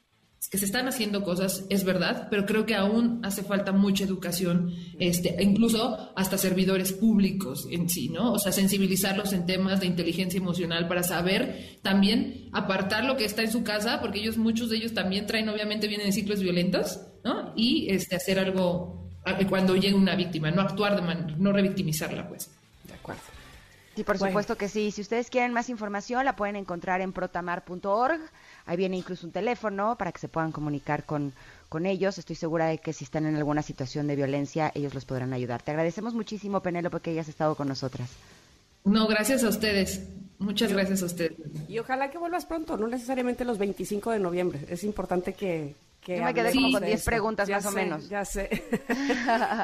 que 0.50 0.58
se 0.58 0.66
están 0.66 0.88
haciendo 0.88 1.24
cosas, 1.24 1.66
es 1.70 1.84
verdad, 1.84 2.28
pero 2.30 2.46
creo 2.46 2.66
que 2.66 2.76
aún 2.76 3.20
hace 3.24 3.44
falta 3.44 3.72
mucha 3.72 4.04
educación, 4.04 4.72
este, 5.00 5.36
incluso 5.42 6.12
hasta 6.16 6.38
servidores 6.38 6.94
públicos 6.94 7.68
en 7.72 7.90
sí, 7.90 8.10
¿no? 8.10 8.34
O 8.34 8.40
sea, 8.40 8.52
sensibilizarlos 8.52 9.34
en 9.34 9.46
temas 9.46 9.80
de 9.80 9.88
inteligencia 9.88 10.38
emocional 10.38 10.88
para 10.88 11.04
saber 11.04 11.80
también 11.82 12.50
apartar 12.54 13.06
lo 13.06 13.18
que 13.18 13.26
está 13.26 13.42
en 13.42 13.52
su 13.52 13.64
casa, 13.64 14.00
porque 14.02 14.20
ellos, 14.20 14.38
muchos 14.38 14.70
de 14.70 14.78
ellos 14.78 14.94
también 14.94 15.26
traen, 15.26 15.50
obviamente, 15.50 15.88
vienen 15.88 16.08
de 16.08 16.14
ciclos 16.14 16.42
violentos, 16.42 17.00
¿no? 17.24 17.54
Y 17.56 17.88
este, 17.90 18.16
hacer 18.16 18.40
algo 18.40 19.10
cuando 19.50 19.76
llegue 19.76 19.96
una 19.96 20.16
víctima, 20.16 20.52
no 20.52 20.62
actuar 20.62 20.96
de 20.96 21.02
manera, 21.02 21.36
no 21.38 21.52
revictimizarla, 21.52 22.28
pues. 22.28 22.55
Sí, 23.96 24.04
por 24.04 24.18
supuesto 24.18 24.58
que 24.58 24.68
sí. 24.68 24.91
Si 24.91 25.02
ustedes 25.02 25.30
quieren 25.30 25.54
más 25.54 25.70
información, 25.70 26.26
la 26.26 26.36
pueden 26.36 26.58
encontrar 26.58 27.00
en 27.00 27.14
protamar.org. 27.14 28.20
Ahí 28.66 28.78
viene 28.78 28.98
incluso 28.98 29.26
un 29.26 29.32
teléfono 29.32 29.96
para 29.98 30.12
que 30.12 30.20
se 30.20 30.28
puedan 30.28 30.52
comunicar 30.52 31.06
con, 31.06 31.34
con 31.70 31.86
ellos. 31.86 32.18
Estoy 32.18 32.36
segura 32.36 32.66
de 32.68 32.80
que 32.80 32.91
si 32.91 33.06
están 33.06 33.26
en 33.26 33.38
alguna 33.38 33.62
situación 33.62 34.08
de 34.08 34.18
violencia, 34.18 34.72
ellos 34.76 34.93
los 34.93 35.06
podrán 35.06 35.32
ayudar. 35.32 35.62
Te 35.62 35.72
agradecemos 35.72 36.14
muchísimo, 36.14 36.62
Penélope, 36.62 37.00
que 37.00 37.12
hayas 37.12 37.30
estado 37.30 37.56
con 37.56 37.70
nosotras. 37.70 38.10
No, 38.84 39.08
gracias 39.08 39.43
a 39.43 39.50
ustedes. 39.50 40.02
Muchas 40.39 40.74
gracias 40.74 41.02
a 41.02 41.06
ustedes. 41.06 41.38
Y 41.70 41.80
ojalá 41.80 42.12
que 42.12 42.18
vuelvas 42.18 42.46
pronto, 42.46 42.78
no 42.78 42.88
necesariamente 42.88 43.46
los 43.46 43.58
25 43.58 44.12
de 44.12 44.20
noviembre. 44.20 44.60
Es 44.70 44.84
importante 44.84 45.34
que... 45.34 45.74
que 46.06 46.18
Yo 46.18 46.24
me 46.24 46.34
quedé 46.36 46.53
como 46.53 46.72
con 46.72 46.82
de 46.82 46.88
10 46.88 46.99
esto. 46.99 47.10
preguntas 47.10 47.47
Ya 47.47 47.56
más 47.56 47.66
o 47.66 47.72
menos. 47.72 48.10
Ya 48.10 48.24
sé. 48.24 48.47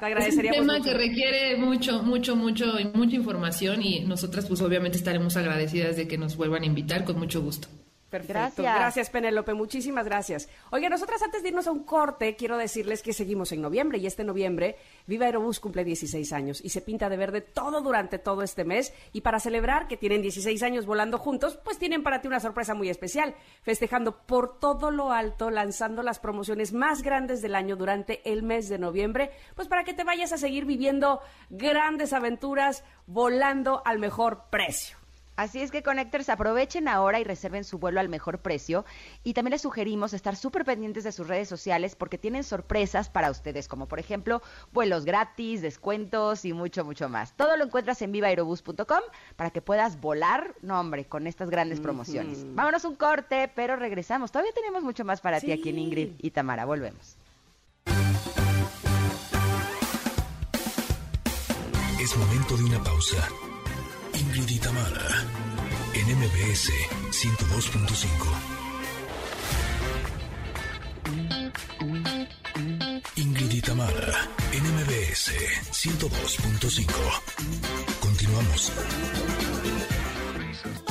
Te 0.02 0.28
Es 0.28 0.36
un 0.36 0.42
tema 0.42 0.74
mucho. 0.80 0.84
que 0.86 0.94
requiere 0.96 1.56
mucho, 1.58 2.02
mucho, 2.02 2.36
mucho, 2.36 2.66
mucha 2.96 3.16
información 3.16 3.82
y 3.84 4.00
nosotras 4.02 4.48
pues 4.48 4.60
obviamente 4.62 4.98
estaremos 4.98 5.38
agradecidas 5.38 5.96
de 5.98 6.08
que 6.08 6.18
nos 6.18 6.36
vuelvan 6.36 6.64
a 6.64 6.66
invitar 6.66 7.04
con 7.06 7.20
mucho 7.20 7.42
gusto. 7.42 7.68
Perfecto. 8.12 8.62
Gracias. 8.62 8.76
Gracias, 8.76 9.10
Penélope. 9.10 9.54
Muchísimas 9.54 10.06
gracias. 10.06 10.50
Oye, 10.70 10.90
nosotras 10.90 11.22
antes 11.22 11.42
de 11.42 11.48
irnos 11.48 11.66
a 11.68 11.72
un 11.72 11.86
corte, 11.86 12.36
quiero 12.36 12.58
decirles 12.58 13.02
que 13.02 13.14
seguimos 13.14 13.54
en 13.54 13.62
noviembre 13.62 14.00
y 14.00 14.06
este 14.06 14.26
noviembre 14.26 14.76
Viva 15.08 15.28
Aerobús 15.28 15.62
cumple 15.62 15.86
16 15.86 16.34
años 16.34 16.60
y 16.62 16.70
se 16.70 16.82
pinta 16.82 17.08
de 17.08 17.16
verde 17.16 17.40
todo 17.40 17.80
durante 17.80 18.20
todo 18.20 18.44
este 18.44 18.66
mes. 18.66 18.94
Y 19.14 19.22
para 19.22 19.40
celebrar 19.40 19.88
que 19.88 19.96
tienen 19.96 20.22
16 20.22 20.62
años 20.62 20.86
volando 20.86 21.18
juntos, 21.18 21.58
pues 21.64 21.78
tienen 21.78 22.04
para 22.04 22.20
ti 22.20 22.28
una 22.28 22.42
sorpresa 22.42 22.74
muy 22.74 22.90
especial, 22.90 23.34
festejando 23.62 24.18
por 24.26 24.60
todo 24.60 24.92
lo 24.92 25.14
alto, 25.14 25.50
lanzando 25.50 26.04
las 26.04 26.20
promociones 26.20 26.74
más 26.74 27.04
grandes 27.04 27.42
del 27.42 27.56
año 27.56 27.78
durante 27.78 28.30
el 28.30 28.44
mes 28.44 28.68
de 28.68 28.78
noviembre, 28.78 29.32
pues 29.56 29.70
para 29.70 29.86
que 29.86 29.94
te 29.94 30.04
vayas 30.04 30.34
a 30.34 30.38
seguir 30.38 30.66
viviendo 30.66 31.22
grandes 31.50 32.12
aventuras 32.12 32.84
volando 33.08 33.82
al 33.86 34.00
mejor 34.00 34.50
precio. 34.50 35.01
Así 35.42 35.60
es 35.60 35.72
que 35.72 35.82
Connectors 35.82 36.30
aprovechen 36.30 36.88
ahora 36.88 37.20
y 37.20 37.24
reserven 37.24 37.64
su 37.64 37.80
vuelo 37.80 38.00
al 38.00 38.10
mejor 38.10 38.38
precio. 38.44 38.86
Y 39.24 39.34
también 39.34 39.54
les 39.54 39.64
sugerimos 39.64 40.14
estar 40.14 40.36
súper 40.36 40.66
pendientes 40.66 41.04
de 41.04 41.12
sus 41.12 41.28
redes 41.28 41.50
sociales 41.50 41.96
porque 41.96 42.20
tienen 42.20 42.44
sorpresas 42.44 43.10
para 43.10 43.32
ustedes, 43.32 43.68
como 43.68 43.88
por 43.88 43.98
ejemplo 43.98 44.44
vuelos 44.72 45.04
gratis, 45.04 45.64
descuentos 45.64 46.46
y 46.46 46.54
mucho, 46.54 46.86
mucho 46.86 47.10
más. 47.10 47.36
Todo 47.36 47.58
lo 47.58 47.64
encuentras 47.64 48.04
en 48.04 48.12
vivaerobus.com 48.12 49.02
para 49.36 49.50
que 49.50 49.64
puedas 49.64 50.00
volar, 50.00 50.54
no 50.62 50.80
hombre, 50.80 51.06
con 51.06 51.26
estas 51.26 51.50
grandes 51.50 51.80
promociones. 51.80 52.46
Vámonos 52.54 52.86
un 52.86 52.96
corte, 52.96 53.52
pero 53.56 53.76
regresamos. 53.78 54.32
Todavía 54.32 54.54
tenemos 54.54 54.84
mucho 54.84 55.04
más 55.06 55.22
para 55.22 55.42
ti 55.42 55.52
aquí 55.52 55.70
en. 55.70 55.80
Ingrid 55.80 56.12
y 56.20 56.30
Tamara. 56.30 56.66
Volvemos. 56.66 57.18
Es 62.00 62.16
momento 62.16 62.58
de 62.58 62.64
una 62.64 62.84
pausa. 62.84 63.28
Ingrid 64.34 64.50
y 64.50 64.60
en 65.94 66.08
MBS 66.18 66.72
102.5. 67.12 68.08
Ingrid 73.18 73.52
y 73.52 73.62
Tamara, 73.62 74.30
en 74.54 74.64
MBS 74.64 75.34
102.5. 75.74 76.88
Continuamos. 78.00 78.72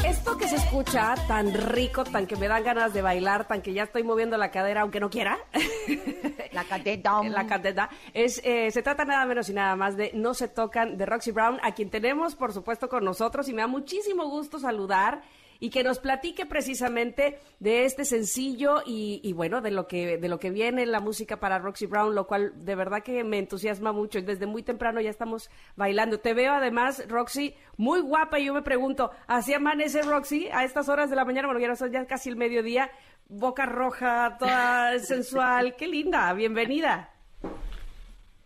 Esto 0.04 0.36
que 0.36 0.48
se 0.48 0.56
escucha 0.56 1.14
tan 1.28 1.52
rico, 1.52 2.04
tan 2.04 2.26
que 2.26 2.36
me 2.36 2.48
dan 2.48 2.64
ganas 2.64 2.92
de 2.92 3.02
bailar, 3.02 3.46
tan 3.46 3.62
que 3.62 3.72
ya 3.72 3.84
estoy 3.84 4.02
moviendo 4.02 4.36
la 4.36 4.50
cadera 4.50 4.82
aunque 4.82 5.00
no 5.00 5.10
quiera. 5.10 5.38
La 6.52 6.64
cadeta. 6.64 7.22
la 7.28 7.46
cadeta. 7.46 7.90
Es, 8.12 8.40
eh, 8.44 8.70
se 8.72 8.82
trata 8.82 9.04
nada 9.04 9.24
menos 9.24 9.48
y 9.48 9.52
nada 9.52 9.76
más 9.76 9.96
de 9.96 10.10
No 10.14 10.34
se 10.34 10.48
tocan 10.48 10.96
de 10.96 11.06
Roxy 11.06 11.30
Brown, 11.30 11.58
a 11.62 11.72
quien 11.74 11.90
tenemos, 11.90 12.34
por 12.34 12.52
supuesto, 12.52 12.88
con 12.88 13.04
nosotros 13.04 13.48
y 13.48 13.52
me 13.52 13.62
da 13.62 13.68
muchísimo 13.68 14.28
gusto 14.28 14.58
saludar 14.58 15.22
y 15.60 15.70
que 15.70 15.84
nos 15.84 15.98
platique 15.98 16.46
precisamente 16.46 17.38
de 17.60 17.84
este 17.84 18.04
sencillo 18.04 18.82
y, 18.84 19.20
y 19.22 19.32
bueno, 19.34 19.60
de 19.60 19.70
lo 19.70 19.86
que 19.86 20.18
de 20.18 20.28
lo 20.28 20.38
que 20.38 20.50
viene 20.50 20.86
la 20.86 21.00
música 21.00 21.38
para 21.38 21.58
Roxy 21.58 21.86
Brown, 21.86 22.14
lo 22.14 22.26
cual 22.26 22.52
de 22.64 22.74
verdad 22.74 23.02
que 23.02 23.22
me 23.24 23.38
entusiasma 23.38 23.92
mucho. 23.92 24.18
y 24.18 24.22
Desde 24.22 24.46
muy 24.46 24.62
temprano 24.62 25.00
ya 25.00 25.10
estamos 25.10 25.50
bailando. 25.76 26.18
Te 26.18 26.34
veo 26.34 26.52
además, 26.52 27.04
Roxy, 27.08 27.54
muy 27.76 28.00
guapa 28.00 28.38
y 28.38 28.46
yo 28.46 28.54
me 28.54 28.62
pregunto, 28.62 29.10
¿así 29.26 29.52
amanece 29.52 30.02
Roxy 30.02 30.48
a 30.52 30.64
estas 30.64 30.88
horas 30.88 31.10
de 31.10 31.16
la 31.16 31.24
mañana? 31.24 31.46
Bueno, 31.46 31.60
ya 31.60 31.76
son 31.76 31.92
ya 31.92 32.06
casi 32.06 32.30
el 32.30 32.36
mediodía, 32.36 32.90
boca 33.28 33.66
roja, 33.66 34.36
toda 34.38 34.98
sensual. 35.00 35.76
Qué 35.76 35.86
linda, 35.86 36.32
bienvenida. 36.32 37.10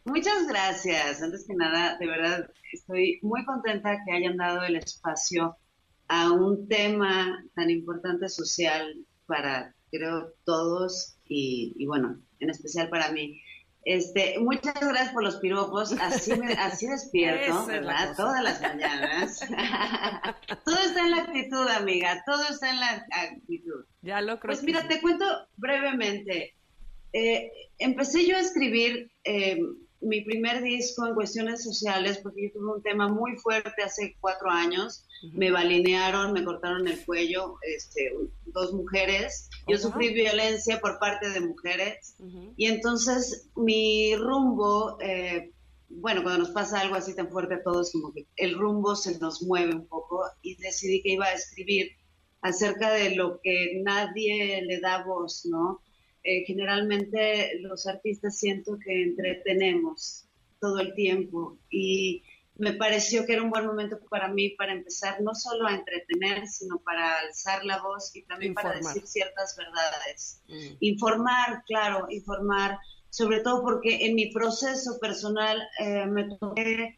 Muchas 0.04 0.46
gracias. 0.46 1.22
Antes 1.22 1.46
que 1.46 1.54
nada, 1.54 1.96
de 1.98 2.06
verdad, 2.06 2.50
estoy 2.72 3.18
muy 3.22 3.44
contenta 3.44 3.96
que 4.04 4.12
hayan 4.12 4.36
dado 4.36 4.62
el 4.64 4.76
espacio 4.76 5.56
a 6.09 6.32
un 6.32 6.68
tema 6.68 7.44
tan 7.55 7.70
importante 7.70 8.28
social 8.28 8.94
para, 9.26 9.74
creo, 9.90 10.32
todos 10.44 11.16
y, 11.24 11.74
y 11.76 11.86
bueno, 11.86 12.20
en 12.40 12.50
especial 12.50 12.88
para 12.88 13.11
mí. 13.12 13.40
Este, 13.86 14.38
muchas 14.38 14.74
gracias 14.80 15.12
por 15.12 15.22
los 15.24 15.36
piropos. 15.36 15.92
Así, 16.00 16.34
me- 16.36 16.52
así 16.59 16.86
despierto, 16.86 17.52
la 17.52 17.66
¿verdad? 17.66 18.14
Todas 18.16 18.42
las 18.42 18.61
mañanas. 18.62 19.40
todo 20.64 20.78
está 20.78 21.00
en 21.05 21.11
la 21.11 21.18
actitud, 21.18 21.68
amiga. 21.68 22.22
Todo 22.26 22.42
está 22.48 22.70
en 22.70 22.80
la 22.80 23.07
actitud. 23.11 23.84
Ya 24.02 24.20
lo 24.22 24.40
creo. 24.40 24.55
Pues 24.55 24.62
mira, 24.62 24.82
sí. 24.82 24.88
te 24.88 25.00
cuento 25.02 25.24
brevemente. 25.57 26.55
Eh, 27.12 27.50
empecé 27.78 28.26
yo 28.26 28.36
a 28.36 28.40
escribir 28.40 29.11
eh, 29.24 29.59
mi 30.00 30.22
primer 30.22 30.62
disco 30.62 31.07
en 31.07 31.14
cuestiones 31.14 31.62
sociales 31.62 32.18
porque 32.22 32.44
yo 32.44 32.52
tuve 32.59 32.76
un 32.76 32.82
tema 32.82 33.09
muy 33.09 33.36
fuerte 33.36 33.82
hace 33.82 34.16
cuatro 34.20 34.50
años. 34.50 35.07
Me 35.32 35.50
balinearon, 35.50 36.32
me 36.32 36.44
cortaron 36.44 36.86
el 36.86 37.04
cuello, 37.04 37.56
este, 37.62 38.12
dos 38.46 38.72
mujeres. 38.72 39.48
Yo 39.68 39.76
Oh, 39.76 39.80
sufrí 39.80 40.12
violencia 40.12 40.80
por 40.80 40.98
parte 40.98 41.30
de 41.30 41.40
mujeres. 41.40 42.16
Y 42.56 42.66
entonces 42.66 43.48
mi 43.56 44.14
rumbo, 44.16 44.98
eh, 45.00 45.52
bueno, 45.88 46.22
cuando 46.22 46.40
nos 46.40 46.50
pasa 46.50 46.80
algo 46.80 46.96
así 46.96 47.14
tan 47.14 47.30
fuerte 47.30 47.54
a 47.54 47.62
todos, 47.62 47.92
como 47.92 48.12
que 48.12 48.26
el 48.36 48.54
rumbo 48.54 48.96
se 48.96 49.18
nos 49.18 49.42
mueve 49.42 49.74
un 49.74 49.86
poco 49.86 50.22
y 50.42 50.56
decidí 50.56 51.02
que 51.02 51.12
iba 51.12 51.26
a 51.26 51.34
escribir 51.34 51.92
acerca 52.42 52.92
de 52.92 53.14
lo 53.14 53.40
que 53.42 53.80
nadie 53.82 54.62
le 54.62 54.80
da 54.80 55.04
voz, 55.04 55.46
¿no? 55.46 55.80
Eh, 56.22 56.44
generalmente 56.46 57.58
los 57.60 57.86
artistas 57.86 58.38
siento 58.38 58.78
que 58.78 59.02
entretenemos 59.02 60.24
todo 60.60 60.80
el 60.80 60.94
tiempo 60.94 61.58
y 61.70 62.22
me 62.57 62.72
pareció 62.74 63.26
que 63.26 63.32
era 63.32 63.42
un 63.42 63.50
buen 63.50 63.66
momento 63.66 63.98
para 64.09 64.28
mí 64.28 64.50
para 64.50 64.72
empezar 64.72 65.20
no 65.20 65.34
solo 65.34 65.66
a 65.66 65.74
entretener, 65.74 66.46
sino 66.46 66.78
para 66.78 67.18
alzar 67.18 67.64
la 67.64 67.82
voz 67.82 68.14
y 68.14 68.22
también 68.22 68.55
para 68.55 68.74
decir 68.74 69.07
ciertas 69.07 69.57
verdades. 69.57 70.40
Mm. 70.48 70.76
Informar, 70.80 71.64
claro, 71.66 72.07
informar, 72.11 72.78
sobre 73.11 73.40
todo 73.40 73.62
porque 73.62 74.07
en 74.07 74.14
mi 74.14 74.32
proceso 74.32 74.98
personal 75.00 75.62
eh, 75.80 76.07
me 76.07 76.36
toqué 76.36 76.96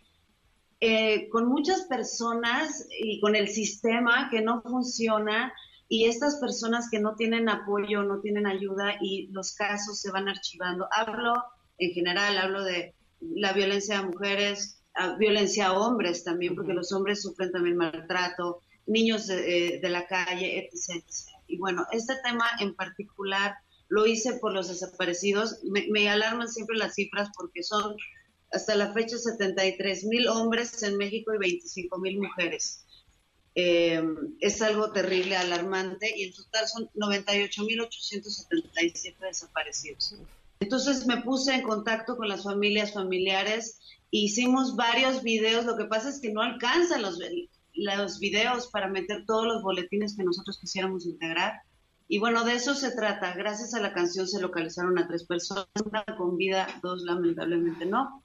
eh, 0.80 1.28
con 1.30 1.48
muchas 1.48 1.82
personas 1.82 2.86
y 3.00 3.18
con 3.20 3.34
el 3.34 3.48
sistema 3.48 4.28
que 4.30 4.42
no 4.42 4.60
funciona 4.60 5.54
y 5.88 6.04
estas 6.04 6.36
personas 6.36 6.90
que 6.90 7.00
no 7.00 7.14
tienen 7.14 7.48
apoyo, 7.48 8.02
no 8.02 8.20
tienen 8.20 8.46
ayuda 8.46 8.96
y 9.00 9.28
los 9.28 9.54
casos 9.54 10.00
se 10.00 10.10
van 10.10 10.28
archivando. 10.28 10.86
Hablo 10.90 11.32
en 11.78 11.92
general, 11.92 12.36
hablo 12.36 12.62
de 12.62 12.94
la 13.20 13.52
violencia 13.52 14.00
a 14.00 14.02
mujeres, 14.02 14.75
a 14.96 15.16
violencia 15.16 15.68
a 15.68 15.78
hombres 15.78 16.24
también, 16.24 16.54
porque 16.54 16.72
los 16.72 16.92
hombres 16.92 17.22
sufren 17.22 17.52
también 17.52 17.76
maltrato, 17.76 18.62
niños 18.86 19.26
de, 19.26 19.76
eh, 19.76 19.80
de 19.80 19.88
la 19.88 20.06
calle, 20.06 20.58
etc, 20.58 20.96
etc. 20.96 21.36
Y 21.48 21.58
bueno, 21.58 21.86
este 21.92 22.14
tema 22.24 22.46
en 22.60 22.74
particular 22.74 23.56
lo 23.88 24.06
hice 24.06 24.34
por 24.34 24.52
los 24.52 24.68
desaparecidos. 24.68 25.62
Me, 25.64 25.86
me 25.90 26.08
alarman 26.08 26.48
siempre 26.48 26.76
las 26.76 26.94
cifras 26.94 27.30
porque 27.36 27.62
son 27.62 27.96
hasta 28.52 28.74
la 28.74 28.92
fecha 28.92 29.16
73 29.18 30.04
mil 30.04 30.28
hombres 30.28 30.82
en 30.82 30.96
México 30.96 31.34
y 31.34 31.38
25 31.38 31.98
mil 31.98 32.20
mujeres. 32.20 32.84
Eh, 33.54 34.02
es 34.40 34.60
algo 34.60 34.92
terrible, 34.92 35.36
alarmante, 35.36 36.12
y 36.14 36.24
en 36.24 36.34
total 36.34 36.68
son 36.68 36.90
98.877 36.94 39.16
desaparecidos. 39.18 40.14
Entonces 40.60 41.06
me 41.06 41.22
puse 41.22 41.54
en 41.54 41.62
contacto 41.62 42.18
con 42.18 42.28
las 42.28 42.44
familias, 42.44 42.92
familiares, 42.92 43.78
hicimos 44.24 44.76
varios 44.76 45.22
videos, 45.22 45.64
lo 45.64 45.76
que 45.76 45.84
pasa 45.84 46.08
es 46.08 46.20
que 46.20 46.32
no 46.32 46.40
alcanzan 46.40 47.02
los, 47.02 47.18
los 47.74 48.18
videos 48.18 48.68
para 48.68 48.88
meter 48.88 49.24
todos 49.26 49.46
los 49.46 49.62
boletines 49.62 50.16
que 50.16 50.24
nosotros 50.24 50.58
quisiéramos 50.60 51.06
integrar. 51.06 51.60
Y 52.08 52.18
bueno, 52.18 52.44
de 52.44 52.54
eso 52.54 52.74
se 52.74 52.92
trata. 52.92 53.34
Gracias 53.34 53.74
a 53.74 53.80
la 53.80 53.92
canción 53.92 54.28
se 54.28 54.40
localizaron 54.40 54.98
a 54.98 55.08
tres 55.08 55.24
personas, 55.24 55.66
una 55.84 56.04
con 56.16 56.36
vida, 56.36 56.66
dos 56.82 57.02
lamentablemente 57.02 57.84
no. 57.84 58.22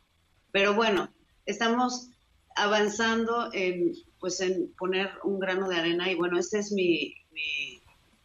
Pero 0.51 0.75
bueno, 0.75 1.09
estamos 1.45 2.09
avanzando 2.55 3.49
en, 3.53 3.93
pues, 4.19 4.39
en 4.41 4.71
poner 4.77 5.09
un 5.23 5.39
grano 5.39 5.67
de 5.67 5.77
arena 5.77 6.11
y 6.11 6.15
bueno, 6.15 6.37
esta 6.37 6.59
es 6.59 6.71
mi, 6.71 7.15
mi, 7.31 7.81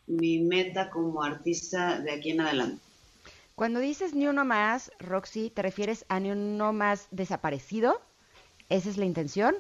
mi 0.07 0.41
meta 0.41 0.91
como 0.91 1.23
artista 1.23 2.01
de 2.01 2.13
aquí 2.13 2.33
en 2.33 2.41
adelante. 2.43 2.86
Cuando 3.57 3.81
dices 3.81 4.15
ni 4.15 4.27
uno 4.27 4.45
más, 4.45 4.93
Roxy, 4.99 5.49
¿te 5.49 5.63
refieres 5.63 6.05
a 6.11 6.21
ni 6.21 6.31
uno 6.31 6.75
más 6.75 7.09
desaparecido? 7.11 8.03
¿Esa 8.69 8.91
es 8.91 8.99
la 8.99 9.07
intención? 9.07 9.57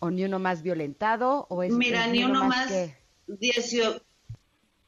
¿O 0.00 0.10
ni 0.10 0.24
uno 0.24 0.38
más 0.38 0.62
violentado? 0.62 1.46
¿O 1.50 1.62
es, 1.62 1.74
Mira, 1.74 2.06
es 2.06 2.12
ni 2.12 2.24
uno 2.24 2.44
más, 2.46 2.66
que- 2.66 2.96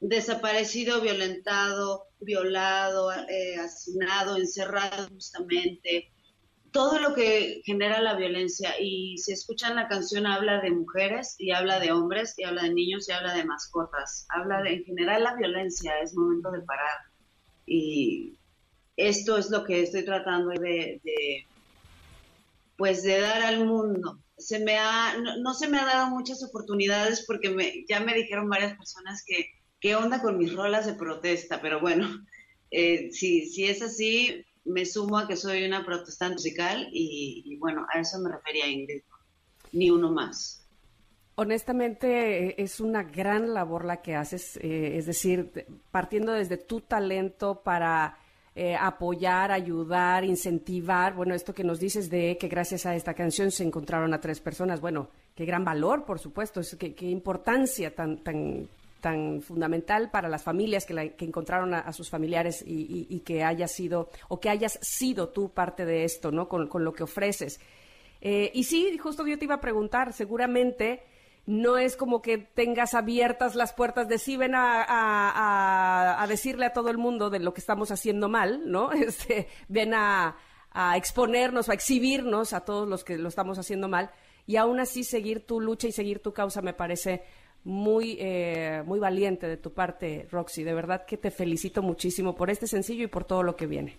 desaparecido, 0.01 1.03
violentado, 1.03 2.07
violado, 2.21 3.12
eh, 3.12 3.57
asesinado, 3.57 4.39
encerrado 4.39 5.09
justamente. 5.09 6.11
Todo 6.73 6.99
lo 6.99 7.14
que 7.14 7.61
genera 7.67 8.01
la 8.01 8.14
violencia. 8.17 8.81
Y 8.81 9.19
si 9.19 9.33
escuchan 9.33 9.77
la 9.77 9.89
canción, 9.89 10.27
habla 10.27 10.62
de 10.62 10.71
mujeres 10.71 11.35
y 11.39 11.51
habla 11.51 11.81
de 11.81 11.93
hombres 11.93 12.33
y 12.39 12.45
habla 12.45 12.62
de 12.62 12.73
niños 12.73 13.11
y 13.11 13.12
habla 13.12 13.35
de 13.35 13.45
mascotas. 13.45 14.27
Habla 14.31 14.62
de, 14.62 14.73
en 14.73 14.85
general, 14.85 15.23
la 15.23 15.35
violencia. 15.37 15.93
Es 16.03 16.14
momento 16.17 16.51
de 16.51 16.62
parar. 16.62 16.97
Y 17.67 18.39
esto 18.97 19.37
es 19.37 19.51
lo 19.51 19.64
que 19.64 19.83
estoy 19.83 20.05
tratando 20.05 20.51
de, 20.51 21.01
de, 21.05 21.47
pues 22.77 23.03
de 23.03 23.21
dar 23.21 23.43
al 23.43 23.64
mundo. 23.64 24.21
Se 24.39 24.59
me 24.59 24.79
ha, 24.79 25.17
no, 25.19 25.37
no 25.39 25.55
se 25.55 25.69
me 25.69 25.79
ha 25.79 25.85
dado 25.85 26.11
muchas 26.11 26.43
oportunidades 26.43 27.25
porque 27.27 27.51
me, 27.51 27.85
ya 27.89 28.01
me 28.01 28.14
dijeron 28.14 28.49
varias 28.49 28.77
personas 28.77 29.23
que 29.27 29.47
qué 29.81 29.95
onda 29.95 30.23
con 30.23 30.39
mis 30.39 30.55
rolas 30.55 30.87
de 30.87 30.95
protesta, 30.95 31.61
pero 31.61 31.81
bueno, 31.81 32.09
eh, 32.71 33.11
si, 33.12 33.47
si 33.47 33.64
es 33.67 33.83
así, 33.83 34.45
me 34.64 34.85
sumo 34.85 35.19
a 35.19 35.29
que 35.29 35.37
soy 35.37 35.64
una 35.64 35.85
protestante 35.85 36.35
musical 36.35 36.89
y, 36.93 37.43
y 37.45 37.57
bueno, 37.57 37.87
a 37.93 38.01
eso 38.01 38.19
me 38.19 38.31
refería 38.31 38.67
Ingrid, 38.67 39.03
ni 39.73 39.91
uno 39.91 40.11
más. 40.11 40.66
Honestamente, 41.39 42.47
eh, 42.49 42.55
es 42.57 42.80
una 42.80 43.03
gran 43.03 43.53
labor 43.53 43.84
la 43.84 44.01
que 44.01 44.14
haces, 44.16 44.57
eh, 44.57 44.97
es 44.97 45.05
decir, 45.05 45.66
partiendo 45.91 46.32
desde 46.32 46.57
tu 46.57 46.80
talento 46.80 47.61
para 47.62 48.16
eh, 48.55 48.74
apoyar, 48.74 49.53
ayudar, 49.53 50.24
incentivar, 50.24 51.12
bueno, 51.14 51.34
esto 51.34 51.53
que 51.53 51.62
nos 51.62 51.78
dices 51.78 52.09
de 52.09 52.39
que 52.41 52.49
gracias 52.49 52.87
a 52.87 52.97
esta 52.97 53.12
canción 53.12 53.51
se 53.51 53.64
encontraron 53.64 54.14
a 54.14 54.20
tres 54.22 54.41
personas, 54.41 54.80
bueno, 54.80 55.11
qué 55.34 55.45
gran 55.45 55.62
valor, 55.62 56.07
por 56.07 56.18
supuesto, 56.18 56.61
es, 56.61 56.74
qué, 56.76 56.95
importancia 57.05 57.95
tan, 57.95 58.16
tan, 58.24 58.66
tan 59.03 59.43
fundamental 59.43 60.11
para 60.11 60.30
las 60.30 60.43
familias 60.43 60.87
que, 60.87 60.95
la- 60.95 61.09
que 61.11 61.26
encontraron 61.26 61.74
a, 61.74 61.93
sus 61.93 62.09
familiares 62.09 62.64
y, 62.66 63.20
que 63.26 63.45
haya 63.45 63.68
sido, 63.68 64.09
o 64.28 64.41
que 64.41 64.49
hayas 64.49 64.78
sido 64.80 65.28
tú 65.28 65.51
parte 65.51 65.84
de 65.84 66.05
esto, 66.05 66.32
¿no? 66.32 66.49
Con, 66.49 66.66
con 66.66 66.82
lo 66.82 66.95
que 66.95 67.03
ofreces. 67.03 67.61
Y 68.22 68.64
sí, 68.64 68.97
justo 68.97 69.26
yo 69.26 69.39
te 69.39 69.45
iba 69.45 69.57
a 69.57 69.61
preguntar, 69.61 70.14
seguramente 70.14 71.03
no 71.47 71.79
es 71.79 71.97
como 71.97 72.21
que 72.23 72.39
tengas 72.39 72.95
abiertas 72.95 73.55
las 73.55 73.73
puertas 73.73 74.09
de 74.09 74.19
sí, 74.19 74.37
ven 74.37 74.55
a, 74.55 74.83
a- 74.83 76.23
a- 76.23 76.27
decirle 76.27 76.67
a 76.67 76.73
todo 76.73 76.91
el 76.91 76.99
mundo 76.99 77.31
de 77.31 77.39
lo 77.39 77.55
que 77.55 77.61
estamos 77.61 77.91
haciendo 77.91 78.29
mal, 78.29 78.71
¿no? 78.71 78.91
Este, 78.93 79.49
ven 79.69 79.95
a, 79.95 80.37
a 80.73 80.97
exponernos, 80.97 81.69
a 81.69 81.75
exhibirnos 81.75 82.53
a 82.53 82.65
todos 82.65 82.89
los 82.89 83.05
que 83.05 83.17
lo 83.17 83.29
estamos 83.29 83.59
haciendo 83.59 83.89
mal, 83.89 84.11
y 84.47 84.57
aún 84.57 84.81
así 84.81 85.05
seguir 85.05 85.47
tu 85.47 85.61
lucha 85.61 85.87
y 85.89 85.93
seguir 85.93 86.21
tu 86.21 86.33
causa 86.33 86.63
me 86.63 86.73
parece 86.75 87.23
muy, 87.65 88.17
eh, 88.21 88.83
muy 88.87 88.99
valiente 89.01 89.49
de 89.49 89.57
tu 89.57 89.73
parte, 89.73 90.29
Roxy. 90.31 90.63
De 90.63 90.73
verdad 90.75 91.05
que 91.05 91.17
te 91.17 91.31
felicito 91.33 91.83
muchísimo 91.83 92.35
por 92.37 92.49
este 92.51 92.67
sencillo 92.69 93.05
y 93.05 93.09
por 93.09 93.25
todo 93.25 93.43
lo 93.43 93.57
que 93.57 93.67
viene. 93.67 93.97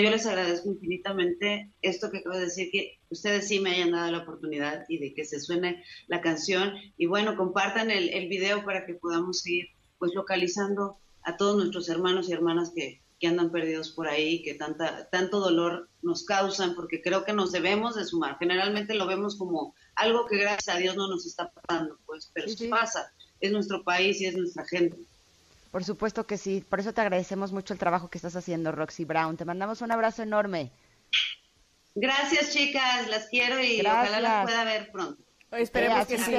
Yo 0.00 0.10
les 0.10 0.26
agradezco 0.26 0.70
infinitamente 0.70 1.72
esto 1.82 2.08
que 2.08 2.18
acabo 2.18 2.36
de 2.36 2.44
decir, 2.44 2.70
que 2.70 3.00
ustedes 3.10 3.48
sí 3.48 3.58
me 3.58 3.72
hayan 3.72 3.90
dado 3.90 4.12
la 4.12 4.18
oportunidad 4.18 4.84
y 4.88 4.98
de 4.98 5.12
que 5.12 5.24
se 5.24 5.40
suene 5.40 5.82
la 6.06 6.20
canción. 6.20 6.72
Y 6.96 7.06
bueno, 7.06 7.36
compartan 7.36 7.90
el, 7.90 8.08
el 8.10 8.28
video 8.28 8.64
para 8.64 8.86
que 8.86 8.94
podamos 8.94 9.40
seguir 9.40 9.66
pues 9.98 10.14
localizando 10.14 10.98
a 11.24 11.36
todos 11.36 11.56
nuestros 11.56 11.88
hermanos 11.88 12.28
y 12.28 12.32
hermanas 12.32 12.70
que, 12.72 13.02
que 13.18 13.26
andan 13.26 13.50
perdidos 13.50 13.90
por 13.90 14.06
ahí, 14.06 14.40
que 14.44 14.54
tanta, 14.54 15.08
tanto 15.10 15.40
dolor 15.40 15.88
nos 16.02 16.24
causan, 16.24 16.76
porque 16.76 17.02
creo 17.02 17.24
que 17.24 17.32
nos 17.32 17.50
debemos 17.50 17.96
de 17.96 18.04
sumar. 18.04 18.38
Generalmente 18.38 18.94
lo 18.94 19.08
vemos 19.08 19.36
como 19.36 19.74
algo 19.96 20.26
que 20.26 20.38
gracias 20.38 20.76
a 20.76 20.78
Dios 20.78 20.94
no 20.94 21.08
nos 21.08 21.26
está 21.26 21.50
pasando, 21.50 21.98
pues, 22.06 22.30
pero 22.32 22.46
Sí, 22.46 22.56
sí 22.56 22.68
pasa. 22.68 23.12
Es 23.40 23.50
nuestro 23.50 23.82
país 23.82 24.20
y 24.20 24.26
es 24.26 24.36
nuestra 24.36 24.64
gente. 24.64 24.96
Por 25.70 25.84
supuesto 25.84 26.26
que 26.26 26.38
sí. 26.38 26.64
Por 26.68 26.80
eso 26.80 26.92
te 26.94 27.00
agradecemos 27.00 27.52
mucho 27.52 27.72
el 27.74 27.78
trabajo 27.78 28.08
que 28.08 28.18
estás 28.18 28.34
haciendo, 28.36 28.72
Roxy 28.72 29.04
Brown. 29.04 29.36
Te 29.36 29.44
mandamos 29.44 29.80
un 29.82 29.92
abrazo 29.92 30.22
enorme. 30.22 30.70
Gracias, 31.94 32.52
chicas, 32.52 33.08
las 33.08 33.26
quiero 33.28 33.60
y 33.60 33.78
Gracias. 33.78 34.08
ojalá 34.10 34.20
las 34.20 34.44
pueda 34.44 34.64
ver 34.64 34.90
pronto. 34.92 35.22
Esperemos 35.52 36.06
que 36.06 36.18
sí. 36.18 36.34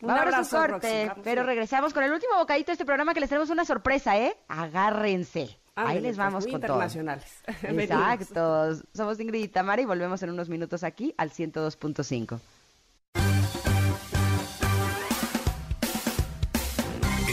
Un 0.00 0.10
a 0.10 0.20
abrazo, 0.20 0.56
corte, 0.58 0.72
Roxy. 0.72 1.08
Vamos 1.08 1.24
pero 1.24 1.42
a- 1.42 1.44
regresamos 1.44 1.92
con 1.94 2.02
el 2.02 2.12
último 2.12 2.36
bocadito 2.36 2.66
de 2.66 2.72
este 2.72 2.84
programa 2.84 3.14
que 3.14 3.20
les 3.20 3.28
tenemos 3.28 3.50
una 3.50 3.64
sorpresa, 3.64 4.18
¿eh? 4.18 4.36
Agárrense. 4.48 5.58
Ahí 5.76 5.94
les 6.00 6.02
pues, 6.02 6.16
vamos 6.18 6.44
muy 6.44 6.52
con 6.52 6.60
todo. 6.60 6.72
internacionales. 6.74 7.26
Exacto. 7.62 8.74
Somos 8.94 9.18
Ingrid 9.20 9.44
y 9.44 9.48
Tamara 9.48 9.80
y 9.80 9.84
volvemos 9.86 10.22
en 10.22 10.30
unos 10.30 10.48
minutos 10.48 10.82
aquí 10.84 11.14
al 11.16 11.30
102.5. 11.30 12.38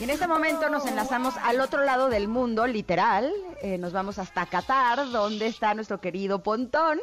Y 0.00 0.04
en 0.04 0.10
este 0.10 0.28
momento 0.28 0.68
nos 0.70 0.86
enlazamos 0.86 1.36
al 1.38 1.60
otro 1.60 1.84
lado 1.84 2.08
del 2.08 2.28
mundo, 2.28 2.66
literal. 2.68 3.32
Eh, 3.62 3.78
nos 3.78 3.92
vamos 3.92 4.18
hasta 4.20 4.46
Qatar, 4.46 5.10
donde 5.10 5.46
está 5.48 5.74
nuestro 5.74 6.00
querido 6.00 6.40
Pontón. 6.42 7.00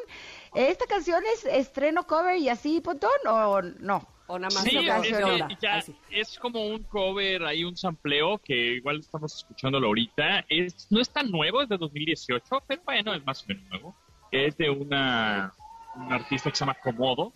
¿Esta 0.54 0.86
canción 0.86 1.22
es 1.34 1.44
estreno 1.46 2.08
cover 2.08 2.38
y 2.38 2.48
así, 2.48 2.80
Pontón, 2.80 3.10
o 3.28 3.62
no? 3.62 4.08
O 4.28 4.40
nada 4.40 4.54
más 4.56 4.64
Sí, 4.64 4.72
lo 4.72 4.82
una 4.82 5.02
que- 5.02 5.10
es, 5.54 5.60
ya 5.62 5.82
sí. 5.82 5.94
es 6.10 6.40
como 6.40 6.66
un 6.66 6.84
cover, 6.84 7.44
hay 7.44 7.64
un 7.66 7.76
sampleo 7.76 8.38
que 8.40 8.56
igual 8.76 9.00
estamos 9.02 9.36
escuchándolo 9.36 9.88
ahorita. 9.88 10.46
Es, 10.48 10.88
no 10.90 11.02
es 11.02 11.10
tan 11.10 11.30
nuevo, 11.30 11.62
es 11.62 11.68
de 11.70 11.78
2018, 11.78 12.64
pero 12.66 12.82
bueno, 12.86 13.14
es 13.14 13.26
más 13.26 13.44
o 13.44 13.48
menos 13.50 13.64
nuevo. 13.72 13.96
Es 14.32 14.56
de 14.58 14.70
una, 14.70 15.54
una 15.96 16.16
artista 16.16 16.50
que 16.50 16.56
se 16.56 16.62
llama 16.62 16.78
Komodo 16.82 17.34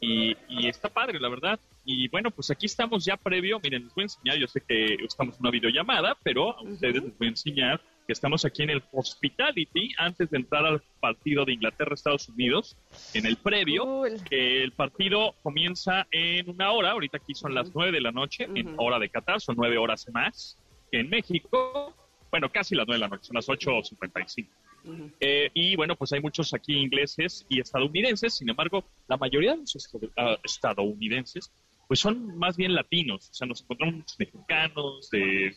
y, 0.00 0.36
y 0.48 0.68
está 0.68 0.90
padre, 0.90 1.18
la 1.18 1.28
verdad. 1.30 1.58
Y 1.90 2.06
bueno, 2.08 2.30
pues 2.30 2.50
aquí 2.50 2.66
estamos 2.66 3.06
ya 3.06 3.16
previo. 3.16 3.58
Miren, 3.62 3.84
les 3.84 3.94
voy 3.94 4.02
a 4.02 4.04
enseñar, 4.04 4.36
yo 4.36 4.46
sé 4.46 4.60
que 4.60 4.98
estamos 5.02 5.36
en 5.36 5.40
una 5.40 5.50
videollamada, 5.50 6.18
pero 6.22 6.54
a 6.54 6.60
ustedes 6.62 7.02
les 7.02 7.16
voy 7.16 7.28
a 7.28 7.30
enseñar 7.30 7.80
que 8.06 8.12
estamos 8.12 8.44
aquí 8.44 8.62
en 8.62 8.68
el 8.68 8.82
Hospitality 8.92 9.94
antes 9.96 10.28
de 10.28 10.36
entrar 10.36 10.66
al 10.66 10.82
partido 11.00 11.46
de 11.46 11.54
Inglaterra-Estados 11.54 12.28
Unidos, 12.28 12.76
en 13.14 13.24
el 13.24 13.38
previo 13.38 13.84
Cool. 13.86 14.22
que 14.28 14.62
el 14.62 14.72
partido 14.72 15.34
comienza 15.42 16.06
en 16.10 16.50
una 16.50 16.72
hora, 16.72 16.90
ahorita 16.90 17.16
aquí 17.16 17.34
son 17.34 17.54
las 17.54 17.74
nueve 17.74 17.92
de 17.92 18.02
la 18.02 18.12
noche, 18.12 18.44
en 18.54 18.68
Ujú. 18.74 18.84
hora 18.84 18.98
de 18.98 19.08
Qatar, 19.08 19.40
son 19.40 19.56
nueve 19.56 19.78
horas 19.78 20.06
más 20.12 20.58
que 20.92 21.00
en 21.00 21.08
México, 21.08 21.94
bueno, 22.30 22.50
casi 22.50 22.74
las 22.74 22.86
nueve 22.86 22.98
de 22.98 23.08
la 23.08 23.08
noche, 23.08 23.24
son 23.28 23.36
las 23.36 23.48
ocho 23.48 23.82
cincuenta 23.82 24.20
y 24.20 24.24
cinco. 24.28 24.52
Ujú. 24.84 25.10
Eh, 25.20 25.50
y 25.54 25.74
bueno, 25.74 25.96
pues 25.96 26.12
hay 26.12 26.20
muchos 26.20 26.52
aquí 26.52 26.74
ingleses 26.74 27.46
y 27.48 27.60
estadounidenses, 27.60 28.34
sin 28.34 28.50
embargo, 28.50 28.84
la 29.08 29.16
mayoría 29.16 29.52
de 29.52 29.58
los 29.60 29.90
ah, 30.18 30.36
estadounidenses, 30.44 31.50
pues 31.88 31.98
son 32.00 32.38
más 32.38 32.56
bien 32.56 32.74
latinos, 32.74 33.30
o 33.30 33.34
sea, 33.34 33.46
nos 33.48 33.62
encontramos 33.62 34.14
mexicanos, 34.18 35.10
de, 35.10 35.54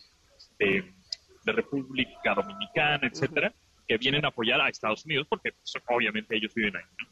de, 0.57 0.93
de 1.45 1.51
República 1.51 2.33
Dominicana, 2.33 3.07
etcétera, 3.07 3.53
que 3.87 3.97
vienen 3.97 4.25
a 4.25 4.29
apoyar 4.29 4.59
a 4.61 4.69
Estados 4.69 5.05
Unidos 5.05 5.27
porque 5.29 5.51
pues, 5.51 5.73
obviamente 5.89 6.35
ellos 6.35 6.53
viven 6.55 6.77
ahí, 6.77 6.83
¿no? 6.99 7.07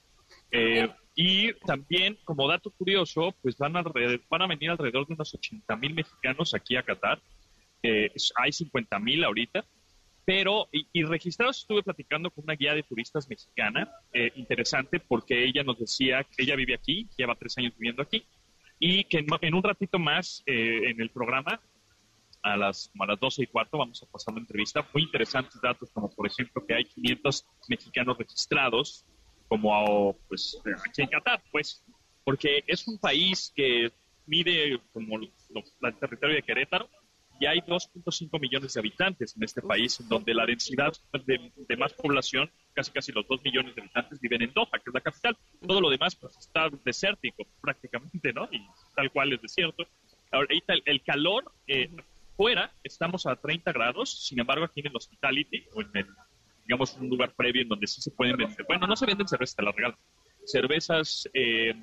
Eh, 0.51 0.89
y 1.15 1.53
también, 1.65 2.17
como 2.24 2.47
dato 2.47 2.72
curioso, 2.72 3.36
pues 3.41 3.57
van, 3.57 3.74
alrededor- 3.76 4.22
van 4.30 4.41
a 4.43 4.47
venir 4.47 4.70
alrededor 4.72 5.05
de 5.05 5.13
unos 5.13 5.34
80 5.36 5.76
mil 5.76 5.93
mexicanos 5.93 6.53
aquí 6.53 6.76
a 6.76 6.84
Qatar. 6.84 7.20
Eh, 7.84 8.11
hay 8.36 8.51
50 8.51 8.97
mil 8.99 9.24
ahorita. 9.24 9.65
Pero, 10.26 10.67
y, 10.72 10.88
y 10.93 11.03
registrados 11.03 11.59
estuve 11.59 11.82
platicando 11.84 12.30
con 12.30 12.43
una 12.43 12.53
guía 12.53 12.76
de 12.76 12.84
turistas 12.84 13.28
mexicana, 13.28 13.91
eh, 14.13 14.32
interesante, 14.36 15.00
porque 15.00 15.43
ella 15.43 15.63
nos 15.63 15.79
decía 15.79 16.24
que 16.24 16.43
ella 16.43 16.55
vive 16.55 16.75
aquí, 16.75 17.08
lleva 17.17 17.33
tres 17.36 17.58
años 17.58 17.74
viviendo 17.78 18.04
aquí, 18.04 18.24
y 18.80 19.04
que 19.06 19.26
en, 19.42 19.54
un 19.54 19.64
ratito 19.64 20.00
más 20.00 20.42
eh, 20.46 20.89
en 20.89 21.01
el 21.01 21.10
programa, 21.10 21.60
a 22.42 22.56
las, 22.56 22.89
a 22.97 23.06
las 23.06 23.20
12 23.20 23.43
y 23.43 23.47
cuarto, 23.47 23.78
vamos 23.78 24.01
a 24.01 24.06
pasar 24.10 24.32
una 24.34 24.42
entrevista. 24.42 24.88
Muy 24.93 25.04
interesantes 25.04 25.60
datos, 25.62 25.92
como 25.92 26.10
por 26.10 26.26
ejemplo 26.26 26.66
que 26.66 26.74
hay 26.74 26.86
500 26.86 27.46
mexicanos 27.68 28.18
registrados, 28.18 29.06
como 29.50 29.76
a- 29.76 30.14
pues, 30.30 30.58
aquí 30.88 31.01
en 31.01 31.10
Qatar, 31.10 31.43
pues, 31.51 31.84
porque 32.24 32.64
es 32.68 32.88
un 32.88 32.97
país 32.97 33.51
que 33.54 33.92
mide 34.26 34.80
como 34.93 35.18
lo- 35.18 35.28
el 35.82 35.96
territorio 36.00 36.36
de 36.36 36.43
Querétaro, 36.43 36.88
y 37.39 37.45
hay 37.45 37.59
2.5 37.61 38.39
millones 38.39 38.74
de 38.74 38.79
habitantes 38.79 39.36
en 39.36 39.43
este 39.43 39.61
país, 39.61 39.99
en 39.99 40.09
donde 40.09 40.33
la 40.33 40.45
densidad 40.45 40.91
de, 41.25 41.51
de 41.55 41.78
más 41.78 41.93
población 41.93 42.51
casi 42.74 42.91
casi 42.91 43.11
los 43.11 43.28
dos 43.28 43.41
millones 43.43 43.75
de 43.75 43.82
habitantes 43.82 44.20
viven 44.20 44.41
en 44.41 44.53
Doha, 44.53 44.71
que 44.71 44.89
es 44.89 44.93
la 44.93 45.01
capital. 45.01 45.37
Todo 45.66 45.82
lo 45.82 45.89
demás 45.89 46.16
pues 46.16 46.37
está 46.37 46.70
desértico 46.83 47.43
prácticamente, 47.61 48.32
¿no? 48.33 48.47
Y 48.51 48.61
tal 48.95 49.11
cual 49.11 49.33
es 49.33 49.41
desierto. 49.41 49.86
Ahorita 50.32 50.74
el, 50.74 50.83
el 50.86 51.01
calor 51.01 51.51
eh, 51.67 51.89
fuera 52.37 52.71
estamos 52.83 53.25
a 53.25 53.36
30 53.36 53.71
grados, 53.74 54.28
sin 54.28 54.39
embargo 54.39 54.66
aquí 54.66 54.79
en 54.82 54.87
el 54.87 54.95
hospitality 54.95 55.66
o 55.74 55.82
en 55.82 55.89
el, 55.93 56.07
digamos, 56.66 56.95
un 56.95 57.09
lugar 57.09 57.33
previo 57.36 57.61
en 57.61 57.67
donde 57.67 57.87
sí 57.87 58.01
se 58.01 58.11
pueden 58.11 58.37
vender. 58.37 58.66
Bueno, 58.67 58.87
no 58.87 58.95
se 58.95 59.05
venden 59.05 59.28
cervezas, 59.28 59.55
te 59.55 59.63
las 59.63 59.75
regalan. 59.75 59.97
Cervezas, 60.45 61.29
eh, 61.33 61.74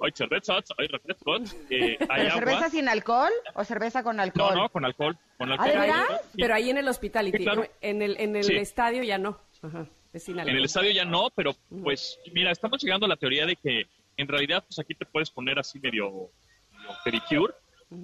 hay 0.00 0.12
cervezas, 0.14 0.64
hay 0.78 0.86
refrescos, 0.88 1.54
eh, 1.70 1.96
hay 2.00 2.06
¿Pero 2.06 2.12
agua. 2.22 2.30
cerveza 2.34 2.70
sin 2.70 2.88
alcohol 2.88 3.30
o 3.54 3.64
cerveza 3.64 4.02
con 4.02 4.20
alcohol? 4.20 4.54
No, 4.54 4.62
no, 4.62 4.68
con 4.68 4.84
alcohol. 4.84 5.16
Con 5.38 5.50
¿Ah, 5.50 5.54
alcohol. 5.54 5.70
de 5.72 5.78
verdad? 5.78 6.20
Sí. 6.32 6.38
Pero 6.40 6.54
ahí 6.54 6.70
en 6.70 6.78
el 6.78 6.88
hospitality, 6.88 7.38
Sí, 7.38 7.44
claro. 7.44 7.66
en 7.80 8.02
el, 8.02 8.16
en 8.18 8.36
el 8.36 8.44
Sí. 8.44 8.56
estadio 8.56 9.02
ya 9.02 9.18
no. 9.18 9.38
Ajá, 9.62 9.86
es 10.12 10.22
sin 10.24 10.38
En 10.38 10.48
el 10.48 10.64
estadio 10.64 10.90
ya 10.90 11.04
no, 11.04 11.30
pero 11.34 11.54
pues 11.82 12.18
mira, 12.32 12.50
estamos 12.50 12.82
llegando 12.82 13.06
a 13.06 13.08
la 13.08 13.16
teoría 13.16 13.46
de 13.46 13.56
que 13.56 13.86
en 14.16 14.28
realidad 14.28 14.62
pues 14.66 14.78
aquí 14.78 14.94
te 14.94 15.06
puedes 15.06 15.30
poner 15.30 15.58
así 15.58 15.78
medio, 15.80 16.30
medio 16.72 16.90
pedicure, 17.04 17.54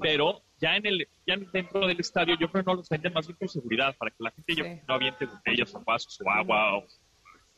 pero 0.01 0.41
ya 0.61 0.77
en 0.77 0.87
el 0.87 1.09
ya 1.27 1.37
dentro 1.53 1.87
del 1.87 2.01
estadio 2.01 2.37
yo 2.39 2.51
creo 2.51 2.65
que 2.65 2.71
no 2.71 2.77
los 2.77 2.89
venden 2.89 3.13
más 3.13 3.27
bien 3.27 3.37
por 3.39 3.49
seguridad, 3.49 3.95
para 3.97 4.11
que 4.11 4.17
la 4.21 4.31
gente 4.31 4.55
yo- 4.55 4.65
no 4.89 4.95
aviente 4.95 5.27
botellas 5.27 5.75
o 5.75 5.81
vasos 5.81 6.21
o 6.25 6.31
agua 6.31 6.79
o 6.79 6.87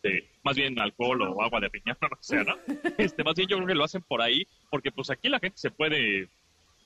este, 0.05 0.31
más 0.43 0.57
bien 0.57 0.79
alcohol 0.79 1.23
o 1.23 1.43
agua 1.43 1.61
de 1.61 1.69
riñón, 1.69 1.97
o 2.03 2.09
lo 2.09 2.17
que 2.17 2.23
sea, 2.23 2.45
¿no? 2.45 2.57
Este, 2.99 3.25
más 3.25 3.35
bien 3.35 3.49
yo 3.49 3.57
creo 3.57 3.69
que 3.69 3.75
lo 3.75 3.85
hacen 3.85 4.03
por 4.03 4.21
ahí, 4.21 4.47
porque 4.71 4.93
pues 4.93 5.11
aquí 5.11 5.29
la 5.29 5.41
gente 5.41 5.57
se 5.59 5.71
puede 5.71 6.29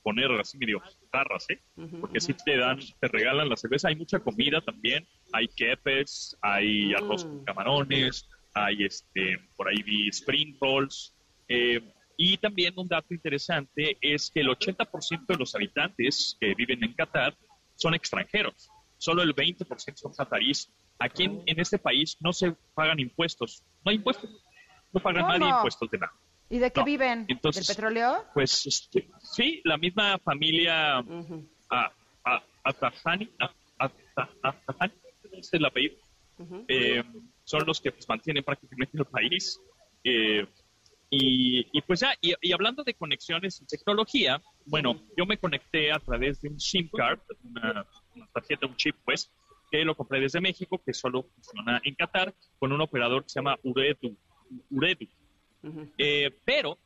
poner 0.03 0.31
así 0.33 0.57
medio 0.57 0.81
tarras, 1.11 1.47
¿eh? 1.51 1.61
Porque 2.01 2.21
si 2.21 2.33
te 2.33 2.57
dan, 2.57 2.79
te 2.79 3.09
regalan 3.09 3.49
la 3.49 3.57
cerveza, 3.57 3.89
hay 3.89 3.97
mucha 3.97 4.21
comida 4.21 4.61
también, 4.61 5.07
hay 5.33 5.49
kepes, 5.49 6.37
hay 6.41 6.95
arroz 6.95 7.25
con 7.25 7.45
camarones, 7.45 8.29
hay 8.55 8.85
este, 8.85 9.39
por 9.57 9.69
ahí 9.69 9.83
vi 9.83 10.09
spring 10.09 10.57
rolls, 10.61 11.15
eh, 11.49 11.83
y 12.17 12.37
también 12.39 12.75
un 12.77 12.89
dato 12.89 13.13
interesante 13.13 13.97
es 14.01 14.31
que 14.33 14.41
el 14.41 14.49
80% 14.49 15.27
de 15.27 15.37
los 15.37 15.55
habitantes 15.55 16.37
que 16.41 16.55
viven 16.55 16.83
en 16.83 16.93
Qatar 16.95 17.37
son 17.75 17.95
extranjeros, 17.95 18.71
solo 18.97 19.23
el 19.23 19.35
20% 19.35 19.97
son 19.97 20.13
qatarís. 20.13 20.73
Aquí 20.99 21.25
en, 21.25 21.43
en 21.47 21.61
este 21.61 21.79
país 21.79 22.17
no 22.21 22.33
se 22.33 22.53
pagan 22.75 22.99
impuestos, 22.99 23.63
no 23.85 23.91
hay 23.91 23.97
impuestos, 23.97 24.31
no 24.93 25.01
paga 25.01 25.21
¿Cómo? 25.21 25.33
nadie 25.39 25.49
impuestos 25.49 25.91
de 25.91 25.99
nada. 25.99 26.13
¿Y 26.51 26.59
de 26.59 26.73
qué 26.73 26.81
No, 26.81 26.87
viven? 26.87 27.25
entonces- 27.29 27.67
¿Del 27.67 27.77
petróleo? 27.77 28.25
Pues 28.35 28.67
este, 28.67 29.09
sí, 29.23 29.61
la 29.65 29.77
misma 29.77 30.19
familia 30.19 30.99
a, 30.99 31.93
a, 32.25 32.43
Atahani, 32.65 33.31
a- 33.39 33.55
Atahani, 34.43 34.95
es 35.33 35.53
el 35.53 35.65
apellido, 35.65 35.97
eh, 36.69 37.05
son 37.45 37.65
los 37.67 37.81
que 37.81 37.93
pues, 37.93 38.09
mantienen 38.09 38.43
prácticamente 38.43 38.97
el 38.99 39.05
país. 39.05 39.61
Eh, 40.05 40.47
y, 41.11 41.67
y 41.73 41.81
pues 41.83 42.01
ya, 42.01 42.13
y, 42.21 42.35
y 42.43 42.53
hablando 42.53 42.83
de 42.85 42.95
conexiones 42.95 43.61
y 43.63 43.67
tecnología, 43.67 44.43
bueno, 44.67 45.01
yo 45.17 45.25
me 45.27 45.39
conecté 45.39 45.91
a 45.93 45.99
través 45.99 46.41
de 46.43 46.49
un 46.51 46.61
SIM 46.61 46.89
card, 46.91 47.21
una, 47.45 47.87
una 48.15 48.27
tarjeta, 48.33 48.67
un 48.67 48.77
chip, 48.77 48.97
pues, 49.05 49.31
que 49.71 49.85
lo 49.85 49.97
compré 49.97 50.21
desde 50.21 50.41
México, 50.41 50.81
que 50.85 50.93
solo 50.93 51.25
funciona 51.35 51.81
en 51.85 51.95
Qatar, 51.95 52.35
con 52.59 52.73
un 52.73 52.81
operador 52.81 53.23
que 53.23 53.31
se 53.31 53.41
llama 53.41 53.59
Uredu. 53.63 54.17
Uredu. 54.71 55.07
Eh, 55.99 56.31
pero 56.45 56.79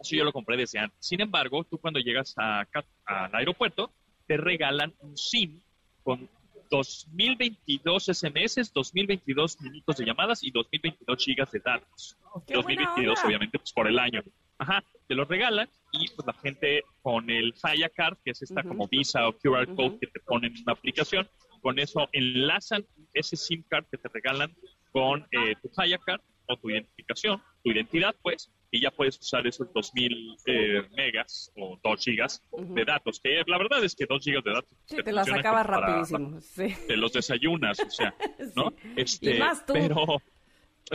eso 0.00 0.16
yo 0.16 0.24
lo 0.24 0.32
compré 0.32 0.56
desde 0.56 0.78
antes. 0.78 0.98
Sin 1.00 1.20
embargo, 1.20 1.64
tú 1.64 1.78
cuando 1.78 2.00
llegas 2.00 2.34
a, 2.36 2.66
al 3.04 3.34
aeropuerto, 3.34 3.92
te 4.26 4.36
regalan 4.36 4.94
un 5.00 5.16
SIM 5.16 5.60
con 6.02 6.28
2022 6.70 8.06
SMS, 8.06 8.72
2022 8.72 9.60
minutos 9.60 9.96
de 9.96 10.04
llamadas 10.06 10.42
y 10.42 10.50
2022 10.50 11.24
gigas 11.24 11.50
de 11.50 11.58
datos. 11.60 12.16
¡Qué 12.46 12.54
buena 12.54 12.82
2022, 12.82 13.18
onda! 13.18 13.26
obviamente, 13.26 13.58
pues 13.58 13.72
por 13.72 13.88
el 13.88 13.98
año. 13.98 14.22
Ajá, 14.58 14.84
te 15.08 15.14
lo 15.14 15.24
regalan 15.24 15.68
y 15.92 16.08
pues 16.10 16.26
la 16.26 16.34
gente 16.34 16.84
con 17.02 17.28
el 17.30 17.54
Faya 17.54 17.88
Card, 17.88 18.18
que 18.24 18.30
es 18.30 18.42
esta 18.42 18.62
como 18.62 18.86
Visa 18.88 19.26
o 19.26 19.32
QR 19.32 19.74
Code 19.74 19.98
que 20.00 20.06
te 20.06 20.20
ponen 20.20 20.54
en 20.54 20.62
una 20.62 20.74
aplicación, 20.74 21.28
con 21.60 21.78
eso 21.78 22.08
enlazan 22.12 22.84
ese 23.14 23.36
SIM 23.36 23.62
card 23.68 23.84
que 23.90 23.98
te 23.98 24.08
regalan 24.08 24.54
con 24.92 25.26
eh, 25.32 25.54
tu 25.62 25.68
Faya 25.68 25.98
Card 25.98 26.20
o 26.46 26.56
tu 26.56 26.70
identificación, 26.70 27.40
tu 27.62 27.70
identidad, 27.70 28.14
pues, 28.22 28.50
y 28.72 28.80
ya 28.80 28.90
puedes 28.90 29.18
usar 29.20 29.46
esos 29.46 29.72
2000 29.72 30.36
eh, 30.46 30.82
megas 30.96 31.52
o 31.56 31.78
2 31.82 32.04
gigas 32.04 32.42
de 32.56 32.84
datos, 32.84 33.20
que 33.20 33.42
la 33.46 33.58
verdad 33.58 33.82
es 33.84 33.94
que 33.94 34.06
2 34.06 34.24
gigas 34.24 34.42
de 34.44 34.52
datos 34.52 34.70
Sí, 34.86 34.96
te 35.02 35.12
las 35.12 35.28
acabas 35.30 35.66
para- 35.66 35.80
rapidísimo. 35.80 36.40
Sí. 36.40 36.74
te 36.88 36.96
los 36.96 37.12
desayunas, 37.12 37.78
o 37.80 37.90
sea, 37.90 38.14
¿no? 38.56 38.72
Este, 38.96 39.36
Y 39.36 39.38
más 39.38 39.64
tú. 39.64 39.72
Pero, 39.74 40.22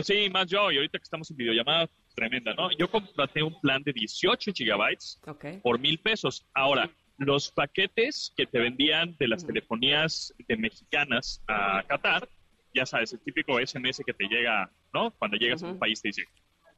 sí, 0.02 0.28
más 0.30 0.46
yo, 0.46 0.70
y 0.72 0.76
ahorita 0.76 0.98
que 0.98 1.04
estamos 1.04 1.30
en 1.30 1.36
videollamada, 1.38 1.88
tremenda, 2.14 2.54
¿no? 2.54 2.70
Yo 2.78 2.90
contraté 2.90 3.42
un 3.42 3.58
plan 3.60 3.82
de 3.82 3.92
18 3.92 4.52
gigabytes 4.54 5.20
por 5.62 5.78
mil 5.78 5.98
pesos. 5.98 6.46
Ahora, 6.54 6.90
los 7.18 7.50
paquetes 7.50 8.32
que 8.36 8.46
te 8.46 8.58
vendían 8.58 9.16
de 9.18 9.28
las 9.28 9.46
telefonías 9.46 10.34
de 10.46 10.56
mexicanas 10.56 11.42
a 11.48 11.82
Qatar, 11.88 12.28
ya 12.74 12.84
sabes, 12.84 13.12
el 13.14 13.20
típico 13.20 13.58
SMS 13.64 14.02
que 14.04 14.12
te 14.12 14.24
llega, 14.28 14.70
¿no? 14.92 15.10
Cuando 15.12 15.36
llegas 15.38 15.62
a 15.62 15.68
un 15.68 15.78
país 15.78 16.00
te 16.02 16.08
dice, 16.08 16.24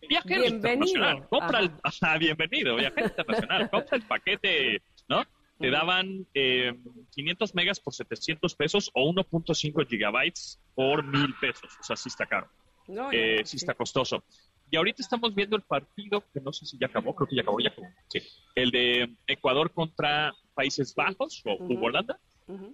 viajero 0.08 0.42
Bienvenido. 0.42 0.56
internacional, 0.56 1.28
compra 1.28 1.58
el, 1.60 1.66
Ajá. 1.66 1.80
ajá, 1.82 2.18
bienvenido, 2.18 2.76
viajero 2.76 3.06
internacional, 3.08 3.70
compra 3.70 3.96
el 3.96 4.02
paquete, 4.04 4.82
¿no? 5.08 5.24
Te 5.58 5.70
daban 5.70 6.24
eh, 6.34 6.72
500 7.10 7.54
megas 7.56 7.80
por 7.80 7.92
700 7.92 8.54
pesos 8.54 8.90
o 8.94 9.12
1.5 9.12 9.88
gigabytes 9.88 10.60
por 10.76 11.02
mil 11.04 11.34
pesos, 11.40 11.76
o 11.80 11.82
sea, 11.82 11.96
sí 11.96 12.08
está 12.10 12.26
caro 12.26 12.48
No, 12.86 13.10
eh, 13.10 13.42
sí. 13.44 13.56
está 13.56 13.74
costoso. 13.74 14.22
Y 14.70 14.76
ahorita 14.76 15.02
estamos 15.02 15.34
viendo 15.34 15.56
el 15.56 15.62
partido, 15.62 16.22
que 16.32 16.40
no 16.40 16.52
sé 16.52 16.66
si 16.66 16.78
ya 16.78 16.86
acabó, 16.86 17.14
creo 17.14 17.28
que 17.28 17.36
ya 17.36 17.42
acabó, 17.42 17.58
ya 17.60 17.70
acabó. 17.70 17.88
Sí. 18.08 18.20
El 18.54 18.70
de 18.70 19.14
Ecuador 19.26 19.72
contra 19.72 20.34
Países 20.54 20.94
Bajos 20.94 21.42
o 21.46 21.56
u 21.64 21.84
Holanda. 21.84 22.18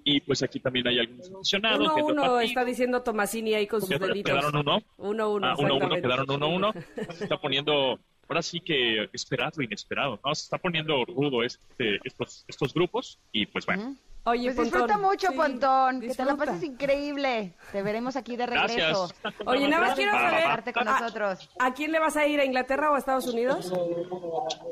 Y 0.04 0.20
pues 0.20 0.40
aquí 0.42 0.60
también 0.60 0.86
hay 0.86 1.00
algunos 1.00 1.28
aficionados. 1.34 1.80
Uno, 1.80 2.06
uno, 2.06 2.14
partido. 2.14 2.40
está 2.40 2.64
diciendo 2.64 3.02
Tomasini 3.02 3.54
ahí 3.54 3.66
con 3.66 3.80
sus 3.80 3.90
deditos. 3.90 4.32
Quedaron 4.32 4.56
uno. 4.56 4.80
Uno, 4.98 5.32
uno, 5.32 5.46
Ah, 5.48 5.56
uno, 5.58 5.76
uno, 5.76 5.96
quedaron 5.96 6.30
uno, 6.30 6.48
uno. 6.48 6.72
Se 7.10 7.24
está 7.24 7.40
poniendo, 7.40 7.98
ahora 8.28 8.42
sí 8.42 8.60
que 8.60 9.08
esperado, 9.12 9.62
inesperado, 9.62 10.20
¿no? 10.24 10.34
Se 10.34 10.44
está 10.44 10.58
poniendo 10.58 11.04
rudo 11.04 11.42
este, 11.42 11.98
estos, 12.04 12.44
estos 12.46 12.72
grupos 12.72 13.18
y 13.32 13.46
pues 13.46 13.66
bueno. 13.66 13.96
Oye, 14.26 14.52
Pues 14.52 14.70
disfruta 14.70 14.96
mucho, 14.96 15.28
sí, 15.28 15.36
Pontón. 15.36 16.00
Que 16.00 16.14
te 16.14 16.24
la 16.24 16.34
pases 16.34 16.62
increíble. 16.62 17.54
Te 17.72 17.82
veremos 17.82 18.16
aquí 18.16 18.36
de 18.36 18.46
regreso. 18.46 19.08
Gracias. 19.22 19.42
Oye, 19.46 19.68
nada 19.68 19.86
más 19.88 19.94
quiero 19.94 20.12
saber, 20.12 20.72
con 20.72 20.88
Ah, 20.88 20.98
nosotros. 21.00 21.50
¿a 21.58 21.74
quién 21.74 21.92
le 21.92 21.98
vas 21.98 22.16
a 22.16 22.26
ir? 22.26 22.40
¿A 22.40 22.44
Inglaterra 22.44 22.90
o 22.90 22.94
a 22.94 22.98
Estados 22.98 23.26
Unidos? 23.26 23.70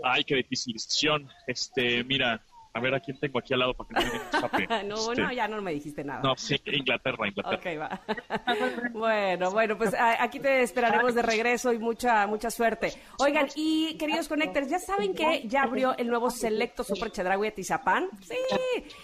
Ay, 0.03 0.25
qué 0.25 0.37
difícil 0.37 0.73
decisión. 0.73 1.29
Este, 1.47 2.03
mira, 2.05 2.41
a 2.75 2.81
ver 2.81 2.95
a 2.95 3.01
quién 3.01 3.19
tengo 3.21 3.39
aquí 3.39 3.53
al 3.53 3.61
lado 3.61 3.75
para 3.75 3.89
que 3.89 3.95
no 4.07 4.13
me 4.13 4.41
zape. 4.41 4.85
no, 4.85 4.95
Este, 5.13 5.23
no, 5.23 5.33
ya 5.33 5.49
no 5.49 5.61
me 5.63 5.73
dijiste 5.75 6.03
nada. 6.05 6.21
No, 6.23 6.35
sí, 6.37 6.61
Inglaterra, 6.67 7.29
Inglaterra. 7.29 7.57
Ok, 7.57 7.81
va. 7.81 8.01
bueno, 8.93 9.51
bueno, 9.51 9.77
pues 9.77 9.95
a- 9.95 10.23
aquí 10.23 10.41
te 10.41 10.63
esperaremos 10.63 11.15
de 11.15 11.23
regreso 11.23 11.73
y 11.73 11.79
mucha, 11.79 12.27
mucha 12.27 12.51
suerte. 12.51 12.93
Oigan, 13.19 13.49
y 13.57 13.97
queridos 13.99 14.29
connectors, 14.29 14.69
¿ya 14.69 14.79
saben 14.79 15.15
que 15.15 15.47
ya 15.47 15.63
abrió 15.63 15.97
el 15.99 16.09
nuevo 16.09 16.31
Selecto 16.31 16.83
Super 16.85 17.11
Chedraui 17.11 17.49
Atizapán? 17.49 18.09
Sí, 18.23 18.37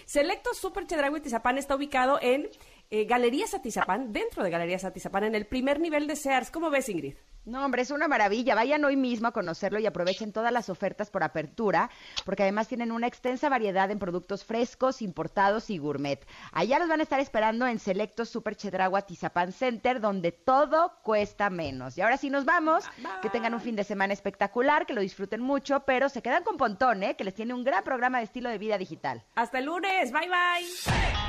Selecto 0.05 0.53
Super 0.53 0.85
Chedraui 0.87 1.19
Atizapán 1.19 1.57
está 1.57 1.75
ubicado 1.75 2.19
en 2.21 2.47
eh, 2.89 3.05
Galerías 3.05 3.53
Atizapán, 3.53 4.11
dentro 4.11 4.43
de 4.43 4.49
Galerías 4.49 4.83
Atizapán, 4.83 5.23
en 5.23 5.35
el 5.35 5.45
primer 5.45 5.79
nivel 5.79 6.07
de 6.07 6.15
Sears. 6.15 6.49
¿Cómo 6.51 6.69
ves, 6.69 6.89
Ingrid? 6.89 7.15
No, 7.45 7.65
hombre, 7.65 7.81
es 7.81 7.91
una 7.91 8.07
maravilla. 8.07 8.53
Vayan 8.53 8.83
hoy 8.85 8.95
mismo 8.95 9.27
a 9.27 9.31
conocerlo 9.31 9.79
y 9.79 9.85
aprovechen 9.85 10.33
todas 10.33 10.51
las 10.51 10.69
ofertas 10.69 11.09
por 11.09 11.23
apertura, 11.23 11.89
porque 12.25 12.43
además 12.43 12.67
tienen 12.67 12.91
una 12.91 13.07
extensa 13.07 13.49
variedad 13.49 13.89
en 13.89 13.97
productos 13.97 14.43
frescos, 14.43 15.01
importados 15.01 15.69
y 15.69 15.77
gourmet. 15.77 16.27
Allá 16.51 16.79
los 16.79 16.89
van 16.89 16.99
a 16.99 17.03
estar 17.03 17.19
esperando 17.19 17.65
en 17.65 17.79
Selecto 17.79 18.25
Super 18.25 18.55
Chedragua 18.55 19.03
Tizapán 19.03 19.51
Center, 19.51 19.99
donde 19.99 20.31
todo 20.31 20.99
cuesta 21.01 21.49
menos. 21.49 21.97
Y 21.97 22.01
ahora 22.01 22.17
sí 22.17 22.29
nos 22.29 22.45
vamos. 22.45 22.85
Que 23.21 23.29
tengan 23.29 23.53
un 23.53 23.61
fin 23.61 23.75
de 23.75 23.83
semana 23.83 24.13
espectacular, 24.13 24.85
que 24.85 24.93
lo 24.93 25.01
disfruten 25.01 25.41
mucho, 25.41 25.81
pero 25.85 26.09
se 26.09 26.21
quedan 26.21 26.43
con 26.43 26.57
Pontón, 26.57 27.03
¿eh? 27.03 27.15
que 27.15 27.23
les 27.23 27.33
tiene 27.33 27.53
un 27.53 27.63
gran 27.63 27.83
programa 27.83 28.19
de 28.19 28.25
estilo 28.25 28.49
de 28.49 28.57
vida 28.57 28.77
digital. 28.77 29.23
Hasta 29.35 29.59
el 29.59 29.65
lunes, 29.65 30.11
bye 30.11 30.27
bye. 30.27 31.28